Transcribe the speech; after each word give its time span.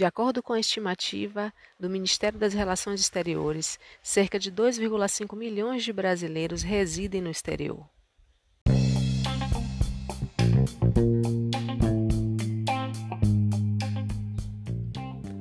De 0.00 0.06
acordo 0.06 0.42
com 0.42 0.54
a 0.54 0.58
estimativa 0.58 1.52
do 1.78 1.90
Ministério 1.90 2.38
das 2.38 2.54
Relações 2.54 3.02
Exteriores, 3.02 3.78
cerca 4.02 4.38
de 4.38 4.50
2,5 4.50 5.36
milhões 5.36 5.84
de 5.84 5.92
brasileiros 5.92 6.62
residem 6.62 7.20
no 7.20 7.28
exterior. 7.28 7.86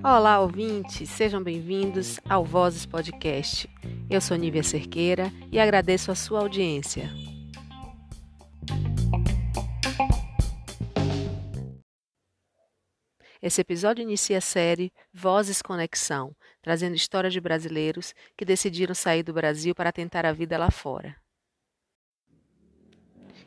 Olá, 0.04 0.42
ouvintes, 0.42 1.10
sejam 1.10 1.42
bem-vindos 1.42 2.20
ao 2.28 2.44
Vozes 2.44 2.86
Podcast. 2.86 3.70
Eu 4.10 4.20
sou 4.20 4.36
Nívia 4.36 4.62
Cerqueira 4.62 5.32
e 5.50 5.58
agradeço 5.58 6.12
a 6.12 6.16
sua 6.16 6.42
audiência. 6.42 7.10
Esse 13.42 13.62
episódio 13.62 14.04
inicia 14.04 14.40
a 14.40 14.42
série 14.42 14.92
Vozes 15.14 15.62
Conexão, 15.62 16.36
trazendo 16.62 16.96
história 16.96 17.30
de 17.30 17.40
brasileiros 17.40 18.14
que 18.36 18.44
decidiram 18.44 18.94
sair 18.94 19.24
do 19.24 19.32
Brasil 19.32 19.74
para 19.74 19.94
tentar 19.94 20.26
a 20.26 20.34
vida 20.34 20.58
lá 20.58 20.70
fora. 20.70 21.16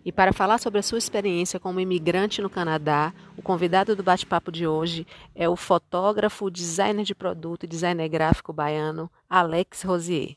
E 0.03 0.11
para 0.11 0.33
falar 0.33 0.59
sobre 0.59 0.81
a 0.81 0.83
sua 0.83 0.97
experiência 0.97 1.61
como 1.61 1.79
imigrante 1.79 2.41
no 2.41 2.49
Canadá, 2.49 3.13
o 3.37 3.43
convidado 3.43 3.95
do 3.95 4.03
bate-papo 4.03 4.51
de 4.51 4.67
hoje 4.67 5.07
é 5.35 5.47
o 5.47 5.57
fotógrafo, 5.57 6.51
designer 6.51 7.05
de 7.05 7.15
produto 7.15 7.65
e 7.65 7.69
designer 7.69 8.09
gráfico 8.09 8.53
baiano 8.53 9.11
Alex 9.29 9.83
Rosier. 9.83 10.37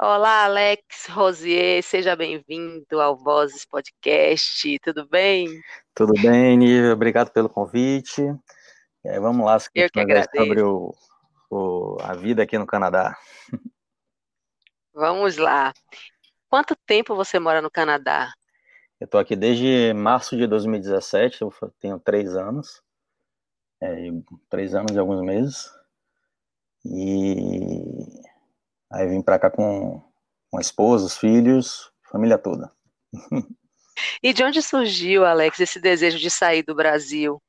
Olá, 0.00 0.44
Alex 0.44 1.06
Rosier, 1.10 1.82
seja 1.82 2.14
bem-vindo 2.14 3.00
ao 3.00 3.16
Vozes 3.16 3.64
Podcast, 3.64 4.78
tudo 4.78 5.04
bem? 5.08 5.60
Tudo 5.92 6.12
bem, 6.12 6.56
Nívia, 6.56 6.92
obrigado 6.92 7.32
pelo 7.32 7.48
convite. 7.48 8.22
Aí, 9.04 9.18
vamos 9.18 9.44
lá, 9.44 9.58
Eu 9.74 9.90
que 9.90 9.98
agradeço. 9.98 10.30
sobre 10.36 10.62
o, 10.62 10.94
o, 11.50 11.96
a 12.00 12.14
vida 12.14 12.44
aqui 12.44 12.56
no 12.56 12.64
Canadá. 12.64 13.18
Vamos 14.94 15.36
lá. 15.36 15.74
Quanto 16.48 16.76
tempo 16.86 17.16
você 17.16 17.40
mora 17.40 17.60
no 17.60 17.68
Canadá? 17.68 18.32
Eu 19.00 19.06
estou 19.06 19.18
aqui 19.18 19.34
desde 19.34 19.92
março 19.94 20.36
de 20.36 20.46
2017, 20.46 21.42
eu 21.42 21.52
tenho 21.80 21.98
três 21.98 22.36
anos, 22.36 22.80
é, 23.82 24.10
três 24.48 24.76
anos 24.76 24.94
e 24.94 24.98
alguns 24.98 25.20
meses. 25.22 25.68
E 26.84 27.87
aí 28.90 29.06
vim 29.08 29.22
para 29.22 29.38
cá 29.38 29.50
com, 29.50 30.02
com 30.50 30.58
a 30.58 30.60
esposa, 30.60 31.06
os 31.06 31.16
filhos, 31.16 31.90
família 32.10 32.38
toda. 32.38 32.72
E 34.22 34.32
de 34.32 34.44
onde 34.44 34.62
surgiu, 34.62 35.24
Alex, 35.24 35.58
esse 35.58 35.80
desejo 35.80 36.18
de 36.18 36.30
sair 36.30 36.62
do 36.62 36.72
Brasil? 36.72 37.42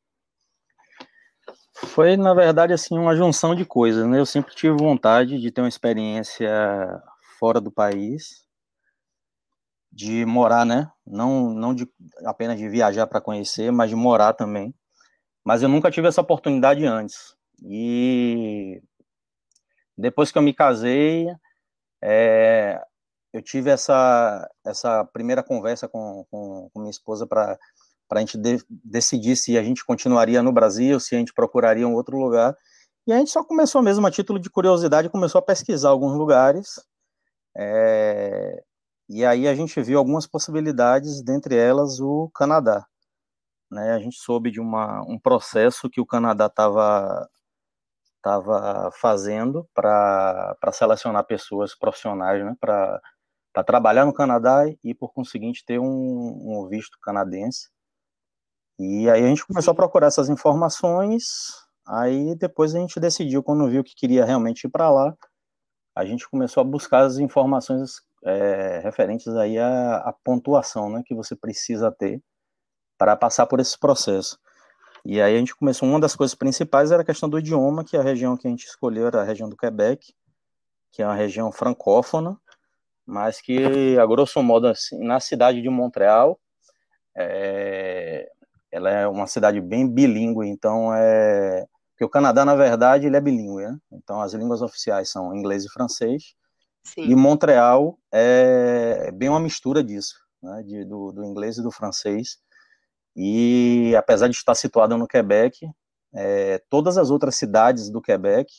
Foi, 1.75 2.17
na 2.17 2.33
verdade, 2.33 2.73
assim, 2.73 2.97
uma 2.97 3.15
junção 3.15 3.55
de 3.55 3.65
coisas, 3.65 4.05
né? 4.07 4.19
Eu 4.19 4.25
sempre 4.25 4.53
tive 4.55 4.75
vontade 4.75 5.39
de 5.39 5.51
ter 5.51 5.61
uma 5.61 5.69
experiência 5.69 6.49
fora 7.39 7.61
do 7.61 7.71
país, 7.71 8.43
de 9.91 10.25
morar, 10.25 10.65
né? 10.65 10.91
Não, 11.05 11.51
não 11.51 11.73
de, 11.73 11.87
apenas 12.25 12.57
de 12.57 12.67
viajar 12.67 13.07
para 13.07 13.21
conhecer, 13.21 13.71
mas 13.71 13.89
de 13.89 13.95
morar 13.95 14.33
também. 14.33 14.73
Mas 15.43 15.63
eu 15.63 15.69
nunca 15.69 15.89
tive 15.89 16.07
essa 16.07 16.21
oportunidade 16.21 16.85
antes. 16.85 17.35
E 17.63 18.81
depois 19.99 20.31
que 20.31 20.37
eu 20.37 20.41
me 20.41 20.53
casei, 20.53 21.27
é, 22.01 22.81
eu 23.33 23.41
tive 23.41 23.69
essa, 23.69 24.49
essa 24.65 25.03
primeira 25.05 25.43
conversa 25.43 25.87
com, 25.87 26.25
com, 26.31 26.69
com 26.73 26.79
minha 26.79 26.89
esposa 26.89 27.27
para 27.27 27.57
a 28.11 28.19
gente 28.19 28.37
de, 28.37 28.63
decidir 28.69 29.35
se 29.35 29.57
a 29.57 29.63
gente 29.63 29.85
continuaria 29.85 30.41
no 30.41 30.51
Brasil, 30.51 30.99
se 30.99 31.15
a 31.15 31.19
gente 31.19 31.33
procuraria 31.33 31.87
um 31.87 31.93
outro 31.93 32.17
lugar. 32.17 32.57
E 33.05 33.11
a 33.11 33.17
gente 33.17 33.29
só 33.29 33.43
começou 33.43 33.81
mesmo, 33.81 34.05
a 34.07 34.11
título 34.11 34.39
de 34.39 34.49
curiosidade, 34.49 35.09
começou 35.09 35.39
a 35.39 35.43
pesquisar 35.43 35.89
alguns 35.89 36.13
lugares. 36.13 36.79
É, 37.57 38.63
e 39.09 39.25
aí 39.25 39.47
a 39.47 39.55
gente 39.55 39.81
viu 39.81 39.97
algumas 39.97 40.25
possibilidades, 40.25 41.21
dentre 41.21 41.55
elas 41.55 41.99
o 41.99 42.29
Canadá. 42.33 42.85
Né? 43.69 43.91
A 43.91 43.99
gente 43.99 44.17
soube 44.17 44.49
de 44.49 44.59
uma, 44.59 45.01
um 45.01 45.19
processo 45.19 45.89
que 45.89 45.99
o 45.99 46.05
Canadá 46.05 46.45
estava 46.45 47.27
tava 48.21 48.91
fazendo 48.93 49.67
para 49.73 50.55
selecionar 50.73 51.25
pessoas 51.25 51.75
profissionais 51.75 52.43
né? 52.43 52.55
para 52.59 53.01
trabalhar 53.65 54.05
no 54.05 54.13
Canadá 54.13 54.63
e, 54.83 54.93
por 54.93 55.13
conseguinte, 55.13 55.63
ter 55.65 55.79
um, 55.79 55.85
um 55.85 56.67
visto 56.69 56.97
canadense. 57.01 57.69
E 58.79 59.09
aí 59.09 59.23
a 59.25 59.27
gente 59.27 59.45
começou 59.45 59.73
a 59.73 59.75
procurar 59.75 60.07
essas 60.07 60.29
informações, 60.29 61.25
aí 61.85 62.33
depois 62.35 62.73
a 62.73 62.79
gente 62.79 62.99
decidiu, 62.99 63.43
quando 63.43 63.69
viu 63.69 63.83
que 63.83 63.93
queria 63.93 64.23
realmente 64.23 64.65
ir 64.65 64.69
para 64.69 64.89
lá, 64.89 65.13
a 65.93 66.05
gente 66.05 66.29
começou 66.29 66.61
a 66.61 66.63
buscar 66.63 67.01
as 67.01 67.17
informações 67.17 68.01
é, 68.23 68.79
referentes 68.79 69.27
aí 69.27 69.57
à, 69.57 69.97
à, 69.97 70.13
pontuação 70.23 70.89
né, 70.89 71.03
que 71.05 71.13
você 71.13 71.35
precisa 71.35 71.91
ter 71.91 72.21
para 72.97 73.17
passar 73.17 73.47
por 73.47 73.59
esse 73.59 73.77
processo. 73.77 74.39
E 75.05 75.21
aí 75.21 75.35
a 75.35 75.39
gente 75.39 75.55
começou, 75.55 75.87
uma 75.87 75.99
das 75.99 76.15
coisas 76.15 76.35
principais 76.35 76.91
era 76.91 77.01
a 77.01 77.05
questão 77.05 77.29
do 77.29 77.39
idioma, 77.39 77.83
que 77.83 77.97
a 77.97 78.01
região 78.01 78.37
que 78.37 78.47
a 78.47 78.51
gente 78.51 78.65
escolheu 78.65 79.07
era 79.07 79.21
a 79.21 79.23
região 79.23 79.49
do 79.49 79.57
Quebec, 79.57 80.13
que 80.91 81.01
é 81.01 81.05
uma 81.05 81.15
região 81.15 81.51
francófona, 81.51 82.37
mas 83.05 83.41
que, 83.41 83.97
a 83.97 84.05
grosso 84.05 84.41
modo, 84.43 84.67
assim, 84.67 85.03
na 85.03 85.19
cidade 85.19 85.61
de 85.61 85.69
Montreal, 85.69 86.39
é, 87.17 88.29
ela 88.71 88.89
é 88.89 89.07
uma 89.07 89.27
cidade 89.27 89.59
bem 89.61 89.87
bilíngue, 89.87 90.47
então 90.47 90.93
é... 90.93 91.65
Porque 91.91 92.05
o 92.05 92.09
Canadá, 92.09 92.45
na 92.45 92.55
verdade, 92.55 93.07
ele 93.07 93.17
é 93.17 93.21
bilíngue, 93.21 93.63
né? 93.65 93.77
Então 93.91 94.21
as 94.21 94.33
línguas 94.33 94.61
oficiais 94.61 95.09
são 95.09 95.35
inglês 95.35 95.65
e 95.65 95.69
francês, 95.69 96.33
Sim. 96.83 97.03
E 97.03 97.15
Montreal 97.15 97.99
é 98.11 99.11
bem 99.11 99.29
uma 99.29 99.39
mistura 99.39 99.83
disso, 99.83 100.15
né, 100.41 100.63
de, 100.63 100.85
do, 100.85 101.11
do, 101.11 101.23
inglês 101.23 101.57
e 101.57 101.63
do 101.63 101.71
francês. 101.71 102.37
E 103.15 103.93
apesar 103.97 104.27
de 104.27 104.35
estar 104.35 104.55
situado 104.55 104.97
no 104.97 105.07
Quebec, 105.07 105.69
é, 106.13 106.59
todas 106.69 106.97
as 106.97 107.09
outras 107.09 107.35
cidades 107.35 107.89
do 107.89 108.01
Quebec, 108.01 108.51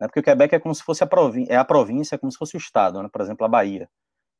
né, 0.00 0.06
porque 0.06 0.20
o 0.20 0.22
Quebec 0.22 0.54
é 0.54 0.58
como 0.58 0.74
se 0.74 0.82
fosse 0.82 1.04
a 1.04 1.06
província, 1.06 1.52
é 1.52 1.56
a 1.56 1.64
província, 1.64 2.14
é 2.14 2.18
como 2.18 2.30
se 2.32 2.38
fosse 2.38 2.56
o 2.56 2.58
estado, 2.58 3.02
né, 3.02 3.08
por 3.12 3.20
exemplo, 3.20 3.44
a 3.44 3.48
Bahia. 3.48 3.88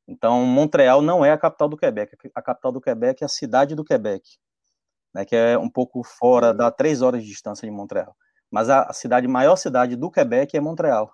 Então, 0.06 0.44
Montreal 0.46 1.02
não 1.02 1.24
é 1.24 1.32
a 1.32 1.38
capital 1.38 1.68
do 1.68 1.76
Quebec, 1.76 2.16
a 2.34 2.42
capital 2.42 2.72
do 2.72 2.80
Quebec 2.80 3.22
é 3.22 3.26
a 3.26 3.28
cidade 3.28 3.74
do 3.74 3.84
Quebec, 3.84 4.22
né, 5.14 5.24
que 5.24 5.36
é 5.36 5.58
um 5.58 5.68
pouco 5.70 6.02
fora, 6.02 6.54
dá 6.54 6.70
três 6.70 7.02
horas 7.02 7.22
de 7.22 7.28
distância 7.28 7.66
de 7.68 7.74
Montreal. 7.74 8.16
Mas 8.50 8.70
a, 8.70 8.84
a 8.84 8.92
cidade, 8.92 9.28
maior 9.28 9.56
cidade 9.56 9.96
do 9.96 10.10
Quebec 10.10 10.56
é 10.56 10.60
Montreal. 10.60 11.12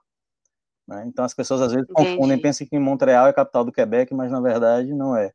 Né? 0.86 1.04
Então 1.06 1.24
as 1.24 1.34
pessoas 1.34 1.60
às 1.62 1.72
vezes 1.72 1.88
Entendi. 1.90 2.10
confundem, 2.10 2.40
pensam 2.40 2.66
que 2.66 2.78
Montreal 2.78 3.26
é 3.26 3.30
a 3.30 3.34
capital 3.34 3.64
do 3.64 3.72
Quebec, 3.72 4.14
mas 4.14 4.30
na 4.30 4.40
verdade 4.40 4.92
não 4.92 5.16
é. 5.16 5.32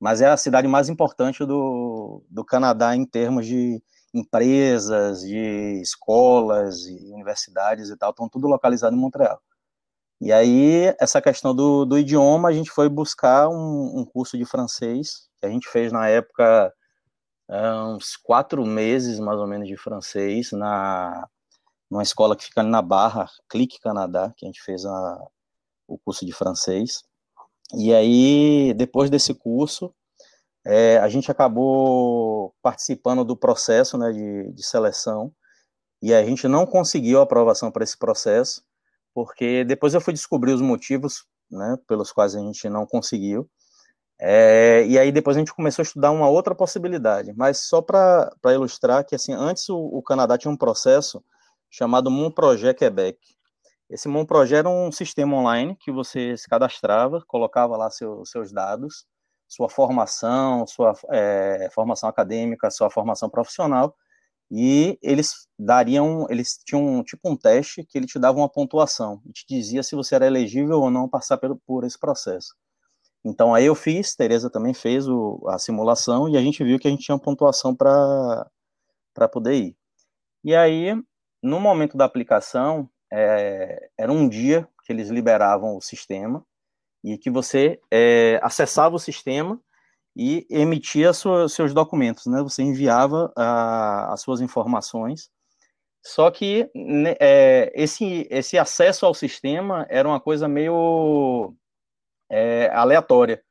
Mas 0.00 0.20
é 0.22 0.28
a 0.28 0.36
cidade 0.36 0.66
mais 0.66 0.88
importante 0.88 1.44
do, 1.44 2.24
do 2.30 2.44
Canadá 2.44 2.96
em 2.96 3.04
termos 3.04 3.46
de 3.46 3.82
empresas, 4.14 5.20
de 5.20 5.80
escolas 5.82 6.84
universidades 6.86 7.90
e 7.90 7.96
tal, 7.96 8.10
estão 8.10 8.28
tudo 8.28 8.48
localizado 8.48 8.96
em 8.96 8.98
Montreal. 8.98 9.40
E 10.20 10.32
aí, 10.32 10.94
essa 11.00 11.20
questão 11.22 11.54
do, 11.54 11.84
do 11.84 11.98
idioma, 11.98 12.48
a 12.48 12.52
gente 12.52 12.70
foi 12.70 12.88
buscar 12.88 13.48
um, 13.48 14.00
um, 14.00 14.04
curso 14.04 14.36
de 14.36 14.44
francês, 14.44 15.28
que 15.40 15.46
a 15.46 15.50
gente 15.50 15.68
fez 15.68 15.92
na 15.92 16.08
época 16.08 16.72
uns 17.48 18.16
quatro 18.16 18.64
meses, 18.64 19.18
mais 19.18 19.38
ou 19.38 19.46
menos, 19.46 19.66
de 19.68 19.76
francês, 19.76 20.52
na 20.52 21.28
numa 21.90 22.02
escola 22.02 22.36
que 22.36 22.44
fica 22.44 22.60
ali 22.60 22.70
na 22.70 22.80
Barra, 22.80 23.28
Clique 23.48 23.80
Canadá, 23.80 24.32
que 24.36 24.46
a 24.46 24.48
gente 24.48 24.62
fez 24.62 24.84
a, 24.86 25.26
o 25.88 25.98
curso 25.98 26.24
de 26.24 26.32
francês. 26.32 27.02
E 27.74 27.94
aí, 27.94 28.74
depois 28.74 29.10
desse 29.10 29.34
curso, 29.34 29.94
é, 30.64 30.98
a 30.98 31.08
gente 31.08 31.30
acabou 31.30 32.54
participando 32.62 33.24
do 33.24 33.36
processo 33.36 33.96
né, 33.96 34.12
de, 34.12 34.52
de 34.52 34.62
seleção, 34.64 35.32
e 36.02 36.14
a 36.14 36.24
gente 36.24 36.48
não 36.48 36.66
conseguiu 36.66 37.20
aprovação 37.20 37.70
para 37.70 37.84
esse 37.84 37.96
processo, 37.98 38.62
porque 39.14 39.64
depois 39.64 39.92
eu 39.94 40.00
fui 40.00 40.14
descobrir 40.14 40.52
os 40.52 40.62
motivos 40.62 41.26
né, 41.50 41.76
pelos 41.86 42.10
quais 42.12 42.34
a 42.34 42.40
gente 42.40 42.68
não 42.68 42.86
conseguiu. 42.86 43.48
É, 44.18 44.84
e 44.86 44.98
aí 44.98 45.10
depois 45.10 45.36
a 45.36 45.40
gente 45.40 45.54
começou 45.54 45.82
a 45.82 45.84
estudar 45.84 46.10
uma 46.10 46.28
outra 46.28 46.54
possibilidade, 46.54 47.32
mas 47.34 47.58
só 47.58 47.80
para 47.80 48.30
ilustrar 48.52 49.04
que 49.04 49.14
assim 49.14 49.32
antes 49.32 49.68
o, 49.68 49.78
o 49.78 50.02
Canadá 50.02 50.36
tinha 50.36 50.50
um 50.52 50.56
processo 50.56 51.24
chamado 51.70 52.10
Mon 52.10 52.30
Projet 52.30 52.74
Quebec. 52.74 53.18
Esse 53.90 54.08
Mon 54.08 54.24
Projet 54.24 54.60
era 54.60 54.68
um 54.68 54.92
sistema 54.92 55.36
online 55.36 55.76
que 55.76 55.90
você 55.90 56.36
se 56.36 56.48
cadastrava, 56.48 57.22
colocava 57.26 57.76
lá 57.76 57.90
seu, 57.90 58.24
seus 58.24 58.52
dados, 58.52 59.04
sua 59.48 59.68
formação, 59.68 60.64
sua 60.66 60.94
é, 61.10 61.68
formação 61.74 62.08
acadêmica, 62.08 62.70
sua 62.70 62.88
formação 62.88 63.28
profissional, 63.28 63.96
e 64.48 64.96
eles 65.02 65.48
dariam, 65.58 66.26
eles 66.30 66.58
tinham 66.64 67.02
tipo 67.04 67.28
um 67.28 67.36
teste 67.36 67.84
que 67.84 67.98
ele 67.98 68.06
te 68.06 68.18
dava 68.18 68.38
uma 68.38 68.48
pontuação 68.48 69.20
e 69.26 69.32
te 69.32 69.44
dizia 69.48 69.82
se 69.82 69.96
você 69.96 70.14
era 70.14 70.26
elegível 70.26 70.80
ou 70.80 70.90
não 70.90 71.08
passar 71.08 71.38
por, 71.38 71.56
por 71.66 71.84
esse 71.84 71.98
processo. 71.98 72.54
Então 73.24 73.54
aí 73.54 73.66
eu 73.66 73.74
fiz, 73.74 74.14
Tereza 74.14 74.50
também 74.50 74.74
fez 74.74 75.08
o, 75.08 75.42
a 75.48 75.58
simulação 75.58 76.28
e 76.28 76.36
a 76.36 76.40
gente 76.40 76.62
viu 76.64 76.78
que 76.78 76.88
a 76.88 76.90
gente 76.90 77.04
tinha 77.04 77.18
pontuação 77.18 77.74
para 77.74 78.48
para 79.14 79.28
poder 79.28 79.54
ir. 79.54 79.76
E 80.44 80.54
aí, 80.54 80.94
no 81.42 81.60
momento 81.60 81.96
da 81.96 82.04
aplicação, 82.04 82.88
é, 83.12 83.90
era 83.98 84.12
um 84.12 84.28
dia 84.28 84.68
que 84.84 84.92
eles 84.92 85.08
liberavam 85.08 85.76
o 85.76 85.80
sistema 85.80 86.44
e 87.02 87.18
que 87.18 87.30
você 87.30 87.80
é, 87.90 88.38
acessava 88.42 88.94
o 88.94 88.98
sistema 88.98 89.60
e 90.16 90.46
emitia 90.50 91.12
sua, 91.12 91.48
seus 91.48 91.72
documentos, 91.72 92.26
né? 92.26 92.42
Você 92.42 92.62
enviava 92.62 93.32
a, 93.36 94.12
as 94.12 94.20
suas 94.22 94.40
informações. 94.40 95.30
Só 96.04 96.30
que 96.30 96.70
né, 96.74 97.14
é, 97.20 97.72
esse, 97.74 98.26
esse 98.30 98.58
acesso 98.58 99.06
ao 99.06 99.14
sistema 99.14 99.86
era 99.90 100.08
uma 100.08 100.20
coisa 100.20 100.48
meio 100.48 101.54
é, 102.30 102.68
aleatória. 102.72 103.42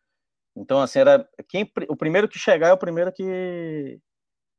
Então, 0.55 0.81
assim, 0.81 0.99
era 0.99 1.27
quem, 1.47 1.71
o 1.87 1.95
primeiro 1.95 2.27
que 2.27 2.39
chegar 2.39 2.69
é 2.69 2.73
o 2.73 2.77
primeiro 2.77 3.11
que, 3.13 3.99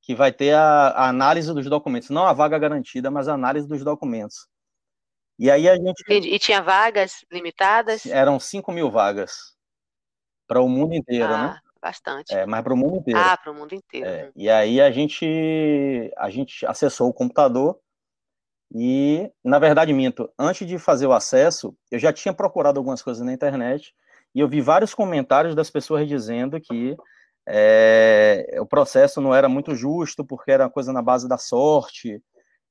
que 0.02 0.14
vai 0.14 0.32
ter 0.32 0.54
a, 0.54 0.88
a 0.88 1.08
análise 1.08 1.52
dos 1.52 1.66
documentos. 1.66 2.10
Não 2.10 2.26
a 2.26 2.32
vaga 2.32 2.58
garantida, 2.58 3.10
mas 3.10 3.28
a 3.28 3.34
análise 3.34 3.68
dos 3.68 3.84
documentos. 3.84 4.46
E 5.40 5.50
aí 5.50 5.66
a 5.70 5.74
gente. 5.74 6.04
E, 6.06 6.34
e 6.34 6.38
tinha 6.38 6.60
vagas 6.60 7.24
limitadas? 7.32 8.04
Eram 8.04 8.38
5 8.38 8.70
mil 8.70 8.90
vagas 8.90 9.56
para 10.46 10.60
o 10.60 10.68
mundo 10.68 10.94
inteiro, 10.94 11.32
ah, 11.32 11.54
né? 11.54 11.60
Bastante. 11.80 12.34
É, 12.34 12.44
mas 12.44 12.62
para 12.62 12.74
o 12.74 12.76
mundo 12.76 12.96
inteiro. 12.98 13.18
Ah, 13.18 13.38
para 13.38 13.50
o 13.50 13.54
mundo 13.54 13.74
inteiro. 13.74 14.06
É, 14.06 14.24
né? 14.24 14.32
e 14.36 14.50
aí 14.50 14.82
a 14.82 14.90
gente, 14.90 16.12
a 16.18 16.28
gente 16.28 16.66
acessou 16.66 17.08
o 17.08 17.14
computador 17.14 17.80
e, 18.70 19.32
na 19.42 19.58
verdade, 19.58 19.94
minto, 19.94 20.30
antes 20.38 20.68
de 20.68 20.78
fazer 20.78 21.06
o 21.06 21.12
acesso, 21.12 21.74
eu 21.90 21.98
já 21.98 22.12
tinha 22.12 22.34
procurado 22.34 22.78
algumas 22.78 23.02
coisas 23.02 23.24
na 23.24 23.32
internet 23.32 23.94
e 24.34 24.40
eu 24.40 24.48
vi 24.48 24.60
vários 24.60 24.92
comentários 24.92 25.54
das 25.54 25.70
pessoas 25.70 26.06
dizendo 26.06 26.60
que 26.60 26.94
é, 27.48 28.58
o 28.60 28.66
processo 28.66 29.22
não 29.22 29.34
era 29.34 29.48
muito 29.48 29.74
justo 29.74 30.22
porque 30.22 30.52
era 30.52 30.64
uma 30.64 30.70
coisa 30.70 30.92
na 30.92 31.00
base 31.00 31.26
da 31.26 31.38
sorte 31.38 32.22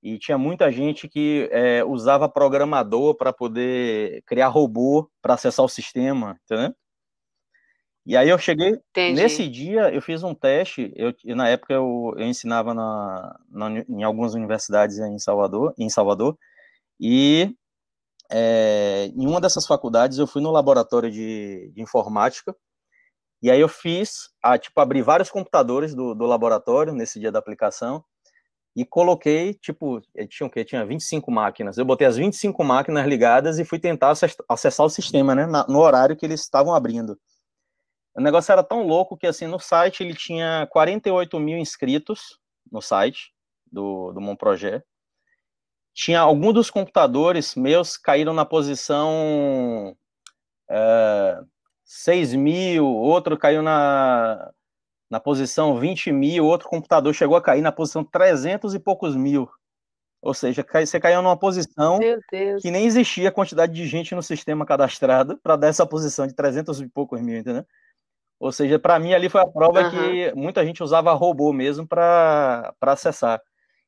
e 0.01 0.18
tinha 0.18 0.38
muita 0.38 0.72
gente 0.72 1.07
que 1.07 1.50
é, 1.51 1.84
usava 1.84 2.30
programador 2.30 3.16
para 3.16 3.34
poder 3.34 4.24
criar 4.25 4.48
robô 4.48 5.10
para 5.22 5.34
acessar 5.34 5.66
o 5.66 5.69
sistema, 5.69 6.40
entendeu? 6.46 6.74
E 8.06 8.18
aí 8.18 8.30
eu 8.30 8.38
cheguei, 8.38 8.80
Entendi. 8.90 9.22
nesse 9.22 9.48
dia 9.48 9.94
eu 9.94 10.01
fiz 10.01 10.24
um 10.24 10.34
teste, 10.34 10.92
eu, 10.96 11.13
na 11.36 11.48
época 11.50 11.74
eu, 11.74 12.13
eu 12.18 12.25
ensinava 12.25 12.74
na, 12.74 13.40
na, 13.50 13.69
em 13.88 14.04
algumas 14.04 14.34
universidades 14.34 14.98
em 14.98 15.19
Salvador, 15.19 15.74
em 15.78 15.90
Salvador 15.90 16.38
e 17.00 17.54
é, 18.31 19.12
em 19.16 19.28
uma 19.28 19.42
dessas 19.42 19.68
faculdades 19.68 20.18
eu 20.18 20.25
fui 20.25 20.42
no 20.42 20.51
laboratório 20.51 21.12
de, 21.12 21.72
de 21.74 21.81
informática, 21.81 22.56
e 23.42 23.50
aí 23.50 23.60
eu 23.60 23.69
fiz, 23.69 24.30
a, 24.44 24.57
tipo, 24.57 24.80
abri 24.81 25.01
vários 25.01 25.31
computadores 25.31 25.96
do, 25.96 26.13
do 26.13 26.25
laboratório 26.25 26.94
nesse 26.94 27.19
dia 27.19 27.31
da 27.31 27.40
aplicação, 27.40 28.04
e 28.75 28.86
coloquei, 28.86 29.54
tipo, 29.54 30.01
tinha 30.30 30.48
o 30.48 30.50
quê? 30.50 30.63
Tinha 30.63 30.86
25 30.86 31.31
máquinas. 31.31 31.77
Eu 31.77 31.86
botei 31.86 32.07
as 32.07 32.18
25 32.18 32.63
máquinas 32.63 33.06
ligadas 33.07 33.60
e 33.60 33.66
fui 33.66 33.80
tentar 33.80 34.13
acessar 34.48 34.86
o 34.86 34.89
sistema, 34.89 35.36
né, 35.36 35.48
no 35.68 35.80
horário 35.80 36.16
que 36.16 36.25
eles 36.25 36.42
estavam 36.42 36.74
abrindo. 36.74 37.19
O 38.16 38.21
negócio 38.21 38.51
era 38.51 38.63
tão 38.63 38.86
louco 38.86 39.18
que, 39.18 39.27
assim, 39.27 39.48
no 39.48 39.60
site 39.60 40.04
ele 40.04 40.13
tinha 40.13 40.68
48 40.71 41.39
mil 41.39 41.57
inscritos 41.57 42.39
no 42.71 42.81
site 42.81 43.31
do, 43.71 44.12
do 44.12 44.21
Monprojet. 44.21 44.83
Tinha 45.94 46.22
alguns 46.22 46.54
dos 46.54 46.69
computadores 46.69 47.56
meus 47.56 47.98
caíram 47.98 48.33
na 48.33 48.45
posição 48.45 49.95
é, 50.69 51.42
6 51.83 52.36
mil, 52.36 52.86
outro 52.86 53.38
caiu 53.38 53.62
na, 53.62 54.51
na 55.09 55.19
posição 55.19 55.79
20 55.79 56.11
mil, 56.11 56.45
outro 56.45 56.69
computador 56.69 57.13
chegou 57.13 57.35
a 57.35 57.41
cair 57.41 57.61
na 57.61 57.71
posição 57.71 58.03
300 58.03 58.75
e 58.75 58.79
poucos 58.79 59.15
mil. 59.15 59.50
Ou 60.21 60.33
seja, 60.33 60.65
você 60.85 61.00
caiu 61.00 61.21
numa 61.21 61.38
posição 61.38 61.97
que 62.61 62.69
nem 62.69 62.85
existia 62.85 63.29
a 63.29 63.31
quantidade 63.31 63.73
de 63.73 63.88
gente 63.88 64.13
no 64.13 64.21
sistema 64.21 64.65
cadastrado 64.65 65.38
para 65.41 65.56
dar 65.56 65.67
essa 65.67 65.85
posição 65.85 66.27
de 66.27 66.35
300 66.35 66.81
e 66.81 66.89
poucos 66.89 67.21
mil, 67.21 67.38
entendeu? 67.38 67.65
Ou 68.39 68.51
seja, 68.51 68.77
para 68.77 69.00
mim 69.00 69.13
ali 69.13 69.29
foi 69.29 69.41
a 69.41 69.47
prova 69.47 69.81
uhum. 69.81 69.89
que 69.89 70.33
muita 70.35 70.65
gente 70.65 70.83
usava 70.83 71.13
robô 71.13 71.51
mesmo 71.53 71.88
para 71.88 72.73
acessar. 72.81 73.41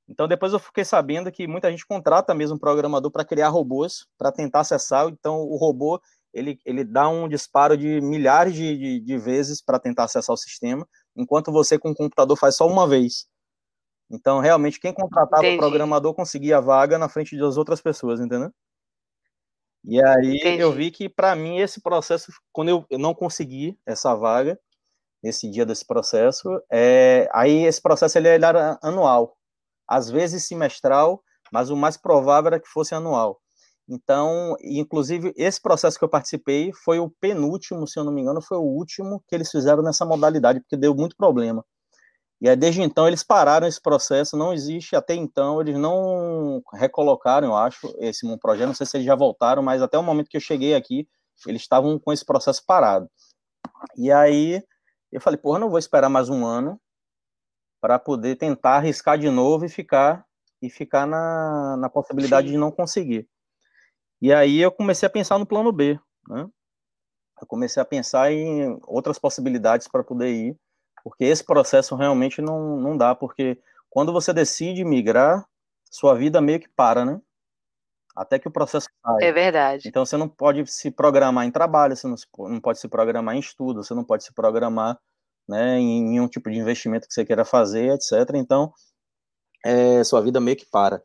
Então 0.07 0.27
depois 0.27 0.53
eu 0.53 0.59
fiquei 0.59 0.83
sabendo 0.83 1.31
que 1.31 1.47
muita 1.47 1.69
gente 1.69 1.85
contrata 1.85 2.33
mesmo 2.33 2.55
um 2.55 2.59
programador 2.59 3.11
para 3.11 3.25
criar 3.25 3.49
robôs 3.49 4.07
para 4.17 4.31
tentar 4.31 4.61
acessar. 4.61 5.07
Então 5.09 5.41
o 5.41 5.57
robô 5.57 6.01
ele, 6.33 6.59
ele 6.65 6.83
dá 6.83 7.09
um 7.09 7.27
disparo 7.27 7.77
de 7.77 7.99
milhares 7.99 8.53
de, 8.53 8.77
de, 8.77 8.99
de 9.01 9.17
vezes 9.17 9.61
para 9.61 9.79
tentar 9.79 10.05
acessar 10.05 10.33
o 10.33 10.37
sistema 10.37 10.87
enquanto 11.15 11.51
você 11.51 11.77
com 11.77 11.91
o 11.91 11.95
computador 11.95 12.37
faz 12.37 12.55
só 12.55 12.67
uma 12.67 12.87
vez. 12.87 13.27
Então, 14.09 14.39
realmente, 14.39 14.79
quem 14.79 14.93
contratava 14.93 15.43
Entendi. 15.43 15.55
o 15.55 15.59
programador 15.59 16.13
conseguia 16.13 16.57
a 16.57 16.61
vaga 16.61 16.97
na 16.97 17.07
frente 17.07 17.37
das 17.37 17.55
outras 17.57 17.81
pessoas, 17.81 18.19
entendeu? 18.19 18.51
E 19.83 20.03
aí 20.03 20.37
Entendi. 20.37 20.61
eu 20.61 20.71
vi 20.71 20.91
que, 20.91 21.09
para 21.09 21.35
mim, 21.35 21.59
esse 21.59 21.81
processo, 21.81 22.31
quando 22.51 22.69
eu, 22.69 22.85
eu 22.89 22.99
não 22.99 23.13
consegui 23.15 23.79
essa 23.85 24.13
vaga, 24.15 24.59
nesse 25.23 25.49
dia 25.49 25.65
desse 25.65 25.85
processo, 25.85 26.61
é, 26.71 27.29
aí 27.33 27.63
esse 27.63 27.81
processo 27.81 28.17
ele 28.17 28.27
era 28.27 28.79
anual, 28.81 29.37
às 29.87 30.09
vezes 30.09 30.47
semestral, 30.47 31.23
mas 31.51 31.69
o 31.69 31.75
mais 31.75 31.95
provável 31.95 32.47
era 32.47 32.59
que 32.59 32.67
fosse 32.67 32.95
anual. 32.95 33.39
Então, 33.87 34.55
inclusive, 34.61 35.33
esse 35.35 35.61
processo 35.61 35.97
que 35.97 36.05
eu 36.05 36.09
participei 36.09 36.71
foi 36.73 36.99
o 36.99 37.09
penúltimo, 37.09 37.87
se 37.87 37.99
eu 37.99 38.03
não 38.03 38.11
me 38.11 38.21
engano, 38.21 38.41
foi 38.41 38.57
o 38.57 38.61
último 38.61 39.23
que 39.27 39.35
eles 39.35 39.51
fizeram 39.51 39.83
nessa 39.83 40.05
modalidade, 40.05 40.61
porque 40.61 40.77
deu 40.77 40.95
muito 40.95 41.15
problema. 41.15 41.65
E 42.39 42.49
aí, 42.49 42.55
desde 42.55 42.81
então, 42.81 43.07
eles 43.07 43.23
pararam 43.23 43.67
esse 43.67 43.79
processo, 43.79 44.35
não 44.35 44.51
existe, 44.53 44.95
até 44.95 45.13
então, 45.13 45.61
eles 45.61 45.77
não 45.77 46.61
recolocaram, 46.73 47.49
eu 47.49 47.55
acho, 47.55 47.93
esse 47.99 48.25
projeto, 48.39 48.67
não 48.67 48.73
sei 48.73 48.85
se 48.85 48.97
eles 48.97 49.05
já 49.05 49.15
voltaram, 49.15 49.61
mas 49.61 49.81
até 49.81 49.97
o 49.97 50.03
momento 50.03 50.29
que 50.29 50.37
eu 50.37 50.41
cheguei 50.41 50.73
aqui, 50.73 51.07
eles 51.45 51.61
estavam 51.61 51.99
com 51.99 52.11
esse 52.11 52.25
processo 52.25 52.63
parado. 52.65 53.07
E 53.95 54.11
aí, 54.11 54.63
eu 55.11 55.21
falei, 55.21 55.37
porra, 55.37 55.59
não 55.59 55.69
vou 55.69 55.77
esperar 55.77 56.09
mais 56.09 56.29
um 56.29 56.45
ano 56.45 56.79
para 57.79 57.99
poder 57.99 58.35
tentar 58.37 58.77
arriscar 58.77 59.17
de 59.17 59.29
novo 59.29 59.65
e 59.65 59.69
ficar 59.69 60.25
e 60.61 60.69
ficar 60.69 61.07
na, 61.07 61.75
na 61.77 61.89
possibilidade 61.89 62.47
Sim. 62.47 62.53
de 62.53 62.59
não 62.59 62.71
conseguir. 62.71 63.27
E 64.21 64.31
aí 64.31 64.59
eu 64.59 64.71
comecei 64.71 65.07
a 65.07 65.09
pensar 65.09 65.37
no 65.37 65.45
plano 65.45 65.71
B, 65.71 65.99
né? 66.27 66.47
Eu 67.41 67.47
comecei 67.47 67.81
a 67.81 67.85
pensar 67.85 68.31
em 68.31 68.79
outras 68.83 69.17
possibilidades 69.17 69.87
para 69.87 70.03
poder 70.03 70.29
ir, 70.29 70.57
porque 71.03 71.25
esse 71.25 71.43
processo 71.43 71.95
realmente 71.95 72.39
não, 72.41 72.79
não 72.79 72.95
dá, 72.95 73.15
porque 73.15 73.59
quando 73.89 74.13
você 74.13 74.31
decide 74.31 74.85
migrar, 74.85 75.45
sua 75.89 76.13
vida 76.13 76.39
meio 76.39 76.59
que 76.59 76.69
para, 76.69 77.03
né? 77.03 77.19
Até 78.15 78.37
que 78.37 78.47
o 78.47 78.51
processo 78.51 78.87
sai. 79.03 79.23
É 79.23 79.31
verdade. 79.31 79.87
Então 79.87 80.05
você 80.05 80.15
não 80.17 80.29
pode 80.29 80.65
se 80.67 80.91
programar 80.91 81.45
em 81.45 81.51
trabalho, 81.51 81.95
você 81.95 82.07
não, 82.07 82.15
não 82.49 82.61
pode 82.61 82.79
se 82.79 82.87
programar 82.87 83.35
em 83.35 83.39
estudo, 83.39 83.83
você 83.83 83.93
não 83.93 84.03
pode 84.03 84.23
se 84.23 84.33
programar 84.33 84.99
né, 85.47 85.79
em, 85.79 86.15
em 86.15 86.19
um 86.19 86.27
tipo 86.27 86.49
de 86.49 86.59
investimento 86.59 87.07
que 87.07 87.13
você 87.13 87.25
queira 87.25 87.43
fazer, 87.43 87.93
etc. 87.93 88.35
Então, 88.35 88.73
é, 89.65 90.03
sua 90.03 90.21
vida 90.21 90.39
meio 90.39 90.57
que 90.57 90.65
para. 90.65 91.03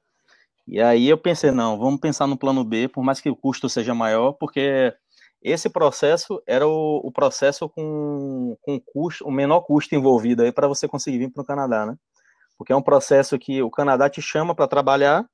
E 0.67 0.81
aí 0.81 1.09
eu 1.09 1.17
pensei, 1.17 1.51
não, 1.51 1.79
vamos 1.79 2.01
pensar 2.01 2.27
no 2.27 2.37
plano 2.37 2.65
B, 2.65 2.89
por 2.89 3.05
mais 3.05 3.21
que 3.21 3.31
o 3.31 3.37
custo 3.37 3.69
seja 3.69 3.95
maior, 3.95 4.33
porque 4.33 4.93
esse 5.41 5.71
processo 5.71 6.43
era 6.47 6.67
o, 6.67 6.97
o 7.05 7.13
processo 7.13 7.69
com, 7.69 8.57
com 8.61 8.81
custo, 8.81 9.25
o 9.25 9.31
menor 9.31 9.61
custo 9.61 9.95
envolvido 9.95 10.43
aí 10.43 10.51
para 10.51 10.67
você 10.67 10.89
conseguir 10.89 11.19
vir 11.19 11.31
para 11.33 11.43
o 11.43 11.47
Canadá, 11.47 11.87
né? 11.87 11.97
Porque 12.59 12.73
é 12.73 12.77
um 12.77 12.83
processo 12.83 13.39
que 13.39 13.63
o 13.63 13.71
Canadá 13.71 14.11
te 14.11 14.21
chama 14.21 14.55
para 14.55 14.67
trabalhar, 14.67 15.29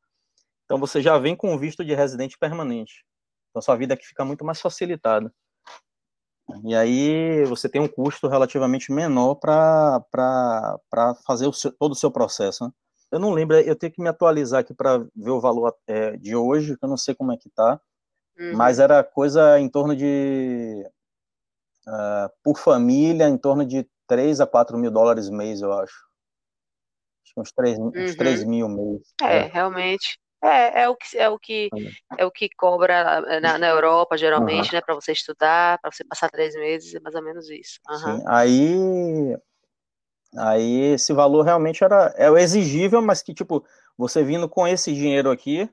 então 0.64 0.78
você 0.78 1.00
já 1.00 1.16
vem 1.18 1.34
com 1.34 1.56
visto 1.58 1.84
de 1.84 1.94
residente 1.94 2.36
permanente. 2.38 3.04
Então 3.50 3.62
sua 3.62 3.76
vida 3.76 3.94
aqui 3.94 4.06
fica 4.06 4.24
muito 4.24 4.44
mais 4.44 4.60
facilitada. 4.60 5.32
E 6.64 6.74
aí 6.74 7.44
você 7.44 7.68
tem 7.68 7.80
um 7.80 7.88
custo 7.88 8.28
relativamente 8.28 8.92
menor 8.92 9.36
para 9.36 10.04
fazer 11.24 11.46
o 11.46 11.52
seu, 11.52 11.72
todo 11.72 11.92
o 11.92 11.96
seu 11.96 12.10
processo. 12.10 12.64
Né? 12.64 12.70
Eu 13.12 13.18
não 13.18 13.30
lembro, 13.30 13.56
eu 13.58 13.76
tenho 13.76 13.92
que 13.92 14.00
me 14.00 14.08
atualizar 14.08 14.60
aqui 14.60 14.72
para 14.72 14.98
ver 15.14 15.30
o 15.30 15.40
valor 15.40 15.76
é, 15.86 16.16
de 16.16 16.34
hoje, 16.34 16.76
que 16.78 16.84
eu 16.84 16.88
não 16.88 16.96
sei 16.96 17.14
como 17.14 17.30
é 17.30 17.36
que 17.36 17.50
tá, 17.50 17.78
uhum. 18.38 18.56
mas 18.56 18.78
era 18.78 19.04
coisa 19.04 19.60
em 19.60 19.68
torno 19.68 19.94
de, 19.94 20.82
uh, 21.86 22.32
por 22.42 22.58
família, 22.58 23.28
em 23.28 23.36
torno 23.36 23.66
de 23.66 23.86
3 24.06 24.40
a 24.40 24.46
4 24.46 24.78
mil 24.78 24.90
dólares 24.90 25.28
mês, 25.28 25.60
eu 25.60 25.72
acho. 25.74 25.94
Acho 27.22 27.34
que 27.34 27.40
uns 27.40 27.52
3, 27.52 27.78
uhum. 27.78 27.92
uns 27.94 28.16
3 28.16 28.44
mil 28.44 28.68
mês. 28.68 29.02
É, 29.20 29.36
é, 29.36 29.40
realmente. 29.42 30.18
É, 30.42 30.82
é 30.82 30.88
o 30.88 30.96
que 30.96 31.16
é 31.16 31.28
o 31.28 31.38
que 31.38 31.70
é 32.18 32.26
o 32.26 32.30
que 32.30 32.48
cobra 32.56 33.20
na, 33.40 33.58
na 33.58 33.68
Europa 33.68 34.16
geralmente, 34.16 34.70
uhum. 34.70 34.74
né, 34.74 34.80
para 34.80 34.94
você 34.96 35.12
estudar, 35.12 35.78
para 35.80 35.92
você 35.92 36.02
passar 36.02 36.28
três 36.30 36.54
meses, 36.54 36.94
é 36.94 37.00
mais 37.00 37.14
ou 37.14 37.22
menos 37.22 37.48
isso. 37.48 37.78
Sim. 38.00 38.24
Aí 38.26 39.36
Aí 40.36 40.92
esse 40.94 41.12
valor 41.12 41.42
realmente 41.42 41.84
era 41.84 42.14
é 42.16 42.30
o 42.30 42.38
exigível, 42.38 43.02
mas 43.02 43.22
que 43.22 43.34
tipo, 43.34 43.64
você 43.96 44.24
vindo 44.24 44.48
com 44.48 44.66
esse 44.66 44.92
dinheiro 44.92 45.30
aqui, 45.30 45.68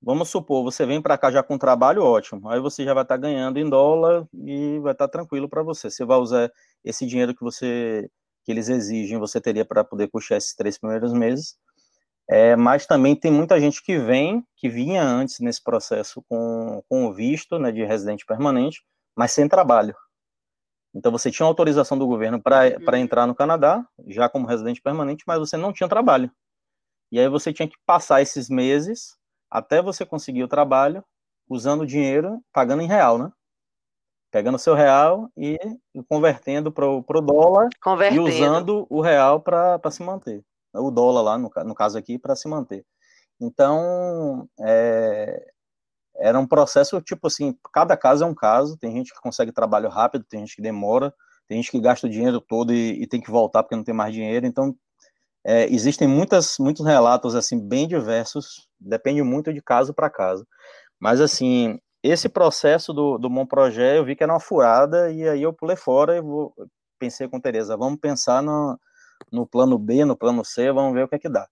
vamos 0.00 0.28
supor, 0.28 0.64
você 0.64 0.84
vem 0.84 1.00
para 1.00 1.16
cá 1.16 1.30
já 1.30 1.42
com 1.42 1.56
trabalho, 1.58 2.02
ótimo. 2.02 2.48
Aí 2.48 2.60
você 2.60 2.84
já 2.84 2.94
vai 2.94 3.04
estar 3.04 3.14
tá 3.16 3.20
ganhando 3.20 3.58
em 3.58 3.68
dólar 3.68 4.26
e 4.34 4.78
vai 4.80 4.92
estar 4.92 5.08
tá 5.08 5.12
tranquilo 5.12 5.48
para 5.48 5.62
você. 5.62 5.90
Você 5.90 6.04
vai 6.04 6.18
usar 6.18 6.50
esse 6.84 7.06
dinheiro 7.06 7.34
que 7.34 7.42
você 7.42 8.10
que 8.44 8.50
eles 8.50 8.68
exigem, 8.68 9.18
você 9.18 9.40
teria 9.40 9.64
para 9.64 9.84
poder 9.84 10.08
custear 10.08 10.38
esses 10.38 10.54
três 10.54 10.76
primeiros 10.76 11.12
meses. 11.12 11.56
É, 12.28 12.56
mas 12.56 12.86
também 12.86 13.14
tem 13.14 13.30
muita 13.30 13.60
gente 13.60 13.82
que 13.82 13.98
vem, 13.98 14.44
que 14.56 14.68
vinha 14.68 15.02
antes 15.02 15.38
nesse 15.40 15.62
processo 15.62 16.24
com, 16.28 16.82
com 16.88 17.06
o 17.06 17.12
visto 17.12 17.58
né, 17.58 17.70
de 17.70 17.84
residente 17.84 18.24
permanente, 18.24 18.82
mas 19.16 19.32
sem 19.32 19.48
trabalho. 19.48 19.94
Então 20.94 21.10
você 21.10 21.30
tinha 21.30 21.46
autorização 21.46 21.98
do 21.98 22.06
governo 22.06 22.40
para 22.40 22.66
uhum. 22.78 22.96
entrar 22.96 23.26
no 23.26 23.34
Canadá, 23.34 23.86
já 24.06 24.28
como 24.28 24.46
residente 24.46 24.82
permanente, 24.82 25.24
mas 25.26 25.38
você 25.38 25.56
não 25.56 25.72
tinha 25.72 25.88
trabalho. 25.88 26.30
E 27.10 27.18
aí 27.18 27.28
você 27.28 27.52
tinha 27.52 27.68
que 27.68 27.76
passar 27.86 28.22
esses 28.22 28.48
meses 28.48 29.16
até 29.50 29.82
você 29.82 30.04
conseguir 30.04 30.42
o 30.42 30.48
trabalho, 30.48 31.04
usando 31.48 31.82
o 31.82 31.86
dinheiro, 31.86 32.42
pagando 32.52 32.82
em 32.82 32.86
real, 32.86 33.18
né? 33.18 33.30
Pegando 34.30 34.58
seu 34.58 34.74
real 34.74 35.30
e 35.36 35.58
convertendo 36.08 36.72
para 36.72 36.88
o 36.88 37.20
dólar 37.20 37.68
e 38.10 38.18
usando 38.18 38.86
o 38.88 39.02
real 39.02 39.40
para 39.40 39.90
se 39.90 40.02
manter. 40.02 40.42
O 40.74 40.90
dólar 40.90 41.20
lá, 41.20 41.38
no, 41.38 41.50
no 41.66 41.74
caso 41.74 41.98
aqui, 41.98 42.18
para 42.18 42.34
se 42.34 42.48
manter. 42.48 42.86
Então, 43.38 44.48
é, 44.60 45.52
era 46.16 46.38
um 46.38 46.46
processo, 46.46 47.00
tipo 47.00 47.26
assim, 47.26 47.56
cada 47.72 47.96
caso 47.96 48.24
é 48.24 48.26
um 48.26 48.34
caso, 48.34 48.76
tem 48.76 48.92
gente 48.92 49.12
que 49.12 49.20
consegue 49.20 49.52
trabalho 49.52 49.88
rápido, 49.88 50.24
tem 50.28 50.40
gente 50.40 50.56
que 50.56 50.62
demora, 50.62 51.12
tem 51.48 51.60
gente 51.60 51.70
que 51.70 51.80
gasta 51.80 52.06
o 52.06 52.10
dinheiro 52.10 52.40
todo 52.40 52.72
e, 52.72 53.02
e 53.02 53.06
tem 53.06 53.20
que 53.20 53.30
voltar 53.30 53.62
porque 53.62 53.76
não 53.76 53.84
tem 53.84 53.94
mais 53.94 54.14
dinheiro, 54.14 54.46
então 54.46 54.74
é, 55.44 55.66
existem 55.72 56.06
muitas, 56.06 56.56
muitos 56.58 56.86
relatos, 56.86 57.34
assim, 57.34 57.58
bem 57.58 57.88
diversos, 57.88 58.68
depende 58.78 59.22
muito 59.22 59.52
de 59.52 59.60
caso 59.60 59.92
para 59.92 60.10
caso, 60.10 60.46
mas, 61.00 61.20
assim, 61.20 61.80
esse 62.02 62.28
processo 62.28 62.92
do, 62.92 63.18
do 63.18 63.28
Bom 63.28 63.44
Projeto, 63.46 63.96
eu 63.96 64.04
vi 64.04 64.14
que 64.14 64.22
era 64.22 64.32
uma 64.32 64.40
furada, 64.40 65.10
e 65.10 65.28
aí 65.28 65.42
eu 65.42 65.52
pulei 65.52 65.76
fora 65.76 66.16
e 66.16 66.20
vou, 66.20 66.54
pensei 66.98 67.28
com 67.28 67.40
Tereza, 67.40 67.76
vamos 67.76 67.98
pensar 68.00 68.42
no, 68.42 68.78
no 69.32 69.46
plano 69.46 69.78
B, 69.78 70.04
no 70.04 70.16
plano 70.16 70.44
C, 70.44 70.70
vamos 70.72 70.94
ver 70.94 71.04
o 71.04 71.08
que 71.08 71.16
é 71.16 71.18
que 71.18 71.28
dá. 71.28 71.48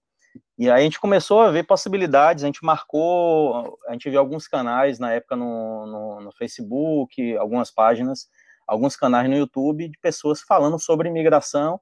E 0.59 0.71
aí 0.71 0.81
a 0.81 0.85
gente 0.85 1.01
começou 1.01 1.41
a 1.41 1.51
ver 1.51 1.67
possibilidades, 1.67 2.45
a 2.45 2.47
gente 2.47 2.63
marcou, 2.63 3.79
a 3.89 3.93
gente 3.93 4.11
viu 4.11 4.21
alguns 4.21 4.47
canais 4.47 4.99
na 4.99 5.13
época 5.13 5.35
no, 5.35 5.87
no, 5.87 6.21
no, 6.21 6.33
Facebook, 6.33 7.37
algumas 7.37 7.71
páginas, 7.71 8.29
alguns 8.67 8.95
canais 8.95 9.29
no 9.29 9.37
YouTube 9.37 9.89
de 9.89 9.99
pessoas 9.99 10.43
falando 10.43 10.79
sobre 10.79 11.09
imigração, 11.09 11.81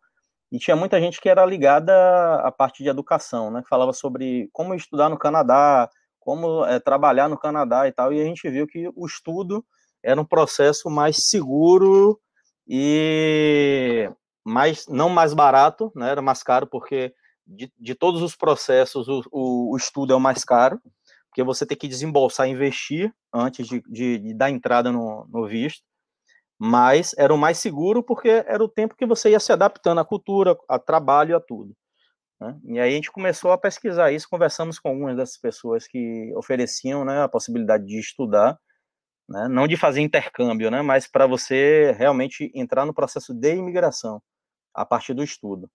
e 0.50 0.58
tinha 0.58 0.76
muita 0.76 1.00
gente 1.00 1.20
que 1.20 1.28
era 1.28 1.44
ligada 1.44 1.92
à 2.36 2.50
parte 2.50 2.82
de 2.82 2.88
educação, 2.88 3.50
né, 3.50 3.62
que 3.62 3.68
falava 3.68 3.92
sobre 3.92 4.48
como 4.52 4.74
estudar 4.74 5.08
no 5.08 5.18
Canadá, 5.18 5.90
como 6.20 6.64
é, 6.64 6.78
trabalhar 6.78 7.28
no 7.28 7.36
Canadá 7.36 7.86
e 7.86 7.92
tal, 7.92 8.12
e 8.12 8.20
a 8.20 8.24
gente 8.24 8.48
viu 8.48 8.66
que 8.66 8.88
o 8.94 9.06
estudo 9.06 9.64
era 10.02 10.20
um 10.20 10.24
processo 10.24 10.88
mais 10.88 11.28
seguro 11.28 12.18
e 12.66 14.08
mais, 14.44 14.86
não 14.86 15.08
mais 15.08 15.34
barato, 15.34 15.92
né, 15.94 16.10
era 16.10 16.22
mais 16.22 16.42
caro 16.42 16.66
porque 16.66 17.12
de, 17.48 17.72
de 17.78 17.94
todos 17.94 18.22
os 18.22 18.36
processos, 18.36 19.08
o, 19.08 19.22
o, 19.32 19.72
o, 19.72 19.76
estudo 19.76 20.12
é 20.12 20.16
o 20.16 20.20
mais 20.20 20.44
caro, 20.44 20.80
porque 21.28 21.42
você 21.42 21.64
tem 21.64 21.76
que 21.76 21.88
desembolsar, 21.88 22.48
investir 22.48 23.12
antes 23.32 23.66
de, 23.66 23.82
de, 23.88 24.18
de 24.18 24.34
dar 24.34 24.50
entrada 24.50 24.92
no, 24.92 25.26
no, 25.30 25.46
visto, 25.46 25.82
mas 26.58 27.14
era 27.16 27.32
o 27.32 27.38
mais 27.38 27.58
seguro 27.58 28.02
porque 28.02 28.28
era 28.28 28.62
o 28.62 28.68
tempo 28.68 28.96
que 28.96 29.06
você 29.06 29.30
ia 29.30 29.40
se 29.40 29.52
adaptando 29.52 30.00
à 30.00 30.04
cultura, 30.04 30.56
a 30.68 30.78
trabalho, 30.78 31.36
a 31.36 31.40
tudo. 31.40 31.74
Né? 32.40 32.58
E 32.64 32.80
aí 32.80 32.92
a 32.92 32.94
gente 32.94 33.10
começou 33.10 33.52
a 33.52 33.58
pesquisar 33.58 34.12
isso, 34.12 34.28
conversamos 34.28 34.78
com 34.78 34.88
algumas 34.90 35.16
dessas 35.16 35.38
pessoas 35.38 35.86
que 35.86 36.32
ofereciam 36.36 37.04
né, 37.04 37.22
a 37.22 37.28
possibilidade 37.28 37.86
de 37.86 37.98
estudar, 37.98 38.58
né, 39.28 39.48
não 39.48 39.66
de 39.66 39.76
fazer 39.76 40.00
intercâmbio, 40.00 40.70
né, 40.70 40.82
mas 40.82 41.06
para 41.06 41.26
você 41.26 41.92
realmente 41.98 42.50
entrar 42.54 42.84
no 42.84 42.94
processo 42.94 43.34
de 43.34 43.54
imigração 43.54 44.22
a 44.74 44.84
partir 44.84 45.14
do 45.14 45.22
estudo. 45.22 45.70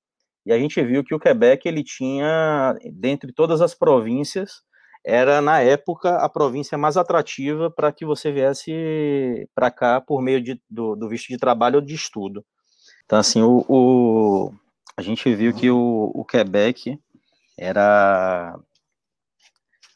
E 0.45 0.51
a 0.51 0.59
gente 0.59 0.81
viu 0.83 1.03
que 1.03 1.15
o 1.15 1.19
Quebec 1.19 1.67
ele 1.67 1.83
tinha, 1.83 2.75
dentre 2.91 3.31
todas 3.31 3.61
as 3.61 3.73
províncias, 3.73 4.61
era 5.05 5.41
na 5.41 5.59
época 5.61 6.15
a 6.17 6.29
província 6.29 6.77
mais 6.77 6.95
atrativa 6.97 7.69
para 7.69 7.91
que 7.91 8.05
você 8.05 8.31
viesse 8.31 9.47
para 9.53 9.69
cá 9.69 9.99
por 9.99 10.21
meio 10.21 10.41
de, 10.41 10.61
do, 10.69 10.95
do, 10.95 11.09
visto 11.09 11.27
de 11.27 11.37
trabalho 11.37 11.75
ou 11.77 11.81
de 11.81 11.93
estudo. 11.93 12.45
Então, 13.05 13.19
assim, 13.19 13.41
o, 13.41 13.65
o 13.67 14.53
a 14.95 15.01
gente 15.01 15.33
viu 15.33 15.53
que 15.53 15.69
o, 15.71 16.11
o 16.13 16.23
Quebec 16.23 16.99
era 17.57 18.57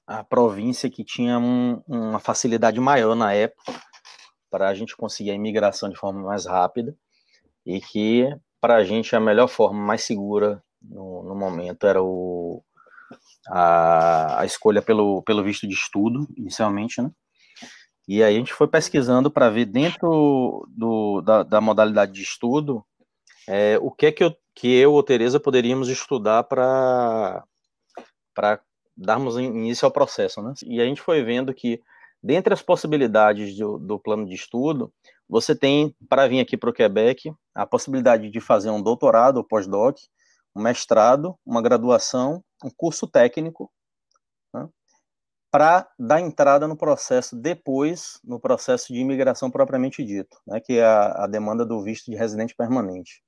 a 0.05 0.23
província 0.23 0.89
que 0.89 1.03
tinha 1.03 1.37
um, 1.37 1.81
uma 1.87 2.19
facilidade 2.19 2.79
maior 2.79 3.15
na 3.15 3.33
época 3.33 3.73
para 4.49 4.69
a 4.69 4.73
gente 4.73 4.95
conseguir 4.95 5.31
a 5.31 5.35
imigração 5.35 5.89
de 5.89 5.95
forma 5.97 6.21
mais 6.21 6.45
rápida 6.45 6.95
e 7.65 7.79
que 7.79 8.27
para 8.67 8.75
a 8.75 8.83
gente 8.83 9.15
a 9.15 9.19
melhor 9.21 9.47
forma, 9.47 9.79
mais 9.79 10.03
segura 10.03 10.61
no, 10.81 11.23
no 11.23 11.33
momento 11.33 11.87
era 11.87 12.03
o, 12.03 12.61
a, 13.47 14.41
a, 14.41 14.45
escolha 14.45 14.81
pelo, 14.81 15.21
pelo 15.21 15.41
visto 15.41 15.65
de 15.65 15.73
estudo, 15.73 16.27
inicialmente, 16.35 17.01
né? 17.01 17.09
E 18.05 18.21
aí 18.21 18.35
a 18.35 18.37
gente 18.37 18.53
foi 18.53 18.67
pesquisando 18.67 19.31
para 19.31 19.49
ver 19.49 19.67
dentro 19.67 20.67
do, 20.67 21.21
da, 21.21 21.43
da, 21.43 21.61
modalidade 21.61 22.11
de 22.11 22.23
estudo 22.23 22.83
é, 23.47 23.77
o 23.81 23.89
que 23.89 24.07
é 24.07 24.11
que 24.11 24.25
eu, 24.25 24.35
que 24.53 24.67
eu 24.67 24.91
ou 24.91 25.01
Tereza 25.01 25.39
poderíamos 25.39 25.87
estudar 25.87 26.43
para 26.43 27.45
darmos 28.97 29.37
início 29.37 29.85
ao 29.85 29.91
processo, 29.91 30.41
né? 30.41 30.53
E 30.65 30.81
a 30.81 30.83
gente 30.83 31.01
foi 31.01 31.23
vendo 31.23 31.53
que 31.53 31.81
dentre 32.21 32.53
as 32.53 32.61
possibilidades 32.61 33.55
do, 33.55 33.77
do 33.77 33.97
plano 33.97 34.25
de 34.25 34.35
estudo, 34.35 34.91
você 35.29 35.55
tem, 35.55 35.95
para 36.07 36.27
vir 36.27 36.39
aqui 36.39 36.55
para 36.55 36.69
o 36.69 36.73
Quebec, 36.73 37.31
a 37.53 37.65
possibilidade 37.65 38.29
de 38.29 38.39
fazer 38.39 38.69
um 38.69 38.81
doutorado 38.81 39.37
ou 39.37 39.43
pós-doc, 39.43 39.97
um 40.55 40.61
mestrado, 40.61 41.37
uma 41.45 41.61
graduação, 41.61 42.43
um 42.63 42.69
curso 42.69 43.07
técnico, 43.07 43.71
né, 44.53 44.67
para 45.51 45.87
dar 45.99 46.21
entrada 46.21 46.67
no 46.67 46.77
processo 46.77 47.35
depois, 47.35 48.19
no 48.23 48.39
processo 48.39 48.93
de 48.93 48.99
imigração 48.99 49.51
propriamente 49.51 50.03
dito, 50.03 50.37
né, 50.47 50.59
que 50.59 50.73
é 50.73 50.85
a, 50.85 51.25
a, 51.25 51.27
demanda 51.27 51.65
do 51.65 51.83
visto 51.83 52.09
de 52.09 52.17
residente 52.17 52.55
permanente. 52.55 53.21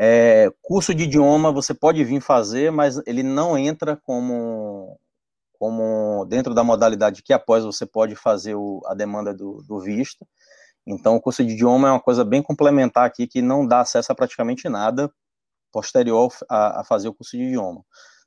É, 0.00 0.48
curso 0.62 0.94
de 0.94 1.04
idioma 1.04 1.50
você 1.50 1.74
pode 1.74 2.04
vir 2.04 2.20
fazer, 2.20 2.70
mas 2.70 3.02
ele 3.04 3.22
não 3.22 3.58
entra 3.58 3.96
como, 3.96 4.96
como 5.54 6.24
dentro 6.26 6.54
da 6.54 6.62
modalidade 6.62 7.22
que 7.22 7.32
após 7.32 7.64
você 7.64 7.84
pode 7.84 8.14
fazer 8.14 8.54
o, 8.54 8.80
a 8.86 8.94
demanda 8.94 9.34
do, 9.34 9.60
do 9.66 9.80
visto. 9.80 10.24
Então, 10.90 11.16
o 11.16 11.20
curso 11.20 11.44
de 11.44 11.52
idioma 11.52 11.88
é 11.88 11.90
uma 11.90 12.00
coisa 12.00 12.24
bem 12.24 12.42
complementar 12.42 13.04
aqui, 13.04 13.26
que 13.26 13.42
não 13.42 13.66
dá 13.66 13.80
acesso 13.80 14.10
a 14.10 14.14
praticamente 14.14 14.70
nada 14.70 15.12
posterior 15.70 16.32
a, 16.48 16.80
a 16.80 16.84
fazer 16.84 17.08
o 17.08 17.14
curso 17.14 17.36
de 17.36 17.42
idioma. 17.42 17.84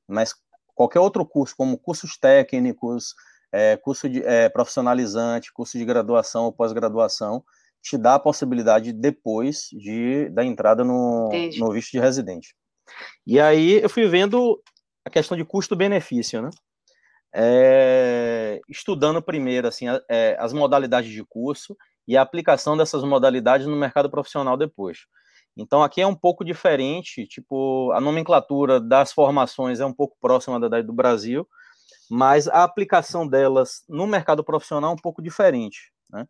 Mas 0.08 0.36
qualquer 0.76 1.00
outro 1.00 1.26
curso, 1.26 1.56
como 1.58 1.76
cursos 1.76 2.18
técnicos, 2.18 3.16
é, 3.52 3.78
curso 3.78 4.08
de, 4.08 4.24
é, 4.24 4.48
profissionalizante, 4.48 5.52
curso 5.52 5.76
de 5.76 5.84
graduação 5.84 6.46
ou 6.46 6.54
pós-graduação, 6.54 7.44
te 7.82 7.98
dá 7.98 8.14
a 8.14 8.20
possibilidade 8.20 8.94
depois 8.94 9.68
de 9.72 10.30
da 10.30 10.46
entrada 10.46 10.84
no, 10.84 11.30
no 11.58 11.72
visto 11.72 11.92
de 11.92 12.00
residente. 12.00 12.56
E 13.26 13.40
aí 13.40 13.82
eu 13.82 13.90
fui 13.90 14.08
vendo 14.08 14.62
a 15.04 15.10
questão 15.10 15.36
de 15.36 15.44
custo-benefício, 15.44 16.44
né? 16.44 16.52
É, 17.34 18.60
estudando 18.70 19.22
primeiro 19.22 19.68
assim 19.68 19.86
é, 20.10 20.36
as 20.38 20.52
modalidades 20.52 21.10
de 21.10 21.24
curso 21.24 21.76
e 22.08 22.18
a 22.18 22.22
aplicação 22.22 22.76
dessas 22.76 23.04
modalidades 23.04 23.68
no 23.68 23.76
mercado 23.76 24.10
profissional 24.10 24.58
depois. 24.58 25.00
Então 25.56 25.84
aqui 25.84 26.02
é 26.02 26.08
um 26.08 26.16
pouco 26.16 26.46
diferente, 26.46 27.28
tipo, 27.28 27.92
a 27.92 28.00
nomenclatura 28.00 28.80
das 28.80 29.12
formações 29.12 29.80
é 29.80 29.86
um 29.86 29.94
pouco 29.94 30.16
próxima 30.20 30.60
da 30.60 30.82
do 30.82 30.94
Brasil, 30.94 31.48
mas 32.10 32.48
a 32.48 32.64
aplicação 32.64 33.28
delas 33.28 33.84
no 33.88 34.08
mercado 34.08 34.44
profissional 34.44 34.92
é 34.92 34.94
um 34.94 34.98
pouco 34.98 35.22
diferente, 35.22 35.92
né? 36.10 36.26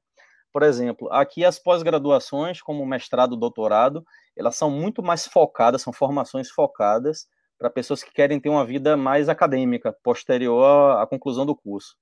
Por 0.53 0.63
exemplo, 0.63 1.07
aqui 1.13 1.45
as 1.45 1.57
pós-graduações, 1.59 2.61
como 2.61 2.85
mestrado, 2.85 3.37
doutorado, 3.37 4.03
elas 4.35 4.55
são 4.57 4.69
muito 4.69 5.01
mais 5.01 5.25
focadas, 5.25 5.81
são 5.81 5.93
formações 5.93 6.49
focadas 6.49 7.27
para 7.57 7.69
pessoas 7.69 8.03
que 8.03 8.11
querem 8.11 8.39
ter 8.39 8.49
uma 8.49 8.65
vida 8.65 8.97
mais 8.97 9.29
acadêmica, 9.29 9.95
posterior 10.03 10.97
à 10.99 11.07
conclusão 11.07 11.45
do 11.45 11.55
curso 11.55 11.95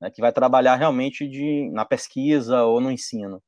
né, 0.00 0.10
que 0.10 0.20
vai 0.20 0.32
trabalhar 0.32 0.76
realmente 0.76 1.28
de, 1.28 1.70
na 1.72 1.84
pesquisa 1.84 2.64
ou 2.64 2.80
no 2.80 2.90
ensino. 2.90 3.42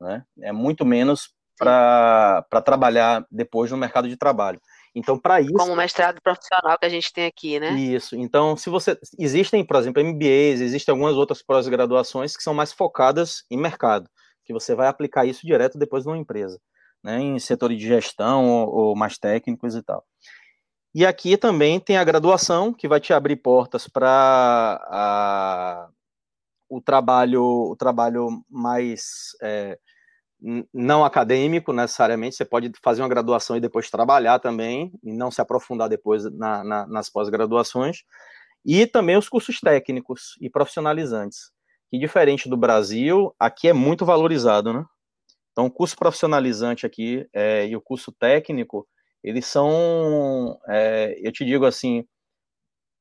Né? 0.00 0.24
É 0.42 0.52
muito 0.52 0.84
menos 0.84 1.32
para 1.58 2.62
trabalhar 2.64 3.26
depois 3.30 3.70
no 3.70 3.76
mercado 3.76 4.08
de 4.08 4.16
trabalho. 4.16 4.60
Então, 4.94 5.18
para 5.18 5.40
isso. 5.40 5.52
Como 5.52 5.76
mestrado 5.76 6.20
profissional 6.22 6.78
que 6.78 6.86
a 6.86 6.88
gente 6.88 7.12
tem 7.12 7.26
aqui, 7.26 7.60
né? 7.60 7.70
Isso. 7.72 8.16
Então, 8.16 8.56
se 8.56 8.68
você. 8.68 8.98
Existem, 9.18 9.64
por 9.64 9.76
exemplo, 9.76 10.02
MBAs, 10.02 10.60
existem 10.60 10.92
algumas 10.92 11.14
outras 11.14 11.42
pós-graduações 11.42 12.36
que 12.36 12.42
são 12.42 12.54
mais 12.54 12.72
focadas 12.72 13.44
em 13.50 13.56
mercado, 13.56 14.08
que 14.44 14.52
você 14.52 14.74
vai 14.74 14.88
aplicar 14.88 15.26
isso 15.26 15.46
direto 15.46 15.78
depois 15.78 16.04
numa 16.04 16.18
empresa, 16.18 16.58
né? 17.04 17.20
Em 17.20 17.38
setores 17.38 17.78
de 17.78 17.86
gestão 17.86 18.48
ou, 18.48 18.74
ou 18.74 18.96
mais 18.96 19.16
técnicos 19.16 19.76
e 19.76 19.82
tal. 19.82 20.04
E 20.94 21.06
aqui 21.06 21.36
também 21.36 21.78
tem 21.78 21.96
a 21.96 22.04
graduação, 22.04 22.72
que 22.72 22.88
vai 22.88 22.98
te 22.98 23.12
abrir 23.12 23.36
portas 23.36 23.86
para 23.86 25.88
o 26.68 26.80
trabalho, 26.80 27.42
o 27.42 27.76
trabalho 27.76 28.44
mais, 28.48 29.36
é, 29.40 29.78
não 30.74 31.04
acadêmico 31.04 31.72
necessariamente, 31.72 32.36
você 32.36 32.44
pode 32.44 32.72
fazer 32.82 33.02
uma 33.02 33.08
graduação 33.08 33.56
e 33.56 33.60
depois 33.60 33.90
trabalhar 33.90 34.40
também, 34.40 34.92
e 35.02 35.12
não 35.12 35.30
se 35.30 35.40
aprofundar 35.40 35.88
depois 35.88 36.24
na, 36.24 36.64
na, 36.64 36.86
nas 36.86 37.08
pós-graduações, 37.08 37.98
e 38.64 38.86
também 38.86 39.16
os 39.16 39.28
cursos 39.28 39.60
técnicos 39.60 40.36
e 40.40 40.50
profissionalizantes, 40.50 41.52
que 41.88 41.98
diferente 41.98 42.48
do 42.48 42.56
Brasil, 42.56 43.34
aqui 43.38 43.68
é 43.68 43.72
muito 43.72 44.04
valorizado, 44.04 44.72
né? 44.72 44.84
Então, 45.52 45.66
o 45.66 45.70
curso 45.70 45.96
profissionalizante 45.96 46.86
aqui 46.86 47.26
é, 47.32 47.66
e 47.66 47.76
o 47.76 47.80
curso 47.80 48.12
técnico, 48.12 48.86
eles 49.22 49.46
são, 49.46 50.58
é, 50.68 51.18
eu 51.22 51.32
te 51.32 51.44
digo 51.44 51.66
assim, 51.66 52.06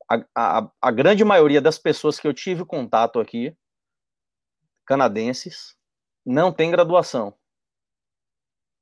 a, 0.10 0.24
a, 0.36 0.72
a 0.82 0.92
grande 0.92 1.24
maioria 1.24 1.62
das 1.62 1.78
pessoas 1.78 2.20
que 2.20 2.28
eu 2.28 2.34
tive 2.34 2.66
contato 2.66 3.20
aqui, 3.20 3.56
canadenses, 4.86 5.76
não 6.26 6.52
tem 6.52 6.72
graduação. 6.72 7.34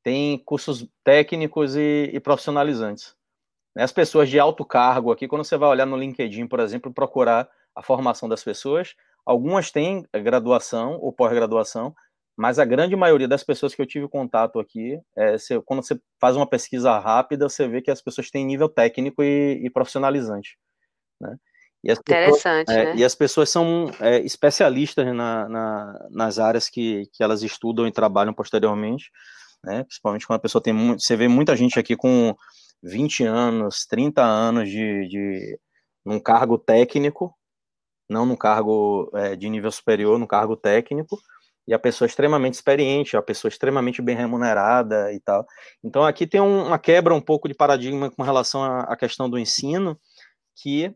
Tem 0.03 0.37
cursos 0.39 0.87
técnicos 1.03 1.75
e, 1.75 2.09
e 2.13 2.19
profissionalizantes. 2.19 3.15
As 3.75 3.91
pessoas 3.91 4.29
de 4.29 4.39
alto 4.39 4.65
cargo 4.65 5.11
aqui, 5.11 5.27
quando 5.27 5.43
você 5.43 5.57
vai 5.57 5.69
olhar 5.69 5.85
no 5.85 5.97
LinkedIn, 5.97 6.47
por 6.47 6.59
exemplo, 6.59 6.93
procurar 6.93 7.49
a 7.75 7.83
formação 7.83 8.27
das 8.27 8.43
pessoas, 8.43 8.95
algumas 9.25 9.69
têm 9.69 10.03
graduação 10.13 10.97
ou 10.99 11.11
pós-graduação, 11.11 11.93
mas 12.37 12.59
a 12.59 12.65
grande 12.65 12.95
maioria 12.95 13.27
das 13.27 13.43
pessoas 13.43 13.73
que 13.73 13.81
eu 13.81 13.85
tive 13.87 14.07
contato 14.07 14.59
aqui, 14.59 14.99
é, 15.15 15.37
você, 15.37 15.59
quando 15.61 15.83
você 15.83 15.99
faz 16.21 16.35
uma 16.35 16.47
pesquisa 16.47 16.99
rápida, 16.99 17.49
você 17.49 17.67
vê 17.67 17.81
que 17.81 17.89
as 17.89 17.99
pessoas 17.99 18.29
têm 18.29 18.45
nível 18.45 18.69
técnico 18.69 19.23
e, 19.23 19.65
e 19.65 19.69
profissionalizante. 19.71 20.55
Né? 21.19 21.35
E 21.83 21.91
Interessante, 21.91 22.67
pessoas, 22.67 22.77
é, 22.77 22.85
né? 22.85 22.95
E 22.95 23.03
as 23.03 23.15
pessoas 23.15 23.49
são 23.49 23.91
é, 23.99 24.19
especialistas 24.19 25.05
na, 25.15 25.49
na, 25.49 26.07
nas 26.11 26.37
áreas 26.37 26.69
que, 26.69 27.09
que 27.13 27.23
elas 27.23 27.41
estudam 27.41 27.87
e 27.87 27.91
trabalham 27.91 28.33
posteriormente, 28.33 29.09
né? 29.63 29.83
Principalmente 29.83 30.27
quando 30.27 30.37
a 30.37 30.41
pessoa 30.41 30.61
tem 30.61 30.73
muito. 30.73 31.01
Você 31.01 31.15
vê 31.15 31.27
muita 31.27 31.55
gente 31.55 31.79
aqui 31.79 31.95
com 31.95 32.35
20 32.83 33.23
anos, 33.23 33.85
30 33.87 34.23
anos 34.23 34.69
de, 34.69 35.07
de 35.07 35.59
num 36.05 36.19
cargo 36.19 36.57
técnico, 36.57 37.33
não 38.09 38.25
num 38.25 38.35
cargo 38.35 39.09
é, 39.13 39.35
de 39.35 39.49
nível 39.49 39.71
superior, 39.71 40.19
num 40.19 40.27
cargo 40.27 40.55
técnico, 40.55 41.19
e 41.67 41.73
a 41.73 41.79
pessoa 41.79 42.05
extremamente 42.05 42.53
experiente, 42.53 43.17
a 43.17 43.21
pessoa 43.21 43.49
extremamente 43.49 44.01
bem 44.01 44.15
remunerada 44.15 45.11
e 45.11 45.19
tal. 45.19 45.45
Então 45.83 46.05
aqui 46.05 46.25
tem 46.25 46.39
um, 46.39 46.67
uma 46.67 46.79
quebra 46.79 47.13
um 47.13 47.21
pouco 47.21 47.47
de 47.47 47.53
paradigma 47.53 48.09
com 48.09 48.23
relação 48.23 48.63
à, 48.63 48.81
à 48.81 48.95
questão 48.95 49.29
do 49.29 49.37
ensino, 49.37 49.99
que 50.55 50.93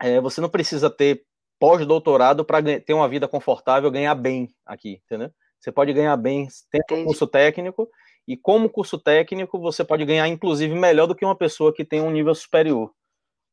é, 0.00 0.20
você 0.20 0.40
não 0.40 0.48
precisa 0.48 0.88
ter 0.88 1.24
pós-doutorado 1.58 2.44
para 2.44 2.62
ter 2.80 2.94
uma 2.94 3.08
vida 3.08 3.26
confortável, 3.26 3.90
ganhar 3.90 4.14
bem 4.14 4.48
aqui, 4.64 5.00
entendeu? 5.04 5.30
Você 5.58 5.72
pode 5.72 5.92
ganhar 5.92 6.16
bem 6.16 6.46
tendo 6.70 7.00
um 7.00 7.04
curso 7.06 7.26
técnico, 7.26 7.88
e 8.28 8.36
como 8.36 8.68
curso 8.68 8.98
técnico, 8.98 9.58
você 9.58 9.84
pode 9.84 10.04
ganhar, 10.04 10.26
inclusive, 10.28 10.74
melhor 10.74 11.06
do 11.06 11.14
que 11.14 11.24
uma 11.24 11.36
pessoa 11.36 11.72
que 11.72 11.84
tem 11.84 12.00
um 12.00 12.10
nível 12.10 12.34
superior, 12.34 12.92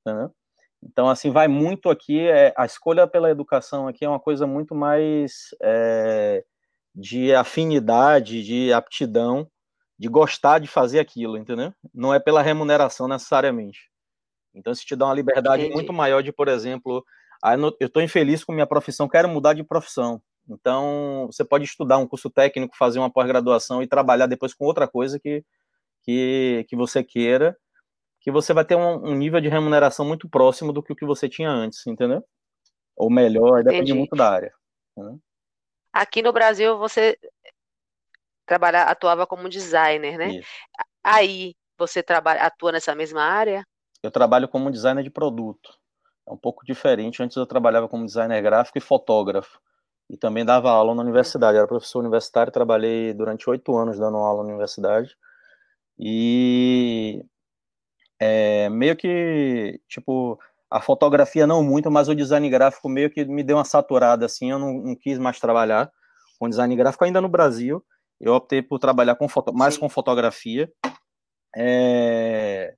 entendeu? 0.01 0.31
Então, 0.85 1.09
assim, 1.09 1.31
vai 1.31 1.47
muito 1.47 1.89
aqui, 1.89 2.19
é, 2.19 2.53
a 2.57 2.65
escolha 2.65 3.07
pela 3.07 3.29
educação 3.29 3.87
aqui 3.87 4.03
é 4.03 4.09
uma 4.09 4.19
coisa 4.19 4.45
muito 4.45 4.75
mais 4.75 5.49
é, 5.61 6.43
de 6.93 7.33
afinidade, 7.33 8.43
de 8.43 8.73
aptidão, 8.73 9.49
de 9.97 10.07
gostar 10.07 10.59
de 10.59 10.67
fazer 10.67 10.99
aquilo, 10.99 11.37
entendeu? 11.37 11.73
Não 11.93 12.13
é 12.13 12.19
pela 12.19 12.41
remuneração 12.41 13.07
necessariamente. 13.07 13.89
Então, 14.53 14.73
isso 14.73 14.85
te 14.85 14.95
dá 14.95 15.05
uma 15.05 15.13
liberdade 15.13 15.63
Entendi. 15.63 15.75
muito 15.75 15.93
maior 15.93 16.21
de, 16.21 16.31
por 16.31 16.47
exemplo, 16.47 17.03
ah, 17.43 17.55
eu 17.55 17.87
estou 17.87 18.01
infeliz 18.01 18.43
com 18.43 18.51
minha 18.51 18.67
profissão, 18.67 19.07
quero 19.07 19.29
mudar 19.29 19.53
de 19.53 19.63
profissão. 19.63 20.21
Então, 20.47 21.27
você 21.31 21.43
pode 21.43 21.63
estudar 21.63 21.97
um 21.97 22.07
curso 22.07 22.29
técnico, 22.29 22.75
fazer 22.77 22.99
uma 22.99 23.11
pós-graduação 23.11 23.81
e 23.81 23.87
trabalhar 23.87 24.27
depois 24.27 24.53
com 24.53 24.65
outra 24.65 24.87
coisa 24.87 25.19
que, 25.19 25.43
que, 26.03 26.65
que 26.67 26.75
você 26.75 27.03
queira, 27.03 27.57
que 28.24 28.32
você 28.32 28.53
vai 28.53 28.65
ter 28.65 28.75
um, 28.75 29.06
um 29.06 29.15
nível 29.15 29.39
de 29.39 29.50
remuneração 29.50 30.06
muito 30.06 30.27
próximo 30.27 30.74
do 30.74 30.82
que 30.82 30.94
o 30.94 30.96
que 30.96 31.06
você 31.06 31.30
tinha 31.30 31.50
antes, 31.50 31.86
entendeu? 31.86 32.24
Ou 32.96 33.12
melhor, 33.12 33.60
Entendi. 33.60 33.70
depende 33.70 33.94
muito 33.94 34.15
da 34.15 34.32
área. 34.32 34.53
Né? 34.98 35.18
Aqui 35.92 36.22
no 36.22 36.33
Brasil, 36.33 36.77
você 36.77 37.18
trabalha, 38.46 38.83
atuava 38.83 39.27
como 39.27 39.50
designer, 39.50 40.18
né? 40.18 40.27
Isso. 40.38 40.50
Aí, 41.03 41.53
você 41.77 42.01
trabalha, 42.01 42.42
atua 42.44 42.72
nessa 42.72 42.96
mesma 42.96 43.22
área? 43.22 43.66
eu 44.03 44.12
trabalho 44.12 44.50
como 44.50 44.70
designer 44.70 45.01
de 45.01 45.09
produto. 45.09 45.74
É 46.27 46.31
um 46.31 46.38
pouco 46.38 46.66
diferente. 46.66 47.24
Antes 47.24 47.38
eu 47.38 47.46
trabalhava 47.46 47.88
como 47.88 48.05
designer 48.05 48.42
gráfico 48.42 48.77
e 48.77 48.81
fotógrafo. 48.81 49.59
E 50.09 50.18
também 50.18 50.44
dava 50.44 50.70
aula 50.70 50.94
na 50.94 51.01
universidade. 51.01 51.55
Eu 51.55 51.59
era 51.59 51.68
professor 51.68 52.00
universitário, 52.00 52.51
trabalhei 52.51 53.14
durante 53.14 53.50
oito 53.50 53.75
anos 53.77 53.98
dando 53.98 54.18
aula 54.18 54.44
na 54.44 54.50
universidade. 54.50 55.16
E 55.98 57.25
é, 58.25 58.70
meio 58.70 58.96
que, 58.96 59.81
tipo, 59.90 60.40
a 60.72 60.79
fotografia 60.79 61.46
não 61.46 61.62
muito, 61.62 61.92
mas 61.92 62.07
o 62.07 62.16
design 62.16 62.50
gráfico 62.50 62.88
meio 62.88 63.09
que 63.09 63.25
me 63.25 63.44
deu 63.44 63.57
uma 63.57 63.66
saturada, 63.66 64.25
assim, 64.25 64.50
eu 64.51 64.57
não, 64.57 64.74
não 64.75 64.96
quis 64.96 65.20
mais 65.20 65.42
trabalhar 65.42 65.92
com 66.40 66.48
design 66.48 66.74
gráfico 66.74 67.03
ainda 67.03 67.20
no 67.20 67.27
Brasil. 67.27 67.83
Eu 68.22 68.33
optei 68.33 68.62
por 68.62 68.79
trabalhar 68.79 69.16
com 69.16 69.27
foto, 69.27 69.53
mais 69.53 69.74
Sim. 69.74 69.81
com 69.81 69.90
fotografia. 69.90 70.72
É, 71.53 72.74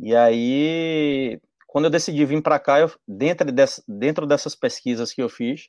e 0.00 0.16
aí, 0.16 1.40
quando 1.68 1.84
eu 1.84 1.90
decidi 1.90 2.24
vir 2.24 2.42
para 2.42 2.58
cá, 2.58 2.80
eu, 2.80 2.90
dentro, 3.06 3.52
dessa, 3.52 3.84
dentro 3.86 4.26
dessas 4.26 4.56
pesquisas 4.56 5.12
que 5.12 5.22
eu 5.22 5.28
fiz, 5.28 5.68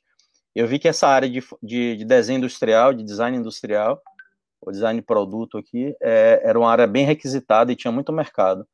eu 0.56 0.66
vi 0.66 0.80
que 0.80 0.88
essa 0.88 1.06
área 1.06 1.30
de, 1.30 1.40
de, 1.62 1.98
de 1.98 2.04
desenho 2.04 2.38
industrial, 2.38 2.92
de 2.92 3.04
design 3.04 3.36
industrial, 3.36 4.02
o 4.60 4.72
design 4.72 4.98
de 4.98 5.06
produto 5.06 5.56
aqui, 5.56 5.94
é, 6.02 6.40
era 6.42 6.58
uma 6.58 6.70
área 6.70 6.86
bem 6.86 7.06
requisitada 7.06 7.70
e 7.70 7.76
tinha 7.76 7.92
muito 7.92 8.12
mercado. 8.12 8.66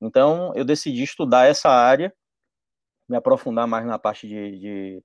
Então, 0.00 0.52
eu 0.54 0.64
decidi 0.64 1.02
estudar 1.02 1.46
essa 1.46 1.68
área, 1.68 2.12
me 3.08 3.16
aprofundar 3.16 3.66
mais 3.66 3.84
na 3.84 3.98
parte 3.98 4.26
de, 4.26 4.58
de, 4.58 5.04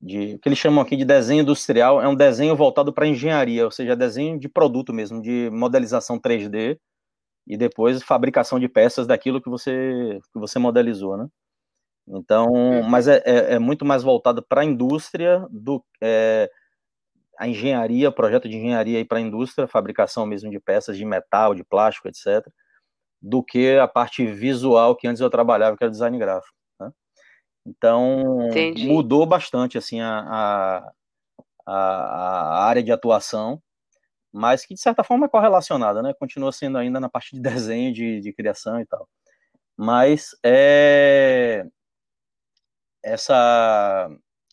de 0.00 0.34
o 0.34 0.38
que 0.38 0.48
eles 0.48 0.58
chamam 0.58 0.82
aqui 0.82 0.96
de 0.96 1.04
desenho 1.04 1.42
industrial, 1.42 2.00
é 2.00 2.06
um 2.08 2.14
desenho 2.14 2.54
voltado 2.54 2.92
para 2.92 3.06
engenharia, 3.06 3.64
ou 3.64 3.70
seja, 3.70 3.96
desenho 3.96 4.38
de 4.38 4.48
produto 4.48 4.92
mesmo, 4.92 5.20
de 5.20 5.50
modelização 5.50 6.20
3D, 6.20 6.78
e 7.46 7.56
depois 7.56 8.02
fabricação 8.02 8.60
de 8.60 8.68
peças 8.68 9.06
daquilo 9.06 9.40
que 9.40 9.48
você, 9.48 10.20
que 10.32 10.38
você 10.38 10.58
modelizou, 10.58 11.16
né? 11.16 11.26
Então, 12.06 12.46
uhum. 12.46 12.82
mas 12.82 13.08
é, 13.08 13.22
é, 13.24 13.54
é, 13.54 13.58
muito 13.58 13.84
mais 13.84 14.02
voltado 14.02 14.42
para 14.42 14.62
a 14.62 14.64
indústria 14.64 15.46
do 15.50 15.84
é, 16.00 16.50
a 17.38 17.46
engenharia, 17.46 18.10
projeto 18.10 18.48
de 18.48 18.56
engenharia 18.56 19.04
para 19.04 19.18
a 19.18 19.20
indústria, 19.20 19.68
fabricação 19.68 20.26
mesmo 20.26 20.50
de 20.50 20.58
peças 20.58 20.96
de 20.96 21.04
metal, 21.04 21.54
de 21.54 21.64
plástico, 21.64 22.08
etc., 22.08 22.46
do 23.20 23.42
que 23.42 23.76
a 23.76 23.88
parte 23.88 24.24
visual 24.26 24.96
que 24.96 25.06
antes 25.08 25.20
eu 25.20 25.30
trabalhava, 25.30 25.76
que 25.76 25.84
era 25.84 25.90
design 25.90 26.18
gráfico. 26.18 26.54
Né? 26.80 26.90
Então, 27.66 28.48
Entendi. 28.48 28.86
mudou 28.86 29.26
bastante 29.26 29.76
assim 29.76 30.00
a, 30.00 30.18
a, 30.18 30.92
a, 31.66 32.64
área 32.64 32.82
de 32.82 32.92
atuação 32.92 33.60
mas 34.32 34.64
que 34.64 34.74
de 34.74 34.80
certa 34.80 35.02
forma 35.02 35.26
é 35.26 35.28
correlacionada, 35.28 36.02
né? 36.02 36.12
Continua 36.14 36.52
sendo 36.52 36.78
ainda 36.78 37.00
na 37.00 37.08
parte 37.08 37.34
de 37.34 37.40
desenho, 37.42 37.92
de, 37.92 38.20
de 38.20 38.32
criação 38.32 38.80
e 38.80 38.86
tal. 38.86 39.08
Mas 39.76 40.30
é, 40.44 41.64
essa 43.02 44.10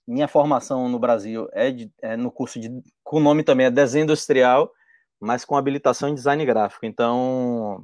minha 0.08 0.28
formação 0.28 0.88
no 0.88 1.00
Brasil 1.00 1.48
é, 1.52 1.72
de, 1.72 1.92
é 2.02 2.16
no 2.16 2.32
curso 2.32 2.60
de, 2.60 2.70
com 3.04 3.18
o 3.18 3.20
nome 3.20 3.44
também 3.44 3.66
é 3.66 3.72
desenho 3.72 4.04
industrial, 4.04 4.72
mas 5.20 5.44
com 5.44 5.58
habilitação 5.58 6.10
em 6.10 6.16
design 6.16 6.46
gráfico. 6.46 6.86
Então, 6.86 7.84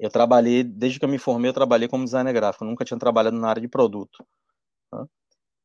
eu 0.00 0.10
trabalhei, 0.10 0.64
desde 0.64 0.98
que 0.98 1.04
eu 1.04 1.08
me 1.08 1.18
formei, 1.18 1.50
eu 1.50 1.54
trabalhei 1.54 1.86
como 1.88 2.04
designer 2.04 2.32
gráfico, 2.32 2.64
nunca 2.64 2.84
tinha 2.84 2.98
trabalhado 2.98 3.38
na 3.38 3.48
área 3.48 3.62
de 3.62 3.68
produto. 3.68 4.24
Tá? 4.90 5.06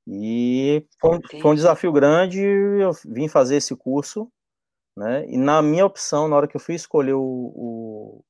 E 0.08 0.86
foi, 1.00 1.20
foi 1.42 1.52
um 1.52 1.56
desafio 1.56 1.92
grande, 1.92 2.40
eu 2.40 2.92
vim 3.06 3.28
fazer 3.28 3.56
esse 3.56 3.76
curso 3.76 4.30
né? 4.96 5.26
E 5.28 5.38
na 5.38 5.62
minha 5.62 5.86
opção, 5.86 6.28
na 6.28 6.38
hora 6.38 6.48
que 6.48 6.56
eu 6.56 6.62
fui 6.62 6.76
escolher 6.76 7.14
o, 7.14 7.22
o, 7.22 8.24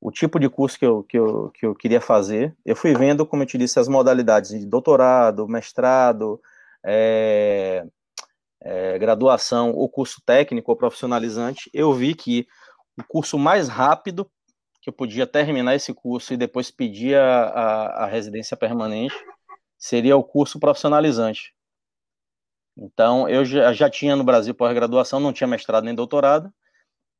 o 0.00 0.10
tipo 0.10 0.40
de 0.40 0.48
curso 0.48 0.78
que 0.78 0.86
eu, 0.86 1.02
que, 1.04 1.18
eu, 1.18 1.50
que 1.50 1.66
eu 1.66 1.74
queria 1.74 2.00
fazer, 2.00 2.56
eu 2.64 2.74
fui 2.74 2.94
vendo, 2.94 3.26
como 3.26 3.42
eu 3.42 3.46
te 3.46 3.58
disse, 3.58 3.78
as 3.78 3.88
modalidades 3.88 4.50
de 4.50 4.66
doutorado, 4.66 5.46
mestrado, 5.46 6.40
é, 6.82 7.84
é, 8.62 8.98
graduação, 8.98 9.72
ou 9.72 9.88
curso 9.90 10.22
técnico 10.24 10.70
ou 10.70 10.76
profissionalizante. 10.76 11.70
Eu 11.74 11.92
vi 11.92 12.14
que 12.14 12.46
o 12.98 13.04
curso 13.04 13.38
mais 13.38 13.68
rápido 13.68 14.30
que 14.80 14.88
eu 14.88 14.92
podia 14.92 15.26
terminar 15.26 15.74
esse 15.74 15.92
curso 15.92 16.32
e 16.32 16.36
depois 16.36 16.70
pedir 16.70 17.16
a, 17.16 17.44
a, 17.44 18.04
a 18.04 18.06
residência 18.06 18.56
permanente 18.56 19.14
seria 19.78 20.16
o 20.16 20.24
curso 20.24 20.58
profissionalizante. 20.58 21.54
Então, 22.76 23.28
eu 23.28 23.44
já, 23.44 23.72
já 23.72 23.90
tinha 23.90 24.16
no 24.16 24.24
Brasil 24.24 24.54
pós-graduação, 24.54 25.20
não 25.20 25.32
tinha 25.32 25.46
mestrado 25.46 25.84
nem 25.84 25.94
doutorado, 25.94 26.52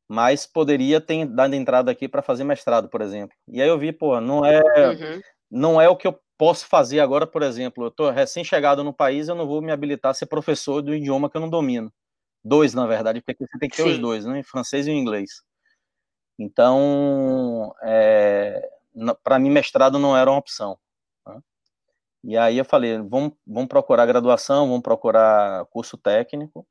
mas 0.09 0.47
poderia 0.47 1.01
ter 1.01 1.27
dado 1.27 1.55
entrada 1.55 1.91
aqui 1.91 2.09
para 2.09 2.23
fazer 2.23 2.45
mestrado, 2.45 2.89
por 2.89 3.01
exemplo. 3.01 3.37
E 3.47 3.61
aí 3.61 3.69
eu 3.69 3.79
vi, 3.79 3.93
pô, 3.93 4.21
não 4.21 4.45
é, 4.45 4.61
uhum. 4.61 5.21
não 5.51 5.81
é 5.81 5.89
o 5.89 5.97
que 5.97 6.07
eu 6.07 6.19
posso 6.39 6.67
fazer 6.67 7.01
agora, 7.01 7.27
por 7.27 7.43
exemplo. 7.43 7.85
Eu 7.85 7.89
estou 7.89 8.11
recém-chegado 8.11 8.83
no 8.83 8.93
país, 8.93 9.29
eu 9.29 9.35
não 9.35 9.47
vou 9.47 9.61
me 9.61 9.71
habilitar 9.71 10.11
a 10.11 10.15
ser 10.15 10.27
professor 10.27 10.81
do 10.81 10.95
idioma 10.95 11.29
que 11.29 11.37
eu 11.37 11.41
não 11.41 11.51
domino. 11.51 11.93
Dois, 12.43 12.73
na 12.73 12.87
verdade, 12.87 13.21
porque 13.21 13.45
você 13.47 13.59
tem 13.59 13.69
que 13.69 13.77
ter 13.77 13.83
Sim. 13.83 13.91
os 13.91 13.99
dois, 13.99 14.25
né? 14.25 14.39
Em 14.39 14.43
francês 14.43 14.87
e 14.87 14.91
inglês. 14.91 15.43
Então, 16.43 17.75
é, 17.83 18.67
para 19.23 19.39
mim, 19.39 19.51
mestrado 19.51 19.99
não 19.99 20.17
era 20.17 20.31
uma 20.31 20.39
opção. 20.39 20.79
Né? 21.27 21.39
E 22.25 22.37
aí 22.37 22.57
eu 22.57 22.65
falei, 22.65 22.97
vamos, 22.97 23.33
vamos 23.47 23.69
procurar 23.69 24.07
graduação, 24.07 24.67
vamos 24.67 24.83
procurar 24.83 25.67
curso 25.67 25.99
técnico. 25.99 26.67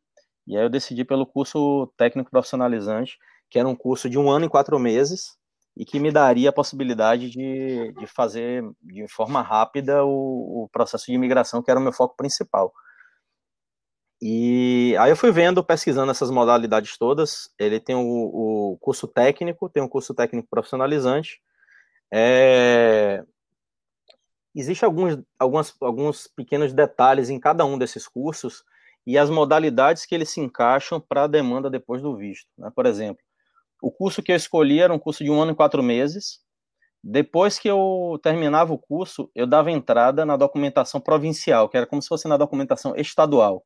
E 0.47 0.57
aí 0.57 0.63
eu 0.63 0.69
decidi 0.69 1.05
pelo 1.05 1.23
curso 1.23 1.85
técnico 1.95 2.31
profissionalizante, 2.31 3.15
que 3.47 3.59
era 3.59 3.67
um 3.67 3.75
curso 3.75 4.09
de 4.09 4.17
um 4.17 4.31
ano 4.31 4.45
e 4.45 4.49
quatro 4.49 4.79
meses, 4.79 5.37
e 5.77 5.85
que 5.85 5.99
me 5.99 6.11
daria 6.11 6.49
a 6.49 6.53
possibilidade 6.53 7.29
de, 7.29 7.93
de 7.93 8.07
fazer 8.07 8.63
de 8.81 9.07
forma 9.07 9.39
rápida 9.43 10.03
o, 10.03 10.63
o 10.63 10.69
processo 10.71 11.05
de 11.05 11.13
imigração, 11.13 11.61
que 11.61 11.69
era 11.69 11.79
o 11.79 11.83
meu 11.83 11.93
foco 11.93 12.15
principal. 12.17 12.73
E 14.21 14.95
aí 14.99 15.11
eu 15.11 15.15
fui 15.15 15.31
vendo, 15.31 15.63
pesquisando 15.63 16.11
essas 16.11 16.29
modalidades 16.29 16.97
todas. 16.97 17.49
Ele 17.57 17.79
tem 17.79 17.95
o, 17.95 18.01
o 18.73 18.77
curso 18.79 19.07
técnico, 19.07 19.69
tem 19.69 19.81
um 19.81 19.87
curso 19.87 20.13
técnico 20.13 20.47
profissionalizante. 20.49 21.41
É... 22.11 23.23
Existem 24.53 24.85
alguns, 24.85 25.17
algumas, 25.37 25.75
alguns 25.79 26.27
pequenos 26.27 26.73
detalhes 26.73 27.29
em 27.29 27.39
cada 27.39 27.63
um 27.63 27.77
desses 27.77 28.07
cursos 28.07 28.63
e 29.05 29.17
as 29.17 29.29
modalidades 29.29 30.05
que 30.05 30.13
eles 30.13 30.29
se 30.29 30.41
encaixam 30.41 30.99
para 30.99 31.23
a 31.23 31.27
demanda 31.27 31.69
depois 31.69 32.01
do 32.01 32.17
visto. 32.17 32.47
Né? 32.57 32.69
Por 32.75 32.85
exemplo, 32.85 33.23
o 33.81 33.91
curso 33.91 34.21
que 34.21 34.31
eu 34.31 34.35
escolhi 34.35 34.81
era 34.81 34.93
um 34.93 34.99
curso 34.99 35.23
de 35.23 35.31
um 35.31 35.41
ano 35.41 35.53
e 35.53 35.55
quatro 35.55 35.81
meses. 35.81 36.41
Depois 37.01 37.57
que 37.57 37.69
eu 37.69 38.19
terminava 38.21 38.73
o 38.73 38.77
curso, 38.77 39.31
eu 39.33 39.47
dava 39.47 39.71
entrada 39.71 40.25
na 40.25 40.35
documentação 40.35 40.99
provincial, 40.99 41.69
que 41.69 41.77
era 41.77 41.85
como 41.85 42.01
se 42.01 42.09
fosse 42.09 42.27
na 42.27 42.35
documentação 42.35 42.93
estadual. 42.97 43.63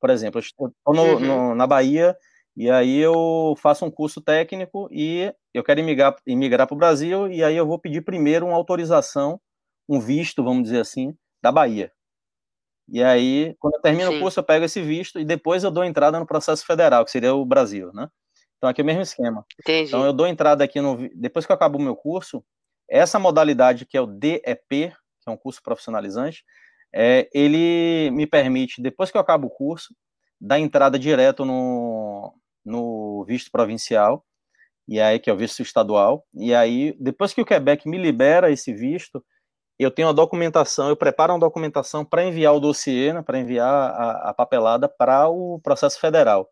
Por 0.00 0.10
exemplo, 0.10 0.38
eu 0.38 0.42
estou 0.42 0.72
no, 0.86 1.02
uhum. 1.02 1.20
no, 1.20 1.54
na 1.54 1.66
Bahia 1.66 2.16
e 2.56 2.70
aí 2.70 2.98
eu 2.98 3.54
faço 3.58 3.84
um 3.84 3.90
curso 3.90 4.20
técnico 4.20 4.88
e 4.90 5.32
eu 5.54 5.62
quero 5.62 5.80
imigrar, 5.80 6.16
imigrar 6.26 6.66
para 6.66 6.74
o 6.74 6.78
Brasil 6.78 7.30
e 7.30 7.42
aí 7.42 7.56
eu 7.56 7.66
vou 7.66 7.78
pedir 7.78 8.02
primeiro 8.02 8.46
uma 8.46 8.56
autorização, 8.56 9.40
um 9.88 10.00
visto, 10.00 10.42
vamos 10.42 10.64
dizer 10.64 10.80
assim, 10.80 11.16
da 11.42 11.52
Bahia. 11.52 11.92
E 12.90 13.02
aí, 13.02 13.54
quando 13.58 13.74
eu 13.74 13.80
termino 13.82 14.10
Sim. 14.10 14.16
o 14.16 14.20
curso, 14.20 14.40
eu 14.40 14.44
pego 14.44 14.64
esse 14.64 14.80
visto 14.80 15.20
e 15.20 15.24
depois 15.24 15.62
eu 15.62 15.70
dou 15.70 15.84
entrada 15.84 16.18
no 16.18 16.26
processo 16.26 16.64
federal, 16.64 17.04
que 17.04 17.10
seria 17.10 17.34
o 17.34 17.44
Brasil, 17.44 17.92
né? 17.92 18.08
Então 18.56 18.68
aqui 18.68 18.80
é 18.80 18.84
o 18.84 18.86
mesmo 18.86 19.02
esquema. 19.02 19.44
Entendi. 19.60 19.88
Então 19.88 20.04
eu 20.04 20.12
dou 20.12 20.26
entrada 20.26 20.64
aqui 20.64 20.80
no 20.80 21.08
depois 21.14 21.46
que 21.46 21.52
eu 21.52 21.54
acabo 21.54 21.78
o 21.78 21.82
meu 21.82 21.94
curso, 21.94 22.42
essa 22.88 23.18
modalidade 23.18 23.84
que 23.84 23.96
é 23.96 24.00
o 24.00 24.06
DEP, 24.06 24.40
que 24.68 25.28
é 25.28 25.30
um 25.30 25.36
curso 25.36 25.62
profissionalizante, 25.62 26.44
é, 26.94 27.28
ele 27.32 28.10
me 28.10 28.26
permite, 28.26 28.80
depois 28.82 29.10
que 29.10 29.16
eu 29.16 29.20
acabo 29.20 29.46
o 29.46 29.50
curso, 29.50 29.94
dar 30.40 30.58
entrada 30.58 30.98
direto 30.98 31.44
no, 31.44 32.34
no 32.64 33.24
visto 33.26 33.50
provincial, 33.50 34.24
e 34.86 35.00
aí 35.00 35.18
que 35.18 35.28
é 35.28 35.32
o 35.32 35.36
visto 35.36 35.60
estadual, 35.62 36.24
e 36.34 36.54
aí 36.54 36.96
depois 36.98 37.34
que 37.34 37.40
o 37.40 37.44
Quebec 37.44 37.88
me 37.88 37.98
libera 37.98 38.50
esse 38.50 38.72
visto, 38.72 39.24
eu 39.78 39.90
tenho 39.90 40.08
a 40.08 40.12
documentação, 40.12 40.88
eu 40.88 40.96
preparo 40.96 41.32
uma 41.32 41.38
documentação 41.38 42.04
para 42.04 42.24
enviar 42.24 42.54
o 42.54 42.60
dossiê, 42.60 43.12
né, 43.12 43.22
para 43.22 43.38
enviar 43.38 43.68
a, 43.68 44.30
a 44.30 44.34
papelada 44.34 44.88
para 44.88 45.28
o 45.28 45.60
processo 45.60 46.00
federal, 46.00 46.48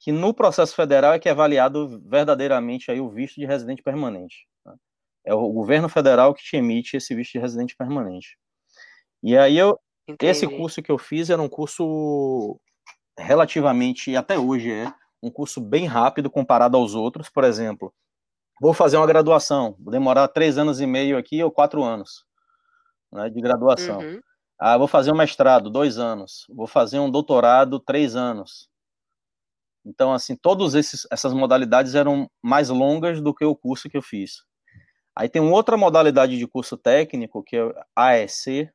que 0.00 0.10
no 0.10 0.32
processo 0.32 0.74
federal 0.74 1.12
é 1.12 1.18
que 1.18 1.28
é 1.28 1.32
avaliado 1.32 2.00
verdadeiramente 2.08 2.90
aí 2.90 3.00
o 3.00 3.10
visto 3.10 3.36
de 3.38 3.46
residente 3.46 3.82
permanente. 3.82 4.46
Né? 4.64 4.74
É 5.26 5.34
o 5.34 5.48
governo 5.50 5.88
federal 5.88 6.34
que 6.34 6.42
te 6.42 6.56
emite 6.56 6.96
esse 6.96 7.14
visto 7.14 7.32
de 7.32 7.38
residente 7.40 7.76
permanente. 7.76 8.38
E 9.22 9.36
aí 9.36 9.56
eu, 9.56 9.78
Entendi. 10.08 10.30
esse 10.30 10.46
curso 10.46 10.82
que 10.82 10.90
eu 10.90 10.98
fiz 10.98 11.30
era 11.30 11.40
um 11.40 11.48
curso 11.48 12.58
relativamente, 13.18 14.16
até 14.16 14.38
hoje 14.38 14.72
é, 14.72 14.92
um 15.22 15.30
curso 15.30 15.60
bem 15.60 15.86
rápido 15.86 16.30
comparado 16.30 16.76
aos 16.76 16.94
outros. 16.94 17.28
Por 17.28 17.44
exemplo, 17.44 17.92
vou 18.60 18.74
fazer 18.74 18.96
uma 18.96 19.06
graduação, 19.06 19.76
vou 19.78 19.92
demorar 19.92 20.28
três 20.28 20.58
anos 20.58 20.80
e 20.80 20.86
meio 20.86 21.16
aqui 21.16 21.42
ou 21.42 21.50
quatro 21.50 21.82
anos 21.82 22.24
né, 23.12 23.28
de 23.28 23.40
graduação. 23.40 23.98
Uhum. 23.98 24.20
Ah, 24.58 24.78
vou 24.78 24.88
fazer 24.88 25.12
um 25.12 25.16
mestrado, 25.16 25.68
dois 25.68 25.98
anos. 25.98 26.46
Vou 26.48 26.66
fazer 26.66 26.98
um 26.98 27.10
doutorado, 27.10 27.78
três 27.78 28.16
anos. 28.16 28.68
Então, 29.84 30.12
assim, 30.12 30.36
todas 30.36 30.74
essas 31.10 31.32
modalidades 31.32 31.94
eram 31.94 32.30
mais 32.40 32.68
longas 32.68 33.20
do 33.20 33.34
que 33.34 33.44
o 33.44 33.56
curso 33.56 33.88
que 33.90 33.96
eu 33.96 34.02
fiz. 34.02 34.44
Aí 35.16 35.28
tem 35.28 35.42
outra 35.42 35.76
modalidade 35.76 36.38
de 36.38 36.46
curso 36.46 36.76
técnico, 36.76 37.42
que 37.42 37.56
é 37.56 37.74
AEC, 37.94 38.70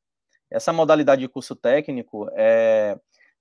essa 0.52 0.72
modalidade 0.74 1.22
de 1.22 1.28
curso 1.28 1.56
técnico 1.56 2.30
é 2.36 2.98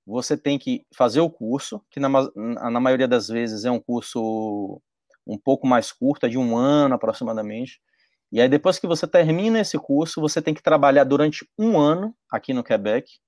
você 0.07 0.37
tem 0.37 0.57
que 0.57 0.87
fazer 0.95 1.21
o 1.21 1.29
curso, 1.29 1.83
que 1.91 1.99
na, 1.99 2.09
na 2.09 2.81
maioria 2.81 3.09
das 3.09 3.27
vezes 3.27 3.65
é 3.65 3.71
um 3.71 3.81
curso 3.81 4.81
um 5.27 5.37
pouco 5.37 5.67
mais 5.67 5.91
curto, 5.91 6.27
é 6.27 6.29
de 6.29 6.39
um 6.39 6.57
ano 6.57 6.95
aproximadamente. 6.95 7.81
E 8.31 8.41
aí, 8.41 8.49
depois 8.49 8.79
que 8.79 8.87
você 8.87 9.07
termina 9.07 9.61
esse 9.61 9.77
curso, 9.79 10.21
você 10.21 10.41
tem 10.41 10.55
que 10.55 10.63
trabalhar 10.63 11.03
durante 11.05 11.49
um 11.59 11.79
ano 11.79 12.15
aqui 12.31 12.55
no 12.55 12.63
Quebec, 12.63 13.19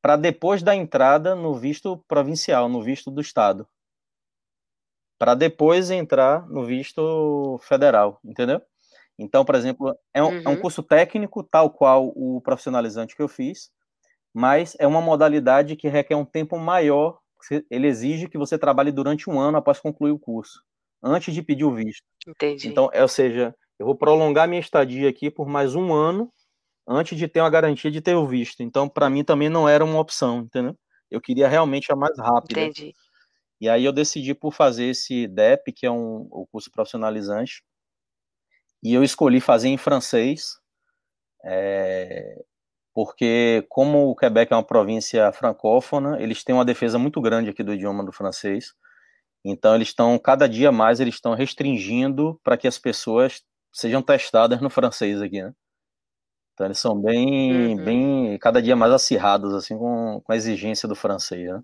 para 0.00 0.16
depois 0.16 0.62
da 0.62 0.74
entrada 0.76 1.34
no 1.34 1.54
visto 1.54 2.04
provincial, 2.06 2.68
no 2.68 2.82
visto 2.82 3.10
do 3.10 3.20
Estado. 3.20 3.66
Para 5.18 5.34
depois 5.34 5.90
entrar 5.90 6.48
no 6.48 6.64
visto 6.64 7.58
federal, 7.62 8.20
entendeu? 8.24 8.62
Então, 9.18 9.44
por 9.44 9.54
exemplo, 9.54 9.96
é 10.14 10.22
um, 10.22 10.28
uhum. 10.28 10.42
é 10.44 10.48
um, 10.48 10.56
curso 10.56 10.82
técnico, 10.82 11.42
tal 11.42 11.70
qual 11.70 12.12
o 12.14 12.40
profissionalizante 12.40 13.16
que 13.16 13.22
eu 13.22 13.28
fiz, 13.28 13.70
mas 14.32 14.76
é 14.78 14.86
uma 14.86 15.00
modalidade 15.00 15.74
que 15.74 15.88
requer 15.88 16.14
um 16.14 16.24
tempo 16.24 16.56
maior. 16.58 17.18
Ele 17.70 17.88
exige 17.88 18.28
que 18.28 18.38
você 18.38 18.56
trabalhe 18.56 18.92
durante 18.92 19.28
um 19.28 19.40
ano 19.40 19.58
após 19.58 19.80
concluir 19.80 20.12
o 20.12 20.18
curso, 20.18 20.62
antes 21.02 21.34
de 21.34 21.42
pedir 21.42 21.64
o 21.64 21.74
visto. 21.74 22.04
Entendi. 22.26 22.68
Então, 22.68 22.88
é, 22.92 23.02
ou 23.02 23.08
seja, 23.08 23.54
eu 23.78 23.86
vou 23.86 23.96
prolongar 23.96 24.48
minha 24.48 24.60
estadia 24.60 25.08
aqui 25.08 25.30
por 25.30 25.48
mais 25.48 25.74
um 25.74 25.92
ano 25.92 26.32
antes 26.86 27.18
de 27.18 27.28
ter 27.28 27.40
uma 27.40 27.50
garantia 27.50 27.90
de 27.90 28.00
ter 28.00 28.14
o 28.14 28.26
visto. 28.26 28.62
Então, 28.62 28.88
para 28.88 29.10
mim 29.10 29.24
também 29.24 29.48
não 29.48 29.68
era 29.68 29.84
uma 29.84 30.00
opção, 30.00 30.40
entendeu? 30.40 30.76
Eu 31.10 31.20
queria 31.20 31.48
realmente 31.48 31.92
a 31.92 31.96
mais 31.96 32.16
rápida. 32.18 32.60
Entendi. 32.60 32.94
E 33.60 33.68
aí 33.68 33.84
eu 33.84 33.92
decidi 33.92 34.34
por 34.34 34.52
fazer 34.52 34.84
esse 34.84 35.26
DEP, 35.26 35.72
que 35.72 35.86
é 35.86 35.90
um, 35.90 36.28
o 36.30 36.46
curso 36.46 36.70
profissionalizante, 36.70 37.62
e 38.82 38.94
eu 38.94 39.02
escolhi 39.02 39.40
fazer 39.40 39.68
em 39.68 39.76
francês, 39.76 40.58
é, 41.44 42.42
porque 42.94 43.64
como 43.68 44.10
o 44.10 44.16
Quebec 44.16 44.52
é 44.52 44.56
uma 44.56 44.62
província 44.62 45.30
francófona, 45.32 46.20
eles 46.20 46.42
têm 46.44 46.54
uma 46.54 46.64
defesa 46.64 46.98
muito 46.98 47.20
grande 47.20 47.50
aqui 47.50 47.62
do 47.62 47.74
idioma 47.74 48.04
do 48.04 48.12
francês. 48.12 48.74
Então 49.44 49.74
eles 49.74 49.88
estão 49.88 50.18
cada 50.18 50.48
dia 50.48 50.72
mais 50.72 51.00
eles 51.00 51.14
estão 51.14 51.34
restringindo 51.34 52.40
para 52.42 52.56
que 52.56 52.66
as 52.66 52.78
pessoas 52.78 53.42
sejam 53.72 54.02
testadas 54.02 54.60
no 54.60 54.70
francês 54.70 55.22
aqui, 55.22 55.42
né? 55.42 55.52
Então 56.54 56.66
eles 56.66 56.78
são 56.78 57.00
bem, 57.00 57.76
uhum. 57.76 57.84
bem, 57.84 58.38
cada 58.38 58.60
dia 58.60 58.74
mais 58.74 58.92
acirrados 58.92 59.54
assim 59.54 59.78
com, 59.78 60.20
com 60.24 60.32
a 60.32 60.36
exigência 60.36 60.88
do 60.88 60.96
francês, 60.96 61.48
né? 61.48 61.62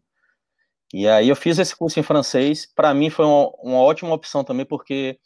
E 0.93 1.09
aí 1.09 1.29
eu 1.29 1.35
fiz 1.35 1.59
esse 1.59 1.75
curso 1.75 1.99
em 1.99 2.05
francês. 2.05 2.65
Para 2.73 2.95
mim 2.95 3.11
foi 3.11 3.25
uma, 3.25 3.51
uma 3.61 3.79
ótima 3.79 4.15
opção 4.15 4.45
também 4.45 4.65
porque 4.65 5.19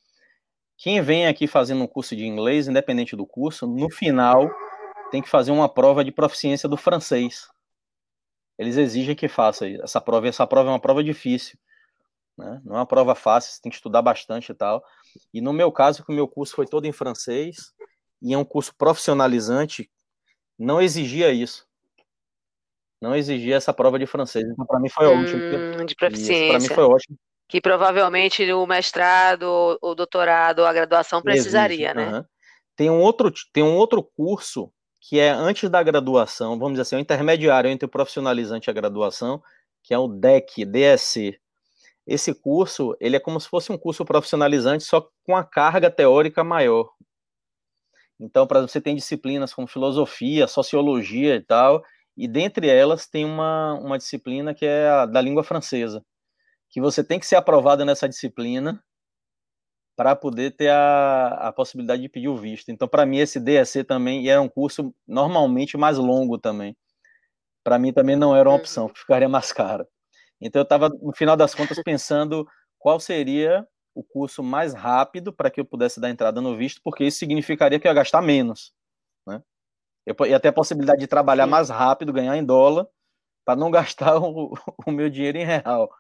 quem 0.79 1.03
vem 1.03 1.27
aqui 1.27 1.49
fazendo 1.49 1.83
um 1.83 1.88
curso 1.88 2.14
de 2.14 2.25
inglês, 2.25 2.69
independente 2.69 3.17
do 3.17 3.27
curso, 3.27 3.67
no 3.67 3.91
final 3.91 4.49
tem 5.11 5.21
que 5.21 5.29
fazer 5.29 5.51
uma 5.51 5.69
prova 5.69 6.05
de 6.05 6.12
proficiência 6.12 6.69
do 6.69 6.77
francês. 6.77 7.49
Eles 8.57 8.77
exigem 8.77 9.17
que 9.17 9.27
faça 9.27 9.69
essa 9.69 10.01
prova. 10.01 10.29
Essa 10.29 10.47
prova 10.47 10.69
é 10.69 10.73
uma 10.73 10.81
prova 10.81 11.03
difícil, 11.03 11.59
né? 12.37 12.61
Não 12.64 12.77
é 12.77 12.79
uma 12.79 12.87
prova 12.87 13.17
fácil, 13.17 13.53
você 13.53 13.61
tem 13.61 13.71
que 13.71 13.77
estudar 13.77 14.03
bastante 14.03 14.53
e 14.53 14.55
tal. 14.55 14.85
E 15.35 15.41
no 15.41 15.53
meu 15.53 15.73
caso, 15.73 16.05
que 16.05 16.12
o 16.12 16.14
meu 16.14 16.29
curso 16.29 16.55
foi 16.55 16.67
todo 16.67 16.87
em 16.87 16.93
francês 16.93 17.75
e 18.23 18.33
é 18.33 18.38
um 18.38 18.45
curso 18.45 18.73
profissionalizante, 18.77 19.91
não 20.57 20.81
exigia 20.81 21.33
isso. 21.33 21.67
Não 23.01 23.17
exigia 23.17 23.57
essa 23.57 23.73
prova 23.73 23.99
de 23.99 24.07
francês. 24.07 24.45
Então, 24.49 24.64
para 24.64 24.79
mim 24.79 24.88
foi 24.88 25.09
hum, 25.09 25.23
ótimo. 25.23 25.87
De 25.87 25.95
proficiência. 25.97 26.49
Para 26.51 26.61
mim 26.61 26.69
foi 26.69 26.85
ótimo 26.85 27.19
que 27.49 27.61
provavelmente 27.61 28.53
o 28.53 28.67
mestrado, 28.67 29.79
o 29.81 29.95
doutorado, 29.95 30.67
a 30.67 30.73
graduação 30.73 31.23
precisaria, 31.23 31.93
Existe, 31.93 32.13
né? 32.13 32.25
Tem 32.77 32.91
um 32.91 33.01
outro 33.01 33.33
tem 33.53 33.63
um 33.63 33.75
outro 33.75 34.03
curso 34.03 34.71
que 35.01 35.19
é 35.19 35.31
antes 35.31 35.71
da 35.71 35.83
graduação, 35.83 36.59
vamos 36.59 36.73
dizer 36.73 36.83
assim, 36.83 36.97
o 36.97 37.01
intermediário 37.01 37.71
entre 37.71 37.87
o 37.87 37.89
profissionalizante 37.89 38.69
e 38.69 38.71
a 38.71 38.75
graduação, 38.75 39.43
que 39.83 39.95
é 39.95 39.99
o 39.99 40.07
DEC, 40.07 40.67
DSC. 40.67 41.41
Esse 42.07 42.35
curso, 42.35 42.95
ele 43.01 43.17
é 43.17 43.21
como 43.21 43.41
se 43.41 43.49
fosse 43.49 43.73
um 43.73 43.79
curso 43.79 44.05
profissionalizante, 44.05 44.85
só 44.85 45.09
com 45.25 45.35
a 45.35 45.45
carga 45.45 45.91
teórica 45.91 46.45
maior. 46.45 46.91
Então, 48.21 48.47
para 48.47 48.61
você 48.61 48.81
tem 48.81 48.97
disciplinas 48.97 49.55
como 49.55 49.67
filosofia, 49.67 50.47
sociologia 50.47 51.37
e 51.37 51.43
tal, 51.43 51.83
e 52.17 52.29
dentre 52.29 52.69
elas 52.69 53.07
tem 53.07 53.25
uma, 53.25 53.75
uma 53.75 53.97
disciplina 53.97 54.53
que 54.53 54.67
é 54.67 54.89
a 54.89 55.07
da 55.07 55.21
língua 55.21 55.45
francesa 55.45 56.05
que 56.70 56.81
você 56.81 57.02
tem 57.02 57.18
que 57.18 57.26
ser 57.26 57.37
aprovado 57.37 57.85
nessa 57.85 58.09
disciplina 58.09 58.83
para 59.96 60.14
poder 60.14 60.52
ter 60.52 60.68
a, 60.68 61.48
a 61.48 61.52
possibilidade 61.52 62.02
de 62.02 62.09
pedir 62.09 62.28
o 62.28 62.37
visto. 62.37 62.70
Então, 62.70 62.87
para 62.87 63.04
mim, 63.04 63.18
esse 63.18 63.40
DSC 63.40 63.83
também 63.83 64.28
era 64.28 64.40
um 64.40 64.48
curso 64.48 64.94
normalmente 65.07 65.76
mais 65.76 65.98
longo 65.98 66.38
também. 66.38 66.76
Para 67.64 67.78
mim 67.78 67.92
também 67.92 68.14
não 68.14 68.35
era 68.35 68.48
uma 68.48 68.57
opção, 68.57 68.85
uhum. 68.85 68.94
ficaria 68.96 69.28
mais 69.28 69.52
caro. 69.52 69.87
Então 70.40 70.61
eu 70.61 70.64
estava, 70.64 70.88
no 70.88 71.12
final 71.12 71.37
das 71.37 71.54
contas, 71.54 71.83
pensando 71.83 72.46
qual 72.78 73.00
seria 73.00 73.66
o 73.94 74.04
curso 74.04 74.42
mais 74.42 74.72
rápido 74.72 75.33
para 75.33 75.50
que 75.50 75.61
eu 75.61 75.64
pudesse 75.64 76.00
dar 76.00 76.09
entrada 76.09 76.40
no 76.40 76.57
visto, 76.57 76.81
porque 76.85 77.04
isso 77.04 77.18
significaria 77.18 77.81
que 77.81 77.88
eu 77.88 77.90
ia 77.90 77.94
gastar 77.94 78.22
menos. 78.22 78.72
Né? 79.26 79.42
Eu 80.07 80.14
ia 80.26 80.38
ter 80.38 80.48
a 80.48 80.52
possibilidade 80.52 81.00
de 81.00 81.09
trabalhar 81.09 81.44
Sim. 81.44 81.50
mais 81.50 81.68
rápido, 81.68 82.12
ganhar 82.12 82.37
em 82.37 82.44
dólar, 82.44 82.87
para 83.44 83.57
não 83.57 83.70
gastar 83.72 84.16
o, 84.18 84.54
o, 84.87 84.90
meu 84.92 85.11
dinheiro 85.11 85.38
em 85.38 85.44
real. 85.44 85.90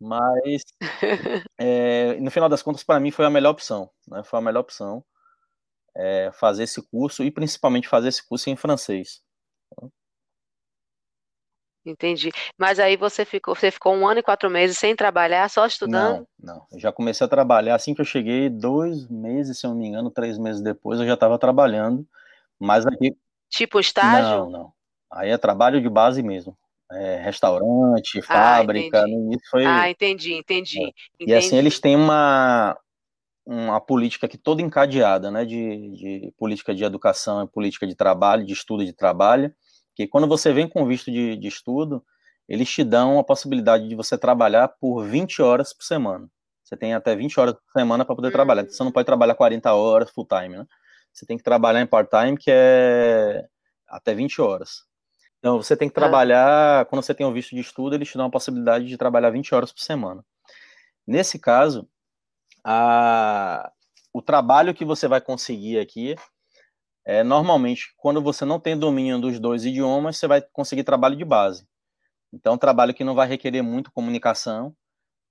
Mas, 0.00 0.62
é, 1.58 2.14
no 2.20 2.30
final 2.30 2.48
das 2.48 2.62
contas, 2.62 2.84
para 2.84 3.00
mim 3.00 3.10
foi 3.10 3.24
a 3.24 3.30
melhor 3.30 3.50
opção. 3.50 3.90
Né? 4.06 4.22
Foi 4.22 4.38
a 4.38 4.42
melhor 4.42 4.60
opção 4.60 5.04
é, 5.96 6.30
fazer 6.32 6.62
esse 6.62 6.80
curso 6.88 7.24
e 7.24 7.30
principalmente 7.30 7.88
fazer 7.88 8.08
esse 8.08 8.26
curso 8.26 8.48
em 8.48 8.56
francês. 8.56 9.20
Entendi. 11.84 12.30
Mas 12.56 12.78
aí 12.78 12.96
você 12.96 13.24
ficou, 13.24 13.54
você 13.54 13.70
ficou 13.70 13.94
um 13.94 14.06
ano 14.06 14.20
e 14.20 14.22
quatro 14.22 14.50
meses 14.50 14.78
sem 14.78 14.94
trabalhar, 14.94 15.48
só 15.48 15.66
estudando? 15.66 16.26
Não, 16.38 16.54
não. 16.56 16.66
Eu 16.70 16.78
já 16.78 16.92
comecei 16.92 17.24
a 17.24 17.30
trabalhar 17.30 17.74
assim 17.74 17.94
que 17.94 18.00
eu 18.00 18.04
cheguei, 18.04 18.50
dois 18.50 19.08
meses, 19.08 19.58
se 19.58 19.66
eu 19.66 19.70
não 19.70 19.78
me 19.78 19.86
engano, 19.86 20.10
três 20.10 20.38
meses 20.38 20.60
depois, 20.60 21.00
eu 21.00 21.06
já 21.06 21.14
estava 21.14 21.38
trabalhando. 21.38 22.06
Mas 22.58 22.86
aqui. 22.86 23.16
Tipo 23.48 23.80
estágio? 23.80 24.44
Não, 24.44 24.50
não. 24.50 24.72
Aí 25.10 25.30
é 25.30 25.38
trabalho 25.38 25.80
de 25.80 25.88
base 25.88 26.22
mesmo. 26.22 26.56
É, 26.90 27.16
restaurante, 27.16 28.18
ah, 28.20 28.22
fábrica. 28.22 29.02
Ah, 29.02 29.06
no 29.06 29.14
início 29.14 29.50
foi. 29.50 29.66
Ah, 29.66 29.90
entendi, 29.90 30.34
entendi, 30.34 30.78
é. 30.78 30.88
entendi. 31.14 31.32
E 31.32 31.34
assim, 31.34 31.56
eles 31.56 31.78
têm 31.78 31.94
uma, 31.94 32.78
uma 33.44 33.80
política 33.80 34.26
aqui 34.26 34.38
toda 34.38 34.62
encadeada, 34.62 35.30
né? 35.30 35.44
De, 35.44 35.90
de 35.92 36.34
política 36.38 36.74
de 36.74 36.84
educação, 36.84 37.46
política 37.46 37.86
de 37.86 37.94
trabalho, 37.94 38.46
de 38.46 38.52
estudo 38.52 38.84
de 38.84 38.92
trabalho 38.92 39.54
que 39.98 40.06
quando 40.06 40.28
você 40.28 40.52
vem 40.52 40.68
com 40.68 40.86
visto 40.86 41.10
de, 41.10 41.36
de 41.36 41.48
estudo, 41.48 42.04
eles 42.48 42.70
te 42.70 42.84
dão 42.84 43.18
a 43.18 43.24
possibilidade 43.24 43.88
de 43.88 43.96
você 43.96 44.16
trabalhar 44.16 44.68
por 44.68 45.04
20 45.04 45.42
horas 45.42 45.72
por 45.72 45.82
semana. 45.82 46.30
Você 46.62 46.76
tem 46.76 46.94
até 46.94 47.16
20 47.16 47.40
horas 47.40 47.54
por 47.54 47.72
semana 47.72 48.04
para 48.04 48.14
poder 48.14 48.30
trabalhar. 48.30 48.62
Você 48.62 48.84
não 48.84 48.92
pode 48.92 49.06
trabalhar 49.06 49.34
40 49.34 49.74
horas 49.74 50.08
full 50.10 50.24
time, 50.24 50.56
né? 50.56 50.66
Você 51.12 51.26
tem 51.26 51.36
que 51.36 51.42
trabalhar 51.42 51.80
em 51.80 51.86
part-time, 51.86 52.36
que 52.38 52.48
é 52.48 53.44
até 53.88 54.14
20 54.14 54.40
horas. 54.40 54.84
Então, 55.38 55.56
você 55.56 55.76
tem 55.76 55.88
que 55.88 55.94
trabalhar, 55.94 56.84
quando 56.86 57.02
você 57.02 57.14
tem 57.14 57.26
o 57.26 57.32
visto 57.32 57.54
de 57.54 57.60
estudo, 57.60 57.94
eles 57.94 58.08
te 58.08 58.16
dão 58.16 58.26
a 58.26 58.30
possibilidade 58.30 58.86
de 58.86 58.96
trabalhar 58.96 59.30
20 59.30 59.54
horas 59.54 59.72
por 59.72 59.80
semana. 59.80 60.24
Nesse 61.06 61.38
caso, 61.38 61.88
a, 62.64 63.70
o 64.12 64.20
trabalho 64.20 64.74
que 64.74 64.84
você 64.84 65.06
vai 65.06 65.20
conseguir 65.20 65.78
aqui 65.78 66.16
é, 67.08 67.22
normalmente, 67.22 67.94
quando 67.96 68.20
você 68.20 68.44
não 68.44 68.60
tem 68.60 68.78
domínio 68.78 69.18
dos 69.18 69.40
dois 69.40 69.64
idiomas, 69.64 70.18
você 70.18 70.26
vai 70.26 70.42
conseguir 70.52 70.84
trabalho 70.84 71.16
de 71.16 71.24
base. 71.24 71.66
Então, 72.30 72.58
trabalho 72.58 72.92
que 72.92 73.02
não 73.02 73.14
vai 73.14 73.26
requerer 73.26 73.62
muito 73.62 73.90
comunicação, 73.90 74.74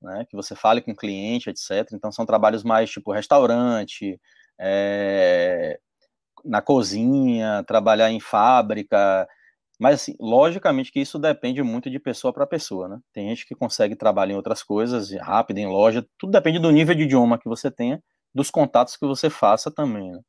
né, 0.02 0.26
que 0.28 0.36
você 0.36 0.56
fale 0.56 0.82
com 0.82 0.92
o 0.92 0.96
cliente, 0.96 1.52
etc. 1.52 1.88
Então, 1.94 2.12
são 2.12 2.26
trabalhos 2.26 2.64
mais 2.64 2.90
tipo 2.90 3.12
restaurante, 3.12 4.20
é, 4.60 5.80
na 6.44 6.64
cozinha, 6.64 7.64
trabalhar 7.68 8.10
em 8.10 8.20
fábrica. 8.20 9.28
Mas, 9.80 10.02
assim, 10.02 10.16
logicamente 10.20 10.92
que 10.92 11.00
isso 11.00 11.20
depende 11.20 11.62
muito 11.62 11.90
de 11.90 12.00
pessoa 12.00 12.34
para 12.34 12.48
pessoa, 12.48 12.88
né? 12.88 13.00
Tem 13.14 13.30
gente 13.30 13.46
que 13.46 13.56
consegue 13.56 13.96
trabalhar 13.96 14.34
em 14.34 14.38
outras 14.38 14.64
coisas, 14.64 15.12
rápido, 15.22 15.60
em 15.60 15.68
loja, 15.68 16.06
tudo 16.18 16.32
depende 16.32 16.60
do 16.60 16.72
nível 16.72 16.96
de 16.96 17.04
idioma 17.04 17.38
que 17.38 17.48
você 17.48 17.70
tenha, 17.70 18.02
dos 18.34 18.50
contatos 18.50 18.98
que 18.98 19.06
você 19.06 19.30
faça 19.30 19.70
também, 19.72 20.12
né? 20.12 20.20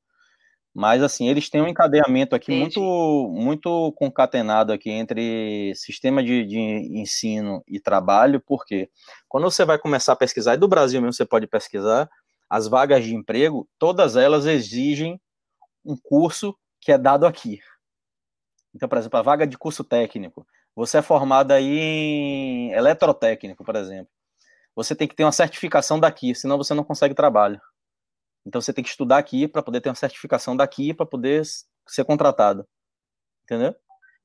Mas 0.74 1.02
assim, 1.02 1.28
eles 1.28 1.50
têm 1.50 1.60
um 1.60 1.66
encadeamento 1.66 2.36
aqui 2.36 2.52
muito 2.52 2.80
muito 3.34 3.92
concatenado 3.96 4.72
aqui 4.72 4.90
entre 4.90 5.72
sistema 5.74 6.22
de, 6.22 6.44
de 6.46 6.56
ensino 6.56 7.64
e 7.66 7.80
trabalho, 7.80 8.40
porque 8.46 8.88
quando 9.28 9.44
você 9.44 9.64
vai 9.64 9.78
começar 9.78 10.12
a 10.12 10.16
pesquisar, 10.16 10.54
e 10.54 10.58
do 10.58 10.68
Brasil 10.68 11.00
mesmo 11.00 11.14
você 11.14 11.26
pode 11.26 11.46
pesquisar, 11.48 12.08
as 12.48 12.68
vagas 12.68 13.04
de 13.04 13.14
emprego, 13.14 13.68
todas 13.78 14.14
elas 14.14 14.46
exigem 14.46 15.20
um 15.84 15.96
curso 15.96 16.56
que 16.80 16.92
é 16.92 16.98
dado 16.98 17.26
aqui. 17.26 17.58
Então, 18.74 18.88
por 18.88 18.98
exemplo, 18.98 19.18
a 19.18 19.22
vaga 19.22 19.46
de 19.46 19.56
curso 19.56 19.82
técnico, 19.82 20.46
você 20.74 20.98
é 20.98 21.02
formado 21.02 21.52
aí 21.52 21.78
em 21.78 22.72
eletrotécnico, 22.72 23.64
por 23.64 23.76
exemplo. 23.76 24.12
Você 24.74 24.94
tem 24.94 25.08
que 25.08 25.16
ter 25.16 25.24
uma 25.24 25.32
certificação 25.32 25.98
daqui, 25.98 26.34
senão 26.34 26.56
você 26.56 26.72
não 26.74 26.84
consegue 26.84 27.14
trabalho. 27.14 27.60
Então 28.46 28.60
você 28.60 28.72
tem 28.72 28.84
que 28.84 28.90
estudar 28.90 29.18
aqui 29.18 29.48
para 29.48 29.62
poder 29.62 29.80
ter 29.80 29.88
uma 29.88 29.94
certificação 29.94 30.56
daqui 30.56 30.94
para 30.94 31.04
poder 31.04 31.42
ser 31.86 32.04
contratado. 32.04 32.66
Entendeu? 33.44 33.74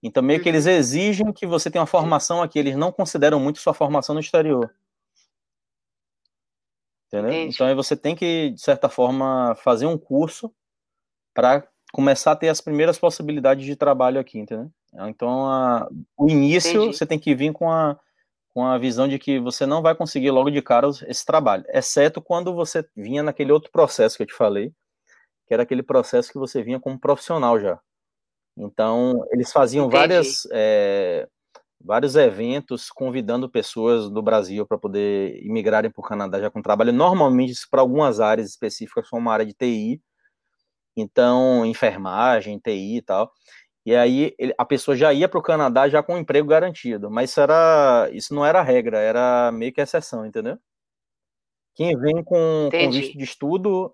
Então 0.01 0.21
meio 0.21 0.41
que 0.41 0.47
eles 0.47 0.65
uhum. 0.65 0.71
exigem 0.71 1.34
que 1.34 1.47
você 1.47 1.71
tenha 1.71 1.82
uma 1.82 1.88
formação 1.88 2.41
aqui, 2.41 2.60
eles 2.60 2.75
não 2.75 2.91
consideram 2.91 3.39
muito 3.39 3.60
sua 3.60 3.73
formação 3.73 4.13
no 4.13 4.21
exterior. 4.21 4.73
Entendeu? 7.08 7.32
Entendi. 7.32 7.56
Então 7.56 7.67
aí 7.67 7.73
você 7.73 7.95
tem 7.95 8.15
que, 8.15 8.51
de 8.51 8.62
certa 8.62 8.89
forma, 8.89 9.56
fazer 9.56 9.86
um 9.86 9.97
curso 9.97 10.53
para 11.34 11.67
começar 11.93 12.32
a 12.32 12.36
ter 12.36 12.49
as 12.49 12.60
primeiras 12.60 12.97
possibilidades 12.97 13.63
de 13.63 13.75
trabalho 13.75 14.19
aqui, 14.19 14.39
entendeu? 14.39 14.69
Então, 15.08 15.45
a, 15.45 15.88
o 16.17 16.27
início 16.27 16.82
Entendi. 16.82 16.97
você 16.97 17.06
tem 17.06 17.19
que 17.19 17.36
vir 17.36 17.53
com 17.53 17.69
a, 17.69 17.99
com 18.51 18.65
a 18.65 18.79
visão 18.79 19.08
de 19.08 19.19
que 19.19 19.39
você 19.39 19.67
não 19.67 19.79
vai 19.79 19.93
conseguir 19.93 20.32
logo 20.32 20.49
de 20.49 20.60
cara 20.60 20.89
esse 21.08 21.23
trabalho, 21.23 21.63
exceto 21.69 22.19
quando 22.19 22.51
você 22.53 22.84
vinha 22.95 23.21
naquele 23.21 23.51
outro 23.51 23.71
processo 23.71 24.17
que 24.17 24.23
eu 24.23 24.27
te 24.27 24.34
falei, 24.34 24.73
que 25.47 25.53
era 25.53 25.62
aquele 25.62 25.84
processo 25.84 26.32
que 26.32 26.39
você 26.39 26.63
vinha 26.63 26.79
como 26.79 26.99
profissional 26.99 27.60
já. 27.60 27.79
Então, 28.58 29.23
eles 29.32 29.51
faziam 29.51 29.88
várias, 29.88 30.47
é, 30.51 31.27
vários 31.79 32.15
eventos 32.15 32.89
convidando 32.89 33.47
pessoas 33.47 34.10
do 34.10 34.21
Brasil 34.21 34.65
para 34.65 34.79
poder 34.79 35.39
imigrarem 35.45 35.91
para 35.91 36.01
o 36.01 36.03
Canadá 36.03 36.41
já 36.41 36.49
com 36.49 36.62
trabalho, 36.62 36.91
normalmente 36.91 37.53
para 37.69 37.82
algumas 37.82 38.19
áreas 38.19 38.49
específicas, 38.49 39.08
como 39.08 39.29
a 39.29 39.34
área 39.34 39.45
de 39.45 39.53
TI, 39.53 40.01
então, 40.95 41.65
enfermagem, 41.65 42.60
TI 42.60 42.97
e 42.97 43.01
tal. 43.01 43.32
E 43.86 43.95
aí 43.95 44.34
ele, 44.39 44.53
a 44.58 44.65
pessoa 44.65 44.95
já 44.95 45.12
ia 45.13 45.27
para 45.27 45.39
o 45.39 45.43
Canadá 45.43 45.89
já 45.89 46.01
com 46.01 46.15
um 46.15 46.17
emprego 46.17 46.47
garantido. 46.47 47.12
Mas 47.12 47.32
isso, 47.32 47.41
era, 47.41 48.10
isso 48.13 48.34
não 48.34 48.45
era 48.45 48.62
regra, 48.62 48.99
era 48.99 49.51
meio 49.51 49.73
que 49.73 49.82
exceção, 49.82 50.25
entendeu? 50.25 50.58
Quem 51.75 51.97
vem 51.97 52.23
com, 52.23 52.69
com 52.71 52.91
visto 52.91 53.17
de 53.17 53.23
estudo 53.23 53.93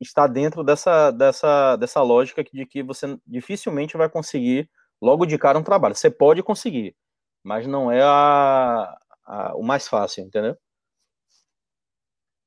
está 0.00 0.26
dentro 0.26 0.64
dessa, 0.64 1.10
dessa, 1.10 1.76
dessa 1.76 2.02
lógica 2.02 2.42
de 2.42 2.66
que 2.66 2.82
você 2.82 3.18
dificilmente 3.26 3.96
vai 3.96 4.08
conseguir 4.08 4.68
logo 5.00 5.26
de 5.26 5.38
cara 5.38 5.58
um 5.58 5.62
trabalho. 5.62 5.94
Você 5.94 6.10
pode 6.10 6.42
conseguir, 6.42 6.96
mas 7.44 7.66
não 7.66 7.92
é 7.92 8.02
a, 8.02 8.98
a, 9.26 9.54
o 9.56 9.62
mais 9.62 9.86
fácil, 9.86 10.24
entendeu? 10.24 10.56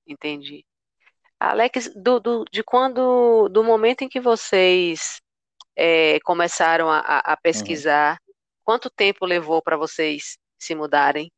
Entendi. 0.08 0.66
Alex, 1.44 1.92
do, 1.94 2.22
do, 2.22 2.46
de 2.50 2.64
quando, 2.64 3.50
do 3.50 3.66
momento 3.66 4.02
em 4.04 4.08
que 4.08 4.22
vocês 4.22 5.22
é, 5.76 6.18
começaram 6.22 6.90
a, 6.90 7.00
a 7.00 7.32
uhum. 7.32 7.38
pesquisar, 7.44 8.14
uhum. 8.14 8.34
quanto 8.64 8.90
tempo 8.90 9.26
levou 9.26 9.62
para 9.62 9.76
vocês 9.76 10.38
se 10.58 10.74
mudarem? 10.74 11.30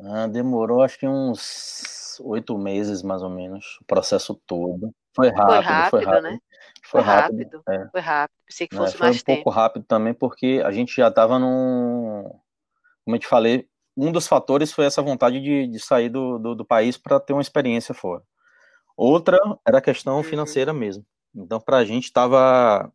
Ah, 0.00 0.26
demorou 0.26 0.82
acho 0.82 0.98
que 0.98 1.06
uns 1.06 2.18
oito 2.24 2.58
meses, 2.58 3.00
mais 3.00 3.22
ou 3.22 3.30
menos, 3.30 3.78
o 3.80 3.84
processo 3.84 4.34
todo. 4.44 4.92
Foi 5.14 5.28
rápido, 5.28 5.46
foi 5.46 5.60
rápido, 5.60 5.90
foi 5.90 6.04
rápido. 6.04 6.22
Né? 6.22 6.38
Foi, 6.82 7.00
rápido, 7.00 7.36
rápido 7.38 7.62
é. 7.68 7.88
foi 7.90 8.00
rápido. 8.00 8.36
Pensei 8.46 8.66
que 8.66 8.76
fosse 8.76 8.96
foi 8.96 9.06
mais 9.06 9.20
um 9.20 9.24
tempo. 9.24 9.44
pouco 9.44 9.50
rápido 9.50 9.84
também, 9.84 10.14
porque 10.14 10.60
a 10.64 10.72
gente 10.72 10.96
já 10.96 11.06
estava 11.06 11.38
num. 11.38 12.24
Como 13.04 13.14
eu 13.14 13.20
te 13.20 13.28
falei, 13.28 13.68
um 13.96 14.10
dos 14.10 14.26
fatores 14.26 14.72
foi 14.72 14.84
essa 14.84 15.00
vontade 15.00 15.40
de, 15.40 15.68
de 15.68 15.78
sair 15.78 16.08
do, 16.08 16.38
do, 16.38 16.54
do 16.56 16.64
país 16.64 16.96
para 16.96 17.20
ter 17.20 17.32
uma 17.32 17.42
experiência 17.42 17.94
fora. 17.94 18.22
Outra 18.96 19.38
era 19.66 19.78
a 19.78 19.82
questão 19.82 20.18
uhum. 20.18 20.22
financeira 20.22 20.72
mesmo. 20.72 21.04
Então, 21.34 21.60
para 21.60 21.78
a 21.78 21.84
gente 21.84 22.04
estava 22.04 22.92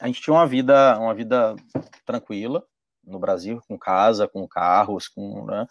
a 0.00 0.06
gente 0.06 0.20
tinha 0.20 0.34
uma 0.34 0.46
vida, 0.46 0.98
uma 0.98 1.14
vida 1.14 1.56
tranquila 2.04 2.64
no 3.04 3.18
Brasil, 3.18 3.62
com 3.66 3.78
casa, 3.78 4.28
com 4.28 4.46
carros, 4.46 5.08
com, 5.08 5.46
né? 5.46 5.66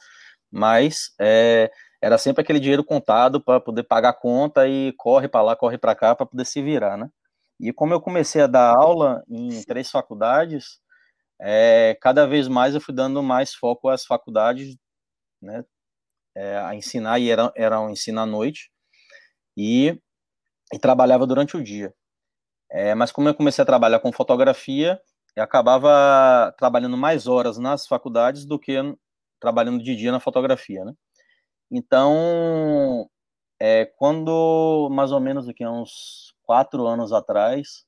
mas 0.51 1.13
é, 1.19 1.71
era 2.01 2.17
sempre 2.17 2.41
aquele 2.41 2.59
dinheiro 2.59 2.83
contado 2.83 3.41
para 3.41 3.59
poder 3.59 3.83
pagar 3.83 4.09
a 4.09 4.13
conta 4.13 4.67
e 4.67 4.93
corre 4.97 5.27
para 5.27 5.41
lá, 5.41 5.55
corre 5.55 5.77
para 5.77 5.95
cá 5.95 6.15
para 6.15 6.25
poder 6.25 6.45
se 6.45 6.61
virar, 6.61 6.97
né? 6.97 7.09
E 7.59 7.71
como 7.73 7.93
eu 7.93 8.01
comecei 8.01 8.41
a 8.41 8.47
dar 8.47 8.75
aula 8.75 9.23
em 9.29 9.63
três 9.63 9.89
faculdades, 9.91 10.79
é, 11.39 11.97
cada 12.01 12.27
vez 12.27 12.47
mais 12.47 12.75
eu 12.75 12.81
fui 12.81 12.93
dando 12.93 13.21
mais 13.23 13.53
foco 13.53 13.89
às 13.89 14.05
faculdades, 14.05 14.77
né? 15.41 15.65
É, 16.35 16.57
a 16.57 16.75
ensinar 16.75 17.19
e 17.19 17.29
era, 17.29 17.51
era 17.55 17.79
um 17.79 17.89
ensino 17.89 18.19
à 18.21 18.25
noite 18.25 18.71
e, 19.57 19.99
e 20.73 20.79
trabalhava 20.79 21.27
durante 21.27 21.57
o 21.57 21.63
dia. 21.63 21.93
É, 22.71 22.95
mas 22.95 23.11
como 23.11 23.29
eu 23.29 23.35
comecei 23.35 23.61
a 23.61 23.65
trabalhar 23.65 23.99
com 23.99 24.11
fotografia, 24.11 24.99
eu 25.35 25.43
acabava 25.43 26.53
trabalhando 26.57 26.97
mais 26.97 27.27
horas 27.27 27.57
nas 27.57 27.87
faculdades 27.87 28.45
do 28.45 28.59
que 28.59 28.75
trabalhando 29.39 29.83
de 29.83 29.95
dia 29.95 30.11
na 30.11 30.19
fotografia, 30.19 30.83
né? 30.85 30.93
Então, 31.71 33.09
é, 33.59 33.85
quando 33.85 34.89
mais 34.91 35.11
ou 35.11 35.19
menos 35.19 35.47
aqui, 35.49 35.65
uns 35.65 36.33
quatro 36.43 36.87
anos 36.87 37.11
atrás, 37.13 37.85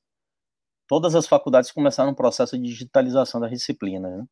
todas 0.88 1.14
as 1.14 1.26
faculdades 1.28 1.72
começaram 1.72 2.12
um 2.12 2.14
processo 2.14 2.58
de 2.58 2.64
digitalização 2.64 3.40
da 3.40 3.48
disciplina, 3.48 4.08
né? 4.18 4.26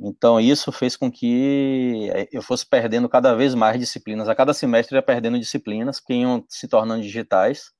Então, 0.00 0.40
isso 0.40 0.70
fez 0.70 0.96
com 0.96 1.10
que 1.10 2.08
eh, 2.14 2.28
eu 2.32 2.40
fosse 2.40 2.64
perdendo 2.64 3.08
cada 3.08 3.34
vez 3.34 3.54
mais 3.54 3.78
disciplinas. 3.80 4.28
A 4.28 4.34
cada 4.34 4.54
semestre 4.54 4.94
eu 4.94 4.98
ia 4.98 5.02
perdendo 5.02 5.38
disciplinas, 5.38 5.98
que 5.98 6.14
iam 6.14 6.44
se 6.48 6.68
tornando 6.68 7.02
digitais. 7.02 7.72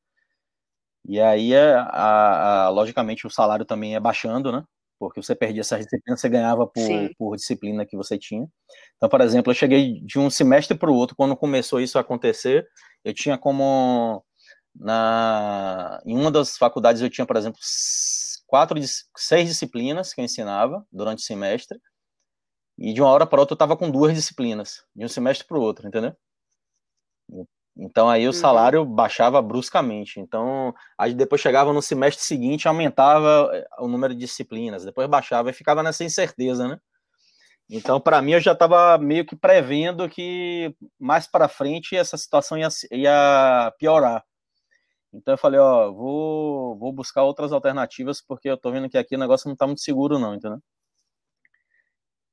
E 1.05 1.21
aí, 1.21 1.53
eh, 1.55 1.75
a, 1.75 2.67
a, 2.67 2.69
logicamente, 2.71 3.27
o 3.27 3.31
salário 3.31 3.65
também 3.65 3.93
ia 3.93 4.01
baixando, 4.01 4.51
né? 4.53 4.65
Porque 4.99 5.23
você 5.23 5.35
perdia 5.35 5.61
essas 5.61 5.85
disciplinas, 5.85 6.21
você 6.21 6.29
ganhava 6.29 6.67
por, 6.67 6.83
por 7.17 7.37
disciplina 7.37 7.87
que 7.87 7.97
você 7.97 8.19
tinha. 8.19 8.47
Então, 8.97 9.09
por 9.09 9.21
exemplo, 9.21 9.53
eu 9.53 9.55
cheguei 9.55 10.01
de 10.03 10.19
um 10.19 10.29
semestre 10.29 10.77
para 10.77 10.91
o 10.91 10.95
outro, 10.95 11.17
quando 11.17 11.37
começou 11.37 11.81
isso 11.81 11.99
a 11.99 12.01
acontecer, 12.01 12.67
eu 13.05 13.15
tinha 13.15 13.39
como. 13.39 14.25
Na, 14.75 16.01
em 16.05 16.17
uma 16.17 16.31
das 16.31 16.57
faculdades 16.57 17.03
eu 17.03 17.11
tinha, 17.11 17.27
por 17.27 17.37
exemplo, 17.37 17.59
quatro, 18.47 18.79
seis 19.17 19.49
disciplinas 19.49 20.13
que 20.13 20.21
eu 20.21 20.25
ensinava 20.25 20.85
durante 20.93 21.19
o 21.21 21.23
semestre, 21.23 21.79
e 22.79 22.93
de 22.93 23.03
uma 23.03 23.11
hora 23.11 23.27
para 23.27 23.41
outra 23.41 23.55
eu 23.55 23.57
estava 23.57 23.77
com 23.77 23.91
duas 23.91 24.15
disciplinas, 24.15 24.85
de 24.95 25.05
um 25.05 25.09
semestre 25.09 25.47
para 25.47 25.59
o 25.59 25.61
outro, 25.61 25.87
entendeu? 25.87 26.15
Então 27.77 28.09
aí 28.09 28.25
o 28.25 28.29
uhum. 28.29 28.33
salário 28.33 28.85
baixava 28.85 29.41
bruscamente. 29.41 30.19
Então, 30.19 30.75
aí 30.99 31.15
depois 31.15 31.41
chegava 31.41 31.73
no 31.73 31.83
semestre 31.83 32.25
seguinte, 32.25 32.67
aumentava 32.67 33.51
eh, 33.53 33.67
o 33.79 33.89
número 33.89 34.15
de 34.15 34.21
disciplinas, 34.21 34.85
depois 34.85 35.09
baixava 35.09 35.51
e 35.51 35.53
ficava 35.53 35.83
nessa 35.83 36.05
incerteza, 36.05 36.67
né? 36.67 36.79
Então, 37.71 38.01
para 38.01 38.23
mim, 38.23 38.33
eu 38.33 38.41
já 38.41 38.53
estava 38.53 38.97
meio 38.99 39.27
que 39.27 39.37
prevendo 39.37 40.09
que 40.09 40.75
mais 40.99 41.27
para 41.27 41.49
frente 41.49 41.95
essa 41.97 42.17
situação 42.17 42.57
ia, 42.59 42.69
ia, 42.91 43.73
piorar. 43.79 44.25
Então, 45.13 45.35
eu 45.35 45.39
falei: 45.39 45.61
Ó, 45.61 45.93
vou, 45.93 46.79
vou 46.79 46.93
buscar 46.93 47.23
outras 47.25 47.53
alternativas, 47.53 48.23
porque 48.23 48.49
eu 48.49 48.55
estou 48.55 48.73
vendo 48.73 48.89
que 48.89 48.99
aqui 48.99 49.17
o 49.17 49.19
negócio 49.19 49.49
não 49.49 49.55
está 49.55 49.67
muito 49.67 49.83
seguro, 49.83 50.19
não, 50.19 50.35
entendeu? 50.35 50.61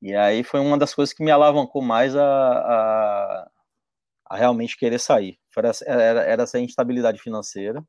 E 0.01 0.15
aí 0.15 0.43
foi 0.43 0.59
uma 0.59 0.77
das 0.77 0.93
coisas 0.93 1.13
que 1.13 1.23
me 1.23 1.31
alavancou 1.31 1.81
mais 1.81 2.15
a, 2.15 2.23
a, 2.23 3.49
a 4.25 4.35
realmente 4.35 4.77
querer 4.77 4.99
sair. 4.99 5.39
Era, 5.85 6.21
era, 6.21 6.43
essa 6.43 6.59
instabilidade 6.59 7.19
financeira 7.19 7.83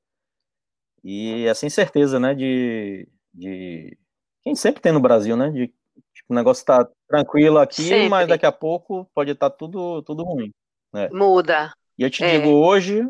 e 1.02 1.46
essa 1.46 1.66
incerteza, 1.66 2.18
né, 2.18 2.34
de, 2.34 3.08
de 3.34 3.98
quem 4.42 4.54
sempre 4.54 4.80
tem 4.80 4.92
no 4.92 5.00
Brasil, 5.00 5.36
né, 5.36 5.50
de 5.50 5.72
tipo, 6.14 6.32
o 6.32 6.34
negócio 6.34 6.64
tá 6.64 6.88
tranquilo 7.08 7.58
aqui, 7.58 7.82
sempre. 7.82 8.08
mas 8.08 8.28
daqui 8.28 8.46
a 8.46 8.52
pouco 8.52 9.08
pode 9.14 9.32
estar 9.32 9.50
tá 9.50 9.56
tudo, 9.56 10.02
tudo 10.02 10.24
ruim. 10.24 10.52
Né? 10.92 11.08
Muda. 11.10 11.72
E 11.98 12.02
eu 12.02 12.10
te 12.10 12.24
é. 12.24 12.38
digo, 12.38 12.50
hoje, 12.50 13.02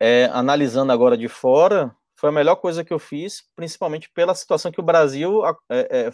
é, 0.00 0.24
analisando 0.32 0.92
agora 0.92 1.16
de 1.16 1.28
fora, 1.28 1.94
foi 2.16 2.30
a 2.30 2.32
melhor 2.32 2.56
coisa 2.56 2.84
que 2.84 2.92
eu 2.92 2.98
fiz, 2.98 3.44
principalmente 3.54 4.10
pela 4.10 4.34
situação 4.34 4.72
que 4.72 4.80
o 4.80 4.84
Brasil 4.84 5.44
é, 5.46 5.52
é, 5.70 6.12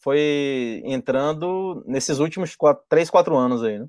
foi 0.00 0.82
entrando 0.84 1.82
nesses 1.86 2.18
últimos 2.18 2.56
quatro, 2.56 2.84
três, 2.88 3.10
quatro 3.10 3.36
anos 3.36 3.62
aí, 3.62 3.78
né? 3.78 3.86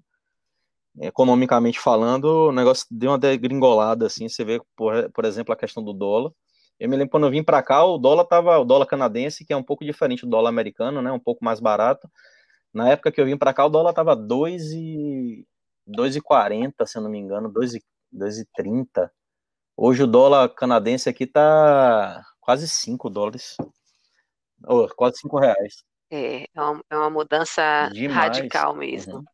Economicamente 0.99 1.79
falando, 1.79 2.49
o 2.49 2.51
negócio 2.51 2.85
deu 2.91 3.11
uma 3.11 3.17
degringolada, 3.17 4.07
assim, 4.07 4.27
você 4.27 4.43
vê, 4.43 4.61
por, 4.75 5.09
por 5.11 5.23
exemplo, 5.25 5.53
a 5.53 5.57
questão 5.57 5.83
do 5.83 5.93
dólar. 5.93 6.31
Eu 6.79 6.89
me 6.89 6.97
lembro 6.97 7.11
quando 7.11 7.27
eu 7.27 7.31
vim 7.31 7.43
para 7.43 7.63
cá, 7.63 7.83
o 7.85 7.97
dólar 7.97 8.25
tava, 8.25 8.57
o 8.59 8.65
dólar 8.65 8.85
canadense, 8.87 9.45
que 9.45 9.53
é 9.53 9.57
um 9.57 9.63
pouco 9.63 9.85
diferente 9.85 10.25
do 10.25 10.29
dólar 10.31 10.49
americano, 10.49 11.01
né, 11.01 11.11
um 11.11 11.19
pouco 11.19 11.45
mais 11.45 11.59
barato. 11.61 12.09
Na 12.73 12.89
época 12.89 13.11
que 13.11 13.21
eu 13.21 13.25
vim 13.25 13.37
para 13.37 13.53
cá, 13.53 13.65
o 13.65 13.69
dólar 13.69 13.93
tava 13.93 14.15
2 14.15 14.71
e 14.73 15.45
2,40, 15.87 16.85
se 16.85 16.97
eu 16.97 17.03
não 17.03 17.09
me 17.11 17.19
engano, 17.19 17.49
2,30. 17.51 19.11
Hoje 19.77 20.03
o 20.03 20.07
dólar 20.07 20.49
canadense 20.49 21.09
aqui 21.09 21.27
tá 21.27 22.23
quase 22.41 22.67
5 22.67 23.09
dólares. 23.09 23.57
Oh, 24.67 24.87
quase 24.95 25.17
5 25.19 25.37
reais. 25.39 25.83
É, 26.11 26.43
é 26.53 26.61
uma, 26.61 26.83
é 26.89 26.95
uma 26.97 27.09
mudança 27.09 27.89
Demais. 27.93 28.37
radical 28.37 28.75
mesmo. 28.75 29.19
Uhum. 29.19 29.25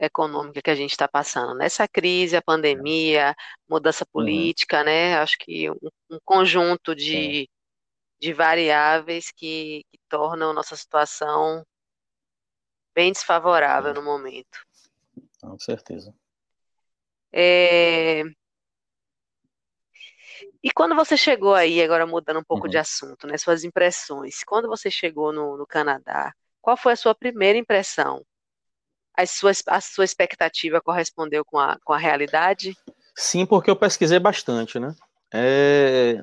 Econômica 0.00 0.60
que 0.60 0.70
a 0.70 0.74
gente 0.74 0.90
está 0.90 1.06
passando. 1.06 1.56
Nessa 1.56 1.86
crise, 1.86 2.36
a 2.36 2.42
pandemia, 2.42 3.34
mudança 3.68 4.04
uhum. 4.04 4.10
política, 4.12 4.78
uhum. 4.78 4.84
né? 4.84 5.18
Acho 5.18 5.38
que 5.38 5.70
um, 5.70 5.76
um 6.10 6.18
conjunto 6.24 6.94
de, 6.94 7.48
de 8.20 8.32
variáveis 8.32 9.30
que, 9.30 9.84
que, 9.90 9.98
tornam 10.08 10.52
nossa 10.52 10.76
situação 10.76 11.64
bem 12.94 13.12
desfavorável 13.12 13.94
no 13.94 14.02
momento. 14.02 14.58
Com 15.40 15.56
certeza. 15.58 16.12
É, 17.32 18.24
e 20.62 20.70
quando 20.70 20.94
você 20.94 21.16
chegou 21.16 21.54
aí, 21.54 21.80
agora 21.82 22.06
mudando 22.06 22.40
um 22.40 22.44
pouco 22.44 22.64
uhum. 22.64 22.70
de 22.70 22.78
assunto, 22.78 23.26
né, 23.26 23.38
suas 23.38 23.62
impressões, 23.62 24.42
quando 24.44 24.68
você 24.68 24.90
chegou 24.90 25.32
no, 25.32 25.56
no 25.56 25.66
Canadá, 25.66 26.32
qual 26.60 26.76
foi 26.76 26.94
a 26.94 26.96
sua 26.96 27.14
primeira 27.14 27.58
impressão? 27.58 28.24
As 29.16 29.30
suas, 29.30 29.62
a 29.66 29.80
sua 29.80 30.04
expectativa 30.04 30.80
correspondeu 30.80 31.44
com 31.44 31.58
a, 31.58 31.78
com 31.84 31.92
a 31.92 31.98
realidade? 31.98 32.76
Sim, 33.14 33.46
porque 33.46 33.70
eu 33.70 33.76
pesquisei 33.76 34.18
bastante, 34.18 34.78
né? 34.78 34.94
É... 35.32 36.22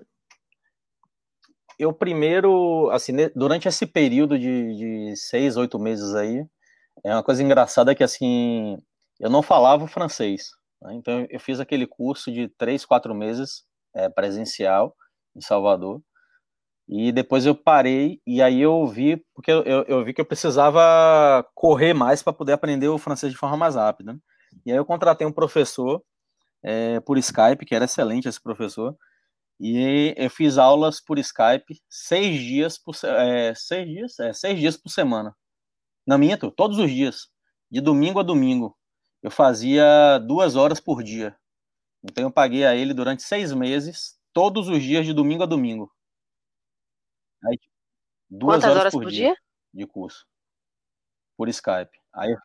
Eu 1.77 1.91
primeiro, 1.91 2.89
assim, 2.91 3.13
durante 3.35 3.67
esse 3.67 3.85
período 3.85 4.39
de, 4.39 4.75
de 4.75 5.15
seis, 5.17 5.57
oito 5.57 5.77
meses 5.77 6.15
aí, 6.15 6.45
é 7.03 7.13
uma 7.13 7.23
coisa 7.23 7.43
engraçada 7.43 7.93
que, 7.93 8.03
assim, 8.03 8.77
eu 9.19 9.29
não 9.29 9.41
falava 9.41 9.87
francês. 9.87 10.51
Né? 10.81 10.93
Então, 10.93 11.27
eu 11.29 11.39
fiz 11.39 11.59
aquele 11.59 11.85
curso 11.85 12.31
de 12.31 12.47
três, 12.47 12.85
quatro 12.85 13.13
meses 13.13 13.65
é, 13.95 14.09
presencial 14.09 14.95
em 15.35 15.41
Salvador. 15.41 16.01
E 16.87 17.11
depois 17.11 17.45
eu 17.45 17.55
parei 17.55 18.21
e 18.27 18.41
aí 18.41 18.61
eu 18.61 18.85
vi, 18.85 19.17
porque 19.33 19.51
eu, 19.51 19.63
eu 19.63 20.05
vi 20.05 20.13
que 20.13 20.21
eu 20.21 20.25
precisava 20.25 21.43
correr 21.55 21.93
mais 21.93 22.21
para 22.21 22.33
poder 22.33 22.53
aprender 22.53 22.87
o 22.87 22.97
francês 22.99 23.31
de 23.31 23.37
forma 23.37 23.57
mais 23.57 23.75
rápida. 23.75 24.13
Né? 24.13 24.19
E 24.65 24.71
aí 24.71 24.77
eu 24.77 24.85
contratei 24.85 25.25
um 25.25 25.31
professor 25.31 26.03
é, 26.63 26.99
por 26.99 27.17
Skype, 27.17 27.65
que 27.65 27.73
era 27.73 27.85
excelente 27.85 28.27
esse 28.27 28.41
professor, 28.41 28.95
e 29.59 30.13
eu 30.17 30.29
fiz 30.29 30.57
aulas 30.57 30.99
por 31.01 31.17
Skype 31.17 31.81
seis 31.89 32.39
dias 32.39 32.77
por 32.77 32.95
é, 33.03 33.53
seis 33.55 33.87
dias, 33.87 34.19
é, 34.19 34.33
seis 34.33 34.59
dias 34.59 34.77
por 34.77 34.89
semana. 34.89 35.35
Não 36.05 36.17
minto, 36.17 36.51
todos 36.51 36.77
os 36.77 36.91
dias, 36.91 37.29
de 37.71 37.81
domingo 37.81 38.19
a 38.19 38.23
domingo. 38.23 38.77
Eu 39.23 39.31
fazia 39.31 40.19
duas 40.19 40.55
horas 40.55 40.79
por 40.79 41.01
dia. 41.01 41.35
Então 42.05 42.23
eu 42.23 42.31
paguei 42.31 42.65
a 42.65 42.75
ele 42.75 42.93
durante 42.93 43.23
seis 43.23 43.51
meses, 43.51 44.19
todos 44.31 44.69
os 44.69 44.81
dias 44.81 45.05
de 45.05 45.13
domingo 45.13 45.43
a 45.43 45.47
domingo. 45.47 45.91
Aí, 47.43 47.59
duas 48.29 48.57
Quantas 48.57 48.69
horas, 48.69 48.81
horas 48.81 48.93
por, 48.93 49.03
por 49.03 49.11
dia, 49.11 49.29
dia, 49.29 49.37
de 49.73 49.87
curso. 49.87 50.25
Por 51.35 51.49
Skype. 51.49 51.99
Aí 52.13 52.35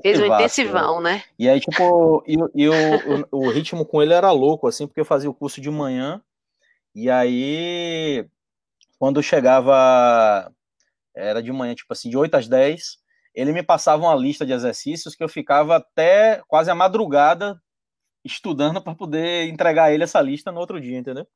Fez 0.00 0.20
um 0.20 0.24
intensivão, 0.24 1.00
né? 1.02 1.22
E 1.38 1.48
aí, 1.48 1.60
tipo, 1.60 2.24
e, 2.26 2.36
e 2.54 2.68
o, 2.68 2.72
o, 3.30 3.46
o, 3.46 3.50
ritmo 3.50 3.84
com 3.84 4.00
ele 4.00 4.14
era 4.14 4.30
louco, 4.30 4.66
assim, 4.66 4.86
porque 4.86 5.00
eu 5.00 5.04
fazia 5.04 5.28
o 5.28 5.34
curso 5.34 5.60
de 5.60 5.70
manhã, 5.70 6.22
e 6.94 7.10
aí, 7.10 8.26
quando 8.98 9.22
chegava, 9.22 10.50
era 11.14 11.42
de 11.42 11.52
manhã, 11.52 11.74
tipo 11.74 11.92
assim, 11.92 12.08
de 12.08 12.16
8 12.16 12.34
às 12.36 12.48
10, 12.48 12.98
ele 13.34 13.52
me 13.52 13.62
passava 13.62 14.02
uma 14.02 14.14
lista 14.14 14.46
de 14.46 14.52
exercícios 14.52 15.14
que 15.14 15.22
eu 15.22 15.28
ficava 15.28 15.76
até 15.76 16.42
quase 16.48 16.70
a 16.70 16.74
madrugada 16.74 17.60
estudando 18.24 18.82
para 18.82 18.94
poder 18.94 19.48
entregar 19.48 19.92
ele 19.92 20.04
essa 20.04 20.20
lista 20.20 20.52
no 20.52 20.60
outro 20.60 20.80
dia, 20.80 20.98
entendeu? 20.98 21.26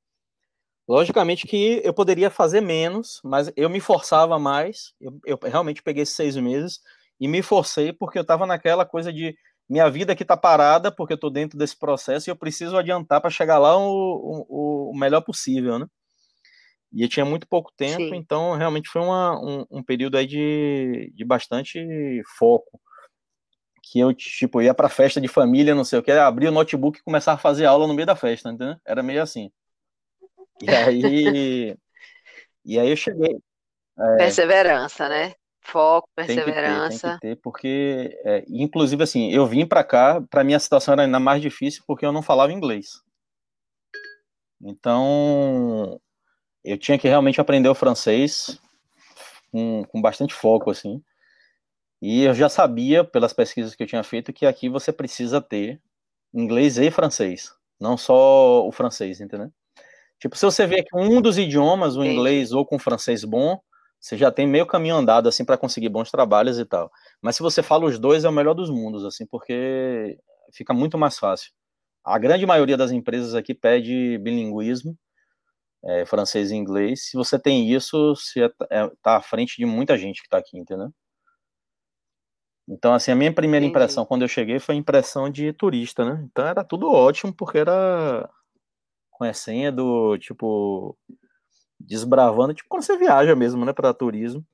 Logicamente 0.89 1.47
que 1.47 1.81
eu 1.85 1.93
poderia 1.93 2.31
fazer 2.31 2.61
menos, 2.61 3.21
mas 3.25 3.53
eu 3.57 3.69
me 3.69 3.81
forçava 3.81 4.39
mais. 4.39 4.95
Eu, 5.01 5.19
eu 5.27 5.39
realmente 5.43 5.83
peguei 5.83 6.05
esses 6.05 6.15
seis 6.15 6.37
meses 6.37 6.81
e 7.19 7.27
me 7.27 7.43
forcei 7.43 7.93
porque 7.93 8.19
eu 8.19 8.23
estava 8.23 8.47
naquela 8.47 8.87
coisa 8.87 9.13
de 9.13 9.37
minha 9.69 9.91
vida 9.91 10.13
aqui 10.13 10.23
está 10.23 10.37
parada 10.37 10.93
porque 10.93 11.13
eu 11.13 11.17
estou 11.17 11.31
dentro 11.31 11.59
desse 11.59 11.77
processo 11.77 12.29
e 12.29 12.31
eu 12.31 12.37
preciso 12.37 12.77
adiantar 12.77 13.21
para 13.21 13.31
chegar 13.31 13.59
lá 13.59 13.77
o, 13.77 14.47
o, 14.49 14.91
o, 14.93 14.97
melhor 14.97 15.23
possível, 15.23 15.77
né? 15.77 15.87
E 16.93 17.03
eu 17.03 17.09
tinha 17.09 17.25
muito 17.25 17.49
pouco 17.49 17.73
tempo, 17.77 18.11
Sim. 18.11 18.15
então 18.15 18.57
realmente 18.57 18.89
foi 18.89 19.03
uma, 19.03 19.37
um, 19.41 19.67
um 19.69 19.83
período 19.83 20.17
aí 20.17 20.25
de, 20.25 21.13
de 21.13 21.25
bastante 21.25 22.23
foco 22.39 22.81
que 23.91 24.01
eu, 24.01 24.13
tipo, 24.13 24.61
ia 24.61 24.75
pra 24.75 24.89
festa 24.89 25.21
de 25.21 25.29
família, 25.29 25.75
não 25.75 25.85
sei 25.85 25.99
o 25.99 26.03
que, 26.03 26.11
abria 26.11 26.49
o 26.49 26.53
notebook 26.53 26.99
e 26.99 27.03
começava 27.03 27.37
a 27.37 27.41
fazer 27.41 27.67
aula 27.67 27.87
no 27.87 27.95
meio 27.95 28.07
da 28.07 28.17
festa, 28.17 28.51
entendeu? 28.51 28.77
Era 28.85 29.03
meio 29.03 29.23
assim. 29.23 29.51
E 30.61 30.71
aí. 30.71 31.77
e 32.65 32.79
aí 32.79 32.91
eu 32.91 32.97
cheguei. 32.97 33.39
É, 33.99 34.17
perseverança, 34.17 35.09
né? 35.09 35.35
Foco, 35.61 36.09
perseverança. 36.17 36.89
Tem 36.89 36.97
que 36.97 37.01
ter, 37.01 37.09
tem 37.09 37.15
que 37.15 37.21
ter 37.21 37.43
porque, 37.43 38.21
é, 38.25 38.45
inclusive, 38.49 39.03
assim, 39.03 39.31
eu 39.31 39.47
vim 39.47 39.65
para 39.65 39.85
cá, 39.85 40.21
para 40.29 40.43
mim 40.43 40.55
a 40.55 40.61
situação 40.61 40.93
era 40.93 41.03
ainda 41.03 41.21
mais 41.21 41.41
difícil 41.41 41.85
porque 41.87 42.05
eu 42.05 42.13
não 42.13 42.23
falava 42.23 42.53
inglês. 42.53 43.01
Então, 44.61 46.01
eu 46.65 46.77
tinha 46.77 46.99
que 46.99 47.07
realmente 47.07 47.41
aprender 47.41 47.69
o 47.69 47.75
francês 47.75 48.61
com, 49.53 49.85
com 49.85 50.03
bastante 50.03 50.35
foco, 50.35 50.71
assim. 50.71 51.01
E 52.01 52.23
eu 52.25 52.35
já 52.35 52.49
sabia, 52.49 53.05
pelas 53.05 53.33
pesquisas 53.33 53.75
que 53.75 53.83
eu 53.83 53.87
tinha 53.87 54.03
feito, 54.03 54.33
que 54.33 54.47
aqui 54.47 54.69
você 54.69 54.93
precisa 54.93 55.41
ter 55.41 55.81
inglês 56.35 56.79
e 56.79 56.91
francês, 56.91 57.55
não 57.81 57.97
só 57.97 58.67
o 58.67 58.73
francês, 58.73 59.21
entendeu? 59.21 59.51
Tipo, 60.19 60.37
se 60.37 60.45
você 60.45 60.67
vê 60.67 60.83
que 60.83 60.97
um 60.97 61.21
dos 61.21 61.39
idiomas, 61.39 61.97
o 61.97 62.05
inglês 62.05 62.53
ou 62.53 62.65
com 62.67 62.79
francês 62.79 63.25
bom, 63.25 63.61
você 64.01 64.17
já 64.17 64.31
tem 64.31 64.47
meio 64.47 64.67
caminho 64.67 64.97
andado 64.97 65.29
assim 65.29 65.45
para 65.45 65.59
conseguir 65.59 65.89
bons 65.89 66.11
trabalhos 66.11 66.59
e 66.59 66.65
tal. 66.65 66.91
Mas 67.21 67.37
se 67.37 67.43
você 67.43 67.63
fala 67.63 67.87
os 67.87 67.99
dois 67.99 68.25
é 68.25 68.29
o 68.29 68.33
melhor 68.33 68.55
dos 68.55 68.71
mundos 68.71 69.05
assim, 69.05 69.27
porque 69.27 70.19
fica 70.53 70.73
muito 70.75 70.99
mais 70.99 71.19
fácil. 71.19 71.53
A 72.05 72.19
grande 72.19 72.47
maioria 72.47 72.77
das 72.77 72.93
empresas 72.93 73.35
aqui 73.35 73.55
pede 73.55 74.19
bilinguismo, 74.19 74.97
é, 75.85 76.07
francês 76.07 76.51
e 76.51 76.57
inglês. 76.57 77.09
Se 77.11 77.17
você 77.17 77.39
tem 77.39 77.71
isso, 77.73 78.15
você 78.15 78.47
está 78.47 78.67
é, 78.71 78.91
à 79.17 79.23
frente 79.23 79.57
de 79.59 79.67
muita 79.67 79.99
gente 79.99 80.21
que 80.21 80.27
está 80.27 80.39
aqui, 80.39 80.59
entendeu? 80.59 80.91
Então, 82.69 82.93
assim, 82.93 83.13
a 83.13 83.17
minha 83.17 83.33
primeira 83.33 83.65
Entendi. 83.65 83.77
impressão 83.79 84.05
quando 84.05 84.23
eu 84.23 84.29
cheguei 84.29 84.59
foi 84.59 84.75
a 84.75 84.79
impressão 84.79 85.31
de 85.31 85.53
turista, 85.53 86.05
né? 86.05 86.25
Então 86.25 86.47
era 86.47 86.65
tudo 86.65 86.91
ótimo, 86.91 87.33
porque 87.33 87.59
era 87.59 88.29
conhecendo, 89.11 90.19
tipo, 90.19 90.97
desbravando, 91.79 92.55
tipo 92.55 92.69
quando 92.69 92.83
você 92.83 92.97
viaja 92.99 93.35
mesmo, 93.37 93.65
né, 93.65 93.73
para 93.73 93.95
turismo. 93.95 94.45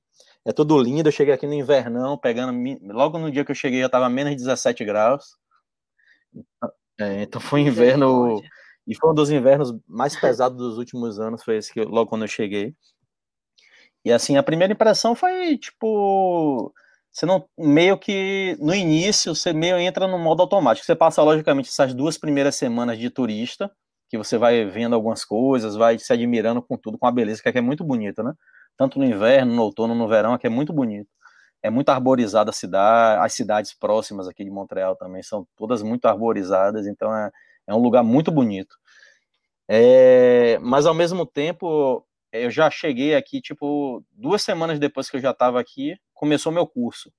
É 0.44 0.52
tudo 0.52 0.80
lindo. 0.80 1.08
Eu 1.08 1.12
cheguei 1.12 1.32
aqui 1.32 1.46
no 1.46 1.54
invernão, 1.54 2.18
pegando. 2.18 2.52
Logo 2.92 3.18
no 3.18 3.30
dia 3.30 3.44
que 3.44 3.52
eu 3.52 3.56
cheguei, 3.56 3.80
já 3.80 3.88
tava 3.88 4.08
menos 4.08 4.32
de 4.32 4.38
17 4.38 4.84
graus. 4.84 5.36
É, 6.98 7.22
então 7.22 7.40
foi 7.40 7.62
um 7.62 7.66
inverno. 7.68 8.42
E 8.86 8.96
foi 8.96 9.10
um 9.10 9.14
dos 9.14 9.30
invernos 9.30 9.72
mais 9.86 10.18
pesados 10.18 10.58
dos 10.58 10.78
últimos 10.78 11.20
anos. 11.20 11.44
Foi 11.44 11.56
esse 11.56 11.72
que 11.72 11.80
eu, 11.80 11.88
logo 11.88 12.10
quando 12.10 12.22
eu 12.22 12.28
cheguei. 12.28 12.74
E 14.04 14.10
assim, 14.10 14.36
a 14.36 14.42
primeira 14.42 14.72
impressão 14.72 15.14
foi 15.14 15.56
tipo. 15.56 16.74
Você 17.12 17.26
não. 17.26 17.44
Meio 17.58 17.98
que. 17.98 18.56
No 18.60 18.74
início, 18.74 19.34
você 19.34 19.52
meio 19.52 19.78
entra 19.78 20.08
no 20.08 20.18
modo 20.18 20.42
automático. 20.42 20.86
Você 20.86 20.96
passa, 20.96 21.22
logicamente, 21.22 21.68
essas 21.68 21.94
duas 21.94 22.16
primeiras 22.18 22.56
semanas 22.56 22.98
de 22.98 23.10
turista 23.10 23.70
que 24.08 24.18
você 24.18 24.36
vai 24.36 24.66
vendo 24.66 24.94
algumas 24.94 25.24
coisas, 25.24 25.74
vai 25.74 25.98
se 25.98 26.12
admirando 26.12 26.60
com 26.62 26.76
tudo, 26.76 26.98
com 26.98 27.06
a 27.06 27.10
beleza, 27.10 27.42
que 27.42 27.48
aqui 27.48 27.56
é 27.56 27.62
muito 27.62 27.82
bonita, 27.82 28.22
né? 28.22 28.34
Tanto 28.76 28.98
no 28.98 29.06
inverno, 29.06 29.54
no 29.54 29.62
outono, 29.62 29.94
no 29.94 30.06
verão, 30.06 30.34
aqui 30.34 30.46
é 30.46 30.50
muito 30.50 30.70
bonito. 30.70 31.08
É 31.62 31.70
muito 31.70 31.88
arborizada 31.88 32.50
a 32.50 32.52
cidade, 32.52 33.24
as 33.24 33.32
cidades 33.32 33.72
próximas 33.72 34.28
aqui 34.28 34.44
de 34.44 34.50
Montreal 34.50 34.96
também 34.96 35.22
são 35.22 35.46
todas 35.56 35.82
muito 35.82 36.06
arborizadas, 36.06 36.86
então 36.86 37.14
é, 37.16 37.30
é 37.68 37.74
um 37.74 37.78
lugar 37.78 38.02
muito 38.02 38.30
bonito. 38.30 38.76
É, 39.68 40.58
mas 40.60 40.84
ao 40.84 40.92
mesmo 40.92 41.24
tempo, 41.24 42.04
eu 42.32 42.50
já 42.50 42.70
cheguei 42.70 43.14
aqui, 43.14 43.40
tipo, 43.40 44.04
duas 44.12 44.42
semanas 44.42 44.78
depois 44.78 45.10
que 45.10 45.16
eu 45.16 45.20
já 45.20 45.30
estava 45.30 45.60
aqui, 45.60 45.96
começou 46.14 46.50
meu 46.52 46.66
curso. 46.66 47.12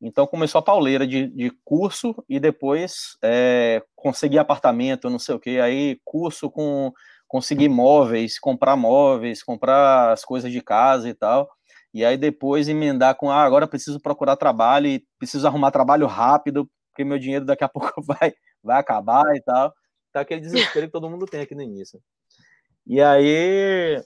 Então 0.00 0.26
começou 0.26 0.60
a 0.60 0.62
pauleira 0.62 1.06
de, 1.06 1.26
de 1.28 1.50
curso 1.62 2.14
e 2.28 2.40
depois 2.40 3.18
é, 3.22 3.82
conseguir 3.94 4.38
apartamento, 4.38 5.10
não 5.10 5.18
sei 5.18 5.34
o 5.34 5.40
que, 5.40 5.60
aí 5.60 6.00
curso 6.04 6.50
com 6.50 6.92
conseguir 7.28 7.68
móveis, 7.68 8.40
comprar 8.40 8.76
móveis, 8.76 9.42
comprar 9.42 10.10
as 10.12 10.24
coisas 10.24 10.50
de 10.50 10.60
casa 10.60 11.08
e 11.08 11.14
tal. 11.14 11.48
E 11.94 12.04
aí 12.04 12.16
depois 12.16 12.68
emendar 12.68 13.14
com, 13.16 13.30
ah, 13.30 13.42
agora 13.42 13.68
preciso 13.68 14.00
procurar 14.00 14.36
trabalho 14.36 14.86
e 14.88 15.04
preciso 15.18 15.46
arrumar 15.46 15.70
trabalho 15.70 16.06
rápido, 16.06 16.68
porque 16.90 17.04
meu 17.04 17.18
dinheiro 17.18 17.44
daqui 17.44 17.62
a 17.62 17.68
pouco 17.70 18.02
vai, 18.02 18.32
vai 18.62 18.80
acabar 18.80 19.36
e 19.36 19.42
tal. 19.42 19.72
Tá 20.12 20.20
aquele 20.22 20.40
desespero 20.40 20.86
que 20.86 20.92
todo 20.92 21.08
mundo 21.08 21.26
tem 21.26 21.40
aqui 21.40 21.54
no 21.54 21.62
início. 21.62 22.00
E 22.86 23.00
aí, 23.00 24.02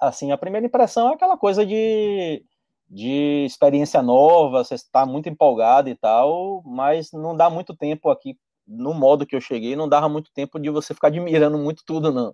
assim, 0.00 0.32
a 0.32 0.38
primeira 0.38 0.66
impressão 0.66 1.10
é 1.10 1.14
aquela 1.14 1.36
coisa 1.36 1.64
de 1.66 2.44
de 2.88 3.44
experiência 3.44 4.00
nova, 4.00 4.62
você 4.62 4.74
está 4.76 5.04
muito 5.04 5.28
empolgado 5.28 5.88
e 5.88 5.96
tal, 5.96 6.62
mas 6.64 7.10
não 7.12 7.36
dá 7.36 7.50
muito 7.50 7.74
tempo 7.76 8.08
aqui, 8.10 8.36
no 8.66 8.94
modo 8.94 9.26
que 9.26 9.34
eu 9.34 9.40
cheguei, 9.40 9.74
não 9.74 9.88
dava 9.88 10.08
muito 10.08 10.30
tempo 10.32 10.56
de 10.60 10.70
você 10.70 10.94
ficar 10.94 11.08
admirando 11.08 11.58
muito 11.58 11.82
tudo, 11.84 12.12
não. 12.12 12.32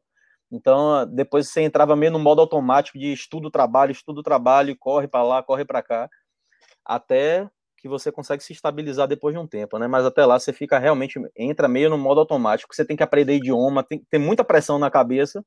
Então, 0.51 1.07
depois 1.07 1.49
você 1.49 1.63
entrava 1.63 1.97
meio 1.97 2.13
no 2.13 2.19
modo 2.19 2.43
automático 2.43 2.99
de 2.99 3.13
estudo, 3.13 3.51
trabalho, 3.51 3.93
estudo, 3.93 4.23
trabalho, 4.23 4.77
corre 4.79 5.09
para 5.09 5.23
lá, 5.25 5.43
corre 5.43 5.65
para 5.65 5.83
cá, 5.83 6.11
até 6.85 7.49
que 7.79 7.89
você 7.89 8.13
consegue 8.13 8.43
se 8.45 8.53
estabilizar 8.53 9.09
depois 9.09 9.35
de 9.35 9.41
um 9.41 9.47
tempo, 9.47 9.79
né? 9.79 9.89
Mas 9.89 10.05
até 10.07 10.25
lá 10.25 10.39
você 10.39 10.53
fica 10.53 10.79
realmente, 10.79 11.21
entra 11.37 11.69
meio 11.69 11.91
no 11.91 11.99
modo 11.99 12.21
automático, 12.21 12.75
você 12.75 12.85
tem 12.85 12.97
que 12.97 13.03
aprender 13.03 13.37
idioma, 13.37 13.83
tem, 13.83 14.05
tem 14.11 14.21
muita 14.21 14.45
pressão 14.45 14.79
na 14.79 14.91
cabeça 14.91 15.45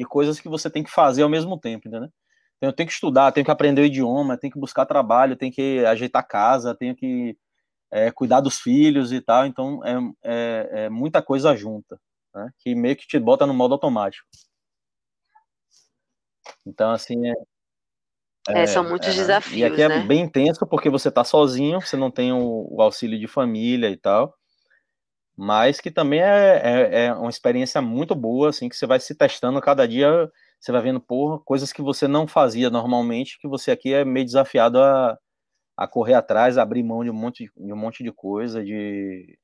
de 0.00 0.06
coisas 0.06 0.40
que 0.40 0.48
você 0.48 0.70
tem 0.70 0.82
que 0.82 0.90
fazer 0.90 1.22
ao 1.22 1.28
mesmo 1.28 1.60
tempo, 1.60 1.86
entendeu? 1.86 2.08
Então, 2.56 2.70
eu 2.70 2.72
tenho 2.72 2.86
que 2.86 2.94
estudar, 2.94 3.32
tenho 3.32 3.44
que 3.44 3.50
aprender 3.50 3.82
o 3.82 3.84
idioma, 3.84 4.38
tenho 4.38 4.50
que 4.50 4.58
buscar 4.58 4.86
trabalho, 4.86 5.36
tenho 5.36 5.52
que 5.52 5.84
ajeitar 5.84 6.26
casa, 6.26 6.74
tenho 6.74 6.96
que 6.96 7.36
é, 7.90 8.10
cuidar 8.10 8.40
dos 8.40 8.58
filhos 8.58 9.12
e 9.12 9.20
tal. 9.20 9.44
Então, 9.44 9.84
é, 9.84 9.92
é, 10.24 10.70
é, 10.84 10.88
muita 10.88 11.20
coisa 11.20 11.54
junta, 11.54 12.00
né? 12.34 12.50
que 12.58 12.74
meio 12.74 12.96
que 12.96 13.06
te 13.06 13.18
bota 13.18 13.46
no 13.46 13.52
modo 13.52 13.74
automático. 13.74 14.26
Então, 16.66 16.92
assim, 16.92 17.28
é, 17.28 17.34
é, 18.48 18.66
são 18.66 18.82
muitos 18.82 19.14
desafios. 19.14 19.58
E 19.58 19.64
aqui 19.64 19.82
é 19.82 19.88
né? 19.88 20.00
bem 20.00 20.22
intenso 20.22 20.66
porque 20.66 20.88
você 20.88 21.08
está 21.08 21.24
sozinho, 21.24 21.78
você 21.78 21.94
não 21.94 22.10
tem 22.10 22.32
o, 22.32 22.66
o, 22.70 22.80
auxílio 22.80 23.18
de 23.18 23.26
família 23.26 23.90
e 23.90 23.98
tal. 23.98 24.34
Mas 25.42 25.80
que 25.80 25.90
também 25.90 26.20
é, 26.20 26.60
é, 26.62 27.04
é, 27.06 27.14
uma 27.14 27.30
experiência 27.30 27.80
muito 27.80 28.14
boa, 28.14 28.50
assim, 28.50 28.68
que 28.68 28.76
você 28.76 28.86
vai 28.86 29.00
se 29.00 29.14
testando 29.14 29.60
cada 29.60 29.88
dia 29.88 30.30
você 30.60 30.72
vai 30.72 30.82
vendo, 30.82 31.00
porra, 31.00 31.38
coisas 31.40 31.72
que 31.72 31.80
você 31.80 32.06
não 32.06 32.26
fazia 32.26 32.68
normalmente, 32.68 33.38
que 33.40 33.48
você 33.48 33.70
aqui 33.70 33.94
é 33.94 34.04
meio 34.04 34.26
desafiado 34.26 34.78
a, 34.78 35.18
a 35.76 35.88
correr 35.88 36.12
atrás, 36.12 36.58
a 36.58 36.62
abrir 36.62 36.82
mão 36.82 37.02
de 37.02 37.10
um 37.10 37.14
monte 37.14 37.50
de, 37.56 37.72
um 37.72 37.76
monte 37.76 38.04
de 38.04 38.12
coisa, 38.12 38.62
de, 38.62 39.38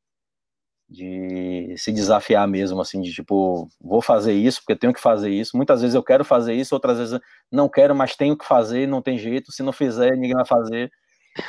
de 0.86 1.74
se 1.78 1.90
desafiar 1.90 2.46
mesmo, 2.46 2.78
assim, 2.82 3.00
de 3.00 3.12
tipo, 3.12 3.66
vou 3.80 4.02
fazer 4.02 4.34
isso 4.34 4.60
porque 4.60 4.76
tenho 4.76 4.92
que 4.92 5.00
fazer 5.00 5.30
isso. 5.30 5.56
Muitas 5.56 5.80
vezes 5.80 5.94
eu 5.94 6.02
quero 6.02 6.26
fazer 6.26 6.52
isso, 6.52 6.74
outras 6.74 6.98
vezes 6.98 7.18
não 7.50 7.70
quero, 7.70 7.94
mas 7.94 8.14
tenho 8.14 8.36
que 8.36 8.44
fazer, 8.44 8.86
não 8.86 9.00
tem 9.00 9.16
jeito. 9.16 9.50
Se 9.52 9.62
não 9.62 9.72
fizer, 9.72 10.12
ninguém 10.16 10.34
vai 10.34 10.46
fazer. 10.46 10.90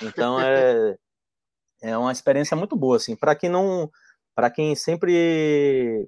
Então 0.02 0.40
é, 0.40 0.96
é 1.82 1.98
uma 1.98 2.14
experiência 2.14 2.56
muito 2.56 2.76
boa, 2.78 2.96
assim, 2.96 3.18
para 3.18 3.36
quem 3.36 3.50
não, 3.50 3.92
para 4.38 4.52
quem 4.52 4.76
sempre 4.76 6.08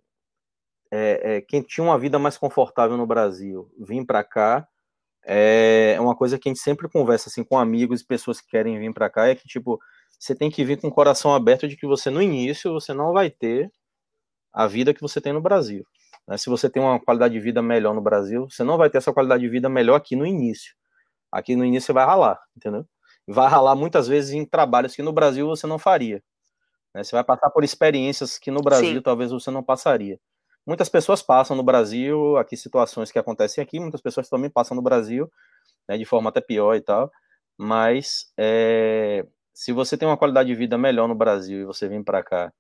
é, 0.92 1.38
é, 1.38 1.42
quem 1.42 1.64
tinha 1.64 1.84
uma 1.84 1.98
vida 1.98 2.20
mais 2.20 2.38
confortável 2.38 2.96
no 2.96 3.08
Brasil 3.08 3.72
vir 3.80 4.06
para 4.06 4.24
cá 4.24 4.68
é, 5.26 5.98
uma 6.00 6.16
coisa 6.16 6.38
que 6.38 6.48
a 6.48 6.52
gente 6.52 6.62
sempre 6.62 6.88
conversa 6.88 7.28
assim 7.28 7.44
com 7.44 7.58
amigos 7.58 8.02
e 8.02 8.06
pessoas 8.06 8.40
que 8.40 8.48
querem 8.48 8.78
vir 8.78 8.94
para 8.94 9.10
cá 9.10 9.28
é 9.28 9.34
que 9.34 9.48
tipo 9.48 9.80
você 10.20 10.36
tem 10.36 10.52
que 10.52 10.64
vir 10.64 10.80
com 10.80 10.90
o 10.90 10.92
coração 10.92 11.34
aberto 11.34 11.68
de 11.68 11.76
que 11.76 11.88
você 11.88 12.12
no 12.12 12.22
início 12.22 12.72
você 12.72 12.94
não 12.94 13.14
vai 13.14 13.32
ter 13.32 13.72
a 14.54 14.68
vida 14.68 14.94
que 14.94 15.02
você 15.02 15.20
tem 15.20 15.34
no 15.34 15.42
Brasil. 15.42 15.84
Né? 16.28 16.38
Se 16.38 16.52
você 16.52 16.70
tem 16.70 16.84
uma 16.84 17.00
qualidade 17.00 17.34
de 17.34 17.40
vida 17.40 17.64
melhor 17.64 17.96
no 17.96 18.02
Brasil, 18.02 18.48
você 18.48 18.64
não 18.64 18.78
vai 18.78 18.92
ter 18.92 19.00
essa 19.00 19.12
qualidade 19.12 19.42
de 19.42 19.50
vida 19.50 19.70
melhor 19.70 19.96
aqui 19.96 20.16
no 20.16 20.26
início. 20.26 20.76
Aqui 21.32 21.56
no 21.56 21.66
início 21.66 21.88
você 21.88 21.94
vai 21.94 22.06
ralar, 22.06 22.40
entendeu? 22.56 22.86
Vai 23.28 23.50
ralar 23.50 23.76
muitas 23.76 24.08
vezes 24.08 24.34
em 24.34 24.46
trabalhos 24.46 24.96
que 24.96 25.02
no 25.02 25.14
Brasil 25.14 25.48
você 25.48 25.66
não 25.66 25.80
faria. 25.80 26.24
Né? 27.00 27.04
Você 27.04 27.16
vai 27.16 27.24
passar 27.24 27.50
por 27.50 27.64
experiências 27.64 28.38
que 28.38 28.52
no 28.52 28.62
Brasil 28.62 28.96
Sim. 28.96 29.02
talvez 29.02 29.32
você 29.32 29.50
não 29.50 29.64
passaria. 29.64 30.20
Muitas 30.68 30.90
pessoas 30.90 31.22
passam 31.22 31.56
no 31.56 31.64
Brasil, 31.64 32.38
aqui 32.38 32.56
situações 32.58 33.12
que 33.12 33.18
acontecem 33.18 33.62
aqui, 33.62 33.80
muitas 33.80 34.02
pessoas 34.02 34.30
também 34.30 34.50
passam 34.50 34.76
no 34.76 34.82
Brasil, 34.82 35.32
né, 35.88 35.98
de 35.98 36.06
forma 36.06 36.30
até 36.30 36.42
pior 36.42 36.76
e 36.76 36.82
tal, 36.82 37.10
mas 37.58 38.32
é, 38.38 39.26
se 39.54 39.72
você 39.72 39.98
tem 39.98 40.08
uma 40.08 40.18
qualidade 40.18 40.50
de 40.50 40.56
vida 40.56 40.78
melhor 40.78 41.08
no 41.08 41.16
Brasil 41.16 41.62
e 41.62 41.66
você 41.66 41.88
vem 41.88 42.04
para 42.04 42.22
cá 42.22 42.52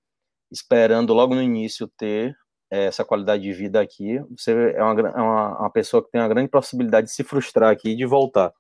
esperando 0.51 1.13
logo 1.13 1.35
no 1.35 1.41
início 1.43 1.87
ter 1.95 2.35
é, 2.71 2.85
essa 2.85 3.05
qualidade 3.05 3.43
de 3.43 3.53
vida 3.53 3.79
aqui, 3.79 4.19
você 4.35 4.73
é 4.75 4.83
uma, 4.83 4.99
é 4.99 5.21
uma, 5.21 5.59
uma, 5.59 5.71
pessoa 5.71 6.03
que 6.03 6.09
tem 6.09 6.21
uma 6.21 6.27
grande 6.27 6.49
possibilidade 6.49 7.07
de 7.07 7.13
se 7.13 7.23
frustrar 7.23 7.71
aqui 7.71 7.89
e 7.89 7.95
de 7.95 8.05
voltar. 8.05 8.51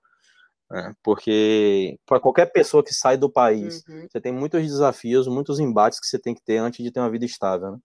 Né? 0.69 0.93
Porque 1.03 1.97
para 2.05 2.19
qualquer 2.19 2.47
pessoa 2.47 2.83
que 2.83 2.93
sai 2.93 3.17
do 3.17 3.29
país, 3.29 3.83
uhum. 3.87 4.07
você 4.09 4.21
tem 4.21 4.31
muitos 4.31 4.61
desafios, 4.61 5.27
muitos 5.27 5.59
embates 5.59 5.99
que 5.99 6.07
você 6.07 6.19
tem 6.19 6.35
que 6.35 6.43
ter 6.43 6.57
antes 6.57 6.83
de 6.83 6.91
ter 6.91 6.99
uma 6.99 7.09
vida 7.09 7.25
estável. 7.25 7.71
Né? 7.71 7.79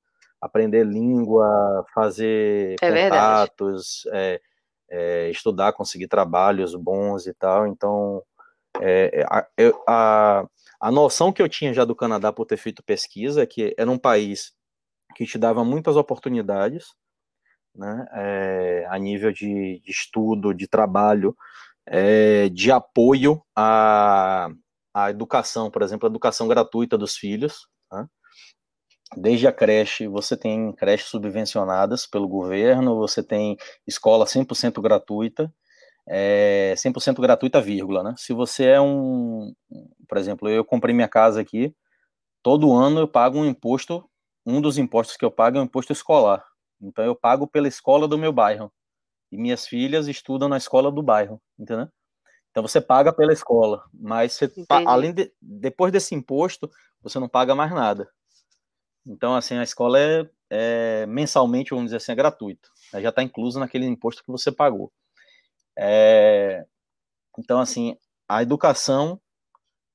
aprender 0.44 0.84
língua, 0.84 1.86
fazer 1.94 2.76
é 2.82 3.08
contatos, 3.08 4.06
é, 4.12 4.40
é, 4.90 5.30
estudar, 5.30 5.72
conseguir 5.72 6.06
trabalhos 6.06 6.74
bons 6.74 7.26
e 7.26 7.32
tal. 7.32 7.66
Então, 7.66 8.22
é, 8.78 9.20
é, 9.20 9.24
a, 9.24 9.46
a, 9.88 10.46
a 10.80 10.92
noção 10.92 11.32
que 11.32 11.40
eu 11.40 11.48
tinha 11.48 11.72
já 11.72 11.84
do 11.84 11.96
Canadá 11.96 12.30
por 12.30 12.44
ter 12.44 12.58
feito 12.58 12.82
pesquisa 12.82 13.42
é 13.42 13.46
que 13.46 13.74
era 13.78 13.90
um 13.90 13.98
país 13.98 14.52
que 15.16 15.24
te 15.24 15.38
dava 15.38 15.64
muitas 15.64 15.96
oportunidades, 15.96 16.88
né, 17.74 18.06
é, 18.12 18.86
a 18.90 18.98
nível 18.98 19.32
de, 19.32 19.80
de, 19.82 19.90
estudo, 19.90 20.52
de 20.52 20.68
trabalho, 20.68 21.34
é, 21.86 22.48
de 22.50 22.70
apoio 22.72 23.42
à, 23.56 24.48
à 24.94 25.10
educação, 25.10 25.70
por 25.70 25.82
exemplo, 25.82 26.06
a 26.08 26.10
educação 26.10 26.48
gratuita 26.48 26.98
dos 26.98 27.16
filhos, 27.16 27.68
né, 27.92 28.06
Desde 29.16 29.46
a 29.46 29.52
creche, 29.52 30.08
você 30.08 30.36
tem 30.36 30.72
creches 30.72 31.08
subvencionadas 31.08 32.06
pelo 32.06 32.26
governo, 32.28 32.96
você 32.96 33.22
tem 33.22 33.56
escola 33.86 34.26
100% 34.26 34.80
gratuita, 34.80 35.52
é, 36.08 36.74
100% 36.76 37.20
gratuita, 37.20 37.60
vírgula, 37.60 38.02
né? 38.02 38.14
Se 38.18 38.32
você 38.32 38.66
é 38.66 38.80
um, 38.80 39.54
por 40.08 40.18
exemplo, 40.18 40.48
eu 40.48 40.64
comprei 40.64 40.94
minha 40.94 41.08
casa 41.08 41.40
aqui, 41.40 41.74
todo 42.42 42.72
ano 42.74 43.00
eu 43.00 43.08
pago 43.08 43.38
um 43.38 43.46
imposto, 43.46 44.08
um 44.46 44.60
dos 44.60 44.78
impostos 44.78 45.16
que 45.16 45.24
eu 45.24 45.30
pago 45.30 45.58
é 45.58 45.60
um 45.60 45.64
imposto 45.64 45.92
escolar. 45.92 46.44
Então 46.80 47.04
eu 47.04 47.16
pago 47.16 47.46
pela 47.48 47.68
escola 47.68 48.08
do 48.08 48.18
meu 48.18 48.32
bairro. 48.32 48.72
E 49.34 49.36
minhas 49.36 49.66
filhas 49.66 50.06
estudam 50.06 50.48
na 50.48 50.56
escola 50.56 50.92
do 50.92 51.02
bairro, 51.02 51.42
entendeu? 51.58 51.88
Então 52.50 52.62
você 52.62 52.80
paga 52.80 53.12
pela 53.12 53.32
escola, 53.32 53.84
mas 53.92 54.32
você, 54.32 54.48
além 54.86 55.12
de, 55.12 55.32
depois 55.42 55.92
desse 55.92 56.14
imposto, 56.14 56.70
você 57.02 57.18
não 57.18 57.28
paga 57.28 57.52
mais 57.52 57.72
nada. 57.72 58.08
Então, 59.04 59.34
assim, 59.34 59.56
a 59.56 59.64
escola 59.64 59.98
é, 59.98 60.30
é 60.48 61.06
mensalmente, 61.06 61.70
vamos 61.70 61.86
dizer 61.86 61.96
assim, 61.96 62.12
é 62.12 62.14
gratuito. 62.14 62.70
Já 62.92 63.08
está 63.08 63.24
incluso 63.24 63.58
naquele 63.58 63.86
imposto 63.86 64.22
que 64.22 64.30
você 64.30 64.52
pagou. 64.52 64.92
É, 65.76 66.64
então, 67.36 67.58
assim, 67.58 67.98
a 68.28 68.40
educação 68.40 69.20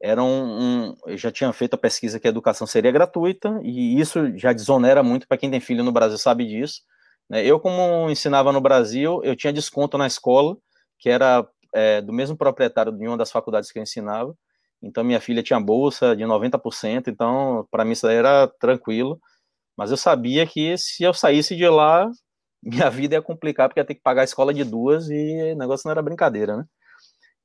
era 0.02 0.22
um, 0.22 0.90
um, 0.90 0.96
Eu 1.08 1.18
já 1.18 1.32
tinha 1.32 1.52
feito 1.54 1.76
a 1.76 1.78
pesquisa 1.78 2.20
que 2.20 2.28
a 2.28 2.30
educação 2.30 2.68
seria 2.68 2.92
gratuita, 2.92 3.58
e 3.64 4.00
isso 4.00 4.38
já 4.38 4.52
desonera 4.52 5.02
muito 5.02 5.28
para 5.30 5.38
quem 5.38 5.50
tem 5.50 5.62
filho 5.62 5.84
no 5.84 5.94
Brasil, 5.94 6.18
sabe 6.18 6.46
disso. 6.46 6.82
Né? 7.30 7.46
Eu, 7.46 7.60
como 7.60 8.10
ensinava 8.10 8.52
no 8.52 8.62
Brasil, 8.62 9.22
eu 9.24 9.36
tinha 9.36 9.54
desconto 9.54 9.98
na 9.98 10.08
escola, 10.08 10.58
que 10.98 11.10
era 11.10 11.48
é, 11.74 12.02
do 12.02 12.12
mesmo 12.12 12.36
proprietário 12.36 12.92
de 12.92 13.08
uma 13.08 13.18
das 13.18 13.32
faculdades 13.32 13.72
que 13.72 13.80
eu 13.80 13.84
ensinava. 13.84 14.36
Então, 14.82 15.04
minha 15.04 15.20
filha 15.20 15.44
tinha 15.44 15.60
bolsa 15.60 16.16
de 16.16 16.24
90%, 16.24 17.08
então, 17.08 17.68
para 17.70 17.84
mim, 17.84 17.92
isso 17.92 18.08
daí 18.08 18.16
era 18.16 18.48
tranquilo. 18.60 19.20
Mas 19.78 19.92
eu 19.92 19.98
sabia 19.98 20.46
que 20.48 20.78
se 20.78 21.04
eu 21.04 21.14
saísse 21.14 21.56
de 21.56 21.68
lá, 21.70 22.10
minha 22.64 22.90
vida 22.90 23.16
ia 23.16 23.22
complicar, 23.22 23.70
porque 23.70 23.80
ia 23.80 23.86
ter 23.86 23.96
que 23.96 24.02
pagar 24.02 24.22
a 24.22 24.26
escola 24.26 24.54
de 24.54 24.64
duas 24.64 25.10
e 25.10 25.54
o 25.54 25.58
negócio 25.58 25.88
não 25.88 25.92
era 25.92 26.02
brincadeira, 26.02 26.58
né? 26.58 26.66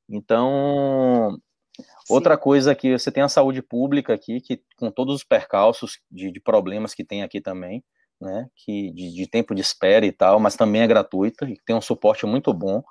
Então, 0.09 1.31
Sim. 1.77 1.85
outra 2.11 2.37
coisa 2.37 2.75
que 2.75 2.99
você 2.99 3.11
tem 3.11 3.23
a 3.23 3.29
saúde 3.29 3.63
pública 3.63 4.13
aqui, 4.13 4.41
que 4.41 4.63
com 4.77 4.91
todos 4.91 5.15
os 5.15 5.25
percalços 5.25 5.99
de, 6.11 6.31
de 6.31 6.41
problemas 6.41 6.95
que 6.95 7.05
tem 7.05 7.23
aqui 7.23 7.41
também, 7.41 7.83
né? 8.21 8.49
Que 8.55 8.91
de, 8.93 9.15
de 9.15 9.27
tempo 9.29 9.55
de 9.55 9.61
espera 9.63 10.07
e 10.07 10.13
tal, 10.13 10.41
mas 10.41 10.57
também 10.57 10.83
é 10.83 10.87
gratuita 10.87 11.45
e 11.49 11.57
tem 11.65 11.77
um 11.77 11.81
suporte 11.81 12.27
muito 12.27 12.53
bom. 12.53 12.83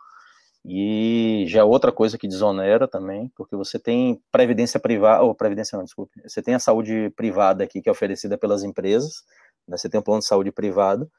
E 0.66 1.46
já 1.48 1.60
é 1.60 1.64
outra 1.64 1.92
coisa 1.92 2.18
que 2.18 2.28
desonera 2.28 2.88
também, 2.88 3.30
porque 3.36 3.56
você 3.56 3.78
tem 3.78 4.22
previdência 4.32 4.80
privada, 4.80 5.22
ou 5.24 5.36
previdência 5.36 5.78
não, 5.78 5.84
desculpe, 5.84 6.22
você 6.26 6.42
tem 6.42 6.56
a 6.56 6.60
saúde 6.60 7.10
privada 7.18 7.66
aqui 7.66 7.82
que 7.82 7.90
é 7.90 7.92
oferecida 7.92 8.38
pelas 8.38 8.64
empresas, 8.64 9.24
né, 9.68 9.76
você 9.76 9.90
tem 9.90 10.00
um 10.00 10.04
plano 10.04 10.22
de 10.22 10.26
saúde 10.26 10.54
privado 10.54 11.12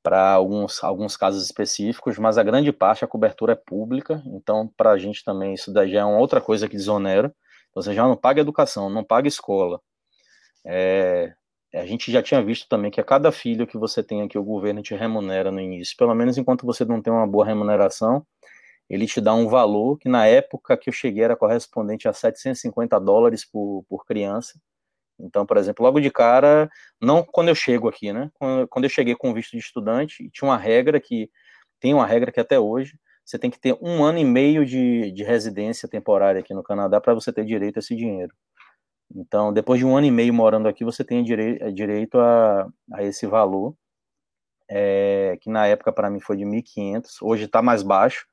para 0.00 0.32
alguns, 0.32 0.82
alguns 0.84 1.16
casos 1.16 1.44
específicos, 1.44 2.18
mas 2.18 2.38
a 2.38 2.42
grande 2.44 2.72
parte 2.72 3.04
a 3.04 3.08
cobertura 3.08 3.54
é 3.54 3.56
pública, 3.56 4.22
então 4.26 4.72
para 4.76 4.92
a 4.92 4.98
gente 4.98 5.24
também 5.24 5.54
isso 5.54 5.72
daí 5.72 5.90
já 5.90 6.00
é 6.00 6.04
uma 6.04 6.18
outra 6.18 6.40
coisa 6.40 6.68
que 6.68 6.76
desonera, 6.76 7.34
você 7.74 7.92
já 7.92 8.06
não 8.06 8.16
paga 8.16 8.40
educação, 8.40 8.88
não 8.88 9.02
paga 9.02 9.26
escola, 9.26 9.80
é, 10.64 11.34
a 11.74 11.84
gente 11.86 12.10
já 12.10 12.22
tinha 12.22 12.42
visto 12.42 12.68
também 12.68 12.90
que 12.90 13.00
a 13.00 13.04
cada 13.04 13.30
filho 13.30 13.66
que 13.66 13.76
você 13.76 14.02
tem 14.02 14.22
aqui, 14.22 14.38
o 14.38 14.44
governo 14.44 14.82
te 14.82 14.94
remunera 14.94 15.50
no 15.50 15.60
início, 15.60 15.96
pelo 15.96 16.14
menos 16.14 16.38
enquanto 16.38 16.64
você 16.66 16.84
não 16.84 17.02
tem 17.02 17.12
uma 17.12 17.26
boa 17.26 17.44
remuneração, 17.44 18.26
ele 18.88 19.06
te 19.06 19.20
dá 19.20 19.34
um 19.34 19.48
valor 19.48 19.98
que 19.98 20.08
na 20.08 20.26
época 20.26 20.76
que 20.76 20.88
eu 20.88 20.92
cheguei 20.92 21.24
era 21.24 21.36
correspondente 21.36 22.08
a 22.08 22.12
750 22.12 22.98
dólares 22.98 23.44
por, 23.44 23.84
por 23.88 24.06
criança. 24.06 24.58
Então, 25.20 25.44
por 25.44 25.56
exemplo, 25.56 25.84
logo 25.84 26.00
de 26.00 26.10
cara, 26.10 26.70
não 27.00 27.24
quando 27.24 27.48
eu 27.48 27.54
chego 27.54 27.88
aqui, 27.88 28.12
né? 28.12 28.30
Quando 28.70 28.84
eu 28.84 28.90
cheguei 28.90 29.14
com 29.16 29.34
visto 29.34 29.52
de 29.52 29.58
estudante, 29.58 30.30
tinha 30.30 30.48
uma 30.48 30.56
regra 30.56 31.00
que, 31.00 31.30
tem 31.80 31.92
uma 31.94 32.06
regra 32.06 32.32
que 32.32 32.40
até 32.40 32.58
hoje, 32.58 32.98
você 33.24 33.38
tem 33.38 33.50
que 33.50 33.60
ter 33.60 33.76
um 33.82 34.04
ano 34.04 34.18
e 34.18 34.24
meio 34.24 34.64
de, 34.64 35.12
de 35.12 35.22
residência 35.22 35.88
temporária 35.88 36.40
aqui 36.40 36.54
no 36.54 36.62
Canadá 36.62 37.00
para 37.00 37.14
você 37.14 37.32
ter 37.32 37.44
direito 37.44 37.76
a 37.76 37.80
esse 37.80 37.94
dinheiro. 37.94 38.34
Então, 39.14 39.52
depois 39.52 39.78
de 39.80 39.86
um 39.86 39.96
ano 39.96 40.06
e 40.06 40.10
meio 40.10 40.32
morando 40.34 40.68
aqui, 40.68 40.84
você 40.84 41.02
tem 41.02 41.22
direi 41.24 41.58
direito 41.72 42.18
a, 42.18 42.68
a 42.92 43.02
esse 43.02 43.26
valor, 43.26 43.74
é, 44.68 45.38
que 45.40 45.48
na 45.48 45.66
época 45.66 45.92
para 45.92 46.10
mim 46.10 46.20
foi 46.20 46.36
de 46.36 46.44
1.500, 46.44 47.22
hoje 47.22 47.44
está 47.44 47.62
mais 47.62 47.82
baixo, 47.82 48.26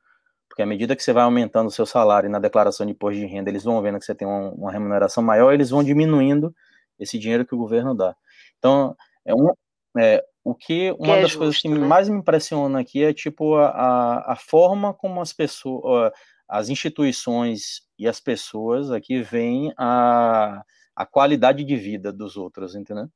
porque 0.49 0.61
à 0.61 0.65
medida 0.65 0.95
que 0.95 1.03
você 1.03 1.13
vai 1.13 1.23
aumentando 1.23 1.67
o 1.67 1.71
seu 1.71 1.85
salário 1.85 2.29
na 2.29 2.39
declaração 2.39 2.85
de 2.85 2.91
imposto 2.91 3.19
de 3.19 3.25
renda, 3.25 3.49
eles 3.49 3.63
vão 3.63 3.81
vendo 3.81 3.99
que 3.99 4.05
você 4.05 4.15
tem 4.15 4.27
uma, 4.27 4.51
uma 4.51 4.71
remuneração 4.71 5.23
maior, 5.23 5.53
eles 5.53 5.69
vão 5.69 5.83
diminuindo 5.83 6.53
esse 6.99 7.17
dinheiro 7.17 7.45
que 7.45 7.55
o 7.55 7.57
governo 7.57 7.95
dá. 7.95 8.15
Então, 8.57 8.95
é, 9.25 9.33
um, 9.33 9.49
é 9.97 10.23
o 10.43 10.53
que 10.53 10.91
uma 10.91 11.05
que 11.05 11.11
é 11.11 11.15
das 11.15 11.31
justo, 11.31 11.37
coisas 11.39 11.61
que 11.61 11.67
né? 11.67 11.77
mais 11.79 12.07
me 12.07 12.17
impressiona 12.17 12.79
aqui 12.79 13.03
é 13.03 13.13
tipo 13.13 13.55
a, 13.55 14.33
a 14.33 14.35
forma 14.35 14.93
como 14.93 15.19
as 15.19 15.33
pessoas, 15.33 16.11
as 16.47 16.69
instituições 16.69 17.81
e 17.97 18.07
as 18.07 18.19
pessoas 18.19 18.91
aqui 18.91 19.21
veem 19.21 19.73
a, 19.77 20.63
a 20.95 21.05
qualidade 21.05 21.63
de 21.63 21.75
vida 21.75 22.11
dos 22.11 22.37
outros, 22.37 22.75
entendeu? 22.75 23.09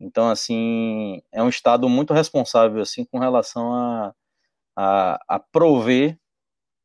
Então, 0.00 0.28
assim, 0.30 1.22
é 1.32 1.42
um 1.42 1.48
estado 1.48 1.88
muito 1.88 2.12
responsável 2.12 2.82
assim 2.82 3.04
com 3.04 3.18
relação 3.18 3.72
a, 3.72 4.14
a, 4.76 5.20
a 5.28 5.38
prover 5.38 6.18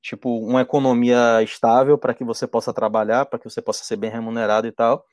tipo, 0.01 0.39
uma 0.39 0.61
economia 0.61 1.41
estável 1.43 1.97
para 1.97 2.13
que 2.13 2.23
você 2.23 2.47
possa 2.47 2.73
trabalhar, 2.73 3.25
para 3.25 3.39
que 3.39 3.49
você 3.49 3.61
possa 3.61 3.84
ser 3.84 3.97
bem 3.97 4.09
remunerado 4.09 4.67
e 4.67 4.71
tal. 4.71 5.03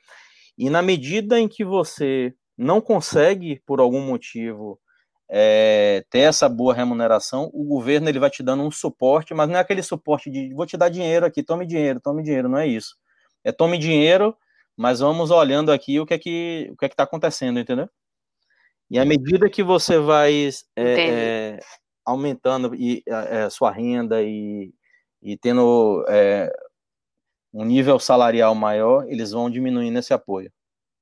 E 0.56 0.70
na 0.70 0.82
medida 0.82 1.38
em 1.40 1.48
que 1.48 1.64
você 1.64 2.34
não 2.56 2.80
consegue, 2.80 3.60
por 3.66 3.80
algum 3.80 4.00
motivo, 4.00 4.80
é, 5.30 6.04
ter 6.10 6.20
essa 6.20 6.48
boa 6.48 6.74
remuneração, 6.74 7.50
o 7.52 7.64
governo 7.64 8.08
ele 8.08 8.18
vai 8.18 8.30
te 8.30 8.42
dando 8.42 8.62
um 8.62 8.70
suporte, 8.70 9.34
mas 9.34 9.48
não 9.48 9.56
é 9.56 9.60
aquele 9.60 9.82
suporte 9.82 10.30
de 10.30 10.52
vou 10.54 10.66
te 10.66 10.76
dar 10.76 10.88
dinheiro 10.88 11.26
aqui, 11.26 11.42
tome 11.42 11.66
dinheiro, 11.66 12.00
tome 12.00 12.22
dinheiro, 12.22 12.48
não 12.48 12.58
é 12.58 12.66
isso. 12.66 12.96
É 13.42 13.52
tome 13.52 13.78
dinheiro, 13.78 14.36
mas 14.76 15.00
vamos 15.00 15.30
olhando 15.30 15.72
aqui 15.72 16.00
o 16.00 16.06
que 16.06 16.14
é 16.14 16.18
que 16.18 16.68
o 16.72 16.76
que 16.76 16.84
é 16.86 16.88
que 16.88 16.94
está 16.94 17.04
acontecendo, 17.04 17.58
entendeu? 17.58 17.88
E 18.90 18.98
à 18.98 19.04
medida 19.04 19.48
que 19.50 19.62
você 19.62 19.98
vai 19.98 20.48
é, 20.76 20.84
é, 21.56 21.60
aumentando 22.04 22.74
e, 22.74 23.02
a, 23.08 23.48
sua 23.50 23.70
renda 23.72 24.22
e, 24.22 24.72
e 25.22 25.36
tendo 25.38 26.04
um 27.52 27.64
nível 27.64 27.98
salarial 27.98 28.54
maior, 28.54 29.08
eles 29.08 29.30
vão 29.30 29.48
diminuindo 29.48 29.98
esse 29.98 30.12
apoio. 30.12 30.52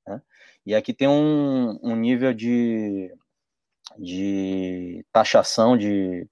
Né? 0.07 0.21
E 0.65 0.75
aqui 0.75 0.93
tem 0.93 1.07
um, 1.07 1.79
um 1.81 1.95
nível 1.95 2.31
de, 2.33 3.11
de 3.97 5.05
taxação 5.11 5.77
de, 5.77 6.27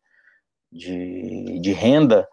de, 0.72 1.60
de 1.60 1.74
renda 1.74 2.28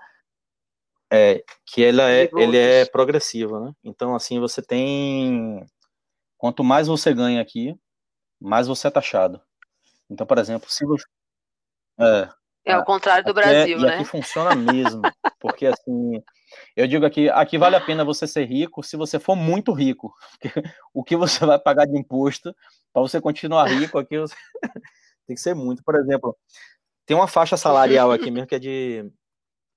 é, 1.10 1.42
que 1.66 1.84
ela 1.84 2.10
é, 2.10 2.28
ele 2.36 2.58
é 2.58 2.84
progressivo, 2.84 3.60
né? 3.60 3.72
Então, 3.82 4.14
assim, 4.14 4.38
você 4.38 4.62
tem... 4.62 5.64
Quanto 6.36 6.62
mais 6.62 6.86
você 6.86 7.12
ganha 7.12 7.40
aqui, 7.40 7.74
mais 8.40 8.68
você 8.68 8.86
é 8.86 8.90
taxado. 8.90 9.40
Então, 10.08 10.26
por 10.26 10.38
exemplo, 10.38 10.70
se 10.70 10.84
você... 10.84 11.04
É, 11.98 12.28
é 12.68 12.76
o 12.76 12.84
contrário 12.84 13.24
do 13.24 13.30
aqui 13.30 13.40
é, 13.40 13.42
Brasil, 13.42 13.78
é, 13.78 13.80
né? 13.80 13.88
E 13.88 13.94
aqui 13.94 14.04
funciona 14.04 14.54
mesmo, 14.54 15.00
porque 15.40 15.66
assim, 15.66 16.22
eu 16.76 16.86
digo 16.86 17.04
aqui, 17.06 17.28
aqui 17.30 17.56
vale 17.56 17.76
a 17.76 17.80
pena 17.80 18.04
você 18.04 18.26
ser 18.26 18.44
rico 18.44 18.82
se 18.82 18.96
você 18.96 19.18
for 19.18 19.34
muito 19.34 19.72
rico. 19.72 20.14
o 20.92 21.02
que 21.02 21.16
você 21.16 21.44
vai 21.46 21.58
pagar 21.58 21.86
de 21.86 21.98
imposto 21.98 22.54
para 22.92 23.02
você 23.02 23.20
continuar 23.20 23.64
rico 23.64 23.98
aqui 23.98 24.18
você... 24.18 24.34
tem 25.28 25.36
que 25.36 25.42
ser 25.42 25.54
muito. 25.54 25.84
Por 25.84 25.94
exemplo, 25.94 26.36
tem 27.06 27.16
uma 27.16 27.28
faixa 27.28 27.56
salarial 27.56 28.10
aqui 28.10 28.30
mesmo 28.30 28.48
que 28.48 28.54
é 28.54 28.58
de 28.58 29.12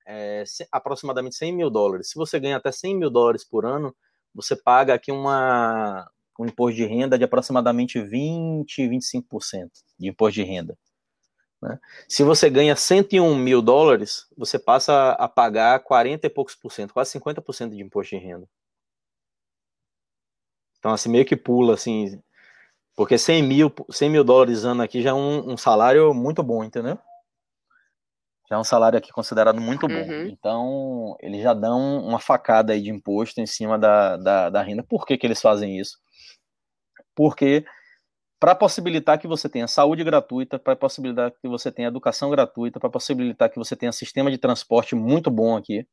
é, 0.08 0.44
aproximadamente 0.72 1.36
100 1.36 1.54
mil 1.54 1.70
dólares. 1.70 2.10
Se 2.10 2.16
você 2.16 2.40
ganha 2.40 2.58
até 2.58 2.72
100 2.72 2.98
mil 2.98 3.10
dólares 3.10 3.44
por 3.44 3.66
ano, 3.66 3.96
você 4.34 4.56
paga 4.56 4.94
aqui 4.94 5.12
uma, 5.12 6.10
um 6.40 6.46
imposto 6.46 6.78
de 6.78 6.86
renda 6.86 7.18
de 7.18 7.26
aproximadamente 7.26 8.02
20, 8.02 8.88
25% 8.88 9.70
de 10.00 10.10
imposto 10.10 10.36
de 10.36 10.44
renda. 10.44 10.78
Né? 11.62 11.78
Se 12.08 12.24
você 12.24 12.50
ganha 12.50 12.76
101 12.76 13.36
mil 13.36 13.62
dólares, 13.62 14.26
você 14.36 14.58
passa 14.58 15.12
a 15.12 15.28
pagar 15.28 15.80
40 15.84 16.26
e 16.26 16.30
poucos 16.30 16.56
por 16.56 16.72
cento, 16.72 16.94
quase 16.94 17.12
50% 17.20 17.76
de 17.76 17.84
imposto 17.84 18.16
de 18.16 18.24
renda. 18.24 18.48
Então, 20.80 20.92
assim, 20.92 21.10
meio 21.10 21.26
que 21.26 21.36
pula, 21.36 21.76
assim, 21.76 22.20
porque 22.96 23.18
100 23.18 23.44
mil, 23.44 23.74
100 23.90 24.10
mil 24.10 24.24
dólares 24.24 24.66
ano 24.66 24.84
aqui 24.84 25.02
já 25.02 25.12
é 25.12 25.14
um, 25.14 25.54
um 25.54 25.58
salário 25.58 26.14
muito 26.14 26.44
bom, 26.44 26.64
entendeu? 26.64 26.98
Já 28.50 28.58
é 28.58 28.60
um 28.60 28.66
salário 28.66 28.98
aqui 28.98 29.12
considerado 29.14 29.62
muito 29.62 29.88
bom. 29.88 29.94
Uhum. 29.94 30.28
Então, 30.28 31.16
eles 31.22 31.42
já 31.42 31.54
dão 31.54 32.04
uma 32.04 32.20
facada 32.20 32.74
aí 32.74 32.82
de 32.82 32.90
imposto 32.90 33.40
em 33.40 33.46
cima 33.46 33.80
da, 33.80 34.18
da, 34.18 34.50
da 34.50 34.62
renda. 34.62 34.84
Por 34.84 35.06
que, 35.06 35.18
que 35.18 35.26
eles 35.26 35.42
fazem 35.42 35.80
isso? 35.80 35.98
Porque 37.16 37.66
para 38.42 38.56
possibilitar 38.56 39.20
que 39.20 39.28
você 39.28 39.48
tenha 39.48 39.68
saúde 39.68 40.04
gratuita, 40.04 40.58
para 40.58 40.76
possibilitar 40.76 41.32
que 41.32 41.48
você 41.48 41.72
tenha 41.72 41.88
educação 41.88 42.30
gratuita, 42.32 42.80
para 42.80 42.90
possibilitar 42.90 43.50
que 43.50 43.58
você 43.58 43.76
tenha 43.76 43.92
sistema 43.92 44.32
de 44.32 44.38
transporte 44.38 44.96
muito 44.96 45.30
bom 45.30 45.56
aqui. 45.56 45.88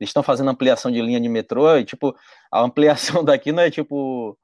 Eles 0.00 0.10
estão 0.10 0.22
fazendo 0.22 0.50
ampliação 0.50 0.90
de 0.90 1.00
linha 1.00 1.20
de 1.20 1.28
metrô 1.28 1.76
e, 1.76 1.84
tipo, 1.84 2.14
a 2.50 2.60
ampliação 2.60 3.22
daqui 3.24 3.52
não 3.52 3.62
é 3.62 3.70
tipo, 3.70 4.36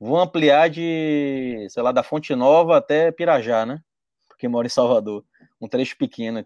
vou 0.00 0.18
ampliar 0.18 0.68
de, 0.68 1.66
sei 1.70 1.82
lá, 1.82 1.92
da 1.92 2.02
Fonte 2.02 2.34
Nova 2.34 2.76
até 2.76 3.10
Pirajá, 3.10 3.66
né? 3.66 3.80
Porque 4.28 4.48
mora 4.48 4.66
em 4.66 4.70
Salvador. 4.70 5.24
Um 5.60 5.68
trecho 5.68 5.96
pequeno. 5.96 6.44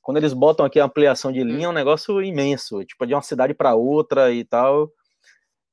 Quando 0.00 0.16
eles 0.18 0.32
botam 0.32 0.66
aqui 0.66 0.80
a 0.80 0.84
ampliação 0.84 1.32
de 1.32 1.42
linha, 1.42 1.66
é 1.66 1.68
um 1.68 1.72
negócio 1.72 2.20
imenso, 2.22 2.84
tipo, 2.84 3.06
de 3.06 3.14
uma 3.14 3.22
cidade 3.22 3.54
para 3.54 3.74
outra 3.74 4.32
e 4.32 4.44
tal. 4.44 4.90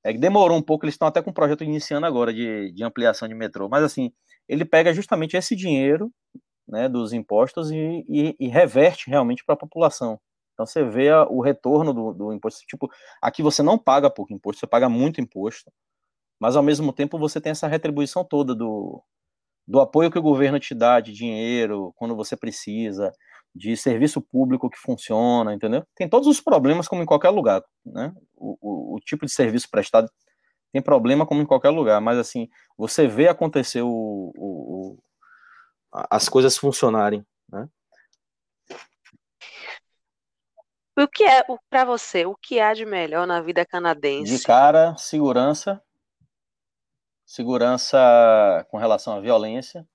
É 0.03 0.13
que 0.13 0.19
demorou 0.19 0.57
um 0.57 0.61
pouco, 0.61 0.85
eles 0.85 0.95
estão 0.95 1.07
até 1.07 1.21
com 1.21 1.31
um 1.31 1.33
projeto 1.33 1.63
iniciando 1.63 2.05
agora 2.05 2.33
de, 2.33 2.71
de 2.71 2.83
ampliação 2.83 3.27
de 3.27 3.35
metrô. 3.35 3.67
Mas 3.67 3.83
assim, 3.83 4.13
ele 4.47 4.63
pega 4.63 4.93
justamente 4.93 5.35
esse 5.35 5.55
dinheiro 5.55 6.11
né, 6.67 6.87
dos 6.87 7.11
impostos 7.11 7.71
e, 7.71 8.05
e, 8.07 8.35
e 8.39 8.47
reverte 8.47 9.09
realmente 9.09 9.43
para 9.43 9.53
a 9.53 9.57
população. 9.57 10.19
Então 10.53 10.65
você 10.65 10.83
vê 10.83 11.09
a, 11.09 11.23
o 11.23 11.41
retorno 11.41 11.93
do, 11.93 12.13
do, 12.13 12.33
imposto. 12.33 12.65
Tipo, 12.67 12.89
aqui 13.21 13.41
você 13.41 13.63
não 13.63 13.77
paga 13.77 14.09
pouco 14.09 14.33
imposto, 14.33 14.59
você 14.59 14.67
paga 14.67 14.87
muito 14.87 15.19
imposto, 15.19 15.71
mas 16.39 16.55
ao 16.55 16.63
mesmo 16.63 16.93
tempo 16.93 17.19
você 17.19 17.41
tem 17.41 17.51
essa 17.51 17.67
retribuição 17.67 18.23
toda 18.23 18.55
do, 18.55 19.03
do 19.67 19.79
apoio 19.79 20.09
que 20.09 20.17
o 20.17 20.23
governo 20.23 20.59
te 20.59 20.73
dá 20.73 20.99
de 20.99 21.11
dinheiro 21.11 21.93
quando 21.95 22.15
você 22.15 22.35
precisa, 22.37 23.11
de 23.53 23.75
serviço 23.75 24.21
público 24.21 24.69
que 24.69 24.77
funciona, 24.77 25.53
entendeu? 25.53 25.85
Tem 25.95 26.07
todos 26.07 26.27
os 26.27 26.39
problemas 26.39 26.87
como 26.87 27.03
em 27.03 27.05
qualquer 27.05 27.29
lugar, 27.29 27.63
né? 27.85 28.13
O, 28.35 28.57
o, 28.61 28.95
o 28.95 28.99
tipo 28.99 29.25
de 29.25 29.31
serviço 29.31 29.69
prestado 29.69 30.09
tem 30.71 30.81
problema 30.81 31.25
como 31.25 31.41
em 31.41 31.45
qualquer 31.45 31.69
lugar, 31.69 31.99
mas 31.99 32.17
assim, 32.17 32.47
você 32.77 33.07
vê 33.07 33.27
acontecer 33.27 33.81
o, 33.81 34.31
o 34.37 34.97
as 35.91 36.29
coisas 36.29 36.55
funcionarem, 36.55 37.25
né? 37.51 37.67
O 40.97 41.07
que 41.07 41.23
é, 41.23 41.43
para 41.69 41.85
você, 41.85 42.25
o 42.25 42.35
que 42.35 42.59
há 42.59 42.73
de 42.73 42.85
melhor 42.85 43.25
na 43.25 43.41
vida 43.41 43.65
canadense? 43.65 44.37
De 44.37 44.43
cara, 44.43 44.95
segurança, 44.97 45.81
segurança 47.29 48.65
com 48.71 48.77
relação 48.77 49.15
à 49.15 49.19
violência, 49.19 49.87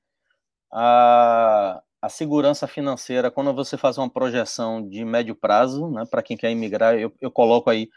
a, 0.73 1.83
a 2.01 2.09
segurança 2.09 2.69
financeira, 2.69 3.29
quando 3.29 3.53
você 3.53 3.77
faz 3.77 3.99
uma 3.99 4.09
projeção 4.09 4.89
de 4.89 5.05
médio 5.05 5.35
prazo, 5.35 5.91
né, 5.91 6.05
para 6.09 6.23
quem 6.23 6.37
quer 6.37 6.53
imigrar, 6.53 6.95
eu, 6.95 7.13
eu 7.21 7.33
coloco 7.33 7.69
aí 7.69 7.89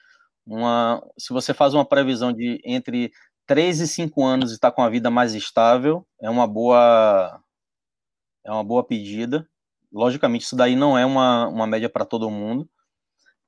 uma, 0.44 1.04
se 1.20 1.32
você 1.32 1.54
faz 1.54 1.76
uma 1.76 1.86
previsão 1.86 2.34
de 2.34 2.60
entre 2.66 3.12
3 3.46 3.82
e 3.82 3.88
5 3.88 4.26
anos 4.26 4.52
e 4.52 4.56
está 4.56 4.72
com 4.72 4.82
a 4.82 4.90
vida 4.90 5.12
mais 5.12 5.36
estável, 5.36 6.04
é 6.20 6.30
uma 6.32 6.48
boa 6.48 7.40
é 8.44 8.52
uma 8.52 8.64
boa 8.64 8.84
pedida. 8.84 9.48
Logicamente, 9.92 10.46
isso 10.46 10.56
daí 10.56 10.76
não 10.76 10.98
é 10.98 11.06
uma, 11.06 11.48
uma 11.48 11.68
média 11.68 11.90
para 11.90 12.06
todo 12.06 12.32
mundo, 12.32 12.68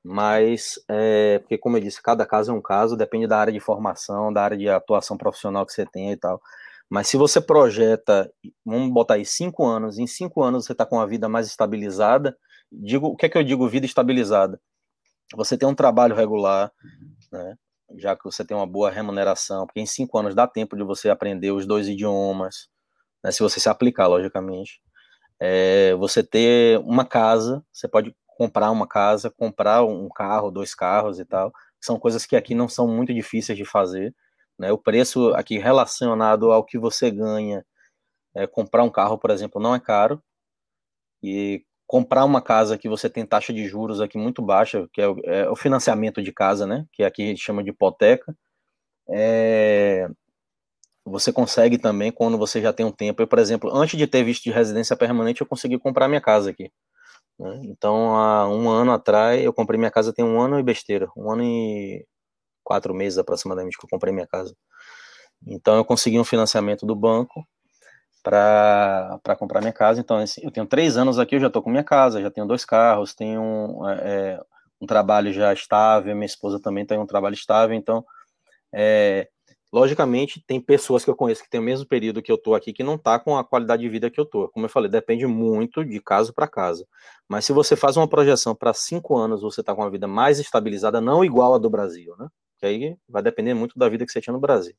mas, 0.03 0.79
é, 0.87 1.39
porque 1.39 1.57
como 1.57 1.77
eu 1.77 1.81
disse, 1.81 2.01
cada 2.01 2.25
caso 2.25 2.51
é 2.51 2.55
um 2.55 2.61
caso, 2.61 2.95
depende 2.95 3.27
da 3.27 3.37
área 3.37 3.53
de 3.53 3.59
formação, 3.59 4.31
da 4.31 4.43
área 4.43 4.57
de 4.57 4.69
atuação 4.69 5.17
profissional 5.17 5.65
que 5.65 5.73
você 5.73 5.85
tem 5.85 6.11
e 6.11 6.17
tal. 6.17 6.41
Mas 6.89 7.07
se 7.07 7.17
você 7.17 7.39
projeta, 7.41 8.31
vamos 8.65 8.91
botar 8.91 9.15
aí 9.15 9.25
cinco 9.25 9.65
anos, 9.65 9.99
em 9.99 10.07
cinco 10.07 10.41
anos 10.43 10.65
você 10.65 10.71
está 10.71 10.85
com 10.85 10.99
a 10.99 11.05
vida 11.05 11.29
mais 11.29 11.47
estabilizada, 11.47 12.37
digo, 12.71 13.07
o 13.07 13.15
que 13.15 13.25
é 13.25 13.29
que 13.29 13.37
eu 13.37 13.43
digo 13.43 13.67
vida 13.67 13.85
estabilizada? 13.85 14.59
Você 15.35 15.57
tem 15.57 15.67
um 15.69 15.75
trabalho 15.75 16.15
regular, 16.15 16.71
né? 17.31 17.55
Já 17.97 18.15
que 18.15 18.23
você 18.23 18.45
tem 18.45 18.55
uma 18.57 18.67
boa 18.67 18.89
remuneração, 18.91 19.65
porque 19.65 19.79
em 19.81 19.85
cinco 19.85 20.17
anos 20.19 20.35
dá 20.35 20.47
tempo 20.47 20.75
de 20.77 20.83
você 20.83 21.09
aprender 21.09 21.51
os 21.51 21.65
dois 21.67 21.87
idiomas, 21.87 22.69
né? 23.23 23.31
Se 23.31 23.41
você 23.41 23.59
se 23.59 23.69
aplicar, 23.69 24.07
logicamente 24.07 24.81
é, 25.39 25.95
você 25.95 26.21
ter 26.23 26.79
uma 26.79 27.05
casa, 27.05 27.63
você 27.71 27.87
pode 27.87 28.13
comprar 28.39 28.71
uma 28.71 28.87
casa, 28.87 29.29
comprar 29.29 29.83
um 29.83 30.07
carro, 30.07 30.49
dois 30.49 30.73
carros 30.73 31.19
e 31.19 31.25
tal, 31.25 31.51
são 31.81 31.99
coisas 31.99 32.25
que 32.25 32.37
aqui 32.37 32.55
não 32.55 32.69
são 32.69 32.87
muito 32.87 33.13
difíceis 33.13 33.57
de 33.57 33.65
fazer, 33.65 34.15
né? 34.57 34.71
O 34.71 34.77
preço 34.77 35.33
aqui 35.35 35.57
relacionado 35.59 36.49
ao 36.49 36.63
que 36.63 36.77
você 36.79 37.11
ganha, 37.11 37.65
é, 38.35 38.47
comprar 38.47 38.83
um 38.83 38.89
carro, 38.89 39.17
por 39.17 39.29
exemplo, 39.31 39.61
não 39.61 39.75
é 39.75 39.79
caro, 39.79 40.23
e 41.21 41.65
comprar 41.85 42.23
uma 42.23 42.41
casa 42.41 42.77
que 42.77 42.87
você 42.87 43.09
tem 43.09 43.25
taxa 43.25 43.51
de 43.53 43.67
juros 43.67 43.99
aqui 43.99 44.17
muito 44.17 44.41
baixa, 44.41 44.87
que 44.93 45.01
é 45.01 45.07
o, 45.09 45.17
é 45.25 45.49
o 45.49 45.55
financiamento 45.55 46.21
de 46.23 46.31
casa, 46.31 46.65
né? 46.65 46.85
Que 46.93 47.03
aqui 47.03 47.23
a 47.23 47.27
gente 47.27 47.41
chama 47.43 47.63
de 47.63 47.71
hipoteca, 47.71 48.33
é, 49.09 50.09
você 51.05 51.33
consegue 51.33 51.77
também 51.77 52.11
quando 52.11 52.37
você 52.37 52.61
já 52.61 52.71
tem 52.73 52.85
um 52.85 52.91
tempo. 52.91 53.21
Eu, 53.21 53.27
por 53.27 53.39
exemplo, 53.39 53.69
antes 53.75 53.97
de 53.97 54.07
ter 54.07 54.23
visto 54.23 54.43
de 54.43 54.51
residência 54.51 54.95
permanente, 54.95 55.41
eu 55.41 55.47
consegui 55.47 55.77
comprar 55.79 56.07
minha 56.07 56.21
casa 56.21 56.51
aqui. 56.51 56.71
Né? 57.39 57.61
Então, 57.65 58.15
há 58.15 58.47
um 58.49 58.69
ano 58.69 58.91
atrás, 58.91 59.43
eu 59.43 59.53
comprei 59.53 59.77
minha 59.79 59.91
casa 59.91 60.13
tem 60.13 60.25
um 60.25 60.41
ano 60.41 60.59
e 60.59 60.63
besteira, 60.63 61.09
um 61.15 61.31
ano 61.31 61.43
e 61.43 62.05
quatro 62.63 62.93
meses 62.93 63.17
aproximadamente 63.17 63.77
que 63.77 63.85
eu 63.85 63.89
comprei 63.89 64.13
minha 64.13 64.27
casa. 64.27 64.55
Então, 65.47 65.75
eu 65.77 65.85
consegui 65.85 66.19
um 66.19 66.23
financiamento 66.25 66.85
do 66.85 66.95
banco 66.95 67.47
para 68.23 69.35
comprar 69.37 69.61
minha 69.61 69.73
casa. 69.73 69.99
Então, 70.01 70.17
assim, 70.17 70.41
eu 70.43 70.51
tenho 70.51 70.65
três 70.67 70.97
anos 70.97 71.19
aqui, 71.19 71.35
eu 71.35 71.39
já 71.39 71.47
estou 71.47 71.61
com 71.61 71.69
minha 71.69 71.83
casa, 71.83 72.21
já 72.21 72.29
tenho 72.29 72.47
dois 72.47 72.65
carros, 72.65 73.15
tenho 73.15 73.41
um, 73.41 73.89
é, 73.89 74.33
é, 74.35 74.41
um 74.81 74.85
trabalho 74.85 75.31
já 75.33 75.53
estável, 75.53 76.15
minha 76.15 76.25
esposa 76.25 76.59
também 76.59 76.85
tem 76.85 76.99
um 76.99 77.05
trabalho 77.05 77.33
estável, 77.33 77.75
então 77.75 78.05
é, 78.73 79.29
Logicamente, 79.71 80.43
tem 80.47 80.59
pessoas 80.59 81.05
que 81.05 81.11
eu 81.11 81.15
conheço 81.15 81.43
que 81.43 81.49
tem 81.49 81.59
o 81.59 81.63
mesmo 81.63 81.85
período 81.85 82.23
que 82.23 82.31
eu 82.31 82.37
tô 82.39 82.55
aqui 82.55 82.73
que 82.73 82.83
não 82.83 82.97
tá 82.97 83.19
com 83.19 83.37
a 83.37 83.43
qualidade 83.43 83.83
de 83.83 83.89
vida 83.89 84.09
que 84.09 84.19
eu 84.19 84.25
tô. 84.25 84.49
Como 84.49 84.65
eu 84.65 84.69
falei, 84.69 84.89
depende 84.89 85.27
muito 85.27 85.85
de 85.85 86.01
caso 86.01 86.33
para 86.33 86.47
caso. 86.47 86.87
Mas 87.27 87.45
se 87.45 87.53
você 87.53 87.75
faz 87.75 87.95
uma 87.95 88.07
projeção 88.07 88.55
para 88.55 88.73
cinco 88.73 89.15
anos, 89.15 89.43
você 89.43 89.61
tá 89.61 89.75
com 89.75 89.81
uma 89.81 89.91
vida 89.91 90.07
mais 90.07 90.39
estabilizada, 90.39 90.99
não 90.99 91.23
igual 91.23 91.53
a 91.53 91.59
do 91.59 91.69
Brasil, 91.69 92.15
né? 92.17 92.27
Que 92.57 92.65
aí 92.65 92.97
vai 93.07 93.21
depender 93.21 93.53
muito 93.53 93.77
da 93.77 93.87
vida 93.87 94.05
que 94.05 94.11
você 94.11 94.19
tinha 94.19 94.33
no 94.33 94.39
Brasil. 94.39 94.73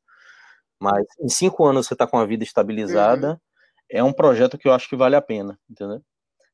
Mas 0.80 1.04
em 1.20 1.28
cinco 1.28 1.64
anos 1.64 1.86
você 1.86 1.94
tá 1.94 2.06
com 2.06 2.18
a 2.18 2.26
vida 2.26 2.42
estabilizada, 2.42 3.32
uhum. 3.32 3.38
é 3.90 4.02
um 4.02 4.12
projeto 4.12 4.58
que 4.58 4.66
eu 4.66 4.72
acho 4.72 4.88
que 4.88 4.96
vale 4.96 5.14
a 5.14 5.22
pena, 5.22 5.58
entendeu? 5.70 6.02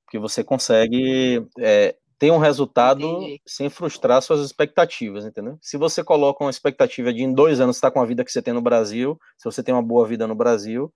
Porque 0.04 0.18
você 0.18 0.44
consegue 0.44 1.46
é, 1.58 1.96
ter 2.18 2.30
um 2.30 2.38
resultado 2.38 3.06
Entendi. 3.06 3.42
sem 3.46 3.68
frustrar 3.68 4.22
suas 4.22 4.40
expectativas, 4.40 5.24
entendeu? 5.24 5.58
Se 5.60 5.76
você 5.76 6.02
coloca 6.02 6.42
uma 6.42 6.50
expectativa 6.50 7.12
de 7.12 7.22
em 7.22 7.32
dois 7.32 7.60
anos 7.60 7.76
estar 7.76 7.90
tá 7.90 7.94
com 7.94 8.00
a 8.00 8.06
vida 8.06 8.24
que 8.24 8.32
você 8.32 8.40
tem 8.40 8.54
no 8.54 8.62
Brasil, 8.62 9.18
se 9.36 9.44
você 9.44 9.62
tem 9.62 9.74
uma 9.74 9.82
boa 9.82 10.06
vida 10.06 10.26
no 10.26 10.34
Brasil, 10.34 10.92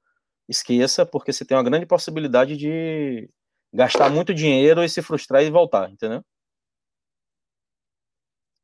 esqueça, 0.48 1.04
porque 1.04 1.32
você 1.32 1.44
tem 1.44 1.56
uma 1.56 1.62
grande 1.62 1.86
possibilidade 1.86 2.56
de 2.56 3.28
gastar 3.72 4.10
muito 4.10 4.34
dinheiro 4.34 4.82
e 4.82 4.88
se 4.88 5.02
frustrar 5.02 5.42
e 5.42 5.50
voltar, 5.50 5.90
entendeu? 5.90 6.24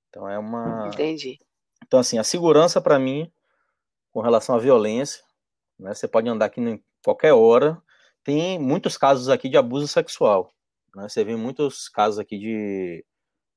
Então 0.09 0.29
é 0.29 0.39
uma. 0.39 0.89
Entendi. 0.89 1.39
Então, 1.85 2.01
assim, 2.01 2.19
a 2.19 2.25
segurança 2.25 2.81
para 2.81 2.99
mim, 2.99 3.31
com 4.11 4.21
relação 4.21 4.55
à 4.55 4.59
violência, 4.59 5.23
né? 5.79 5.93
Você 5.93 6.09
pode 6.09 6.29
andar 6.29 6.47
aqui 6.47 6.61
em 6.61 6.83
qualquer 7.05 7.35
hora. 7.35 7.81
Tem 8.25 8.59
muitos 8.59 8.97
casos 8.97 9.29
aqui 9.29 9.49
de 9.49 9.57
abuso 9.57 9.87
sexual. 9.87 10.51
Né? 10.97 11.09
Você 11.09 11.25
vê 11.25 11.37
muitos 11.37 11.89
casos 11.91 12.19
aqui 12.21 12.39
de, 12.39 13.05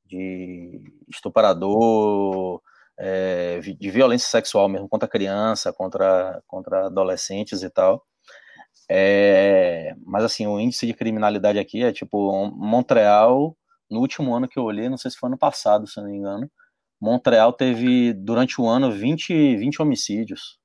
de 0.06 0.82
estuprador, 1.10 2.62
é, 3.00 3.60
de 3.62 3.92
violência 3.92 4.30
sexual 4.30 4.70
mesmo 4.70 4.90
contra 4.90 5.08
criança, 5.10 5.74
contra, 5.74 6.42
contra 6.48 6.88
adolescentes 6.88 7.64
e 7.64 7.70
tal. 7.72 8.06
É, 8.90 9.96
mas 10.06 10.24
assim, 10.24 10.48
o 10.48 10.60
índice 10.60 10.88
de 10.88 10.94
criminalidade 10.94 11.60
aqui 11.60 11.84
é 11.84 11.92
tipo 11.94 12.48
Montreal, 12.52 13.58
no 13.90 14.00
último 14.02 14.36
ano 14.36 14.48
que 14.48 14.60
eu 14.60 14.64
olhei, 14.64 14.90
não 14.90 14.98
sei 14.98 15.12
se 15.12 15.18
foi 15.18 15.28
ano 15.30 15.38
passado, 15.38 15.88
se 15.88 15.98
não 16.02 16.08
me 16.10 16.18
engano, 16.18 16.50
Montreal 17.02 17.54
teve 17.54 18.14
durante 18.14 18.62
o 18.62 18.68
ano 18.68 18.92
20, 18.92 19.34
20 19.58 19.82
homicídios. 19.82 20.58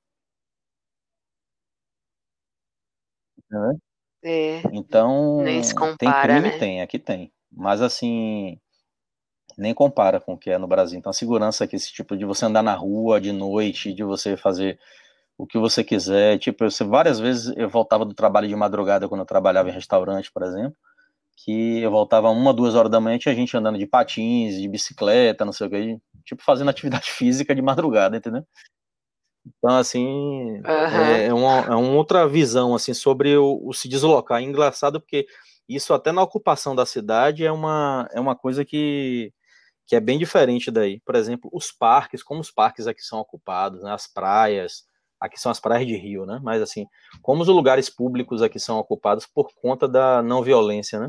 É. 3.52 3.83
É, 4.24 4.62
então, 4.72 5.42
nem 5.42 5.62
se 5.62 5.74
tem 5.74 6.08
compara, 6.08 6.34
crime? 6.34 6.48
né? 6.48 6.58
Tem, 6.58 6.80
aqui 6.80 6.98
tem. 6.98 7.30
Mas 7.52 7.82
assim, 7.82 8.58
nem 9.56 9.74
compara 9.74 10.18
com 10.18 10.34
o 10.34 10.38
que 10.38 10.50
é 10.50 10.58
no 10.58 10.66
Brasil. 10.66 10.98
Então, 10.98 11.10
a 11.10 11.14
segurança 11.14 11.64
aqui, 11.64 11.76
esse 11.76 11.92
tipo 11.92 12.16
de 12.16 12.24
você 12.24 12.46
andar 12.46 12.62
na 12.62 12.74
rua 12.74 13.20
de 13.20 13.32
noite, 13.32 13.92
de 13.92 14.02
você 14.02 14.36
fazer 14.36 14.78
o 15.36 15.46
que 15.46 15.58
você 15.58 15.84
quiser. 15.84 16.38
Tipo, 16.38 16.64
eu, 16.64 16.70
várias 16.88 17.20
vezes 17.20 17.52
eu 17.56 17.68
voltava 17.68 18.04
do 18.04 18.14
trabalho 18.14 18.48
de 18.48 18.56
madrugada 18.56 19.08
quando 19.08 19.20
eu 19.20 19.26
trabalhava 19.26 19.68
em 19.68 19.72
restaurante, 19.72 20.32
por 20.32 20.42
exemplo, 20.42 20.76
que 21.36 21.80
eu 21.80 21.90
voltava 21.90 22.30
uma, 22.30 22.54
duas 22.54 22.74
horas 22.74 22.90
da 22.90 23.00
manhã, 23.00 23.18
tinha 23.18 23.34
gente 23.34 23.56
andando 23.56 23.78
de 23.78 23.86
patins, 23.86 24.60
de 24.60 24.68
bicicleta, 24.68 25.44
não 25.44 25.52
sei 25.52 25.66
o 25.66 25.70
que, 25.70 25.98
tipo, 26.24 26.42
fazendo 26.42 26.70
atividade 26.70 27.10
física 27.10 27.54
de 27.54 27.62
madrugada, 27.62 28.16
entendeu? 28.16 28.44
Então, 29.46 29.76
assim, 29.76 30.06
uhum. 30.06 30.64
é, 30.66 31.32
uma, 31.34 31.58
é 31.60 31.74
uma 31.74 31.92
outra 31.92 32.26
visão, 32.26 32.74
assim, 32.74 32.94
sobre 32.94 33.36
o, 33.36 33.60
o, 33.62 33.72
se 33.74 33.88
deslocar. 33.88 34.40
É 34.40 34.44
engraçado 34.44 35.00
porque 35.00 35.26
isso 35.68 35.92
até 35.92 36.12
na 36.12 36.22
ocupação 36.22 36.74
da 36.74 36.86
cidade 36.86 37.44
é 37.44 37.52
uma, 37.52 38.08
é 38.12 38.20
uma 38.20 38.34
coisa 38.34 38.64
que, 38.64 39.32
que 39.86 39.94
é 39.96 40.00
bem 40.00 40.18
diferente 40.18 40.70
daí. 40.70 41.00
Por 41.00 41.14
exemplo, 41.14 41.50
os 41.52 41.70
parques, 41.70 42.22
como 42.22 42.40
os 42.40 42.50
parques 42.50 42.86
aqui 42.86 43.02
são 43.02 43.18
ocupados, 43.18 43.82
né, 43.82 43.92
as 43.92 44.06
praias, 44.06 44.84
aqui 45.20 45.38
são 45.38 45.52
as 45.52 45.60
praias 45.60 45.86
de 45.86 45.96
Rio, 45.96 46.24
né, 46.24 46.40
mas 46.42 46.62
assim, 46.62 46.86
como 47.22 47.42
os 47.42 47.48
lugares 47.48 47.90
públicos 47.90 48.42
aqui 48.42 48.58
são 48.58 48.78
ocupados 48.78 49.26
por 49.26 49.50
conta 49.54 49.86
da 49.86 50.22
não 50.22 50.42
violência, 50.42 50.98
né, 50.98 51.08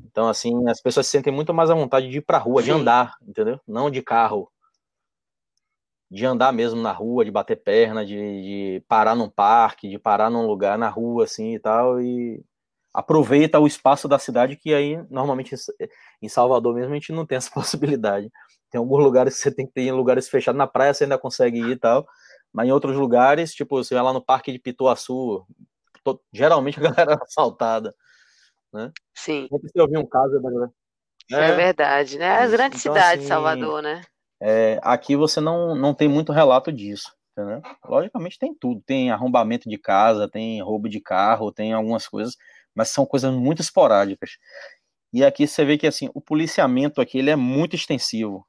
então, 0.00 0.28
assim, 0.28 0.68
as 0.68 0.80
pessoas 0.80 1.06
se 1.06 1.12
sentem 1.12 1.32
muito 1.32 1.54
mais 1.54 1.70
à 1.70 1.74
vontade 1.74 2.08
de 2.08 2.18
ir 2.18 2.22
pra 2.22 2.38
rua, 2.38 2.60
Sim. 2.60 2.66
de 2.66 2.72
andar, 2.72 3.14
entendeu? 3.26 3.60
Não 3.66 3.90
de 3.90 4.02
carro 4.02 4.50
de 6.10 6.24
andar 6.24 6.52
mesmo 6.52 6.80
na 6.80 6.92
rua, 6.92 7.24
de 7.24 7.30
bater 7.30 7.56
perna, 7.56 8.04
de, 8.04 8.14
de, 8.14 8.84
parar 8.88 9.14
num 9.14 9.28
parque, 9.28 9.88
de 9.88 9.98
parar 9.98 10.30
num 10.30 10.46
lugar 10.46 10.78
na 10.78 10.88
rua, 10.88 11.24
assim 11.24 11.54
e 11.54 11.58
tal, 11.58 12.00
e 12.00 12.42
aproveita 12.94 13.60
o 13.60 13.66
espaço 13.66 14.08
da 14.08 14.18
cidade 14.18 14.56
que 14.56 14.72
aí, 14.72 14.98
normalmente, 15.10 15.54
em 16.22 16.28
Salvador 16.28 16.74
mesmo, 16.74 16.92
a 16.92 16.94
gente 16.94 17.12
não 17.12 17.26
tem 17.26 17.36
essa 17.36 17.50
possibilidade. 17.52 18.30
Tem 18.70 18.78
alguns 18.78 19.02
lugares 19.02 19.36
que 19.36 19.42
você 19.42 19.50
tem 19.50 19.66
que 19.66 19.72
ter 19.72 19.82
em 19.82 19.92
lugares 19.92 20.28
fechados, 20.28 20.58
na 20.58 20.66
praia 20.66 20.94
você 20.94 21.04
ainda 21.04 21.18
consegue 21.18 21.58
ir 21.58 21.70
e 21.72 21.76
tal, 21.76 22.06
mas 22.52 22.66
em 22.66 22.72
outros 22.72 22.96
lugares, 22.96 23.54
tipo, 23.54 23.82
você 23.82 23.94
vai 23.94 24.02
lá 24.02 24.12
no 24.12 24.24
Parque 24.24 24.52
de 24.52 24.58
Pituaçu, 24.58 25.46
geralmente 26.32 26.78
a 26.78 26.82
galera 26.90 27.12
era 27.12 27.22
assaltada, 27.22 27.94
né? 28.72 28.90
Sim. 29.14 29.46
Você 29.50 29.80
ouviu 29.80 30.00
um 30.00 30.06
caso, 30.06 30.40
é, 31.30 31.50
é 31.50 31.54
verdade, 31.54 32.18
né? 32.18 32.38
As 32.38 32.50
grandes 32.50 32.80
então, 32.80 32.94
cidades, 32.94 33.20
assim, 33.20 33.28
Salvador, 33.28 33.82
né? 33.82 34.02
É, 34.40 34.78
aqui 34.82 35.16
você 35.16 35.40
não, 35.40 35.74
não 35.74 35.94
tem 35.94 36.08
muito 36.08 36.32
relato 36.32 36.72
disso, 36.72 37.12
entendeu? 37.32 37.60
Logicamente 37.84 38.38
tem 38.38 38.54
tudo, 38.54 38.80
tem 38.82 39.10
arrombamento 39.10 39.68
de 39.68 39.78
casa, 39.78 40.28
tem 40.28 40.62
roubo 40.62 40.88
de 40.88 41.00
carro, 41.00 41.52
tem 41.52 41.72
algumas 41.72 42.06
coisas, 42.06 42.36
mas 42.74 42.90
são 42.90 43.04
coisas 43.04 43.32
muito 43.34 43.60
esporádicas. 43.60 44.38
E 45.12 45.24
aqui 45.24 45.46
você 45.46 45.64
vê 45.64 45.78
que 45.78 45.86
assim, 45.86 46.10
o 46.14 46.20
policiamento 46.20 47.00
aqui 47.00 47.18
ele 47.18 47.30
é 47.30 47.36
muito 47.36 47.74
extensivo. 47.74 48.46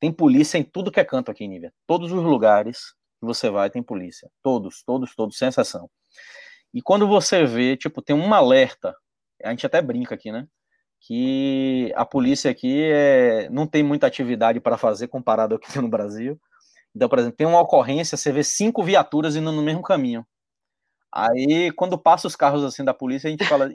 Tem 0.00 0.12
polícia 0.12 0.58
em 0.58 0.64
tudo 0.64 0.90
que 0.90 1.00
é 1.00 1.04
canto 1.04 1.30
aqui, 1.30 1.46
Nívia. 1.46 1.72
Todos 1.86 2.12
os 2.12 2.22
lugares 2.22 2.94
que 3.20 3.26
você 3.26 3.50
vai 3.50 3.70
tem 3.70 3.82
polícia. 3.82 4.30
Todos, 4.42 4.82
todos, 4.82 5.14
todos, 5.14 5.38
sem 5.38 5.48
exceção. 5.48 5.88
E 6.72 6.80
quando 6.82 7.06
você 7.06 7.44
vê, 7.44 7.76
tipo, 7.76 8.02
tem 8.02 8.16
um 8.16 8.32
alerta, 8.32 8.94
a 9.42 9.50
gente 9.50 9.66
até 9.66 9.82
brinca 9.82 10.14
aqui, 10.14 10.32
né? 10.32 10.46
Que 11.00 11.92
a 11.96 12.04
polícia 12.04 12.50
aqui 12.50 12.90
é, 12.92 13.48
não 13.50 13.66
tem 13.66 13.82
muita 13.82 14.06
atividade 14.06 14.60
para 14.60 14.76
fazer 14.76 15.08
comparado 15.08 15.54
ao 15.54 15.60
que 15.60 15.72
tem 15.72 15.80
no 15.80 15.88
Brasil. 15.88 16.38
Então, 16.94 17.08
por 17.08 17.18
exemplo, 17.18 17.36
tem 17.36 17.46
uma 17.46 17.60
ocorrência, 17.60 18.16
você 18.16 18.32
vê 18.32 18.44
cinco 18.44 18.82
viaturas 18.82 19.36
indo 19.36 19.50
no 19.50 19.62
mesmo 19.62 19.82
caminho. 19.82 20.26
Aí, 21.12 21.72
quando 21.72 21.98
passa 21.98 22.26
os 22.26 22.36
carros 22.36 22.62
assim 22.62 22.84
da 22.84 22.94
polícia, 22.94 23.28
a 23.28 23.30
gente 23.30 23.44
fala, 23.44 23.68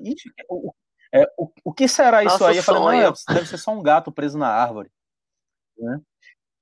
o, 0.49 0.73
é, 1.13 1.23
o, 1.37 1.49
o 1.65 1.73
que 1.73 1.87
será 1.87 2.23
isso 2.23 2.33
Nossa, 2.33 2.49
aí? 2.49 2.57
Eu 2.57 2.63
falei, 2.63 3.01
não, 3.01 3.13
deve 3.29 3.47
ser 3.47 3.57
só 3.57 3.71
um 3.71 3.81
gato 3.81 4.11
preso 4.11 4.37
na 4.37 4.47
árvore. 4.47 4.89
Né? 5.77 5.99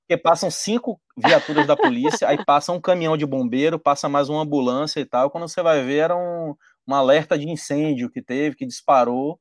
Porque 0.06 0.20
passam 0.20 0.50
cinco 0.50 1.00
viaturas 1.16 1.66
da 1.66 1.76
polícia, 1.76 2.28
aí 2.28 2.44
passa 2.44 2.72
um 2.72 2.80
caminhão 2.80 3.16
de 3.16 3.24
bombeiro, 3.24 3.78
passa 3.78 4.08
mais 4.08 4.28
uma 4.28 4.42
ambulância 4.42 5.00
e 5.00 5.04
tal. 5.04 5.30
Quando 5.30 5.48
você 5.48 5.62
vai 5.62 5.82
ver, 5.82 5.98
era 5.98 6.16
um, 6.16 6.54
um 6.86 6.94
alerta 6.94 7.38
de 7.38 7.48
incêndio 7.48 8.10
que 8.10 8.20
teve, 8.20 8.56
que 8.56 8.66
disparou 8.66 9.40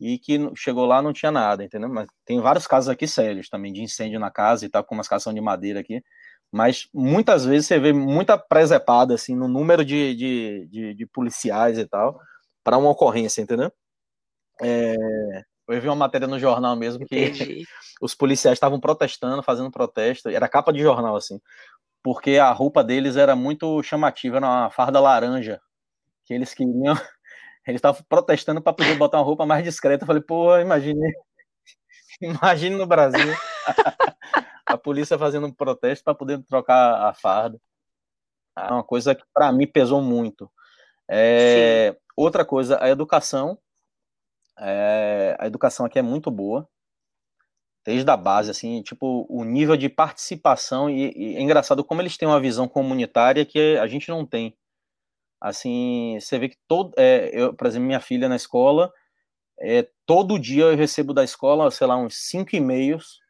e 0.00 0.18
que 0.18 0.38
chegou 0.54 0.84
lá 0.84 1.00
não 1.00 1.12
tinha 1.12 1.32
nada, 1.32 1.64
entendeu? 1.64 1.88
Mas 1.88 2.06
tem 2.24 2.40
vários 2.40 2.66
casos 2.66 2.88
aqui 2.88 3.06
sérios 3.06 3.48
também 3.48 3.72
de 3.72 3.82
incêndio 3.82 4.20
na 4.20 4.30
casa 4.30 4.66
e 4.66 4.68
tal, 4.68 4.84
como 4.84 5.00
as 5.00 5.08
casas 5.08 5.24
são 5.24 5.34
de 5.34 5.40
madeira 5.40 5.80
aqui. 5.80 6.02
Mas 6.52 6.88
muitas 6.94 7.44
vezes 7.44 7.66
você 7.66 7.78
vê 7.78 7.92
muita 7.92 8.38
presepada 8.38 9.14
assim 9.14 9.34
no 9.34 9.48
número 9.48 9.84
de, 9.84 10.14
de, 10.14 10.68
de, 10.70 10.94
de 10.94 11.06
policiais 11.06 11.78
e 11.78 11.86
tal 11.86 12.20
para 12.62 12.78
uma 12.78 12.90
ocorrência, 12.90 13.40
entendeu? 13.42 13.72
É, 14.60 14.94
eu 15.68 15.80
vi 15.80 15.88
uma 15.88 15.96
matéria 15.96 16.26
no 16.26 16.38
jornal 16.38 16.76
mesmo 16.76 17.04
que 17.06 17.26
Entendi. 17.26 17.64
os 18.00 18.14
policiais 18.14 18.56
estavam 18.56 18.80
protestando, 18.80 19.42
fazendo 19.42 19.70
protesto, 19.70 20.28
era 20.28 20.48
capa 20.48 20.72
de 20.72 20.80
jornal 20.80 21.16
assim, 21.16 21.40
porque 22.02 22.38
a 22.38 22.50
roupa 22.52 22.84
deles 22.84 23.16
era 23.16 23.34
muito 23.36 23.82
chamativa, 23.82 24.36
era 24.36 24.46
uma 24.46 24.70
farda 24.70 25.00
laranja, 25.00 25.60
que 26.24 26.34
eles 26.34 26.54
queriam, 26.54 26.94
eles 27.66 27.78
estavam 27.78 28.02
protestando 28.08 28.60
para 28.60 28.72
poder 28.72 28.96
botar 28.96 29.18
uma 29.18 29.24
roupa 29.24 29.44
mais 29.44 29.64
discreta. 29.64 30.04
Eu 30.04 30.06
falei, 30.06 30.22
pô, 30.22 30.56
imagine, 30.58 31.00
imagine 32.20 32.76
no 32.76 32.86
Brasil 32.86 33.34
a 34.66 34.78
polícia 34.78 35.18
fazendo 35.18 35.46
um 35.46 35.52
protesto 35.52 36.04
para 36.04 36.14
poder 36.14 36.42
trocar 36.44 37.08
a 37.08 37.14
farda. 37.14 37.60
É 38.56 38.72
uma 38.72 38.84
coisa 38.84 39.14
que 39.14 39.24
para 39.34 39.52
mim 39.52 39.66
pesou 39.66 40.00
muito. 40.00 40.50
É, 41.08 41.96
outra 42.16 42.44
coisa, 42.44 42.82
a 42.82 42.88
educação 42.88 43.58
é, 44.58 45.36
a 45.38 45.46
educação 45.46 45.86
aqui 45.86 45.98
é 45.98 46.02
muito 46.02 46.30
boa, 46.30 46.68
desde 47.84 48.10
a 48.10 48.16
base, 48.16 48.50
assim, 48.50 48.82
tipo, 48.82 49.26
o 49.28 49.44
nível 49.44 49.76
de 49.76 49.88
participação, 49.88 50.90
e, 50.90 51.12
e, 51.16 51.36
é 51.36 51.40
engraçado 51.40 51.84
como 51.84 52.02
eles 52.02 52.16
têm 52.16 52.26
uma 52.26 52.40
visão 52.40 52.66
comunitária 52.68 53.44
que 53.44 53.76
a 53.78 53.86
gente 53.86 54.08
não 54.08 54.26
tem. 54.26 54.56
Assim, 55.40 56.18
você 56.20 56.38
vê 56.38 56.48
que 56.48 56.56
todo, 56.68 56.92
é, 56.96 57.30
eu, 57.32 57.54
por 57.54 57.66
exemplo, 57.66 57.86
minha 57.86 58.00
filha 58.00 58.28
na 58.28 58.36
escola, 58.36 58.92
é, 59.60 59.88
todo 60.06 60.38
dia 60.38 60.64
eu 60.64 60.76
recebo 60.76 61.14
da 61.14 61.24
escola, 61.24 61.70
sei 61.70 61.86
lá, 61.86 61.96
uns 61.96 62.16
cinco 62.16 62.56
e-mails 62.56 63.20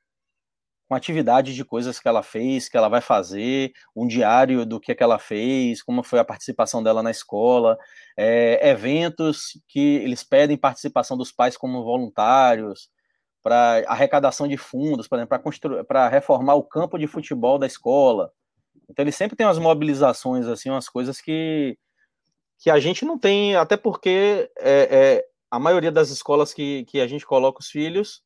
com 0.88 0.94
atividades 0.94 1.54
de 1.54 1.64
coisas 1.64 1.98
que 1.98 2.06
ela 2.06 2.22
fez, 2.22 2.68
que 2.68 2.76
ela 2.76 2.88
vai 2.88 3.00
fazer, 3.00 3.72
um 3.94 4.06
diário 4.06 4.64
do 4.64 4.78
que, 4.78 4.94
que 4.94 5.02
ela 5.02 5.18
fez, 5.18 5.82
como 5.82 6.02
foi 6.02 6.18
a 6.20 6.24
participação 6.24 6.82
dela 6.82 7.02
na 7.02 7.10
escola, 7.10 7.76
é, 8.16 8.70
eventos 8.70 9.60
que 9.68 9.96
eles 9.96 10.22
pedem 10.22 10.56
participação 10.56 11.16
dos 11.16 11.32
pais 11.32 11.56
como 11.56 11.82
voluntários, 11.82 12.88
para 13.42 13.84
arrecadação 13.86 14.48
de 14.48 14.56
fundos, 14.56 15.06
por 15.08 15.18
exemplo, 15.18 15.38
para 15.86 16.08
reformar 16.08 16.54
o 16.56 16.64
campo 16.64 16.98
de 16.98 17.06
futebol 17.06 17.58
da 17.58 17.66
escola. 17.66 18.32
Então 18.90 19.04
eles 19.04 19.16
sempre 19.16 19.36
têm 19.36 19.46
umas 19.46 19.58
mobilizações, 19.58 20.46
assim, 20.46 20.70
umas 20.70 20.88
coisas 20.88 21.20
que, 21.20 21.78
que 22.58 22.70
a 22.70 22.78
gente 22.78 23.04
não 23.04 23.18
tem, 23.18 23.56
até 23.56 23.76
porque 23.76 24.50
é, 24.58 24.88
é, 24.90 25.26
a 25.50 25.58
maioria 25.58 25.92
das 25.92 26.10
escolas 26.10 26.52
que, 26.52 26.84
que 26.86 27.00
a 27.00 27.06
gente 27.06 27.26
coloca 27.26 27.60
os 27.60 27.68
filhos, 27.68 28.22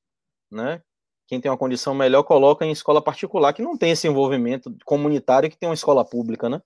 né, 0.51 0.83
quem 1.31 1.41
tem 1.41 1.51
uma 1.51 1.57
condição 1.57 1.95
melhor 1.95 2.25
coloca 2.25 2.67
em 2.67 2.73
escola 2.73 3.01
particular, 3.01 3.53
que 3.53 3.63
não 3.63 3.79
tem 3.79 3.93
esse 3.93 4.09
envolvimento 4.09 4.77
comunitário 4.85 5.49
que 5.49 5.57
tem 5.57 5.69
uma 5.69 5.75
escola 5.75 6.05
pública, 6.05 6.49
né? 6.49 6.61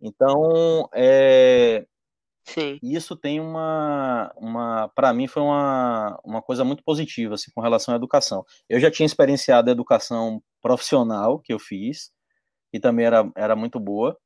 Então, 0.00 0.88
é, 0.92 1.86
Sim. 2.44 2.76
isso 2.82 3.14
tem 3.16 3.38
uma, 3.38 4.32
uma 4.36 4.88
para 4.88 5.12
mim 5.12 5.28
foi 5.28 5.42
uma, 5.42 6.18
uma 6.24 6.42
coisa 6.42 6.64
muito 6.64 6.82
positiva, 6.82 7.34
assim, 7.34 7.52
com 7.54 7.60
relação 7.60 7.94
à 7.94 7.96
educação. 7.96 8.44
Eu 8.68 8.80
já 8.80 8.90
tinha 8.90 9.06
experienciado 9.06 9.70
a 9.70 9.72
educação 9.72 10.42
profissional 10.60 11.38
que 11.38 11.52
eu 11.52 11.58
fiz, 11.60 12.10
e 12.72 12.80
também 12.80 13.06
era, 13.06 13.30
era 13.36 13.54
muito 13.54 13.78
boa, 13.78 14.18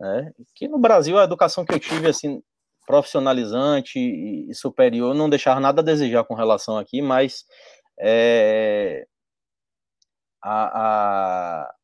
né? 0.00 0.32
Que 0.54 0.66
no 0.66 0.78
Brasil 0.78 1.18
a 1.18 1.24
educação 1.24 1.64
que 1.64 1.74
eu 1.74 1.78
tive, 1.78 2.08
assim, 2.08 2.42
profissionalizante 2.86 3.98
e 3.98 4.52
superior, 4.54 5.14
não 5.14 5.30
deixava 5.30 5.60
nada 5.60 5.80
a 5.80 5.84
desejar 5.84 6.24
com 6.24 6.34
relação 6.34 6.76
aqui, 6.76 7.00
mas 7.00 7.44
é, 8.00 9.06
a, 10.42 11.62
a, 11.62 11.74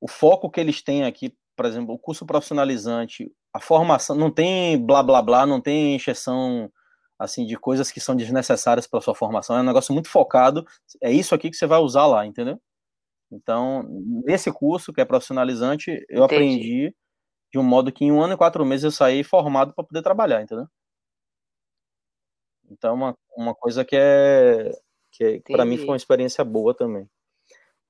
o 0.00 0.08
foco 0.08 0.50
que 0.50 0.60
eles 0.60 0.80
têm 0.80 1.04
aqui, 1.04 1.36
por 1.56 1.66
exemplo, 1.66 1.94
o 1.94 1.98
curso 1.98 2.24
profissionalizante, 2.24 3.30
a 3.52 3.60
formação, 3.60 4.16
não 4.16 4.30
tem 4.30 4.78
blá 4.78 5.02
blá 5.02 5.20
blá, 5.20 5.44
não 5.44 5.60
tem 5.60 5.94
encheção 5.94 6.72
assim 7.18 7.44
de 7.44 7.56
coisas 7.56 7.92
que 7.92 8.00
são 8.00 8.16
desnecessárias 8.16 8.86
para 8.86 9.02
sua 9.02 9.14
formação, 9.14 9.58
é 9.58 9.60
um 9.60 9.64
negócio 9.64 9.92
muito 9.92 10.08
focado, 10.08 10.64
é 11.02 11.12
isso 11.12 11.34
aqui 11.34 11.50
que 11.50 11.56
você 11.56 11.66
vai 11.66 11.80
usar 11.80 12.06
lá, 12.06 12.24
entendeu? 12.24 12.58
Então, 13.30 13.82
nesse 14.24 14.50
curso 14.50 14.92
que 14.92 15.02
é 15.02 15.04
profissionalizante, 15.04 15.90
eu 16.08 16.24
Entendi. 16.24 16.34
aprendi 16.34 16.94
de 17.52 17.58
um 17.58 17.62
modo 17.62 17.92
que 17.92 18.04
em 18.04 18.12
um 18.12 18.22
ano 18.22 18.34
e 18.34 18.36
quatro 18.36 18.64
meses 18.64 18.84
eu 18.84 18.90
saí 18.90 19.24
formado 19.24 19.74
para 19.74 19.84
poder 19.84 20.02
trabalhar, 20.02 20.42
entendeu? 20.42 20.66
Então, 22.70 22.94
uma, 22.94 23.14
uma 23.36 23.54
coisa 23.54 23.84
que 23.84 23.96
é 23.96 24.70
que 25.10 25.42
para 25.48 25.64
mim 25.64 25.76
foi 25.76 25.88
uma 25.88 25.96
experiência 25.96 26.44
boa 26.44 26.74
também. 26.74 27.08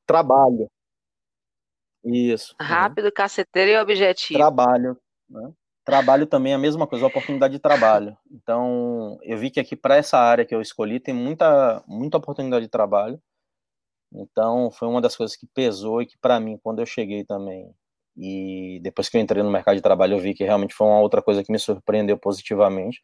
Trabalho. 0.06 0.70
Isso. 2.02 2.54
Uhum. 2.60 2.66
Rápido, 2.66 3.06
uhum. 3.06 3.12
caceteiro 3.14 3.70
e 3.70 3.78
objetivo. 3.78 4.38
Trabalho. 4.38 4.98
Né? 5.28 5.52
Trabalho 5.84 6.26
também 6.26 6.52
é 6.52 6.56
a 6.56 6.58
mesma 6.58 6.86
coisa, 6.86 7.06
oportunidade 7.06 7.52
de 7.54 7.60
trabalho. 7.60 8.16
Então, 8.30 9.18
eu 9.22 9.36
vi 9.36 9.50
que 9.50 9.60
aqui 9.60 9.76
para 9.76 9.96
essa 9.96 10.18
área 10.18 10.44
que 10.44 10.54
eu 10.54 10.60
escolhi 10.60 10.98
tem 10.98 11.14
muita, 11.14 11.84
muita 11.86 12.16
oportunidade 12.16 12.64
de 12.64 12.70
trabalho. 12.70 13.20
Então, 14.12 14.70
foi 14.70 14.88
uma 14.88 15.00
das 15.00 15.16
coisas 15.16 15.36
que 15.36 15.46
pesou 15.46 16.02
e 16.02 16.06
que 16.06 16.18
para 16.18 16.40
mim, 16.40 16.58
quando 16.62 16.80
eu 16.80 16.86
cheguei 16.86 17.24
também, 17.24 17.72
e 18.22 18.78
depois 18.80 19.08
que 19.08 19.16
eu 19.16 19.20
entrei 19.20 19.42
no 19.42 19.50
mercado 19.50 19.76
de 19.76 19.80
trabalho, 19.80 20.14
eu 20.14 20.20
vi 20.20 20.34
que 20.34 20.44
realmente 20.44 20.74
foi 20.74 20.86
uma 20.86 21.00
outra 21.00 21.22
coisa 21.22 21.42
que 21.42 21.50
me 21.50 21.58
surpreendeu 21.58 22.18
positivamente 22.18 23.02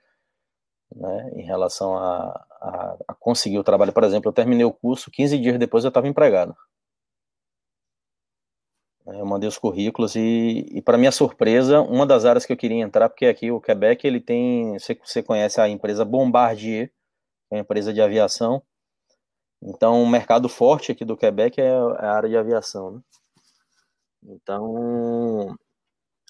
né, 0.94 1.30
em 1.34 1.42
relação 1.42 1.96
a, 1.96 2.46
a, 2.60 2.96
a, 3.08 3.14
conseguir 3.14 3.58
o 3.58 3.64
trabalho. 3.64 3.94
Por 3.94 4.04
exemplo, 4.04 4.28
eu 4.28 4.34
terminei 4.34 4.66
o 4.66 4.72
curso, 4.72 5.10
15 5.10 5.38
dias 5.38 5.58
depois 5.58 5.84
eu 5.84 5.88
estava 5.88 6.06
empregado. 6.06 6.54
Eu 9.06 9.24
mandei 9.24 9.48
os 9.48 9.56
currículos 9.56 10.16
e, 10.16 10.66
e 10.70 10.82
para 10.82 10.98
minha 10.98 11.12
surpresa, 11.12 11.80
uma 11.80 12.04
das 12.04 12.26
áreas 12.26 12.44
que 12.44 12.52
eu 12.52 12.56
queria 12.56 12.82
entrar, 12.82 13.08
porque 13.08 13.24
aqui 13.24 13.50
o 13.50 13.60
Quebec, 13.60 14.06
ele 14.06 14.20
tem, 14.20 14.76
você, 14.78 15.22
conhece 15.22 15.60
a 15.60 15.68
empresa 15.68 16.04
Bombardier, 16.04 16.88
que 16.88 16.92
é 17.52 17.54
uma 17.54 17.60
empresa 17.60 17.90
de 17.90 18.02
aviação, 18.02 18.62
então 19.62 20.02
o 20.02 20.06
mercado 20.06 20.46
forte 20.48 20.92
aqui 20.92 21.04
do 21.04 21.16
Quebec 21.16 21.58
é 21.58 21.70
a 21.70 22.12
área 22.12 22.28
de 22.28 22.36
aviação, 22.36 22.90
né? 22.90 23.00
Então, 24.26 25.56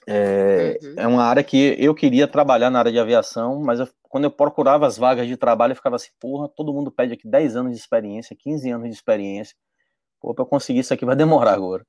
é, 0.06 0.78
uhum. 0.82 0.94
é 0.98 1.06
uma 1.06 1.24
área 1.24 1.42
que 1.42 1.74
eu 1.78 1.94
queria 1.94 2.28
trabalhar 2.28 2.70
na 2.70 2.78
área 2.78 2.92
de 2.92 2.98
aviação, 2.98 3.60
mas 3.60 3.80
eu, 3.80 3.88
quando 4.02 4.24
eu 4.24 4.30
procurava 4.30 4.86
as 4.86 4.96
vagas 4.96 5.26
de 5.26 5.36
trabalho, 5.36 5.72
eu 5.72 5.76
ficava 5.76 5.96
assim, 5.96 6.10
porra, 6.20 6.48
todo 6.48 6.72
mundo 6.72 6.92
pede 6.92 7.14
aqui 7.14 7.28
10 7.28 7.56
anos 7.56 7.72
de 7.72 7.78
experiência, 7.78 8.36
15 8.38 8.70
anos 8.70 8.88
de 8.88 8.94
experiência. 8.94 9.56
Pô, 10.20 10.34
eu 10.38 10.46
conseguir 10.46 10.80
isso 10.80 10.94
aqui 10.94 11.04
vai 11.04 11.16
demorar 11.16 11.54
agora. 11.54 11.84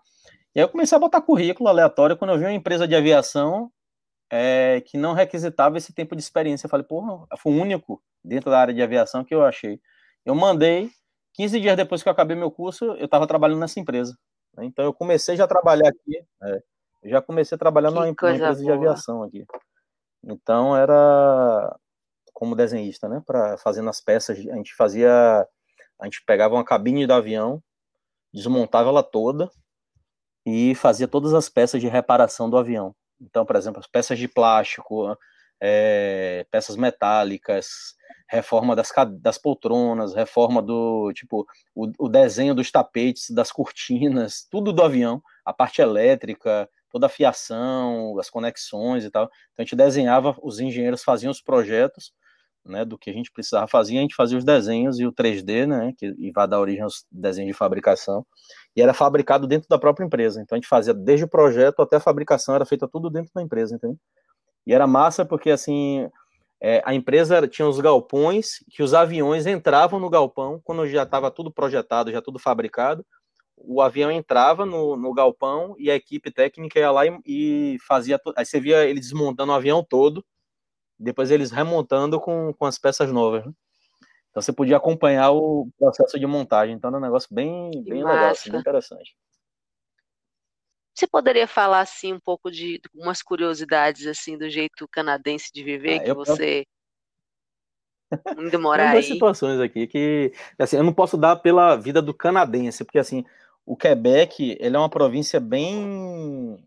E 0.56 0.60
aí 0.60 0.66
eu 0.66 0.70
comecei 0.70 0.96
a 0.96 1.00
botar 1.00 1.22
currículo 1.22 1.70
aleatório 1.70 2.18
quando 2.18 2.32
eu 2.32 2.40
vi 2.40 2.46
uma 2.46 2.54
empresa 2.54 2.88
de 2.88 2.96
aviação 2.96 3.72
é, 4.32 4.82
que 4.82 4.98
não 4.98 5.14
requisitava 5.14 5.78
esse 5.78 5.94
tempo 5.94 6.16
de 6.16 6.22
experiência. 6.22 6.66
Eu 6.66 6.70
falei, 6.70 6.86
porra, 6.86 7.26
foi 7.38 7.54
o 7.54 7.62
único 7.62 8.02
dentro 8.24 8.50
da 8.50 8.60
área 8.60 8.74
de 8.74 8.82
aviação 8.82 9.24
que 9.24 9.34
eu 9.36 9.44
achei. 9.44 9.80
Eu 10.26 10.36
mandei, 10.36 10.90
15 11.34 11.60
dias 11.60 11.78
depois 11.78 12.02
que 12.02 12.10
eu 12.10 12.14
acabei 12.14 12.36
meu 12.36 12.52
curso, 12.52 12.86
eu 12.94 13.06
estava 13.06 13.28
trabalhando 13.28 13.60
nessa 13.60 13.80
empresa. 13.80 14.18
Então 14.66 14.86
eu 14.86 14.94
comecei 14.94 15.36
já 15.36 15.44
a 15.46 15.48
trabalhar 15.48 15.90
aqui. 15.90 16.24
É, 16.44 16.64
já 17.06 17.22
comecei 17.22 17.56
a 17.56 17.60
trabalhar 17.60 17.90
numa, 17.90 18.02
numa 18.02 18.10
empresa 18.10 18.54
boa. 18.54 18.56
de 18.56 18.72
aviação 18.72 19.24
aqui. 19.24 19.46
Então 20.24 20.76
era 20.76 21.76
como 22.34 22.56
desenhista, 22.56 23.08
né? 23.10 23.22
Para 23.26 23.58
fazendo 23.58 23.90
as 23.90 24.02
peças, 24.02 24.38
a 24.38 24.56
gente 24.56 24.76
fazia, 24.76 25.48
a 26.00 26.06
gente 26.06 26.24
pegava 26.26 26.56
uma 26.56 26.64
cabine 26.64 27.08
do 27.08 27.14
avião, 27.14 27.62
desmontava 28.34 28.90
ela 28.90 29.04
toda 29.04 29.50
e 30.46 30.76
fazia 30.76 31.08
todas 31.08 31.34
as 31.34 31.50
peças 31.50 31.82
de 31.82 31.88
reparação 31.88 32.50
do 32.50 32.58
avião. 32.58 32.96
Então, 33.20 33.46
por 33.46 33.56
exemplo, 33.56 33.80
as 33.80 33.88
peças 33.88 34.20
de 34.20 34.28
plástico, 34.28 35.18
é, 35.62 36.46
peças 36.52 36.76
metálicas, 36.76 37.68
reforma 38.30 38.76
das, 38.76 38.92
das 39.20 39.38
poltronas, 39.38 40.14
reforma 40.14 40.62
do, 40.62 41.12
tipo, 41.14 41.46
o, 41.74 41.92
o, 41.98 42.10
desenho 42.10 42.54
dos 42.54 42.70
tapetes, 42.72 43.30
das 43.30 43.52
cortinas, 43.52 44.46
tudo 44.52 44.74
do 44.74 44.84
avião, 44.84 45.22
a 45.46 45.54
parte 45.54 45.82
elétrica, 45.82 46.70
toda 46.92 47.06
a 47.06 47.10
fiação, 47.10 48.18
as 48.20 48.30
conexões 48.30 49.04
e 49.04 49.10
tal. 49.10 49.26
Então 49.26 49.60
a 49.60 49.62
gente 49.64 49.76
desenhava, 49.76 50.36
os 50.42 50.60
engenheiros 50.60 51.04
faziam 51.04 51.32
os 51.32 51.42
projetos, 51.42 52.12
né, 52.66 52.84
do 52.84 52.98
que 52.98 53.10
a 53.10 53.14
gente 53.14 53.32
precisava 53.32 53.66
fazer, 53.66 53.98
a 53.98 54.02
gente 54.02 54.16
fazia 54.16 54.38
os 54.38 54.44
desenhos 54.44 55.00
e 55.00 55.06
o 55.06 55.14
3D, 55.14 55.66
né, 55.66 55.94
que 55.98 56.32
vai 56.34 56.46
dar 56.46 56.60
origem 56.60 56.84
aos 56.84 57.06
desenhos 57.10 57.54
de 57.54 57.58
fabricação, 57.58 58.26
e 58.76 58.82
era 58.82 58.94
fabricado 58.94 59.48
dentro 59.48 59.70
da 59.70 59.80
própria 59.80 60.06
empresa. 60.06 60.42
Então 60.42 60.56
a 60.56 60.60
gente 60.60 60.68
fazia 60.68 60.94
desde 60.94 61.24
o 61.24 61.30
projeto 61.30 61.82
até 61.82 61.96
a 61.96 62.02
fabricação, 62.02 62.56
era 62.56 62.66
feita 62.66 62.88
tudo 62.88 63.10
dentro 63.10 63.32
da 63.34 63.42
empresa, 63.42 63.76
entendeu? 63.76 63.98
E 64.68 64.74
era 64.74 64.86
massa 64.86 65.24
porque 65.24 65.50
assim, 65.50 66.12
é, 66.60 66.84
a 66.86 66.94
empresa 66.94 67.48
tinha 67.48 67.66
os 67.66 67.80
galpões, 67.80 68.60
que 68.70 68.84
os 68.84 68.94
aviões 68.94 69.48
entravam 69.48 69.98
no 69.98 70.10
galpão 70.10 70.60
quando 70.62 70.86
já 70.86 71.04
estava 71.04 71.32
tudo 71.32 71.50
projetado, 71.50 72.12
já 72.12 72.22
tudo 72.22 72.38
fabricado. 72.38 73.06
O 73.56 73.82
avião 73.82 74.12
entrava 74.12 74.66
no, 74.66 74.98
no 74.98 75.14
galpão 75.14 75.74
e 75.80 75.90
a 75.90 75.96
equipe 75.96 76.30
técnica 76.30 76.78
ia 76.80 76.92
lá 76.92 77.06
e, 77.08 77.18
e 77.26 77.78
fazia. 77.88 78.20
Aí 78.36 78.46
você 78.46 78.60
via 78.60 78.84
ele 78.86 79.00
desmontando 79.00 79.54
o 79.54 79.56
avião 79.56 79.82
todo, 79.82 80.24
depois 81.00 81.32
eles 81.32 81.50
remontando 81.50 82.20
com, 82.20 82.54
com 82.54 82.66
as 82.66 82.78
peças 82.78 83.10
novas. 83.10 83.46
Né? 83.46 83.54
Então 84.32 84.42
você 84.42 84.52
podia 84.52 84.76
acompanhar 84.76 85.32
o 85.32 85.70
processo 85.80 86.20
de 86.20 86.28
montagem. 86.28 86.76
Então 86.76 86.90
era 86.90 86.98
um 86.98 87.02
negócio 87.02 87.30
bem, 87.34 87.72
bem 87.86 88.04
legal, 88.04 88.32
assim, 88.32 88.52
bem 88.52 88.60
interessante. 88.60 89.16
Você 90.98 91.06
poderia 91.06 91.48
falar 91.48 91.82
assim 91.82 92.12
um 92.12 92.20
pouco 92.20 92.50
de 92.50 92.82
umas 92.92 93.22
curiosidades 93.22 94.08
assim 94.08 94.36
do 94.36 94.50
jeito 94.50 94.88
canadense 94.88 95.54
de 95.54 95.64
viver 95.64 96.00
ah, 96.00 96.04
que 96.04 96.14
você 96.14 96.66
indo 98.36 98.60
morar 98.60 98.94
Tem 98.94 99.04
situações 99.04 99.60
aqui 99.60 99.86
que 99.86 100.34
assim, 100.58 100.78
eu 100.78 100.84
não 100.84 100.92
posso 100.92 101.16
dar 101.16 101.36
pela 101.36 101.76
vida 101.76 102.02
do 102.02 102.16
canadense, 102.16 102.84
porque 102.84 102.98
assim, 102.98 103.24
o 103.64 103.78
Quebec, 103.78 104.58
ele 104.60 104.76
é 104.76 104.80
uma 104.80 104.90
província 104.90 105.40
bem 105.40 106.58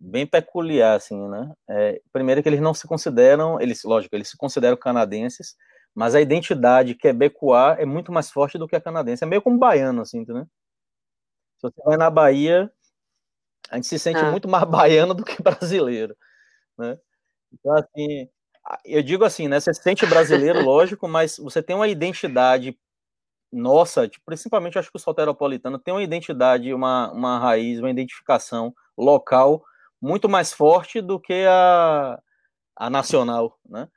bem 0.00 0.26
peculiar 0.26 0.96
assim, 0.96 1.28
né? 1.28 1.52
É, 1.68 2.02
primeiro 2.12 2.42
que 2.42 2.48
eles 2.48 2.60
não 2.60 2.74
se 2.74 2.88
consideram, 2.88 3.60
eles, 3.60 3.84
lógico, 3.84 4.16
eles 4.16 4.30
se 4.30 4.36
consideram 4.36 4.76
canadenses, 4.76 5.54
mas 5.94 6.16
a 6.16 6.20
identidade 6.20 6.96
quebecois 6.96 7.78
é 7.78 7.86
muito 7.86 8.10
mais 8.10 8.32
forte 8.32 8.58
do 8.58 8.66
que 8.66 8.74
a 8.74 8.80
canadense. 8.80 9.22
É 9.22 9.28
meio 9.28 9.42
como 9.42 9.58
baiano 9.58 10.02
assim, 10.02 10.18
entendeu? 10.18 10.48
Se 11.58 11.68
você 11.68 11.82
vai 11.84 11.96
na 11.96 12.10
Bahia, 12.10 12.72
a 13.70 13.76
gente 13.76 13.86
se 13.86 13.98
sente 13.98 14.18
ah. 14.18 14.30
muito 14.30 14.48
mais 14.48 14.64
baiano 14.68 15.14
do 15.14 15.24
que 15.24 15.42
brasileiro, 15.42 16.16
né? 16.76 16.98
Então, 17.52 17.74
assim, 17.76 18.28
eu 18.84 19.02
digo 19.02 19.24
assim, 19.24 19.48
né? 19.48 19.60
Você 19.60 19.72
se 19.72 19.82
sente 19.82 20.06
brasileiro, 20.06 20.60
lógico, 20.64 21.08
mas 21.08 21.38
você 21.38 21.62
tem 21.62 21.76
uma 21.76 21.88
identidade 21.88 22.78
nossa, 23.52 24.06
tipo, 24.08 24.24
principalmente 24.24 24.78
acho 24.78 24.90
que 24.90 24.96
o 24.96 25.00
soteropolitano 25.00 25.78
tem 25.78 25.92
uma 25.92 26.02
identidade, 26.02 26.72
uma, 26.72 27.10
uma 27.10 27.38
raiz, 27.38 27.80
uma 27.80 27.90
identificação 27.90 28.72
local 28.96 29.64
muito 30.00 30.28
mais 30.28 30.52
forte 30.52 31.00
do 31.00 31.18
que 31.18 31.44
a, 31.48 32.20
a 32.76 32.88
nacional, 32.88 33.58
né? 33.68 33.88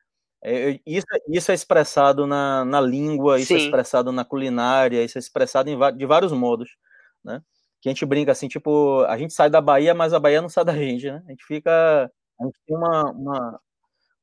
É, 0.45 0.78
isso, 0.86 1.05
isso 1.30 1.51
é 1.51 1.55
expressado 1.55 2.28
na, 2.28 2.65
na 2.65 2.82
língua, 2.82 3.39
isso 3.39 3.53
é 3.53 3.57
Sim. 3.57 3.61
é 3.61 3.65
expressado 3.65 4.11
na 4.11 4.26
culinária, 4.26 5.03
isso 5.03 5.17
é 5.17 5.19
expressado 5.19 5.69
em, 5.69 5.78
de 5.95 6.05
vários 6.05 6.34
modos, 6.34 6.76
né? 7.24 7.41
Que 7.84 7.90
a 7.90 7.92
gente 7.92 8.06
brinca 8.06 8.32
assim, 8.32 8.48
tipo, 8.48 9.04
a 9.10 9.18
gente 9.18 9.34
sai 9.34 9.50
da 9.50 9.60
Bahia, 9.60 9.94
mas 9.94 10.14
a 10.14 10.20
Bahia 10.20 10.42
não 10.42 10.48
sai 10.48 10.64
da 10.64 10.74
gente, 10.74 11.12
né? 11.12 11.22
A 11.28 11.32
gente 11.32 11.44
fica. 11.44 12.10
A 12.40 12.46
gente 12.46 12.58
tem 12.66 12.78
uma, 12.78 13.12
uma, 13.12 13.60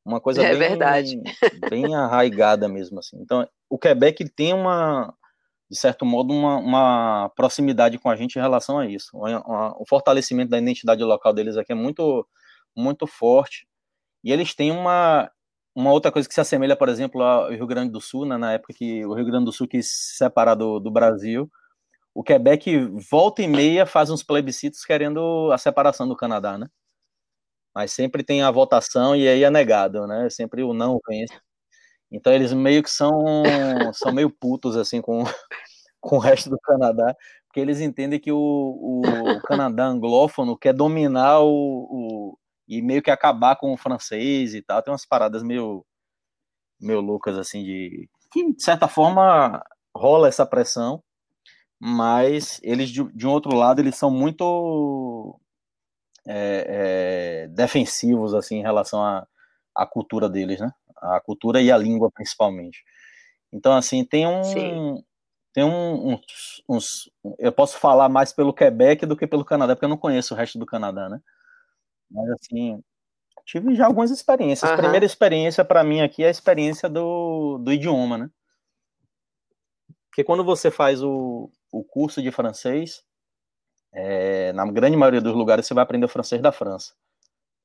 uma 0.02 0.18
coisa 0.18 0.42
é 0.42 0.48
bem, 0.48 0.58
verdade. 0.70 1.20
bem 1.68 1.94
arraigada 1.94 2.66
mesmo, 2.66 2.98
assim. 2.98 3.18
Então, 3.20 3.46
o 3.68 3.78
Quebec 3.78 4.26
tem 4.30 4.54
uma, 4.54 5.12
de 5.70 5.76
certo 5.76 6.06
modo, 6.06 6.32
uma, 6.32 6.56
uma 6.56 7.28
proximidade 7.36 7.98
com 7.98 8.08
a 8.08 8.16
gente 8.16 8.36
em 8.36 8.40
relação 8.40 8.78
a 8.78 8.86
isso. 8.86 9.10
O, 9.12 9.82
o 9.82 9.84
fortalecimento 9.86 10.50
da 10.50 10.58
identidade 10.58 11.04
local 11.04 11.34
deles 11.34 11.58
aqui 11.58 11.72
é 11.72 11.74
muito, 11.74 12.26
muito 12.74 13.06
forte. 13.06 13.68
E 14.24 14.32
eles 14.32 14.54
têm 14.54 14.70
uma, 14.70 15.30
uma 15.74 15.92
outra 15.92 16.10
coisa 16.10 16.26
que 16.26 16.34
se 16.34 16.40
assemelha, 16.40 16.76
por 16.76 16.88
exemplo, 16.88 17.22
ao 17.22 17.50
Rio 17.50 17.66
Grande 17.66 17.92
do 17.92 18.00
Sul, 18.00 18.24
né, 18.24 18.38
na 18.38 18.54
época 18.54 18.72
que 18.72 19.04
o 19.04 19.12
Rio 19.12 19.26
Grande 19.26 19.44
do 19.44 19.52
Sul 19.52 19.68
quis 19.68 19.86
se 19.86 20.16
separar 20.16 20.54
do, 20.54 20.80
do 20.80 20.90
Brasil, 20.90 21.50
o 22.14 22.22
Quebec 22.22 22.78
volta 23.10 23.42
e 23.42 23.48
meia 23.48 23.86
faz 23.86 24.10
uns 24.10 24.22
plebiscitos 24.22 24.84
querendo 24.84 25.50
a 25.52 25.58
separação 25.58 26.08
do 26.08 26.16
Canadá, 26.16 26.58
né? 26.58 26.68
Mas 27.74 27.92
sempre 27.92 28.24
tem 28.24 28.42
a 28.42 28.50
votação 28.50 29.14
e 29.14 29.28
aí 29.28 29.44
é 29.44 29.50
negado, 29.50 30.06
né? 30.06 30.28
Sempre 30.30 30.62
o 30.62 30.74
não 30.74 30.98
vence. 31.08 31.38
Então 32.10 32.32
eles 32.32 32.52
meio 32.52 32.82
que 32.82 32.90
são, 32.90 33.34
são 33.94 34.12
meio 34.12 34.30
putos 34.30 34.76
assim 34.76 35.00
com, 35.00 35.22
com 36.00 36.16
o 36.16 36.18
resto 36.18 36.50
do 36.50 36.58
Canadá, 36.60 37.14
porque 37.46 37.60
eles 37.60 37.80
entendem 37.80 38.20
que 38.20 38.32
o, 38.32 38.38
o, 38.38 39.02
o 39.36 39.42
Canadá 39.42 39.86
anglófono 39.86 40.58
quer 40.58 40.74
dominar 40.74 41.40
o, 41.40 41.48
o, 41.50 42.38
e 42.68 42.82
meio 42.82 43.02
que 43.02 43.10
acabar 43.10 43.56
com 43.56 43.72
o 43.72 43.76
francês 43.76 44.54
e 44.54 44.62
tal. 44.62 44.82
Tem 44.82 44.92
umas 44.92 45.06
paradas 45.06 45.42
meio 45.42 45.84
meio 46.80 47.00
loucas 47.00 47.38
assim 47.38 47.62
de 47.64 48.08
que 48.32 48.52
de 48.54 48.62
certa 48.62 48.88
forma 48.88 49.62
rola 49.94 50.28
essa 50.28 50.46
pressão 50.46 51.02
mas 51.80 52.60
eles, 52.62 52.90
de, 52.90 53.02
de 53.14 53.26
um 53.26 53.30
outro 53.30 53.54
lado, 53.56 53.80
eles 53.80 53.96
são 53.96 54.10
muito 54.10 55.40
é, 56.26 56.66
é, 56.68 57.48
defensivos, 57.48 58.34
assim, 58.34 58.56
em 58.56 58.62
relação 58.62 59.02
à, 59.02 59.26
à 59.74 59.86
cultura 59.86 60.28
deles, 60.28 60.60
né? 60.60 60.70
A 60.96 61.18
cultura 61.20 61.62
e 61.62 61.72
a 61.72 61.78
língua, 61.78 62.10
principalmente. 62.12 62.84
Então, 63.50 63.72
assim, 63.72 64.04
tem 64.04 64.26
um... 64.26 64.44
Sim. 64.44 65.02
Tem 65.52 65.64
um, 65.64 66.12
uns, 66.12 66.62
uns, 66.68 67.10
Eu 67.36 67.50
posso 67.50 67.76
falar 67.76 68.08
mais 68.08 68.32
pelo 68.32 68.54
Quebec 68.54 69.04
do 69.04 69.16
que 69.16 69.26
pelo 69.26 69.44
Canadá, 69.44 69.74
porque 69.74 69.84
eu 69.84 69.88
não 69.88 69.96
conheço 69.96 70.32
o 70.32 70.36
resto 70.36 70.58
do 70.60 70.66
Canadá, 70.66 71.08
né? 71.08 71.20
Mas, 72.08 72.30
assim, 72.32 72.80
tive 73.44 73.74
já 73.74 73.86
algumas 73.86 74.10
experiências. 74.10 74.68
Uhum. 74.70 74.76
A 74.76 74.78
primeira 74.78 75.04
experiência, 75.04 75.64
para 75.64 75.82
mim, 75.82 76.02
aqui 76.02 76.22
é 76.22 76.28
a 76.28 76.30
experiência 76.30 76.88
do, 76.88 77.58
do 77.58 77.72
idioma, 77.72 78.18
né? 78.18 78.30
Porque 80.08 80.22
quando 80.22 80.44
você 80.44 80.70
faz 80.70 81.02
o, 81.02 81.50
o 81.70 81.84
curso 81.84 82.22
de 82.22 82.30
francês, 82.30 83.02
é, 83.92 84.52
na 84.52 84.70
grande 84.70 84.96
maioria 84.96 85.20
dos 85.20 85.34
lugares 85.34 85.66
você 85.66 85.74
vai 85.74 85.84
aprender 85.84 86.06
o 86.06 86.08
francês 86.08 86.40
da 86.40 86.52
França, 86.52 86.94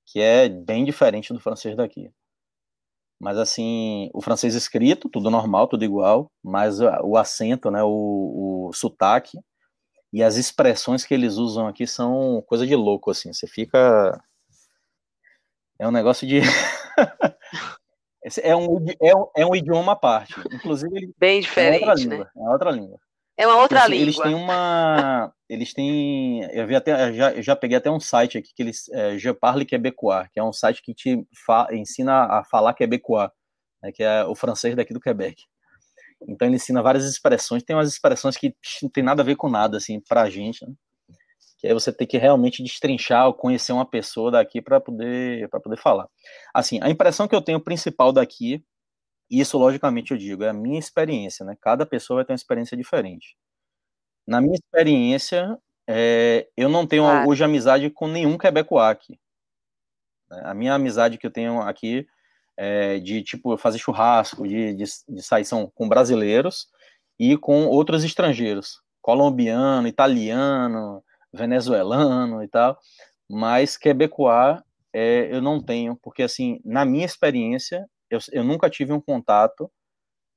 que 0.05 0.19
é 0.19 0.49
bem 0.49 0.85
diferente 0.85 1.33
do 1.33 1.39
francês 1.39 1.75
daqui. 1.75 2.11
Mas 3.19 3.37
assim, 3.37 4.09
o 4.13 4.21
francês 4.21 4.55
escrito, 4.55 5.09
tudo 5.09 5.29
normal, 5.29 5.67
tudo 5.67 5.85
igual, 5.85 6.31
mas 6.43 6.79
o 6.81 7.17
acento, 7.17 7.71
né, 7.71 7.81
o, 7.83 8.67
o 8.69 8.73
sotaque 8.73 9.37
e 10.15 10.23
as 10.23 10.37
expressões 10.37 11.05
que 11.05 11.13
eles 11.13 11.35
usam 11.35 11.67
aqui 11.67 11.85
são 11.85 12.41
coisa 12.47 12.65
de 12.65 12.73
louco, 12.73 13.11
assim. 13.11 13.33
Você 13.33 13.47
fica. 13.47 14.17
É 15.77 15.85
um 15.85 15.91
negócio 15.91 16.25
de. 16.25 16.39
é, 18.41 18.55
um, 18.55 18.85
é, 19.01 19.13
um, 19.13 19.27
é 19.35 19.45
um 19.45 19.53
idioma 19.53 19.91
à 19.91 19.95
parte. 19.97 20.33
Inclusive, 20.53 21.13
bem 21.17 21.41
diferente, 21.41 21.83
é 21.83 21.89
outra 21.89 22.01
língua. 22.01 22.17
Né? 22.17 22.31
É 22.33 22.49
outra 22.49 22.71
língua. 22.71 22.99
É 23.37 23.45
uma 23.45 23.61
outra 23.61 23.85
eles, 23.85 23.91
língua. 23.91 24.03
Eles 24.03 24.17
têm 24.17 24.35
uma. 24.35 25.33
Eles 25.49 25.73
têm. 25.73 26.43
Eu 26.51 26.65
vi 26.65 26.75
até. 26.75 27.09
Eu 27.09 27.13
já, 27.13 27.33
eu 27.33 27.43
já 27.43 27.55
peguei 27.55 27.77
até 27.77 27.91
um 27.91 27.99
site 27.99 28.37
aqui 28.37 28.51
que 28.55 28.63
eles. 28.63 28.89
É, 28.89 29.17
Je 29.17 29.33
parle 29.33 29.65
québécois, 29.65 30.27
que 30.31 30.39
é 30.39 30.43
um 30.43 30.53
site 30.53 30.81
que 30.81 30.93
te 30.93 31.25
fa, 31.45 31.67
ensina 31.71 32.25
a 32.25 32.43
falar 32.45 32.73
québécois, 32.73 33.29
né, 33.83 33.91
que 33.91 34.03
é 34.03 34.23
o 34.23 34.35
francês 34.35 34.75
daqui 34.75 34.93
do 34.93 35.01
Quebec. 35.01 35.43
Então 36.27 36.47
ele 36.47 36.55
ensina 36.55 36.81
várias 36.81 37.05
expressões. 37.05 37.63
Tem 37.63 37.75
umas 37.75 37.89
expressões 37.89 38.37
que 38.37 38.55
não 38.81 38.89
tem 38.89 39.03
nada 39.03 39.21
a 39.21 39.25
ver 39.25 39.35
com 39.35 39.49
nada, 39.49 39.77
assim, 39.77 39.99
pra 39.99 40.29
gente, 40.29 40.65
né? 40.65 40.73
Que 41.57 41.67
aí 41.67 41.73
você 41.73 41.91
tem 41.91 42.07
que 42.07 42.17
realmente 42.17 42.63
destrinchar 42.63 43.27
ou 43.27 43.33
conhecer 43.33 43.73
uma 43.73 43.85
pessoa 43.85 44.31
daqui 44.31 44.61
para 44.61 44.79
poder, 44.79 45.49
para 45.49 45.59
poder 45.59 45.77
falar. 45.77 46.07
Assim, 46.53 46.79
a 46.81 46.89
impressão 46.89 47.27
que 47.27 47.35
eu 47.35 47.41
tenho 47.41 47.59
principal 47.59 48.11
daqui 48.11 48.63
isso, 49.29 49.57
logicamente, 49.57 50.11
eu 50.11 50.17
digo, 50.17 50.43
é 50.43 50.49
a 50.49 50.53
minha 50.53 50.79
experiência, 50.79 51.45
né? 51.45 51.57
Cada 51.59 51.85
pessoa 51.85 52.17
vai 52.17 52.25
ter 52.25 52.33
uma 52.33 52.37
experiência 52.37 52.77
diferente. 52.77 53.35
Na 54.27 54.41
minha 54.41 54.55
experiência, 54.55 55.57
é, 55.87 56.47
eu 56.57 56.69
não 56.69 56.85
tenho 56.85 57.03
claro. 57.03 57.29
hoje 57.29 57.43
amizade 57.43 57.89
com 57.89 58.07
nenhum 58.07 58.37
quebecois 58.37 58.89
aqui. 58.89 59.19
Né? 60.29 60.41
A 60.45 60.53
minha 60.53 60.73
amizade 60.73 61.17
que 61.17 61.27
eu 61.27 61.31
tenho 61.31 61.61
aqui 61.61 62.07
é 62.57 62.99
de, 62.99 63.21
tipo, 63.23 63.57
fazer 63.57 63.77
churrasco, 63.79 64.47
de, 64.47 64.73
de, 64.73 64.85
de 65.09 65.21
sair 65.21 65.45
são 65.45 65.71
com 65.75 65.89
brasileiros 65.89 66.67
e 67.19 67.37
com 67.37 67.65
outros 67.67 68.03
estrangeiros, 68.03 68.81
colombiano, 69.01 69.87
italiano, 69.87 71.03
venezuelano 71.33 72.43
e 72.43 72.47
tal, 72.47 72.79
mas 73.29 73.77
quebecois 73.77 74.61
é, 74.93 75.27
eu 75.35 75.41
não 75.41 75.61
tenho, 75.61 75.97
porque 75.97 76.23
assim, 76.23 76.61
na 76.63 76.85
minha 76.85 77.05
experiência, 77.05 77.85
eu, 78.09 78.19
eu 78.31 78.43
nunca 78.43 78.69
tive 78.69 78.93
um 78.93 79.01
contato 79.01 79.71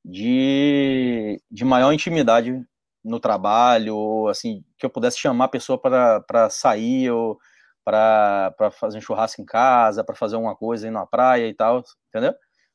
de, 0.04 1.40
de 1.50 1.64
maior 1.64 1.92
intimidade 1.92 2.64
no 3.04 3.20
trabalho, 3.20 3.96
ou 3.96 4.28
assim, 4.28 4.64
que 4.76 4.84
eu 4.84 4.90
pudesse 4.90 5.18
chamar 5.18 5.46
a 5.46 5.48
pessoa 5.48 5.80
para 5.80 6.50
sair, 6.50 7.10
ou 7.10 7.38
para 7.84 8.70
fazer 8.72 8.98
um 8.98 9.00
churrasco 9.00 9.40
em 9.40 9.44
casa, 9.44 10.04
para 10.04 10.14
fazer 10.14 10.36
alguma 10.36 10.54
coisa 10.54 10.86
aí 10.86 10.90
na 10.90 11.06
praia 11.06 11.48
e 11.48 11.54
tal, 11.54 11.82
entendeu? 12.08 12.34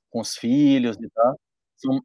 Com 0.09 0.21
os 0.21 0.35
filhos 0.35 0.97
e 0.99 1.09
tal. 1.09 1.39
São 1.75 2.01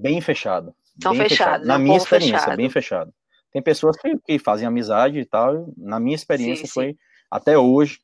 bem 0.00 0.20
fechado. 0.20 0.74
São 1.02 1.12
bem 1.12 1.28
fechados, 1.28 1.52
fechado. 1.52 1.66
Na 1.66 1.74
é 1.74 1.78
minha 1.78 1.96
experiência, 1.96 2.38
fechado. 2.38 2.56
bem 2.56 2.70
fechado. 2.70 3.14
Tem 3.52 3.62
pessoas 3.62 3.96
que, 3.98 4.18
que 4.18 4.38
fazem 4.38 4.66
amizade 4.66 5.18
e 5.18 5.24
tal. 5.24 5.72
Na 5.76 6.00
minha 6.00 6.14
experiência 6.14 6.66
Sim, 6.66 6.66
sim. 6.66 6.72
foi 6.72 6.96
até 7.30 7.58
hoje, 7.58 7.98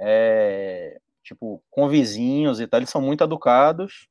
é, 0.00 0.98
tipo, 1.28 1.62
com 1.70 1.88
vizinhos 1.88 2.60
e 2.60 2.66
tal, 2.66 2.80
eles 2.80 2.90
são 2.90 3.00
muito 3.02 3.24
educados, 3.24 4.08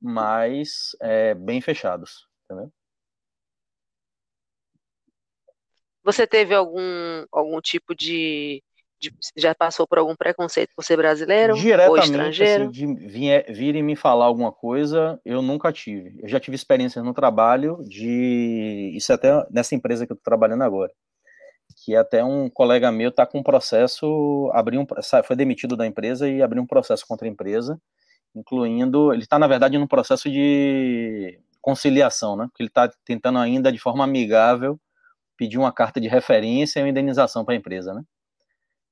mas 0.00 0.90
é, 1.02 1.34
bem 1.34 1.60
fechados, 1.60 2.28
entendeu? 2.44 2.72
Você 6.02 6.26
teve 6.26 6.54
algum, 6.54 6.80
algum 7.32 7.60
tipo 7.60 7.94
de, 7.94 8.62
de- 9.00 9.14
Já 9.36 9.54
passou 9.54 9.86
por 9.86 9.98
algum 9.98 10.14
preconceito 10.14 10.70
por 10.76 10.84
ser 10.84 10.96
brasileiro 10.96 11.54
ou 11.54 11.96
Diretamente, 11.96 12.04
estrangeiro? 12.04 12.64
assim, 12.64 12.70
de 12.70 12.86
vir- 13.08 13.44
virem 13.52 13.82
me 13.82 13.96
falar 13.96 14.24
alguma 14.26 14.52
coisa, 14.52 15.20
eu 15.24 15.42
nunca 15.42 15.72
tive. 15.72 16.16
Eu 16.22 16.28
já 16.28 16.38
tive 16.40 16.54
experiências 16.54 17.04
no 17.04 17.12
trabalho 17.12 17.82
de. 17.84 18.92
Isso 18.96 19.10
é 19.12 19.14
até 19.16 19.30
nessa 19.50 19.74
empresa 19.74 20.06
que 20.06 20.12
eu 20.12 20.14
estou 20.14 20.24
trabalhando 20.24 20.62
agora. 20.62 20.92
Que 21.84 21.94
até 21.96 22.24
um 22.24 22.48
colega 22.48 22.90
meu 22.90 23.10
está 23.10 23.26
com 23.26 23.38
um 23.38 23.42
processo, 23.42 24.50
abriu 24.54 24.80
um, 24.80 24.86
foi 25.24 25.36
demitido 25.36 25.76
da 25.76 25.86
empresa 25.86 26.28
e 26.28 26.42
abriu 26.42 26.62
um 26.62 26.66
processo 26.66 27.06
contra 27.06 27.26
a 27.26 27.30
empresa, 27.30 27.80
incluindo. 28.34 29.12
Ele 29.12 29.22
está, 29.22 29.38
na 29.38 29.46
verdade, 29.46 29.78
num 29.78 29.86
processo 29.86 30.30
de 30.30 31.38
conciliação, 31.60 32.36
né? 32.36 32.46
Porque 32.46 32.62
ele 32.62 32.68
está 32.68 32.90
tentando 33.04 33.38
ainda, 33.38 33.72
de 33.72 33.78
forma 33.78 34.04
amigável, 34.04 34.78
pedir 35.36 35.58
uma 35.58 35.72
carta 35.72 36.00
de 36.00 36.08
referência 36.08 36.80
e 36.80 36.82
uma 36.82 36.88
indenização 36.90 37.44
para 37.44 37.54
a 37.54 37.56
empresa, 37.56 37.94
né? 37.94 38.02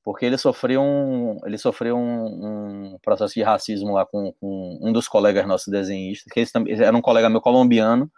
porque 0.02 0.26
ele 0.26 0.36
sofreu 0.36 0.82
um, 0.82 1.38
ele 1.44 1.56
sofreu 1.56 1.96
um, 1.96 2.94
um 2.94 2.98
processo 3.00 3.34
de 3.34 3.42
racismo 3.42 3.92
lá 3.92 4.04
com, 4.04 4.32
com, 4.40 4.78
um 4.82 4.92
dos 4.92 5.06
colegas 5.08 5.46
nossos 5.46 5.68
desenhistas, 5.68 6.32
que 6.32 6.40
esse 6.40 6.52
era 6.82 6.96
um 6.96 7.00
colega 7.00 7.30
meu 7.30 7.40
colombiano, 7.40 8.10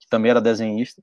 que 0.00 0.08
também 0.08 0.30
era 0.30 0.40
desenhista, 0.40 1.02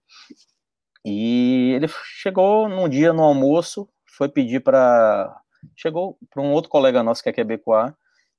e 1.06 1.74
ele 1.76 1.88
chegou 1.88 2.68
num 2.68 2.89
dia 2.89 3.14
no 3.14 3.24
almoço, 3.24 3.88
foi 4.18 4.28
pedir 4.28 4.62
para, 4.62 5.39
chegou 5.78 6.18
para 6.32 6.41
um 6.41 6.51
outro 6.51 6.70
colega 6.72 7.03
nosso 7.03 7.22
que 7.22 7.30
é 7.30 7.34
quebecois, 7.34 7.93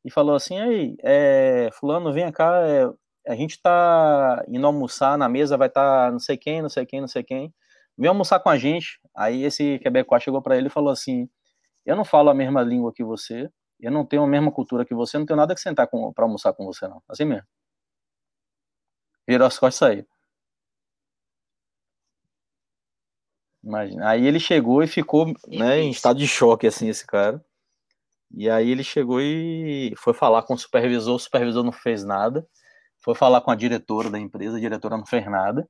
e 0.05 0.11
falou 0.11 0.35
assim, 0.35 0.59
aí, 0.59 0.97
é, 1.05 1.71
fulano, 1.73 2.13
vem 2.13 2.31
cá, 2.33 2.67
é, 2.67 2.91
a 3.29 3.37
gente 3.37 3.61
tá 3.63 4.45
indo 4.49 4.67
almoçar 4.67 5.17
na 5.17 5.29
mesa, 5.29 5.57
vai 5.57 5.69
estar 5.69 6.07
tá 6.07 6.13
não 6.13 6.19
sei 6.19 6.37
quem, 6.37 6.61
não 6.61 6.69
sei 6.69 6.85
quem, 6.85 7.01
não 7.01 7.09
sei 7.09 7.23
quem, 7.23 7.55
vem 7.97 8.09
almoçar 8.09 8.41
com 8.41 8.51
a 8.51 8.59
gente, 8.59 9.01
aí 9.17 9.45
esse 9.45 9.79
quebecois 9.79 10.23
chegou 10.23 10.43
para 10.43 10.57
ele 10.57 10.67
e 10.67 10.71
falou 10.71 10.91
assim, 10.91 11.29
eu 11.85 11.95
não 11.97 12.05
falo 12.05 12.31
a 12.31 12.35
mesma 12.35 12.63
língua 12.63 12.93
que 12.93 13.05
você, 13.05 13.49
eu 13.81 13.93
não 13.93 14.05
tenho 14.05 14.23
a 14.23 14.27
mesma 14.27 14.51
cultura 14.51 14.85
que 14.85 14.95
você, 14.95 15.19
não 15.19 15.27
tenho 15.27 15.37
nada 15.37 15.55
que 15.55 15.61
sentar 15.61 15.89
para 15.89 16.25
almoçar 16.25 16.53
com 16.53 16.65
você, 16.65 16.89
não. 16.89 17.03
Assim 17.09 17.25
mesmo. 17.25 17.47
Virou 19.29 19.47
as 19.47 19.59
costas 19.59 19.77
e 19.77 19.79
saiu. 19.79 20.16
Imagina. 23.67 24.09
Aí 24.09 24.25
ele 24.25 24.39
chegou 24.39 24.81
e 24.81 24.87
ficou 24.87 25.27
né, 25.49 25.81
em 25.81 25.91
estado 25.91 26.21
de 26.21 26.29
choque, 26.29 26.69
assim, 26.69 26.89
esse 26.89 27.05
cara. 27.05 27.45
E 28.33 28.49
aí 28.49 28.71
ele 28.71 28.85
chegou 28.85 29.21
e 29.21 29.93
foi 29.99 30.15
falar 30.15 30.45
com 30.45 30.55
o 30.55 30.59
supervisor, 30.59 31.17
o 31.17 31.19
supervisor 31.19 31.65
não 31.65 31.73
fez 31.73 32.05
nada. 32.05 32.47
Foi 33.03 33.15
falar 33.15 33.41
com 33.41 33.51
a 33.51 33.57
diretora 33.57 34.09
da 34.09 34.21
empresa, 34.21 34.57
a 34.57 34.61
diretora 34.61 34.97
não 34.97 35.05
fez 35.05 35.27
nada. 35.27 35.69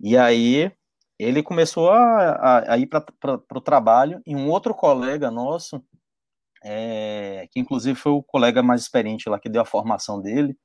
E 0.00 0.16
aí 0.16 0.72
ele 1.18 1.42
começou 1.42 1.90
a, 1.90 2.30
a, 2.32 2.74
a 2.74 2.78
ir 2.78 2.86
para 2.86 3.04
o 3.54 3.60
trabalho 3.60 4.22
e 4.26 4.34
um 4.34 4.48
outro 4.48 4.74
colega 4.74 5.30
nosso, 5.30 5.84
é, 6.64 7.46
que 7.50 7.60
inclusive 7.60 7.98
foi 7.98 8.12
o 8.12 8.22
colega 8.22 8.62
mais 8.62 8.80
experiente 8.80 9.28
lá 9.28 9.38
que 9.38 9.50
deu 9.50 9.60
a 9.60 9.66
formação 9.66 10.22
dele, 10.22 10.56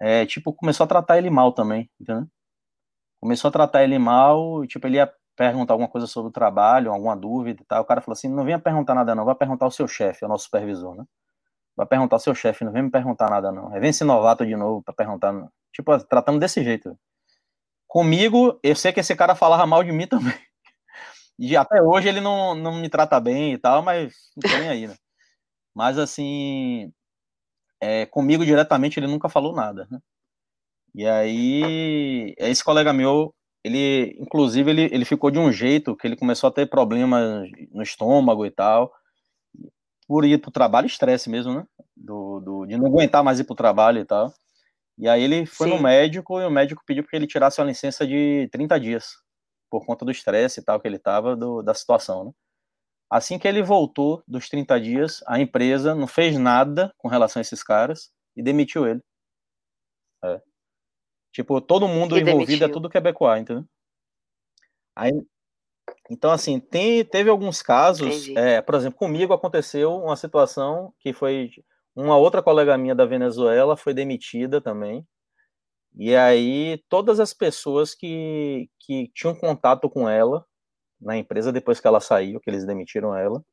é, 0.00 0.24
tipo, 0.26 0.52
começou 0.54 0.84
a 0.84 0.88
tratar 0.88 1.18
ele 1.18 1.30
mal 1.30 1.52
também, 1.52 1.90
entendeu? 2.00 2.26
Começou 3.20 3.48
a 3.48 3.52
tratar 3.52 3.84
ele 3.84 3.98
mal, 3.98 4.66
tipo, 4.66 4.86
ele 4.86 4.96
ia 4.96 5.12
perguntar 5.36 5.74
alguma 5.74 5.88
coisa 5.88 6.06
sobre 6.06 6.28
o 6.30 6.32
trabalho, 6.32 6.92
alguma 6.92 7.16
dúvida 7.16 7.62
e 7.62 7.64
tal, 7.64 7.82
o 7.82 7.84
cara 7.84 8.00
falou 8.00 8.14
assim, 8.14 8.28
não 8.28 8.44
venha 8.44 8.58
perguntar 8.58 8.94
nada 8.94 9.14
não, 9.14 9.24
vai 9.24 9.34
perguntar 9.34 9.64
ao 9.66 9.70
seu 9.70 9.88
chefe, 9.88 10.24
o 10.24 10.28
nosso 10.28 10.44
supervisor, 10.44 10.94
né? 10.94 11.04
Vai 11.76 11.86
perguntar 11.86 12.16
ao 12.16 12.20
seu 12.20 12.34
chefe, 12.34 12.64
não 12.64 12.72
vem 12.72 12.84
me 12.84 12.90
perguntar 12.90 13.28
nada 13.28 13.50
não. 13.50 13.70
Vem 13.70 13.90
esse 13.90 14.04
novato 14.04 14.46
de 14.46 14.54
novo 14.56 14.82
para 14.82 14.94
perguntar, 14.94 15.34
tipo, 15.72 15.98
tratando 16.04 16.38
desse 16.38 16.62
jeito. 16.62 16.96
Comigo, 17.88 18.58
eu 18.62 18.76
sei 18.76 18.92
que 18.92 19.00
esse 19.00 19.16
cara 19.16 19.34
falava 19.34 19.66
mal 19.66 19.82
de 19.82 19.92
mim 19.92 20.06
também. 20.08 20.34
E 21.38 21.56
até 21.56 21.82
hoje 21.82 22.08
ele 22.08 22.20
não, 22.20 22.54
não 22.54 22.76
me 22.76 22.88
trata 22.88 23.18
bem 23.20 23.54
e 23.54 23.58
tal, 23.58 23.82
mas 23.82 24.14
não 24.36 24.50
tô 24.50 24.58
nem 24.58 24.68
aí, 24.68 24.86
né? 24.86 24.94
Mas 25.74 25.98
assim, 25.98 26.92
é, 27.80 28.06
comigo 28.06 28.44
diretamente 28.44 28.98
ele 29.00 29.08
nunca 29.08 29.28
falou 29.28 29.54
nada, 29.54 29.86
né? 29.90 30.00
E 30.94 31.06
aí, 31.06 32.34
esse 32.38 32.62
colega 32.62 32.92
meu, 32.92 33.34
ele, 33.64 34.14
inclusive, 34.20 34.70
ele, 34.70 34.82
ele 34.92 35.04
ficou 35.06 35.30
de 35.30 35.38
um 35.38 35.50
jeito 35.50 35.96
que 35.96 36.06
ele 36.06 36.16
começou 36.16 36.48
a 36.48 36.52
ter 36.52 36.68
problemas 36.68 37.48
no 37.72 37.82
estômago 37.82 38.44
e 38.44 38.50
tal, 38.50 38.92
por 40.06 40.26
ir 40.26 40.38
pro 40.38 40.50
trabalho, 40.50 40.86
estresse 40.86 41.30
mesmo, 41.30 41.54
né? 41.54 41.66
Do, 41.96 42.40
do, 42.40 42.66
de 42.66 42.76
não 42.76 42.86
aguentar 42.86 43.24
mais 43.24 43.40
ir 43.40 43.44
pro 43.44 43.54
trabalho 43.54 44.00
e 44.00 44.04
tal. 44.04 44.32
E 44.98 45.08
aí 45.08 45.22
ele 45.22 45.46
foi 45.46 45.68
Sim. 45.68 45.76
no 45.76 45.82
médico 45.82 46.38
e 46.40 46.44
o 46.44 46.50
médico 46.50 46.82
pediu 46.86 47.02
para 47.02 47.16
ele 47.16 47.26
tirasse 47.26 47.58
uma 47.60 47.66
licença 47.66 48.06
de 48.06 48.48
30 48.52 48.78
dias, 48.78 49.16
por 49.70 49.84
conta 49.86 50.04
do 50.04 50.10
estresse 50.10 50.60
e 50.60 50.62
tal 50.62 50.78
que 50.78 50.86
ele 50.86 50.98
tava 50.98 51.34
do, 51.34 51.62
da 51.62 51.72
situação, 51.72 52.26
né? 52.26 52.32
Assim 53.10 53.38
que 53.38 53.46
ele 53.48 53.62
voltou 53.62 54.22
dos 54.26 54.48
30 54.48 54.80
dias, 54.80 55.24
a 55.26 55.38
empresa 55.38 55.94
não 55.94 56.06
fez 56.06 56.36
nada 56.36 56.92
com 56.98 57.08
relação 57.08 57.40
a 57.40 57.42
esses 57.42 57.62
caras 57.62 58.10
e 58.36 58.42
demitiu 58.42 58.86
ele. 58.86 59.00
É. 60.22 60.40
Tipo, 61.34 61.60
todo 61.60 61.88
mundo 61.88 62.16
envolvido 62.16 62.64
é 62.64 62.68
tudo 62.68 62.88
quebecois, 62.88 63.42
entendeu? 63.42 63.64
Aí, 64.94 65.10
então, 66.08 66.30
assim, 66.30 66.60
tem, 66.60 67.04
teve 67.04 67.28
alguns 67.28 67.60
casos, 67.60 68.28
é, 68.36 68.62
por 68.62 68.76
exemplo, 68.76 68.96
comigo 68.96 69.32
aconteceu 69.32 69.96
uma 69.96 70.14
situação 70.14 70.94
que 71.00 71.12
foi 71.12 71.50
uma 71.96 72.16
outra 72.16 72.40
colega 72.40 72.78
minha 72.78 72.94
da 72.94 73.04
Venezuela 73.04 73.76
foi 73.76 73.92
demitida 73.92 74.60
também. 74.60 75.04
E 75.96 76.14
aí, 76.14 76.80
todas 76.88 77.18
as 77.18 77.34
pessoas 77.34 77.96
que, 77.96 78.70
que 78.78 79.10
tinham 79.12 79.34
contato 79.34 79.90
com 79.90 80.08
ela 80.08 80.46
na 81.00 81.16
empresa 81.16 81.52
depois 81.52 81.80
que 81.80 81.86
ela 81.88 82.00
saiu, 82.00 82.38
que 82.38 82.48
eles 82.48 82.64
demitiram 82.64 83.12
ela, 83.16 83.44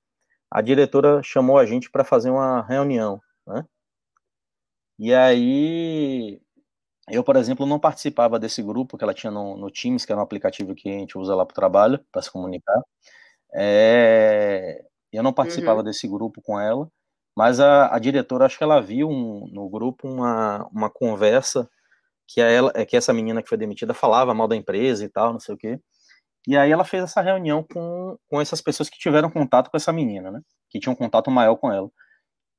a 0.52 0.62
diretora 0.62 1.24
chamou 1.24 1.58
a 1.58 1.66
gente 1.66 1.90
para 1.90 2.04
fazer 2.04 2.30
uma 2.30 2.62
reunião, 2.62 3.20
né? 3.48 3.66
E 5.00 5.12
aí, 5.16 6.40
eu, 7.12 7.24
por 7.24 7.36
exemplo, 7.36 7.66
não 7.66 7.80
participava 7.80 8.39
desse 8.39 8.62
grupo 8.64 8.97
que 8.97 9.03
ela 9.03 9.14
tinha 9.14 9.32
no, 9.32 9.57
no 9.57 9.72
Teams, 9.72 10.05
que 10.05 10.12
era 10.12 10.20
um 10.20 10.24
aplicativo 10.24 10.76
que 10.76 10.89
a 10.89 10.93
gente 10.99 11.18
usa 11.18 11.36
lá 11.36 11.45
para 11.45 11.53
o 11.53 11.55
trabalho, 11.55 12.03
para 12.12 12.22
se 12.22 12.32
comunicar. 12.32 12.82
É, 13.53 14.84
eu 15.12 15.24
não 15.24 15.34
participava 15.34 15.80
Uhum. 15.80 15.86
desse 15.86 16.07
grupo 16.07 16.41
com 16.41 16.59
ela, 16.59 16.89
mas 17.36 17.59
a, 17.59 17.93
a 17.95 17.99
diretora, 17.99 18.45
acho 18.45 18.57
que 18.57 18.64
ela 18.64 18.82
viu 18.82 19.09
um, 19.09 19.47
no 19.51 19.70
grupo 19.70 20.07
uma, 20.07 20.68
uma 20.72 20.89
conversa 20.89 21.70
que, 22.28 22.41
a 22.41 22.47
ela, 22.47 22.86
que 22.86 22.97
essa 22.97 23.14
menina 23.14 23.43
que 23.43 23.49
foi 23.49 23.57
demitida 23.57 23.93
falava 23.93 24.34
mal 24.34 24.47
da 24.47 24.55
empresa 24.55 25.03
e 25.05 25.09
tal, 25.09 25.34
não 25.34 25.39
sei 25.39 25.55
o 25.55 25.57
quê. 25.57 25.80
E 26.47 26.57
aí 26.57 26.72
ela 26.72 26.84
fez 26.86 27.03
essa 27.03 27.22
reunião 27.22 27.64
com, 27.64 28.18
com 28.30 28.41
essas 28.41 28.62
pessoas 28.62 28.89
que 28.89 28.97
tiveram 28.99 29.30
contato 29.30 29.70
com 29.70 29.78
essa 29.78 29.93
menina, 29.93 30.32
né? 30.32 30.41
Que 30.70 30.80
tinham 30.80 30.95
contato 30.95 31.30
maior 31.32 31.55
com 31.57 31.72
ela. 31.72 31.89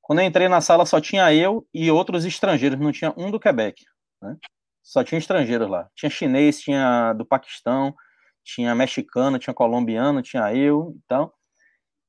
Quando 0.01 0.19
eu 0.19 0.25
entrei 0.25 0.47
na 0.49 0.61
sala, 0.61 0.85
só 0.85 1.01
tinha 1.01 1.33
eu 1.33 1.67
e 1.73 1.91
outros 1.91 2.25
estrangeiros, 2.25 2.79
não 2.79 2.91
tinha 2.91 3.13
um 3.17 3.31
do 3.31 3.39
Quebec, 3.39 3.83
né? 4.23 4.37
Só 4.81 5.03
tinha 5.03 5.19
estrangeiros 5.19 5.69
lá. 5.69 5.89
Tinha 5.95 6.09
chinês, 6.09 6.59
tinha 6.59 7.13
do 7.13 7.25
Paquistão, 7.25 7.95
tinha 8.43 8.75
mexicano, 8.75 9.39
tinha 9.39 9.53
colombiano, 9.53 10.21
tinha 10.21 10.53
eu, 10.53 10.95
então. 11.05 11.31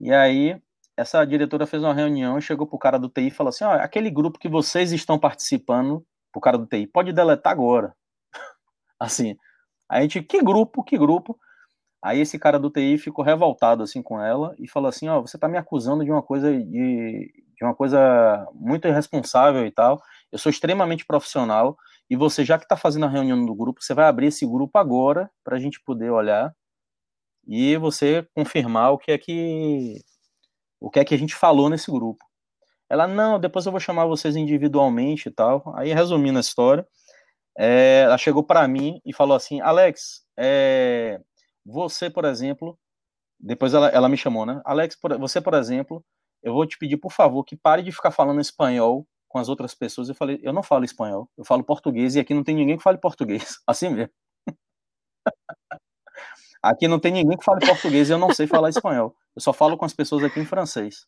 E 0.01 0.13
aí 0.13 0.61
essa 0.97 1.25
diretora 1.25 1.67
fez 1.67 1.83
uma 1.83 1.95
reunião 1.95 2.39
e 2.39 2.43
chegou 2.43 2.67
pro 2.67 2.79
cara 2.79 2.99
do 2.99 3.09
TI 3.09 3.29
e 3.29 3.31
falou 3.31 3.51
assim: 3.51 3.65
ó, 3.65 3.73
aquele 3.75 4.11
grupo 4.11 4.39
que 4.39 4.49
vocês 4.49 4.93
estão 4.93 5.19
participando, 5.19 6.05
pro 6.33 6.41
cara 6.41 6.59
do 6.59 6.67
TI, 6.67 6.87
pode 6.87 7.13
deletar 7.13 7.53
agora. 7.53 7.95
assim. 8.99 9.37
A 9.89 10.01
gente, 10.03 10.23
que 10.23 10.43
grupo, 10.43 10.83
que 10.83 10.99
grupo? 10.99 11.39
Aí 12.03 12.21
esse 12.21 12.39
cara 12.39 12.59
do 12.59 12.71
TI 12.71 12.99
ficou 12.99 13.25
revoltado 13.25 13.83
assim 13.83 14.03
com 14.03 14.21
ela 14.21 14.55
e 14.59 14.69
falou 14.69 14.89
assim: 14.89 15.09
"Ó, 15.09 15.21
você 15.21 15.39
tá 15.39 15.49
me 15.49 15.59
acusando 15.59 16.05
de 16.05 16.11
uma 16.11 16.23
coisa 16.23 16.53
de, 16.53 17.33
de 17.57 17.65
uma 17.65 17.75
coisa 17.75 18.47
muito 18.55 18.89
irresponsável 18.89 19.67
e 19.67 19.71
tal. 19.71 20.03
Eu 20.33 20.39
sou 20.39 20.51
extremamente 20.51 21.07
profissional 21.07 21.77
e 22.09 22.17
você 22.17 22.45
já 22.45 22.59
que 22.59 22.69
tá 22.69 22.77
fazendo 22.77 23.07
a 23.07 23.09
reunião 23.09 23.45
do 23.45 23.55
grupo, 23.55 23.83
você 23.83 23.95
vai 23.95 24.07
abrir 24.07 24.27
esse 24.27 24.47
grupo 24.47 24.79
agora 24.79 25.31
para 25.43 25.57
a 25.57 25.61
gente 25.61 25.81
poder 25.83 26.11
olhar 26.11 26.55
e 27.47 27.77
você 27.77 28.27
confirmar 28.35 28.93
o 28.93 28.99
que 28.99 29.13
é 29.13 29.19
que 29.19 30.01
o 30.81 30.91
que 30.91 31.01
é 31.01 31.05
que 31.05 31.15
a 31.15 31.19
gente 31.19 31.35
falou 31.35 31.71
nesse 31.71 31.91
grupo. 31.91 32.25
Ela, 32.91 33.07
não, 33.07 33.41
depois 33.41 33.65
eu 33.65 33.73
vou 33.73 33.81
chamar 33.81 34.07
vocês 34.07 34.37
individualmente 34.37 35.29
e 35.29 35.33
tal. 35.33 35.75
Aí, 35.77 35.93
resumindo 35.95 36.39
a 36.39 36.41
história, 36.41 36.87
é, 37.59 38.03
ela 38.03 38.19
chegou 38.19 38.45
para 38.45 38.67
mim 38.69 39.01
e 39.05 39.13
falou 39.13 39.37
assim: 39.37 39.61
Alex, 39.61 40.25
é, 40.39 41.21
você, 41.65 42.11
por 42.11 42.25
exemplo, 42.25 42.79
depois 43.41 43.75
ela, 43.75 43.89
ela 43.89 44.09
me 44.09 44.17
chamou, 44.17 44.47
né? 44.47 44.61
Alex, 44.65 44.97
por, 44.97 45.19
você, 45.19 45.41
por 45.41 45.55
exemplo, 45.55 46.05
eu 46.43 46.53
vou 46.53 46.67
te 46.67 46.79
pedir, 46.79 46.99
por 46.99 47.13
favor, 47.13 47.45
que 47.45 47.57
pare 47.57 47.83
de 47.83 47.93
ficar 47.93 48.11
falando 48.11 48.41
espanhol 48.41 49.07
com 49.35 49.41
as 49.41 49.49
outras 49.49 49.75
pessoas. 49.75 50.09
Eu 50.09 50.15
falei: 50.15 50.39
eu 50.45 50.53
não 50.53 50.63
falo 50.63 50.85
espanhol, 50.85 51.29
eu 51.37 51.45
falo 51.45 51.65
português 51.65 52.15
e 52.15 52.21
aqui 52.21 52.33
não 52.35 52.45
tem 52.45 52.55
ninguém 52.55 52.77
que 52.77 52.85
fale 52.85 52.99
português. 52.99 53.59
Assim 53.67 53.91
mesmo. 53.91 54.13
Aqui 56.63 56.89
não 56.89 56.99
tem 56.99 57.13
ninguém 57.13 57.37
que 57.39 57.45
fale 57.45 57.65
português 57.65 58.09
e 58.09 58.13
eu 58.13 58.19
não 58.19 58.33
sei 58.35 58.47
falar 58.49 58.69
espanhol. 58.69 59.15
Eu 59.37 59.41
só 59.43 59.53
falo 59.53 59.77
com 59.77 59.85
as 59.85 59.93
pessoas 59.95 60.25
aqui 60.25 60.41
em 60.41 60.45
francês. 60.45 61.07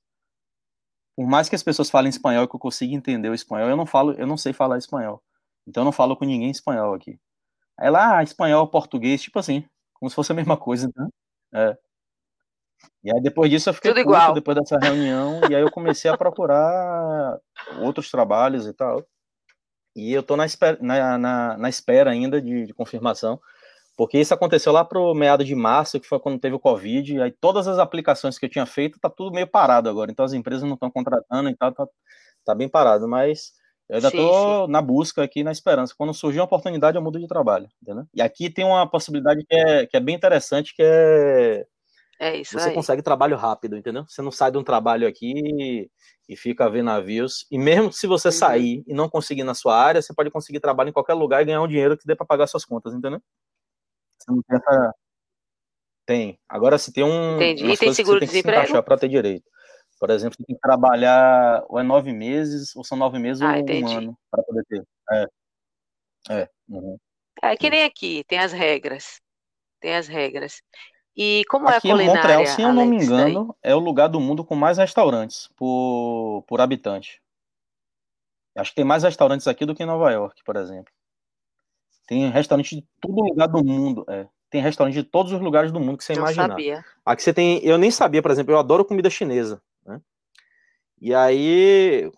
Por 1.16 1.26
mais 1.26 1.48
que 1.48 1.54
as 1.56 1.62
pessoas 1.62 1.88
falem 1.90 2.10
espanhol 2.10 2.44
e 2.44 2.48
que 2.48 2.54
eu 2.54 2.60
consiga 2.60 2.94
entender 2.94 3.28
o 3.30 3.34
espanhol, 3.34 3.70
eu 3.70 3.76
não 3.76 3.86
falo, 3.86 4.12
eu 4.12 4.26
não 4.26 4.36
sei 4.36 4.52
falar 4.52 4.76
espanhol. 4.78 5.22
Então 5.66 5.80
eu 5.82 5.84
não 5.86 5.92
falo 5.92 6.16
com 6.16 6.24
ninguém 6.24 6.50
espanhol 6.50 6.94
aqui. 6.94 7.18
Aí 7.78 7.90
lá, 7.90 8.18
ah, 8.18 8.22
espanhol, 8.24 8.68
português, 8.68 9.22
tipo 9.22 9.38
assim, 9.38 9.64
como 9.94 10.10
se 10.10 10.16
fosse 10.16 10.32
a 10.32 10.34
mesma 10.36 10.56
coisa, 10.58 10.90
né? 10.96 11.08
É. 11.54 11.78
E 13.02 13.12
aí 13.12 13.20
depois 13.20 13.50
disso 13.50 13.68
eu 13.68 13.74
fiquei 13.74 13.90
Tudo 13.90 14.00
igual. 14.00 14.32
depois 14.34 14.56
dessa 14.56 14.78
reunião, 14.78 15.40
e 15.50 15.54
aí 15.54 15.62
eu 15.62 15.70
comecei 15.70 16.10
a 16.10 16.16
procurar 16.16 17.38
outros 17.80 18.10
trabalhos 18.10 18.66
e 18.66 18.72
tal. 18.72 19.04
E 19.94 20.12
eu 20.12 20.22
tô 20.22 20.36
na 20.36 20.44
espera, 20.44 20.78
na, 20.80 21.16
na, 21.16 21.56
na 21.56 21.68
espera 21.68 22.10
ainda 22.10 22.40
de, 22.40 22.66
de 22.66 22.74
confirmação. 22.74 23.40
Porque 23.96 24.18
isso 24.20 24.34
aconteceu 24.34 24.72
lá 24.72 24.84
pro 24.84 25.14
meado 25.14 25.42
de 25.42 25.54
março, 25.54 25.98
que 25.98 26.06
foi 26.06 26.20
quando 26.20 26.38
teve 26.38 26.54
o 26.54 26.60
Covid, 26.60 27.14
e 27.14 27.22
aí 27.22 27.32
todas 27.32 27.66
as 27.66 27.78
aplicações 27.78 28.38
que 28.38 28.44
eu 28.44 28.50
tinha 28.50 28.66
feito 28.66 29.00
tá 29.00 29.08
tudo 29.08 29.34
meio 29.34 29.46
parado 29.46 29.88
agora. 29.88 30.10
Então 30.10 30.24
as 30.24 30.34
empresas 30.34 30.64
não 30.64 30.74
estão 30.74 30.90
contratando 30.90 31.48
e 31.48 31.56
tal, 31.56 31.72
tá, 31.72 31.88
tá 32.44 32.54
bem 32.54 32.68
parado. 32.68 33.08
Mas 33.08 33.54
eu 33.88 33.96
ainda 33.96 34.08
estou 34.08 34.68
na 34.68 34.82
busca 34.82 35.22
aqui, 35.22 35.42
na 35.42 35.50
esperança. 35.50 35.94
Quando 35.96 36.12
surgir 36.12 36.40
uma 36.40 36.44
oportunidade, 36.44 36.98
eu 36.98 37.02
mudo 37.02 37.18
de 37.18 37.26
trabalho, 37.26 37.68
entendeu? 37.80 38.04
E 38.14 38.20
aqui 38.20 38.50
tem 38.50 38.66
uma 38.66 38.86
possibilidade 38.86 39.44
que 39.48 39.54
é, 39.54 39.86
que 39.86 39.96
é 39.96 40.00
bem 40.00 40.14
interessante, 40.14 40.74
que 40.74 40.82
é... 40.82 41.66
É 42.18 42.36
isso 42.36 42.58
Você 42.58 42.70
aí. 42.70 42.74
consegue 42.74 43.02
trabalho 43.02 43.36
rápido, 43.36 43.76
entendeu? 43.76 44.04
Você 44.08 44.22
não 44.22 44.30
sai 44.30 44.50
de 44.50 44.56
um 44.56 44.64
trabalho 44.64 45.06
aqui 45.06 45.90
e 46.28 46.36
fica 46.36 46.64
a 46.64 46.68
ver 46.68 46.82
navios. 46.82 47.46
E 47.50 47.58
mesmo 47.58 47.92
se 47.92 48.06
você 48.06 48.28
uhum. 48.28 48.32
sair 48.32 48.82
e 48.86 48.94
não 48.94 49.08
conseguir 49.08 49.44
na 49.44 49.54
sua 49.54 49.76
área, 49.76 50.00
você 50.00 50.14
pode 50.14 50.30
conseguir 50.30 50.60
trabalho 50.60 50.88
em 50.88 50.92
qualquer 50.92 51.14
lugar 51.14 51.42
e 51.42 51.44
ganhar 51.44 51.60
um 51.60 51.68
dinheiro 51.68 51.96
que 51.96 52.06
dê 52.06 52.16
para 52.16 52.26
pagar 52.26 52.46
suas 52.46 52.64
contas, 52.64 52.94
entendeu? 52.94 53.20
Você 54.18 54.30
não 54.32 54.42
tem 54.42 54.56
essa. 54.56 54.94
Tem. 56.06 56.38
Agora, 56.48 56.78
se 56.78 56.92
tem 56.92 57.04
um. 57.04 57.36
Entendi. 57.36 57.66
E 57.66 57.76
tem 57.76 57.92
seguro-desemprego? 57.92 58.82
para 58.82 58.96
ter 58.96 59.08
direito. 59.08 59.44
Por 59.98 60.10
exemplo, 60.10 60.36
você 60.36 60.44
tem 60.44 60.56
que 60.56 60.60
trabalhar 60.60 61.64
ou 61.68 61.78
é 61.78 61.82
nove 61.82 62.12
meses, 62.12 62.74
ou 62.76 62.84
são 62.84 62.98
nove 62.98 63.18
meses 63.18 63.42
ah, 63.42 63.52
ou 63.52 63.56
entendi. 63.56 63.84
um 63.84 63.98
ano 63.98 64.18
para 64.30 64.42
poder 64.42 64.64
ter. 64.68 64.82
É. 65.10 65.26
É. 66.28 66.48
Uhum. 66.68 66.98
é 67.42 67.56
que 67.56 67.70
nem 67.70 67.84
aqui, 67.84 68.24
tem 68.26 68.38
as 68.38 68.52
regras. 68.52 69.20
Tem 69.80 69.96
as 69.96 70.08
regras. 70.08 70.60
E 71.16 71.44
como 71.48 71.66
aqui 71.66 71.88
é 71.88 71.92
a 71.92 71.94
culinária? 71.94 72.20
Montreal, 72.20 72.46
se 72.46 72.60
eu 72.60 72.72
não 72.72 72.84
me 72.84 72.96
engano, 72.96 73.46
daí? 73.62 73.72
é 73.72 73.74
o 73.74 73.78
lugar 73.78 74.08
do 74.08 74.20
mundo 74.20 74.44
com 74.44 74.54
mais 74.54 74.76
restaurantes 74.76 75.48
por, 75.56 76.44
por 76.46 76.60
habitante. 76.60 77.22
Acho 78.54 78.70
que 78.70 78.76
tem 78.76 78.84
mais 78.84 79.02
restaurantes 79.02 79.46
aqui 79.48 79.64
do 79.64 79.74
que 79.74 79.82
em 79.82 79.86
Nova 79.86 80.10
York, 80.10 80.42
por 80.44 80.56
exemplo. 80.56 80.92
Tem 82.06 82.28
restaurante 82.30 82.76
de 82.76 82.86
todo 83.00 83.22
lugar 83.22 83.48
do 83.48 83.64
mundo. 83.64 84.04
É. 84.08 84.26
Tem 84.50 84.62
restaurante 84.62 84.94
de 84.94 85.02
todos 85.02 85.32
os 85.32 85.40
lugares 85.40 85.72
do 85.72 85.80
mundo 85.80 85.98
que 85.98 86.04
você 86.04 86.12
eu 86.12 86.18
imaginar. 86.18 86.48
Sabia. 86.48 86.84
Aqui 87.04 87.22
você 87.22 87.32
tem. 87.32 87.64
Eu 87.64 87.78
nem 87.78 87.90
sabia, 87.90 88.22
por 88.22 88.30
exemplo, 88.30 88.52
eu 88.52 88.58
adoro 88.58 88.84
comida 88.84 89.10
chinesa. 89.10 89.60
Né? 89.84 90.00
E 91.00 91.14
aí, 91.14 92.10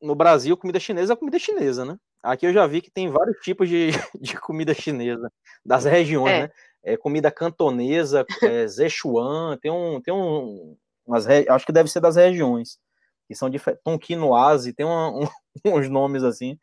no 0.00 0.14
Brasil, 0.14 0.56
comida 0.56 0.80
chinesa 0.80 1.12
é 1.12 1.16
comida 1.16 1.38
chinesa, 1.38 1.84
né? 1.84 1.96
Aqui 2.22 2.46
eu 2.46 2.52
já 2.52 2.66
vi 2.66 2.82
que 2.82 2.90
tem 2.90 3.08
vários 3.08 3.38
tipos 3.38 3.68
de, 3.68 3.90
de 4.20 4.38
comida 4.38 4.74
chinesa, 4.74 5.32
das 5.64 5.84
regiões, 5.84 6.32
é. 6.32 6.42
né? 6.42 6.50
É, 6.82 6.96
comida 6.96 7.30
cantonesa, 7.30 8.24
é, 8.42 8.66
Zechuan, 8.66 9.58
tem 9.60 9.70
um. 9.70 10.00
Tem 10.00 10.12
um 10.14 10.76
umas, 11.06 11.26
acho 11.26 11.66
que 11.66 11.72
deve 11.72 11.90
ser 11.90 12.00
das 12.00 12.16
regiões. 12.16 12.78
Que 13.26 13.34
são 13.34 13.50
de 13.50 13.58
Tonquinoise, 13.84 14.72
tem 14.72 14.86
uma, 14.86 15.10
um, 15.10 15.26
uns 15.66 15.88
nomes 15.88 16.24
assim 16.24 16.58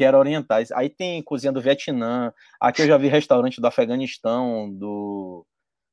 que 0.00 0.04
eram 0.04 0.18
orientais. 0.18 0.72
Aí 0.72 0.88
tem 0.88 1.22
cozinha 1.22 1.52
do 1.52 1.60
Vietnã, 1.60 2.32
aqui 2.58 2.80
eu 2.80 2.86
já 2.86 2.96
vi 2.96 3.08
restaurante 3.08 3.60
do 3.60 3.66
Afeganistão, 3.66 4.72
do, 4.72 5.46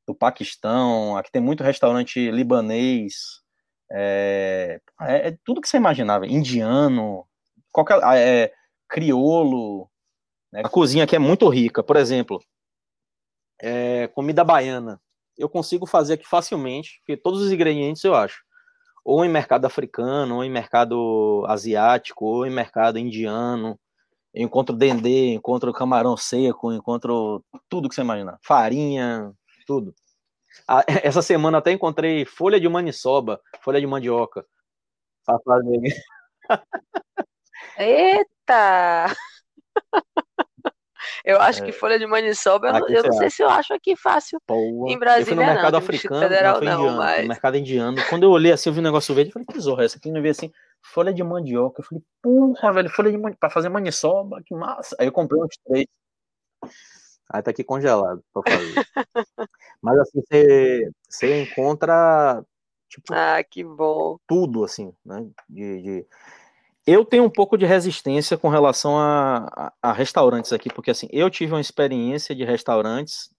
do 0.08 0.16
Paquistão, 0.16 1.18
aqui 1.18 1.30
tem 1.30 1.42
muito 1.42 1.62
restaurante 1.62 2.32
libanês, 2.32 3.42
é, 3.92 4.80
é, 5.02 5.28
é 5.28 5.38
tudo 5.44 5.60
que 5.60 5.68
você 5.68 5.76
imaginava, 5.76 6.26
indiano, 6.26 7.28
qualquer, 7.70 8.00
é, 8.16 8.54
criolo, 8.88 9.90
né? 10.54 10.62
a 10.64 10.70
cozinha 10.70 11.04
aqui 11.04 11.18
é 11.18 11.20
muito 11.20 11.50
rica, 11.50 11.84
por 11.84 11.98
exemplo, 11.98 12.42
é, 13.62 14.08
comida 14.08 14.44
baiana, 14.44 15.00
eu 15.38 15.48
consigo 15.48 15.86
fazer 15.86 16.16
aqui 16.16 16.28
facilmente, 16.28 17.00
porque 17.00 17.16
todos 17.16 17.42
os 17.42 17.52
ingredientes 17.52 18.04
eu 18.04 18.16
acho, 18.16 18.42
ou 19.06 19.24
em 19.24 19.30
mercado 19.30 19.66
africano, 19.66 20.36
ou 20.38 20.44
em 20.44 20.50
mercado 20.50 21.46
asiático, 21.48 22.26
ou 22.26 22.46
em 22.46 22.50
mercado 22.50 23.00
indiano, 23.00 23.80
encontro 24.34 24.76
dendê, 24.76 25.34
encontro 25.34 25.72
camarão 25.74 26.18
seco, 26.18 26.74
encontro 26.74 27.44
tudo 27.70 27.88
que 27.88 27.96
você 27.96 28.02
imaginar. 28.02 28.38
Farinha, 28.42 29.32
tudo. 29.66 29.94
Essa 31.04 31.22
semana 31.22 31.60
até 31.60 31.72
encontrei 31.72 32.26
folha 32.26 32.60
de 32.60 32.68
maniçoba, 32.68 33.40
folha 33.62 33.80
de 33.80 33.88
mandioca. 33.88 34.46
Pra 35.26 35.38
fazer. 35.46 35.82
Eita! 37.78 39.14
Eu 41.28 41.42
acho 41.42 41.62
é. 41.62 41.66
que 41.66 41.74
folha 41.74 42.00
de 42.00 42.08
maniçoba, 42.08 42.70
eu, 42.70 42.74
não, 42.74 42.88
eu 42.88 43.04
não 43.04 43.12
sei 43.12 43.30
se 43.30 43.44
eu 43.44 43.50
acho 43.50 43.74
aqui 43.74 43.98
fácil 43.98 44.40
Pô, 44.48 44.86
em 44.88 44.98
Brasília, 44.98 45.34
eu 45.34 45.36
fui 45.36 45.36
no 45.36 45.54
mercado 45.54 45.74
não, 45.74 45.80
africano, 45.80 46.22
federal, 46.22 46.62
não, 46.62 46.74
indiano, 46.74 46.98
mas... 46.98 47.22
no 47.24 47.28
mercado 47.28 47.58
indiano. 47.58 47.98
Quando 48.10 48.24
eu 48.24 48.32
olhei 48.32 48.54
assim, 48.54 48.70
eu 48.70 48.74
vi 48.74 48.80
um 48.80 48.84
negócio 48.84 49.14
verde, 49.14 49.32
eu 49.32 49.34
falei, 49.34 49.46
que 49.46 49.60
zorra 49.60 49.82
é 49.82 49.86
essa 49.88 49.98
aqui? 49.98 50.08
Eu 50.08 50.22
vi 50.22 50.30
assim, 50.30 50.50
folha 50.82 51.14
de 51.14 51.22
mandioca. 51.22 51.82
Eu 51.82 51.86
falei, 51.86 52.02
porra, 52.22 52.72
velho, 52.72 52.90
folha 52.90 53.12
de 53.12 53.18
mandioca, 53.18 53.40
pra 53.42 53.50
fazer 53.50 53.68
maniçoba, 53.68 54.42
que 54.46 54.56
massa. 54.56 54.96
Aí 54.98 55.06
eu 55.06 55.12
comprei 55.12 55.42
uns 55.42 55.58
três. 55.66 55.86
Aí 57.30 57.42
tá 57.42 57.52
aqui 57.52 57.62
congelado 57.62 58.24
pra 58.34 58.44
fazer. 58.50 58.74
Mas 59.84 60.00
assim, 60.00 60.22
você, 60.22 60.90
você 61.10 61.42
encontra 61.44 62.42
tipo, 62.88 63.14
ah, 63.14 63.44
que 63.44 63.66
bom. 63.66 64.18
Tudo, 64.26 64.64
assim, 64.64 64.94
né? 65.06 65.28
De, 65.50 65.82
de... 65.82 66.08
Eu 66.88 67.04
tenho 67.04 67.26
um 67.26 67.30
pouco 67.30 67.58
de 67.58 67.66
resistência 67.66 68.38
com 68.38 68.48
relação 68.48 68.98
a, 68.98 69.74
a, 69.82 69.90
a, 69.90 69.92
restaurantes 69.92 70.54
aqui, 70.54 70.70
porque 70.74 70.90
assim, 70.90 71.10
eu 71.12 71.30
tive 71.30 71.52
uma 71.52 71.60
experiência 71.60 72.34
de 72.34 72.46
restaurantes 72.46 73.30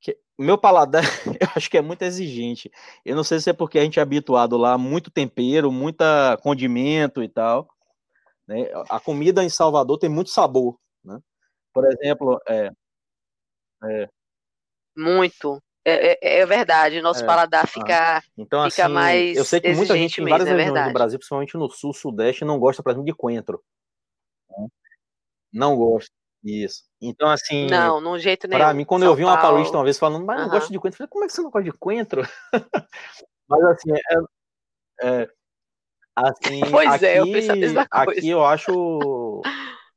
que 0.00 0.16
meu 0.38 0.56
paladar, 0.56 1.02
eu 1.42 1.48
acho 1.56 1.68
que 1.68 1.76
é 1.76 1.82
muito 1.82 2.02
exigente. 2.02 2.70
Eu 3.04 3.16
não 3.16 3.24
sei 3.24 3.40
se 3.40 3.50
é 3.50 3.52
porque 3.52 3.80
a 3.80 3.82
gente 3.82 3.98
é 3.98 4.02
habituado 4.02 4.56
lá, 4.56 4.78
muito 4.78 5.10
tempero, 5.10 5.72
muita 5.72 6.38
condimento 6.40 7.20
e 7.20 7.28
tal. 7.28 7.68
Né? 8.46 8.70
A 8.88 9.00
comida 9.00 9.42
em 9.42 9.48
Salvador 9.48 9.98
tem 9.98 10.08
muito 10.08 10.30
sabor, 10.30 10.78
né? 11.04 11.18
Por 11.72 11.84
exemplo, 11.84 12.40
é, 12.48 12.70
é 13.84 14.08
muito. 14.96 15.60
É, 15.88 16.18
é, 16.20 16.40
é, 16.40 16.46
verdade, 16.46 17.00
nosso 17.00 17.22
é, 17.22 17.26
paladar 17.26 17.62
ah. 17.62 17.66
fica, 17.68 18.20
então, 18.36 18.68
fica 18.68 18.86
assim, 18.86 18.92
mais. 18.92 19.36
Eu 19.36 19.44
sei 19.44 19.60
que 19.60 19.72
muita 19.72 19.96
gente 19.96 20.20
em 20.20 20.24
várias 20.24 20.48
mesmo, 20.48 20.60
é 20.60 20.64
regiões 20.64 20.88
do 20.88 20.92
Brasil, 20.92 21.18
principalmente 21.20 21.56
no 21.56 21.70
sul, 21.70 21.94
sudeste, 21.94 22.44
não 22.44 22.58
gosta, 22.58 22.82
por 22.82 22.90
exemplo, 22.90 23.06
de 23.06 23.14
coentro. 23.14 23.62
Não 25.52 25.76
gosta. 25.76 26.10
Isso. 26.42 26.82
Então, 27.00 27.28
assim. 27.28 27.68
Não, 27.68 28.00
num 28.00 28.18
jeito 28.18 28.48
nenhum. 28.48 28.58
Pra 28.58 28.74
mim, 28.74 28.84
quando 28.84 29.02
São 29.02 29.12
eu 29.12 29.16
vi 29.16 29.22
uma 29.22 29.40
paulista 29.40 29.76
uma 29.76 29.84
vez 29.84 29.96
falando, 29.96 30.26
mas 30.26 30.40
não 30.40 30.48
gosta 30.48 30.72
de 30.72 30.78
coentro, 30.80 30.96
eu 30.96 30.98
falei, 30.98 31.10
como 31.10 31.24
é 31.24 31.26
que 31.28 31.32
você 31.32 31.42
não 31.42 31.50
gosta 31.50 31.70
de 31.70 31.78
coentro? 31.78 32.22
mas, 33.48 33.64
assim, 33.64 33.92
é, 33.92 35.22
é 35.22 35.28
assim. 36.16 36.60
Pois 36.72 36.94
aqui, 36.94 37.06
é, 37.06 37.20
eu 37.20 37.26
pensei 37.26 37.50
a 37.50 37.56
mesma 37.56 37.86
coisa. 37.88 38.10
Aqui 38.10 38.28
eu 38.28 38.44
acho. 38.44 39.42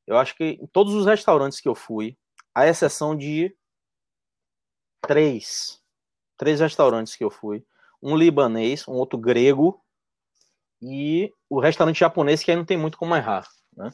Eu 0.05 0.17
acho 0.17 0.35
que 0.35 0.43
em 0.61 0.67
todos 0.67 0.93
os 0.93 1.07
restaurantes 1.07 1.59
que 1.59 1.67
eu 1.67 1.73
fui, 1.73 2.15
à 2.53 2.67
exceção 2.67 3.15
de 3.15 3.55
três. 5.01 5.78
Três 6.39 6.59
restaurantes 6.59 7.15
que 7.15 7.23
eu 7.23 7.29
fui. 7.29 7.63
Um 8.01 8.15
libanês, 8.15 8.87
um 8.87 8.93
outro 8.93 9.19
grego 9.19 9.79
e 10.81 11.31
o 11.47 11.59
restaurante 11.59 11.99
japonês, 11.99 12.41
que 12.41 12.49
aí 12.49 12.57
não 12.57 12.65
tem 12.65 12.77
muito 12.77 12.97
como 12.97 13.15
errar, 13.15 13.47
né? 13.77 13.91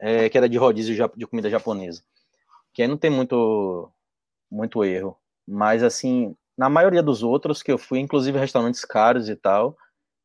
é, 0.00 0.28
que 0.28 0.38
era 0.38 0.48
de 0.48 0.56
rodízio 0.56 1.10
de 1.16 1.26
comida 1.26 1.50
japonesa. 1.50 2.02
Que 2.72 2.82
aí 2.82 2.88
não 2.88 2.96
tem 2.96 3.10
muito, 3.10 3.92
muito 4.50 4.82
erro. 4.84 5.16
Mas, 5.46 5.82
assim, 5.82 6.34
na 6.56 6.68
maioria 6.70 7.02
dos 7.02 7.22
outros 7.22 7.62
que 7.62 7.70
eu 7.70 7.78
fui, 7.78 7.98
inclusive 8.00 8.38
restaurantes 8.38 8.84
caros 8.84 9.28
e 9.28 9.36
tal, 9.36 9.76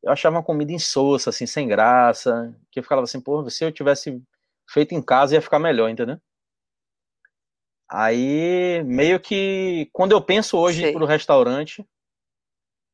eu 0.02 0.10
achava 0.12 0.36
uma 0.36 0.42
comida 0.42 0.72
insossa, 0.72 1.30
assim, 1.30 1.46
sem 1.46 1.68
graça, 1.68 2.54
que 2.70 2.78
eu 2.80 2.82
ficava 2.82 3.02
assim, 3.02 3.20
pô, 3.20 3.48
se 3.50 3.64
eu 3.64 3.72
tivesse 3.72 4.22
feito 4.68 4.94
em 4.94 5.02
casa 5.02 5.34
ia 5.34 5.42
ficar 5.42 5.58
melhor, 5.58 5.90
entendeu? 5.90 6.18
Aí, 7.88 8.82
meio 8.84 9.20
que, 9.20 9.88
quando 9.92 10.12
eu 10.12 10.20
penso 10.20 10.58
hoje 10.58 10.92
pro 10.92 11.06
restaurante, 11.06 11.86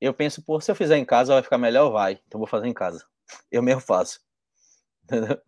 eu 0.00 0.12
penso, 0.12 0.42
pô, 0.42 0.60
se 0.60 0.70
eu 0.70 0.74
fizer 0.74 0.98
em 0.98 1.04
casa 1.04 1.34
vai 1.34 1.42
ficar 1.42 1.58
melhor, 1.58 1.90
vai. 1.90 2.20
Então 2.26 2.38
vou 2.38 2.46
fazer 2.46 2.66
em 2.66 2.74
casa. 2.74 3.06
Eu 3.50 3.62
mesmo 3.62 3.80
faço. 3.80 4.20
Entendeu? 5.04 5.40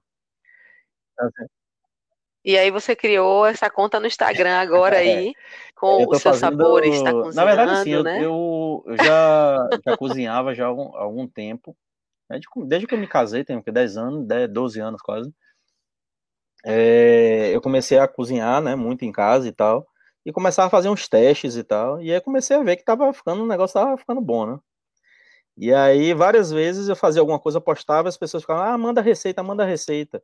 E 2.45 2.59
aí 2.59 2.71
você 2.71 2.95
criou 2.95 3.47
essa 3.47 3.71
conta 3.71 3.99
no 3.99 4.07
Instagram 4.07 4.59
agora 4.59 4.97
é. 4.97 5.17
aí, 5.17 5.35
com 5.75 6.03
os 6.03 6.21
seus 6.21 6.39
fazendo... 6.39 6.59
sabores, 6.59 6.95
está 6.95 7.11
cozinhando, 7.11 7.35
Na 7.35 7.45
verdade, 7.45 7.83
sim, 7.83 8.03
né? 8.03 8.19
eu, 8.23 8.85
eu, 8.87 8.97
já, 8.99 9.69
já 9.87 9.97
cozinhava 9.97 10.55
já 10.55 10.65
há 10.65 10.69
algum, 10.69 10.95
algum 10.97 11.27
tempo. 11.27 11.75
Desde, 12.29 12.47
desde 12.67 12.87
que 12.87 12.95
eu 12.95 12.99
me 12.99 13.09
casei, 13.09 13.45
tenho 13.45 13.63
que 13.63 13.73
10 13.73 13.97
anos, 13.97 14.27
10, 14.27 14.53
12 14.53 14.81
anos 14.81 15.01
quase. 15.01 15.33
É, 16.65 17.51
eu 17.55 17.61
comecei 17.61 17.99
a 17.99 18.09
cozinhar, 18.09 18.63
né, 18.63 18.75
muito 18.75 19.05
em 19.05 19.13
casa 19.13 19.47
e 19.49 19.53
tal, 19.53 19.87
e 20.25 20.33
começava 20.33 20.69
a 20.69 20.71
fazer 20.71 20.89
uns 20.89 21.09
testes 21.09 21.57
e 21.57 21.65
tal, 21.65 22.01
e 22.01 22.13
aí 22.13 22.21
comecei 22.21 22.57
a 22.57 22.63
ver 22.63 22.77
que 22.77 22.85
tava 22.85 23.13
ficando, 23.13 23.43
o 23.43 23.47
negócio 23.47 23.75
tava 23.75 23.97
ficando 23.99 24.21
bom, 24.21 24.47
né? 24.47 24.59
E 25.57 25.73
aí, 25.73 26.15
várias 26.15 26.51
vezes 26.51 26.89
eu 26.89 26.97
fazia 26.97 27.21
alguma 27.21 27.39
coisa, 27.39 27.61
postava, 27.61 28.09
as 28.09 28.17
pessoas 28.17 28.43
ficavam, 28.43 28.65
ah, 28.65 28.79
manda 28.79 29.01
receita, 29.01 29.43
manda 29.43 29.65
receita. 29.65 30.23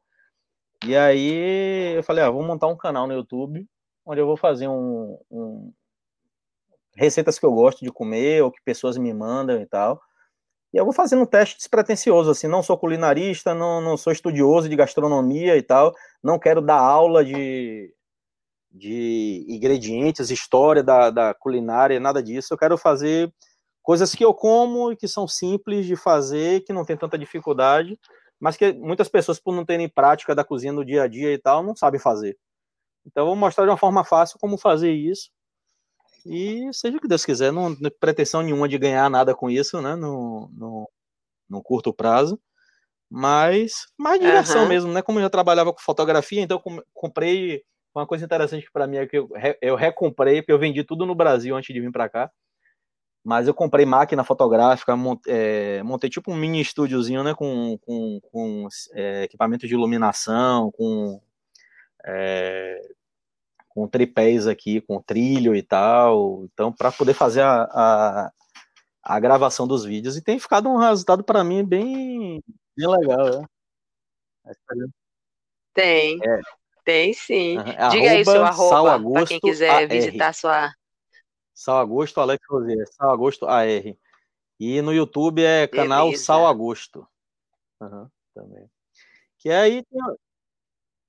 E 0.85 0.97
aí 0.97 1.97
eu 1.97 2.03
falei, 2.03 2.25
ah, 2.25 2.31
vou 2.31 2.43
montar 2.43 2.67
um 2.69 2.77
canal 2.77 3.07
no 3.07 3.15
YouTube 3.15 3.67
onde 4.05 4.21
eu 4.21 4.27
vou 4.27 4.37
fazer 4.37 4.69
um, 4.69 5.19
um, 5.31 5.73
receitas 6.97 7.39
que 7.39 7.47
eu 7.47 7.53
gosto 7.53 7.85
de 7.85 7.93
comer 7.93 8.43
ou 8.43 8.51
que 8.51 8.63
pessoas 8.65 8.97
me 8.97 9.13
mandam 9.13 9.61
e 9.61 9.67
tal. 9.67 10.01
E 10.73 10.77
eu 10.77 10.85
vou 10.85 10.95
fazendo 10.95 11.23
um 11.23 11.27
teste 11.27 11.57
despretensioso, 11.57 12.31
assim, 12.31 12.47
não 12.47 12.63
sou 12.63 12.79
culinarista, 12.79 13.55
não, 13.55 13.81
não 13.81 13.97
sou 13.97 14.13
estudioso 14.13 14.69
de 14.69 14.77
gastronomia 14.77 15.57
e 15.57 15.63
tal, 15.63 15.93
não 16.23 16.39
quero 16.39 16.61
dar 16.63 16.79
aula 16.79 17.25
de, 17.25 17.93
de 18.71 19.45
ingredientes, 19.49 20.31
história 20.31 20.83
da, 20.83 21.11
da 21.11 21.35
culinária, 21.35 21.99
nada 21.99 22.23
disso. 22.23 22.55
Eu 22.55 22.59
quero 22.59 22.79
fazer 22.79 23.33
coisas 23.83 24.15
que 24.15 24.25
eu 24.25 24.33
como 24.33 24.93
e 24.93 24.97
que 24.97 25.09
são 25.09 25.27
simples 25.27 25.87
de 25.87 25.97
fazer, 25.97 26.61
que 26.65 26.73
não 26.73 26.85
tem 26.85 26.97
tanta 26.97 27.19
dificuldade, 27.19 27.99
mas 28.39 28.57
que 28.57 28.73
muitas 28.73 29.09
pessoas, 29.09 29.41
por 29.41 29.55
não 29.55 29.65
terem 29.65 29.89
prática 29.89 30.35
da 30.35 30.45
cozinha 30.45 30.73
no 30.73 30.85
dia 30.85 31.03
a 31.03 31.09
dia 31.09 31.33
e 31.33 31.39
tal, 31.39 31.63
não 31.63 31.75
sabem 31.75 32.01
fazer. 32.01 32.39
Então, 33.05 33.25
eu 33.25 33.27
vou 33.29 33.37
mostrar 33.37 33.65
de 33.65 33.71
uma 33.71 33.77
forma 33.77 34.05
fácil 34.05 34.39
como 34.39 34.59
fazer 34.59 34.93
isso. 34.93 35.31
E 36.27 36.69
seja 36.73 36.97
o 36.97 37.01
que 37.01 37.09
Deus 37.09 37.25
quiser, 37.25 37.53
não, 37.53 37.75
tem 37.75 37.91
pretensão 37.99 38.43
nenhuma 38.43 38.69
de 38.69 38.79
ganhar 38.79 39.09
nada 39.11 39.35
com 39.35 39.51
isso, 39.51 39.81
né, 39.81 39.95
no, 39.95 40.51
no, 40.53 40.91
no 41.49 41.63
curto 41.63 41.93
prazo. 41.93 42.41
Mas, 43.11 43.89
mais 43.99 44.21
diversão 44.21 44.63
uhum. 44.63 44.69
mesmo, 44.69 44.93
né? 44.93 45.03
Como 45.03 45.19
eu 45.19 45.25
já 45.25 45.31
trabalhava 45.31 45.73
com 45.73 45.81
fotografia, 45.81 46.41
então 46.41 46.63
eu 46.65 46.85
comprei. 46.95 47.63
Uma 47.93 48.07
coisa 48.07 48.25
interessante 48.25 48.71
para 48.73 48.87
mim 48.87 48.99
é 48.99 49.07
que 49.07 49.19
eu, 49.19 49.29
eu 49.61 49.75
recomprei, 49.75 50.41
porque 50.41 50.53
eu 50.53 50.59
vendi 50.61 50.85
tudo 50.85 51.05
no 51.05 51.13
Brasil 51.13 51.57
antes 51.57 51.75
de 51.75 51.81
vir 51.81 51.91
para 51.91 52.09
cá. 52.09 52.31
Mas 53.25 53.49
eu 53.49 53.53
comprei 53.53 53.85
máquina 53.85 54.23
fotográfica, 54.23 54.97
montei, 54.97 55.35
é, 55.35 55.83
montei 55.83 56.09
tipo 56.09 56.31
um 56.31 56.37
mini 56.37 56.61
estúdiozinho, 56.61 57.25
né? 57.25 57.35
Com, 57.35 57.77
com, 57.79 58.21
com 58.31 58.69
é, 58.95 59.25
equipamento 59.25 59.67
de 59.67 59.75
iluminação, 59.75 60.71
com, 60.71 61.21
é, 62.07 62.81
com 63.71 63.89
tripés 63.89 64.47
aqui, 64.47 64.81
com 64.81 65.01
trilho 65.01 65.55
e 65.57 65.63
tal. 65.63 66.45
Então, 66.45 66.73
para 66.73 66.93
poder 66.93 67.15
fazer 67.15 67.41
a, 67.41 67.63
a, 67.63 68.33
a, 69.03 69.21
gravação 69.21 69.67
dos 69.67 69.85
vídeos. 69.85 70.17
E 70.17 70.23
tem 70.23 70.39
ficado 70.39 70.69
um 70.69 70.77
resultado 70.77 71.25
para 71.25 71.43
mim 71.43 71.65
bem, 71.65 72.43
bem 72.77 72.89
legal, 72.89 73.41
né? 73.41 73.47
Tem. 75.73 76.19
É. 76.23 76.41
Tem 76.85 77.13
sim. 77.13 77.59
Uhum. 77.59 77.89
Diga 77.91 78.11
aí 78.11 78.25
seu 78.25 78.45
arroba 78.45 79.13
para 79.13 79.27
quem 79.27 79.39
quiser 79.39 79.87
visitar 79.87 80.33
sua 80.35 80.73
Sal 81.55 81.79
Agosto 81.79 82.21
Alex 82.21 82.45
Rosier, 82.49 82.87
Sal 82.91 83.11
Agosto 83.13 83.47
AR. 83.47 83.95
E 84.59 84.83
no 84.83 84.93
YouTube 84.93 85.45
é 85.45 85.67
canal 85.67 86.07
Beleza. 86.07 86.25
Sal 86.25 86.47
Agosto. 86.47 87.07
Uhum, 87.81 88.09
também. 88.35 88.69
Que 89.39 89.51
aí 89.51 89.85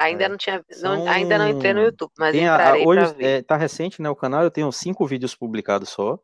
Ainda 0.01 0.25
é, 0.25 0.29
não 0.29 0.37
tinha, 0.37 0.63
não, 0.81 1.07
ainda 1.07 1.37
não 1.37 1.49
entrei 1.49 1.73
no 1.73 1.81
YouTube, 1.81 2.11
mas 2.17 2.35
entrarei 2.35 2.83
a, 2.83 2.87
hoje 2.87 3.15
é, 3.19 3.41
tá 3.41 3.55
recente, 3.55 4.01
né, 4.01 4.09
o 4.09 4.15
canal, 4.15 4.43
eu 4.43 4.51
tenho 4.51 4.71
cinco 4.71 5.05
vídeos 5.05 5.35
publicados 5.35 5.89
só, 5.89 6.19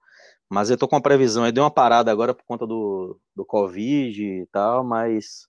mas 0.49 0.69
eu 0.69 0.77
tô 0.77 0.87
com 0.87 0.95
a 0.95 1.01
previsão, 1.01 1.45
eu 1.45 1.51
dei 1.51 1.61
uma 1.61 1.71
parada 1.71 2.11
agora 2.11 2.33
por 2.33 2.43
conta 2.45 2.65
do, 2.65 3.19
do 3.35 3.45
Covid 3.45 4.23
e 4.23 4.45
tal, 4.47 4.83
mas 4.83 5.47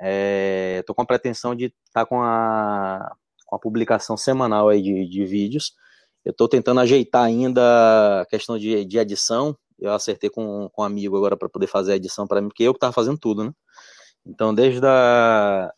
é, 0.00 0.82
tô 0.86 0.94
com 0.94 1.02
a 1.02 1.06
pretensão 1.06 1.54
de 1.54 1.66
estar 1.66 2.04
tá 2.04 2.06
com, 2.06 2.22
a, 2.22 3.14
com 3.46 3.56
a 3.56 3.58
publicação 3.58 4.16
semanal 4.16 4.68
aí 4.68 4.80
de, 4.80 5.08
de 5.08 5.24
vídeos, 5.24 5.74
eu 6.28 6.32
estou 6.32 6.46
tentando 6.46 6.80
ajeitar 6.80 7.24
ainda 7.24 8.20
a 8.20 8.26
questão 8.26 8.58
de, 8.58 8.84
de 8.84 8.98
edição. 8.98 9.56
Eu 9.78 9.92
acertei 9.92 10.28
com, 10.28 10.68
com 10.72 10.82
um 10.82 10.84
amigo 10.84 11.16
agora 11.16 11.38
para 11.38 11.48
poder 11.48 11.66
fazer 11.66 11.92
a 11.92 11.96
edição 11.96 12.26
para 12.26 12.42
mim, 12.42 12.48
porque 12.48 12.64
eu 12.64 12.74
que 12.74 12.76
estava 12.76 12.92
fazendo 12.92 13.16
tudo, 13.16 13.44
né? 13.44 13.52
Então, 14.26 14.54
desde 14.54 14.84
a 14.84 15.72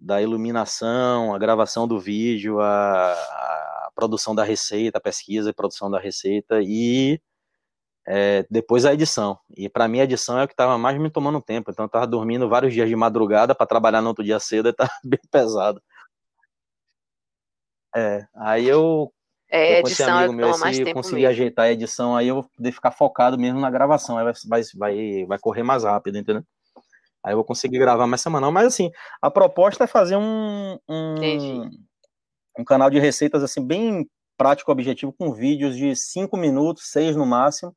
da 0.00 0.22
iluminação, 0.22 1.34
a 1.34 1.38
gravação 1.38 1.86
do 1.86 2.00
vídeo, 2.00 2.60
a, 2.60 3.12
a 3.12 3.90
produção 3.94 4.34
da 4.34 4.42
receita, 4.42 4.98
a 4.98 5.00
pesquisa 5.00 5.50
e 5.50 5.52
produção 5.52 5.90
da 5.90 6.00
receita 6.00 6.60
e 6.62 7.20
é, 8.06 8.46
depois 8.50 8.86
a 8.86 8.94
edição. 8.94 9.38
E 9.56 9.68
para 9.68 9.86
mim 9.86 10.00
a 10.00 10.04
edição 10.04 10.38
é 10.38 10.44
o 10.44 10.48
que 10.48 10.54
estava 10.54 10.78
mais 10.78 10.98
me 10.98 11.10
tomando 11.10 11.40
tempo. 11.40 11.70
Então 11.70 11.84
eu 11.84 11.86
estava 11.86 12.06
dormindo 12.06 12.48
vários 12.48 12.72
dias 12.72 12.88
de 12.88 12.96
madrugada 12.96 13.54
para 13.54 13.66
trabalhar 13.66 14.00
no 14.00 14.08
outro 14.08 14.24
dia 14.24 14.40
cedo 14.40 14.68
e 14.68 14.70
estava 14.72 14.90
bem 15.04 15.20
pesado. 15.30 15.82
É, 17.94 18.26
aí 18.34 18.66
eu 18.66 19.12
é, 19.50 19.80
edição 19.80 20.06
esse 20.06 20.10
amigo 20.10 20.32
é 20.32 20.36
meu, 20.36 20.54
se 20.54 20.82
eu 20.82 20.94
conseguir 20.94 21.22
mesmo. 21.22 21.30
ajeitar 21.30 21.64
a 21.66 21.72
edição, 21.72 22.16
aí 22.16 22.28
eu 22.28 22.36
vou 22.36 22.44
poder 22.56 22.72
ficar 22.72 22.92
focado 22.92 23.36
mesmo 23.36 23.60
na 23.60 23.68
gravação, 23.68 24.16
aí 24.16 24.24
vai, 24.46 24.62
vai, 24.76 25.26
vai 25.26 25.38
correr 25.40 25.64
mais 25.64 25.82
rápido, 25.82 26.18
entendeu? 26.18 26.44
Aí 27.24 27.32
eu 27.32 27.36
vou 27.36 27.44
conseguir 27.44 27.78
gravar 27.78 28.06
mais 28.06 28.20
semanal, 28.20 28.50
mas 28.50 28.66
assim, 28.66 28.90
a 29.20 29.30
proposta 29.30 29.84
é 29.84 29.86
fazer 29.86 30.16
um, 30.16 30.78
um, 30.88 31.70
um 32.58 32.64
canal 32.64 32.88
de 32.90 32.98
receitas 32.98 33.42
assim, 33.42 33.64
bem 33.64 34.08
prático, 34.38 34.72
objetivo, 34.72 35.12
com 35.12 35.32
vídeos 35.32 35.76
de 35.76 35.94
5 35.94 36.36
minutos, 36.36 36.90
6 36.90 37.14
no 37.14 37.26
máximo, 37.26 37.76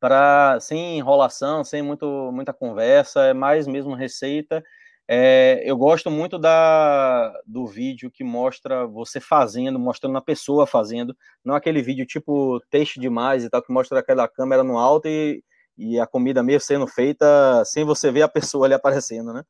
para 0.00 0.58
sem 0.60 0.98
enrolação, 0.98 1.62
sem 1.62 1.82
muito, 1.82 2.30
muita 2.32 2.52
conversa, 2.52 3.22
é 3.26 3.32
mais 3.34 3.66
mesmo 3.66 3.94
receita. 3.94 4.62
É, 5.10 5.62
eu 5.64 5.76
gosto 5.76 6.10
muito 6.10 6.38
da, 6.38 7.32
do 7.46 7.66
vídeo 7.66 8.10
que 8.10 8.22
mostra 8.22 8.86
você 8.86 9.20
fazendo, 9.20 9.78
mostrando 9.78 10.18
a 10.18 10.22
pessoa 10.22 10.66
fazendo, 10.66 11.16
não 11.44 11.54
aquele 11.54 11.80
vídeo 11.80 12.04
tipo 12.04 12.60
texto 12.68 13.00
demais 13.00 13.44
e 13.44 13.48
tal, 13.48 13.62
que 13.62 13.72
mostra 13.72 14.00
aquela 14.00 14.28
câmera 14.28 14.62
no 14.62 14.76
alto 14.78 15.08
e, 15.08 15.42
e 15.78 15.98
a 16.00 16.06
comida 16.06 16.42
mesmo 16.42 16.60
sendo 16.60 16.86
feita 16.86 17.64
sem 17.64 17.84
você 17.84 18.10
ver 18.10 18.22
a 18.22 18.28
pessoa 18.28 18.66
ali 18.66 18.74
aparecendo, 18.74 19.32
né? 19.32 19.44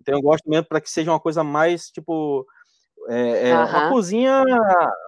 Então 0.00 0.14
eu 0.14 0.22
gosto 0.22 0.48
mesmo 0.48 0.66
para 0.66 0.80
que 0.80 0.90
seja 0.90 1.10
uma 1.10 1.20
coisa 1.20 1.44
mais 1.44 1.90
tipo 1.90 2.46
é, 3.08 3.50
é 3.50 3.54
uhum. 3.56 3.64
uma 3.64 3.88
cozinha 3.90 4.42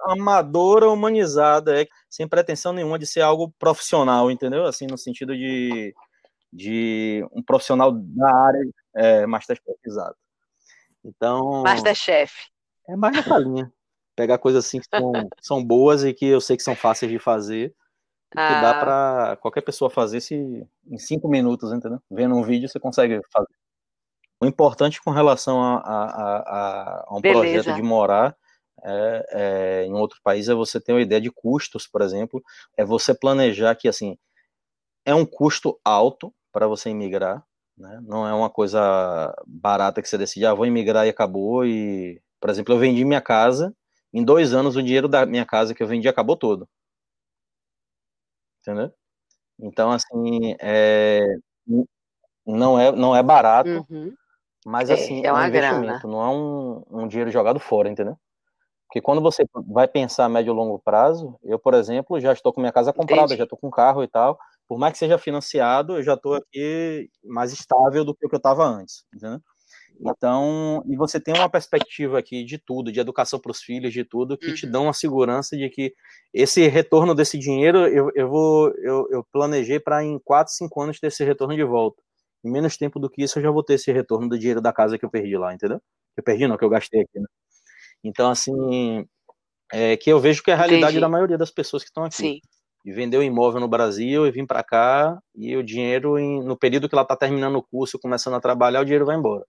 amadora, 0.07 0.89
humanizada, 0.89 1.81
é, 1.81 1.87
sem 2.09 2.29
pretensão 2.29 2.73
nenhuma 2.73 2.99
de 2.99 3.07
ser 3.07 3.21
algo 3.21 3.53
profissional, 3.59 4.31
entendeu? 4.31 4.65
Assim, 4.65 4.87
no 4.87 4.99
sentido 4.99 5.35
de 5.37 5.95
de 6.53 7.27
um 7.33 7.43
profissional 7.43 7.91
da 7.93 8.35
área 8.35 8.61
é, 8.95 9.27
Masterchef, 9.27 9.79
exato. 9.85 10.17
Então. 11.03 11.63
Masterchef. 11.63 12.33
É 12.89 12.97
mais 12.97 13.17
nessa 13.17 13.39
linha. 13.39 13.73
Pegar 14.15 14.39
coisas 14.39 14.67
assim 14.67 14.79
que 14.79 14.87
são, 14.95 15.13
são 15.41 15.65
boas 15.65 16.05
e 16.05 16.13
que 16.13 16.27
eu 16.27 16.41
sei 16.41 16.57
que 16.57 16.63
são 16.63 16.77
fáceis 16.77 17.11
de 17.11 17.19
fazer. 17.19 17.75
E 18.35 18.41
ah. 18.41 18.49
que 18.49 18.61
dá 18.61 18.75
para 18.75 19.37
qualquer 19.37 19.61
pessoa 19.61 19.91
fazer 19.91 20.21
se 20.21 20.35
em 20.35 20.99
cinco 20.99 21.29
minutos, 21.29 21.73
entendeu? 21.73 22.01
Vendo 22.11 22.35
um 22.35 22.43
vídeo 22.43 22.69
você 22.69 22.81
consegue 22.81 23.21
fazer. 23.33 23.55
O 24.41 24.47
importante 24.47 25.01
com 25.01 25.11
relação 25.11 25.63
a, 25.63 25.77
a, 25.77 26.05
a, 26.05 27.05
a 27.07 27.17
um 27.17 27.21
Beleza. 27.21 27.41
projeto 27.41 27.77
de 27.77 27.83
morar 27.83 28.37
é, 28.83 29.27
é, 29.31 29.85
em 29.85 29.93
outro 29.95 30.19
país 30.23 30.49
é 30.49 30.55
você 30.55 30.81
ter 30.81 30.93
uma 30.93 31.01
ideia 31.01 31.21
de 31.21 31.31
custos, 31.31 31.87
por 31.87 32.03
exemplo, 32.03 32.43
é 32.77 32.85
você 32.85 33.15
planejar 33.15 33.77
que 33.77 33.87
assim 33.87 34.17
é 35.05 35.15
um 35.15 35.25
custo 35.27 35.79
alto 35.85 36.33
para 36.53 36.67
você 36.67 36.91
imigrar, 36.91 37.45
né? 37.77 38.01
Não 38.03 38.27
é 38.27 38.33
uma 38.33 38.51
coisa 38.51 39.35
barata 39.47 40.03
que 40.03 40.09
você 40.09 40.19
decide, 40.19 40.47
ah, 40.47 40.55
vou 40.55 40.67
imigrar 40.67 41.07
e 41.07 41.11
acabou. 41.11 41.65
E, 41.67 42.21
por 42.41 42.51
exemplo, 42.51 42.75
eu 42.75 42.79
vendi 42.79 43.05
minha 43.05 43.21
casa, 43.21 43.75
em 44.13 44.25
dois 44.25 44.53
anos 44.53 44.77
o 44.77 44.83
dinheiro 44.83 45.09
da 45.09 45.27
minha 45.27 45.47
casa 45.47 45.75
que 45.75 45.83
eu 45.83 45.87
vendi 45.87 46.09
acabou 46.09 46.37
todo. 46.37 46.69
Entendeu? 48.63 48.93
Então, 49.61 49.91
assim, 49.91 50.57
é, 50.61 51.21
não, 52.47 52.79
é, 52.79 52.91
não 52.93 53.15
é 53.15 53.23
barato, 53.23 53.87
uhum. 53.91 54.13
mas 54.65 54.89
é, 54.91 54.95
assim, 54.95 55.23
é, 55.25 55.27
é 55.29 55.33
um 55.33 55.47
investimento, 55.47 56.01
grana. 56.01 56.01
não 56.05 56.23
é 56.23 56.29
um, 56.29 57.03
um 57.03 57.09
dinheiro 57.09 57.31
jogado 57.31 57.61
fora, 57.61 57.89
entendeu? 57.89 58.17
Porque 58.87 59.01
quando 59.01 59.23
você 59.23 59.45
vai 59.69 59.89
pensar 59.89 60.27
a 60.27 60.29
médio 60.29 60.53
e 60.53 60.55
longo 60.55 60.79
prazo, 60.79 61.39
eu, 61.43 61.59
por 61.59 61.75
exemplo, 61.75 62.21
já 62.21 62.33
estou 62.33 62.53
com 62.53 62.61
minha 62.61 62.73
casa 62.73 62.93
comprada, 62.93 63.25
Entendi. 63.25 63.39
já 63.39 63.45
estou 63.45 63.59
com 63.59 63.71
carro 63.71 64.03
e 64.03 64.09
tal, 64.09 64.39
por 64.69 64.79
mais 64.79 64.93
que 64.93 64.99
seja 64.99 65.17
financiado, 65.17 65.97
eu 65.97 66.03
já 66.03 66.15
estou 66.15 66.35
aqui 66.35 67.09
mais 67.25 67.53
estável 67.53 68.05
do 68.05 68.15
que 68.15 68.27
o 68.27 68.29
que 68.29 68.35
eu 68.35 68.39
estava 68.39 68.65
antes, 68.65 69.05
entendeu? 69.15 69.41
Então, 70.05 70.83
e 70.89 70.97
você 70.97 71.21
tem 71.21 71.33
uma 71.33 71.49
perspectiva 71.49 72.19
aqui 72.19 72.45
de 72.45 72.59
tudo, 72.59 72.91
de 72.91 72.99
educação 72.99 73.39
para 73.39 73.53
os 73.53 73.63
filhos, 73.63 73.93
de 73.93 74.05
tudo, 74.05 74.37
que 74.37 74.49
uhum. 74.49 74.55
te 74.55 74.67
dão 74.67 74.89
a 74.89 74.93
segurança 74.93 75.57
de 75.57 75.69
que 75.71 75.95
esse 76.35 76.67
retorno 76.67 77.15
desse 77.15 77.39
dinheiro, 77.39 77.87
eu, 77.87 78.11
eu 78.15 78.29
vou, 78.29 78.73
eu, 78.79 79.07
eu 79.11 79.25
planejei 79.33 79.79
para 79.79 80.05
em 80.05 80.19
4, 80.19 80.53
5 80.53 80.83
anos 80.83 80.99
ter 80.99 81.07
esse 81.07 81.23
retorno 81.25 81.55
de 81.55 81.63
volta. 81.63 82.03
Em 82.45 82.51
menos 82.51 82.77
tempo 82.77 82.99
do 82.99 83.09
que 83.09 83.23
isso, 83.23 83.39
eu 83.39 83.43
já 83.45 83.51
vou 83.53 83.63
ter 83.63 83.75
esse 83.75 83.93
retorno 83.93 84.29
do 84.29 84.37
dinheiro 84.37 84.61
da 84.61 84.73
casa 84.73 84.99
que 84.99 85.05
eu 85.05 85.11
perdi 85.11 85.37
lá, 85.37 85.55
entendeu? 85.55 85.81
Eu 86.17 86.25
perdi, 86.25 86.49
não, 86.49 86.57
que 86.57 86.65
eu 86.65 86.69
gastei 86.69 87.03
aqui, 87.03 87.21
né? 87.21 87.27
Então, 88.03 88.29
assim, 88.29 89.07
é 89.73 89.97
que 89.97 90.11
eu 90.11 90.19
vejo 90.19 90.43
que 90.43 90.51
é 90.51 90.55
a 90.55 90.57
realidade 90.57 90.93
Entendi. 90.93 91.01
da 91.01 91.09
maioria 91.09 91.39
das 91.39 91.53
pessoas 91.53 91.85
que 91.85 91.91
estão 91.91 92.05
aqui. 92.05 92.17
Sim. 92.17 92.41
E 92.85 92.93
vendeu 92.93 93.21
um 93.21 93.25
imóvel 93.25 93.61
no 93.61 93.69
Brasil 93.69 94.27
e 94.27 94.33
vim 94.33 94.45
para 94.45 94.65
cá 94.65 95.17
e 95.37 95.57
o 95.57 95.63
dinheiro, 95.63 96.19
em, 96.19 96.43
no 96.43 96.57
período 96.57 96.89
que 96.89 96.95
ela 96.97 97.03
está 97.03 97.15
terminando 97.15 97.55
o 97.55 97.63
curso, 97.63 98.01
começando 98.01 98.35
a 98.35 98.41
trabalhar, 98.41 98.81
o 98.81 98.85
dinheiro 98.85 99.07
vai 99.07 99.17
embora. 99.17 99.47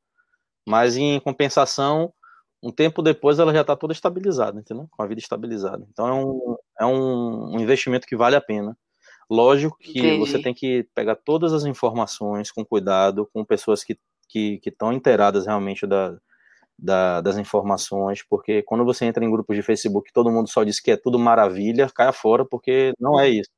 Mas 0.65 0.97
em 0.97 1.19
compensação, 1.19 2.13
um 2.61 2.71
tempo 2.71 3.01
depois 3.01 3.39
ela 3.39 3.53
já 3.53 3.61
está 3.61 3.75
toda 3.75 3.93
estabilizada, 3.93 4.59
entendeu? 4.59 4.87
Com 4.91 5.03
a 5.03 5.07
vida 5.07 5.19
estabilizada. 5.19 5.85
Então 5.91 6.07
é 6.07 6.13
um, 6.13 6.57
é 6.81 6.85
um, 6.85 7.59
investimento 7.59 8.07
que 8.07 8.15
vale 8.15 8.35
a 8.35 8.41
pena. 8.41 8.77
Lógico 9.29 9.77
que 9.77 9.99
Entendi. 9.99 10.19
você 10.19 10.41
tem 10.41 10.53
que 10.53 10.87
pegar 10.95 11.15
todas 11.15 11.53
as 11.53 11.65
informações 11.65 12.51
com 12.51 12.65
cuidado, 12.65 13.29
com 13.33 13.43
pessoas 13.43 13.83
que 13.83 13.93
estão 13.93 14.09
que, 14.29 14.59
que 14.59 14.95
inteiradas 14.95 15.45
realmente 15.45 15.85
da, 15.85 16.17
da, 16.77 17.21
das 17.21 17.37
informações, 17.37 18.23
porque 18.29 18.63
quando 18.63 18.85
você 18.85 19.05
entra 19.05 19.23
em 19.23 19.31
grupos 19.31 19.55
de 19.55 19.61
Facebook, 19.61 20.11
todo 20.13 20.31
mundo 20.31 20.49
só 20.49 20.63
diz 20.63 20.79
que 20.79 20.91
é 20.91 20.97
tudo 20.97 21.19
maravilha, 21.19 21.89
caia 21.93 22.11
fora, 22.11 22.45
porque 22.45 22.93
não 22.99 23.19
é 23.19 23.29
isso. 23.29 23.49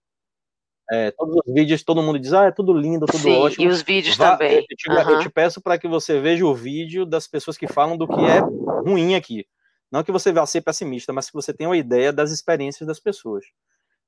É, 0.91 1.11
todos 1.11 1.35
os 1.35 1.53
vídeos, 1.53 1.83
todo 1.83 2.03
mundo 2.03 2.19
diz, 2.19 2.31
ah, 2.33 2.45
é 2.45 2.51
tudo 2.51 2.73
lindo, 2.73 3.05
tudo 3.07 3.19
Sim, 3.19 3.37
ótimo. 3.37 3.63
E 3.63 3.67
os 3.67 3.81
vídeos 3.81 4.15
Vá, 4.17 4.31
também. 4.31 4.57
Eu 4.57 4.77
te, 4.77 4.89
uhum. 4.89 5.09
eu 5.11 5.19
te 5.19 5.29
peço 5.29 5.59
para 5.59 5.77
que 5.77 5.87
você 5.87 6.19
veja 6.19 6.45
o 6.45 6.53
vídeo 6.53 7.05
das 7.05 7.27
pessoas 7.27 7.57
que 7.57 7.67
falam 7.67 7.97
do 7.97 8.07
que 8.07 8.21
é 8.23 8.39
ruim 8.39 9.15
aqui. 9.15 9.47
Não 9.91 10.03
que 10.03 10.11
você 10.11 10.31
vá 10.31 10.45
ser 10.45 10.61
pessimista, 10.61 11.11
mas 11.11 11.27
que 11.27 11.33
você 11.33 11.53
tenha 11.53 11.69
uma 11.69 11.77
ideia 11.77 12.11
das 12.13 12.31
experiências 12.31 12.85
das 12.85 12.99
pessoas. 12.99 13.45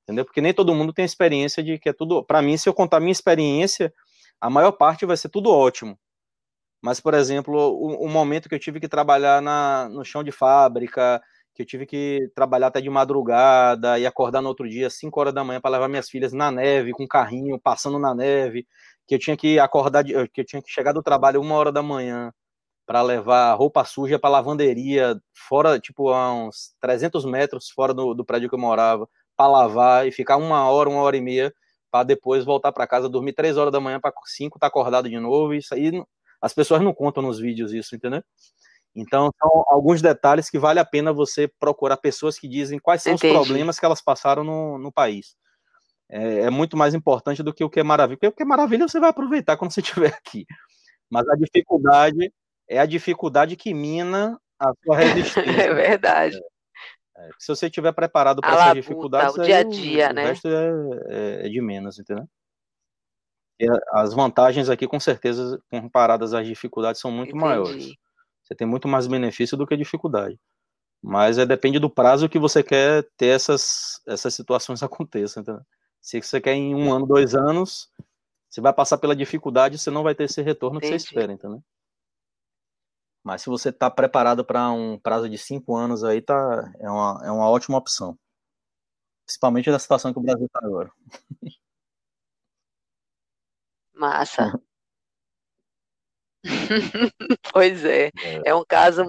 Entendeu? 0.04 0.24
Porque 0.24 0.40
nem 0.40 0.54
todo 0.54 0.74
mundo 0.74 0.92
tem 0.92 1.04
experiência 1.04 1.62
de 1.62 1.78
que 1.78 1.88
é 1.88 1.92
tudo. 1.92 2.22
Para 2.22 2.40
mim, 2.40 2.56
se 2.56 2.68
eu 2.68 2.74
contar 2.74 3.00
minha 3.00 3.12
experiência, 3.12 3.92
a 4.40 4.48
maior 4.48 4.72
parte 4.72 5.04
vai 5.04 5.16
ser 5.16 5.28
tudo 5.28 5.50
ótimo. 5.50 5.98
Mas, 6.80 7.00
por 7.00 7.12
exemplo, 7.12 7.54
o, 7.56 8.04
o 8.04 8.08
momento 8.08 8.48
que 8.48 8.54
eu 8.54 8.58
tive 8.58 8.78
que 8.78 8.88
trabalhar 8.88 9.42
na, 9.42 9.88
no 9.88 10.04
chão 10.04 10.22
de 10.22 10.30
fábrica, 10.30 11.20
que 11.58 11.62
eu 11.62 11.66
tive 11.66 11.86
que 11.86 12.30
trabalhar 12.36 12.68
até 12.68 12.80
de 12.80 12.88
madrugada 12.88 13.98
e 13.98 14.06
acordar 14.06 14.40
no 14.40 14.48
outro 14.48 14.68
dia, 14.68 14.88
5 14.88 15.18
horas 15.20 15.34
da 15.34 15.42
manhã, 15.42 15.60
para 15.60 15.72
levar 15.72 15.88
minhas 15.88 16.08
filhas 16.08 16.32
na 16.32 16.52
neve, 16.52 16.92
com 16.92 17.06
carrinho, 17.06 17.58
passando 17.60 17.98
na 17.98 18.14
neve, 18.14 18.64
que 19.08 19.16
eu 19.16 19.18
tinha 19.18 19.36
que 19.36 19.58
acordar, 19.58 20.04
que 20.04 20.40
eu 20.40 20.44
tinha 20.44 20.62
que 20.62 20.70
chegar 20.70 20.92
do 20.92 21.02
trabalho 21.02 21.40
uma 21.40 21.56
hora 21.56 21.72
da 21.72 21.82
manhã 21.82 22.32
para 22.86 23.02
levar 23.02 23.54
roupa 23.54 23.84
suja 23.84 24.20
para 24.20 24.30
lavanderia, 24.30 25.20
fora, 25.34 25.80
tipo, 25.80 26.10
a 26.10 26.32
uns 26.32 26.74
300 26.80 27.24
metros 27.24 27.70
fora 27.70 27.92
do, 27.92 28.14
do 28.14 28.24
prédio 28.24 28.48
que 28.48 28.54
eu 28.54 28.58
morava, 28.60 29.08
para 29.36 29.50
lavar 29.50 30.06
e 30.06 30.12
ficar 30.12 30.36
uma 30.36 30.70
hora, 30.70 30.88
uma 30.88 31.02
hora 31.02 31.16
e 31.16 31.20
meia, 31.20 31.52
para 31.90 32.04
depois 32.04 32.44
voltar 32.44 32.70
para 32.70 32.86
casa, 32.86 33.08
dormir 33.08 33.32
3 33.32 33.56
horas 33.56 33.72
da 33.72 33.80
manhã 33.80 33.98
para 34.00 34.12
5 34.26 34.58
estar 34.58 34.66
tá 34.66 34.68
acordado 34.68 35.08
de 35.08 35.18
novo. 35.18 35.54
Isso 35.54 35.74
aí, 35.74 35.90
as 36.40 36.54
pessoas 36.54 36.80
não 36.82 36.94
contam 36.94 37.22
nos 37.22 37.40
vídeos 37.40 37.72
isso, 37.72 37.96
entendeu? 37.96 38.22
Então, 39.00 39.30
são 39.40 39.64
alguns 39.68 40.02
detalhes 40.02 40.50
que 40.50 40.58
vale 40.58 40.80
a 40.80 40.84
pena 40.84 41.12
você 41.12 41.46
procurar 41.46 41.96
pessoas 41.96 42.36
que 42.36 42.48
dizem 42.48 42.80
quais 42.80 43.00
são 43.00 43.12
Entendi. 43.12 43.32
os 43.32 43.46
problemas 43.46 43.78
que 43.78 43.86
elas 43.86 44.00
passaram 44.00 44.42
no, 44.42 44.76
no 44.76 44.90
país. 44.90 45.36
É, 46.10 46.40
é, 46.40 46.50
muito 46.50 46.76
mais 46.76 46.94
importante 46.94 47.42
do 47.42 47.54
que 47.54 47.62
o 47.62 47.70
que 47.70 47.78
é 47.78 47.82
maravilha, 47.84 48.16
porque 48.16 48.26
o 48.26 48.32
que 48.32 48.42
é 48.42 48.46
maravilha 48.46 48.88
você 48.88 48.98
vai 48.98 49.10
aproveitar 49.10 49.56
quando 49.56 49.72
você 49.72 49.80
estiver 50.08 50.12
aqui. 50.12 50.44
Mas 51.08 51.28
a 51.28 51.36
dificuldade 51.36 52.32
é 52.68 52.80
a 52.80 52.86
dificuldade 52.86 53.54
que 53.54 53.72
mina 53.72 54.36
a 54.58 54.72
sua 54.82 54.96
resistência. 54.98 55.62
É 55.62 55.72
verdade. 55.72 56.36
É, 57.16 57.28
é, 57.28 57.30
se 57.38 57.48
você 57.48 57.66
estiver 57.66 57.92
preparado 57.92 58.40
para 58.40 58.52
essa 58.52 58.74
dificuldade, 58.74 59.38
o 59.38 59.44
dia 59.44 59.58
a 59.58 59.62
dia, 59.62 60.10
o, 60.10 60.12
né? 60.14 60.24
O 60.24 60.26
resto 60.26 60.48
é, 60.48 60.70
é, 61.08 61.46
é 61.46 61.48
de 61.48 61.60
menos, 61.60 62.00
entendeu? 62.00 62.26
As 63.92 64.12
vantagens 64.12 64.68
aqui, 64.68 64.86
com 64.86 65.00
certeza, 65.00 65.60
comparadas 65.70 66.34
às 66.34 66.46
dificuldades, 66.46 67.00
são 67.00 67.10
muito 67.10 67.30
Entendi. 67.30 67.44
maiores. 67.44 67.94
Você 68.48 68.54
tem 68.54 68.66
muito 68.66 68.88
mais 68.88 69.06
benefício 69.06 69.58
do 69.58 69.66
que 69.66 69.76
dificuldade. 69.76 70.40
Mas 71.02 71.36
é, 71.36 71.44
depende 71.44 71.78
do 71.78 71.90
prazo 71.90 72.30
que 72.30 72.38
você 72.38 72.62
quer 72.62 73.06
ter 73.16 73.26
essas, 73.26 74.00
essas 74.06 74.34
situações 74.34 74.82
aconteçam. 74.82 75.42
Entendeu? 75.42 75.62
Se 76.00 76.22
você 76.22 76.40
quer 76.40 76.54
em 76.54 76.74
um 76.74 76.90
ano, 76.90 77.06
dois 77.06 77.34
anos, 77.34 77.92
você 78.48 78.62
vai 78.62 78.72
passar 78.72 78.96
pela 78.96 79.14
dificuldade 79.14 79.78
você 79.78 79.90
não 79.90 80.02
vai 80.02 80.14
ter 80.14 80.24
esse 80.24 80.40
retorno 80.40 80.78
Entendi. 80.78 80.94
que 80.94 81.00
você 81.00 81.06
espera, 81.06 81.32
entendeu? 81.32 81.62
Mas 83.22 83.42
se 83.42 83.50
você 83.50 83.68
está 83.68 83.90
preparado 83.90 84.42
para 84.42 84.70
um 84.70 84.98
prazo 84.98 85.28
de 85.28 85.36
cinco 85.36 85.76
anos 85.76 86.02
aí, 86.02 86.22
tá, 86.22 86.72
é, 86.80 86.88
uma, 86.90 87.20
é 87.26 87.30
uma 87.30 87.50
ótima 87.50 87.76
opção. 87.76 88.18
Principalmente 89.26 89.70
na 89.70 89.78
situação 89.78 90.10
que 90.10 90.18
o 90.18 90.22
Brasil 90.22 90.46
está 90.46 90.60
agora. 90.64 90.90
Massa. 93.92 94.58
pois 97.52 97.84
é. 97.84 98.10
é, 98.22 98.42
é 98.46 98.54
um 98.54 98.64
caso, 98.66 99.02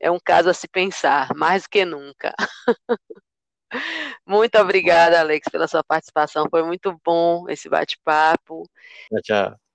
é 0.00 0.10
um 0.10 0.18
caso 0.18 0.48
a 0.48 0.54
se 0.54 0.68
pensar, 0.68 1.34
mais 1.34 1.64
do 1.64 1.68
que 1.68 1.84
nunca. 1.84 2.34
Muito 4.26 4.58
obrigada, 4.58 5.20
Alex, 5.20 5.48
pela 5.50 5.68
sua 5.68 5.84
participação. 5.84 6.46
Foi 6.50 6.62
muito 6.64 6.98
bom 7.04 7.48
esse 7.48 7.68
bate-papo. 7.68 8.68
Tchau, 9.08 9.20
tchau. 9.22 9.69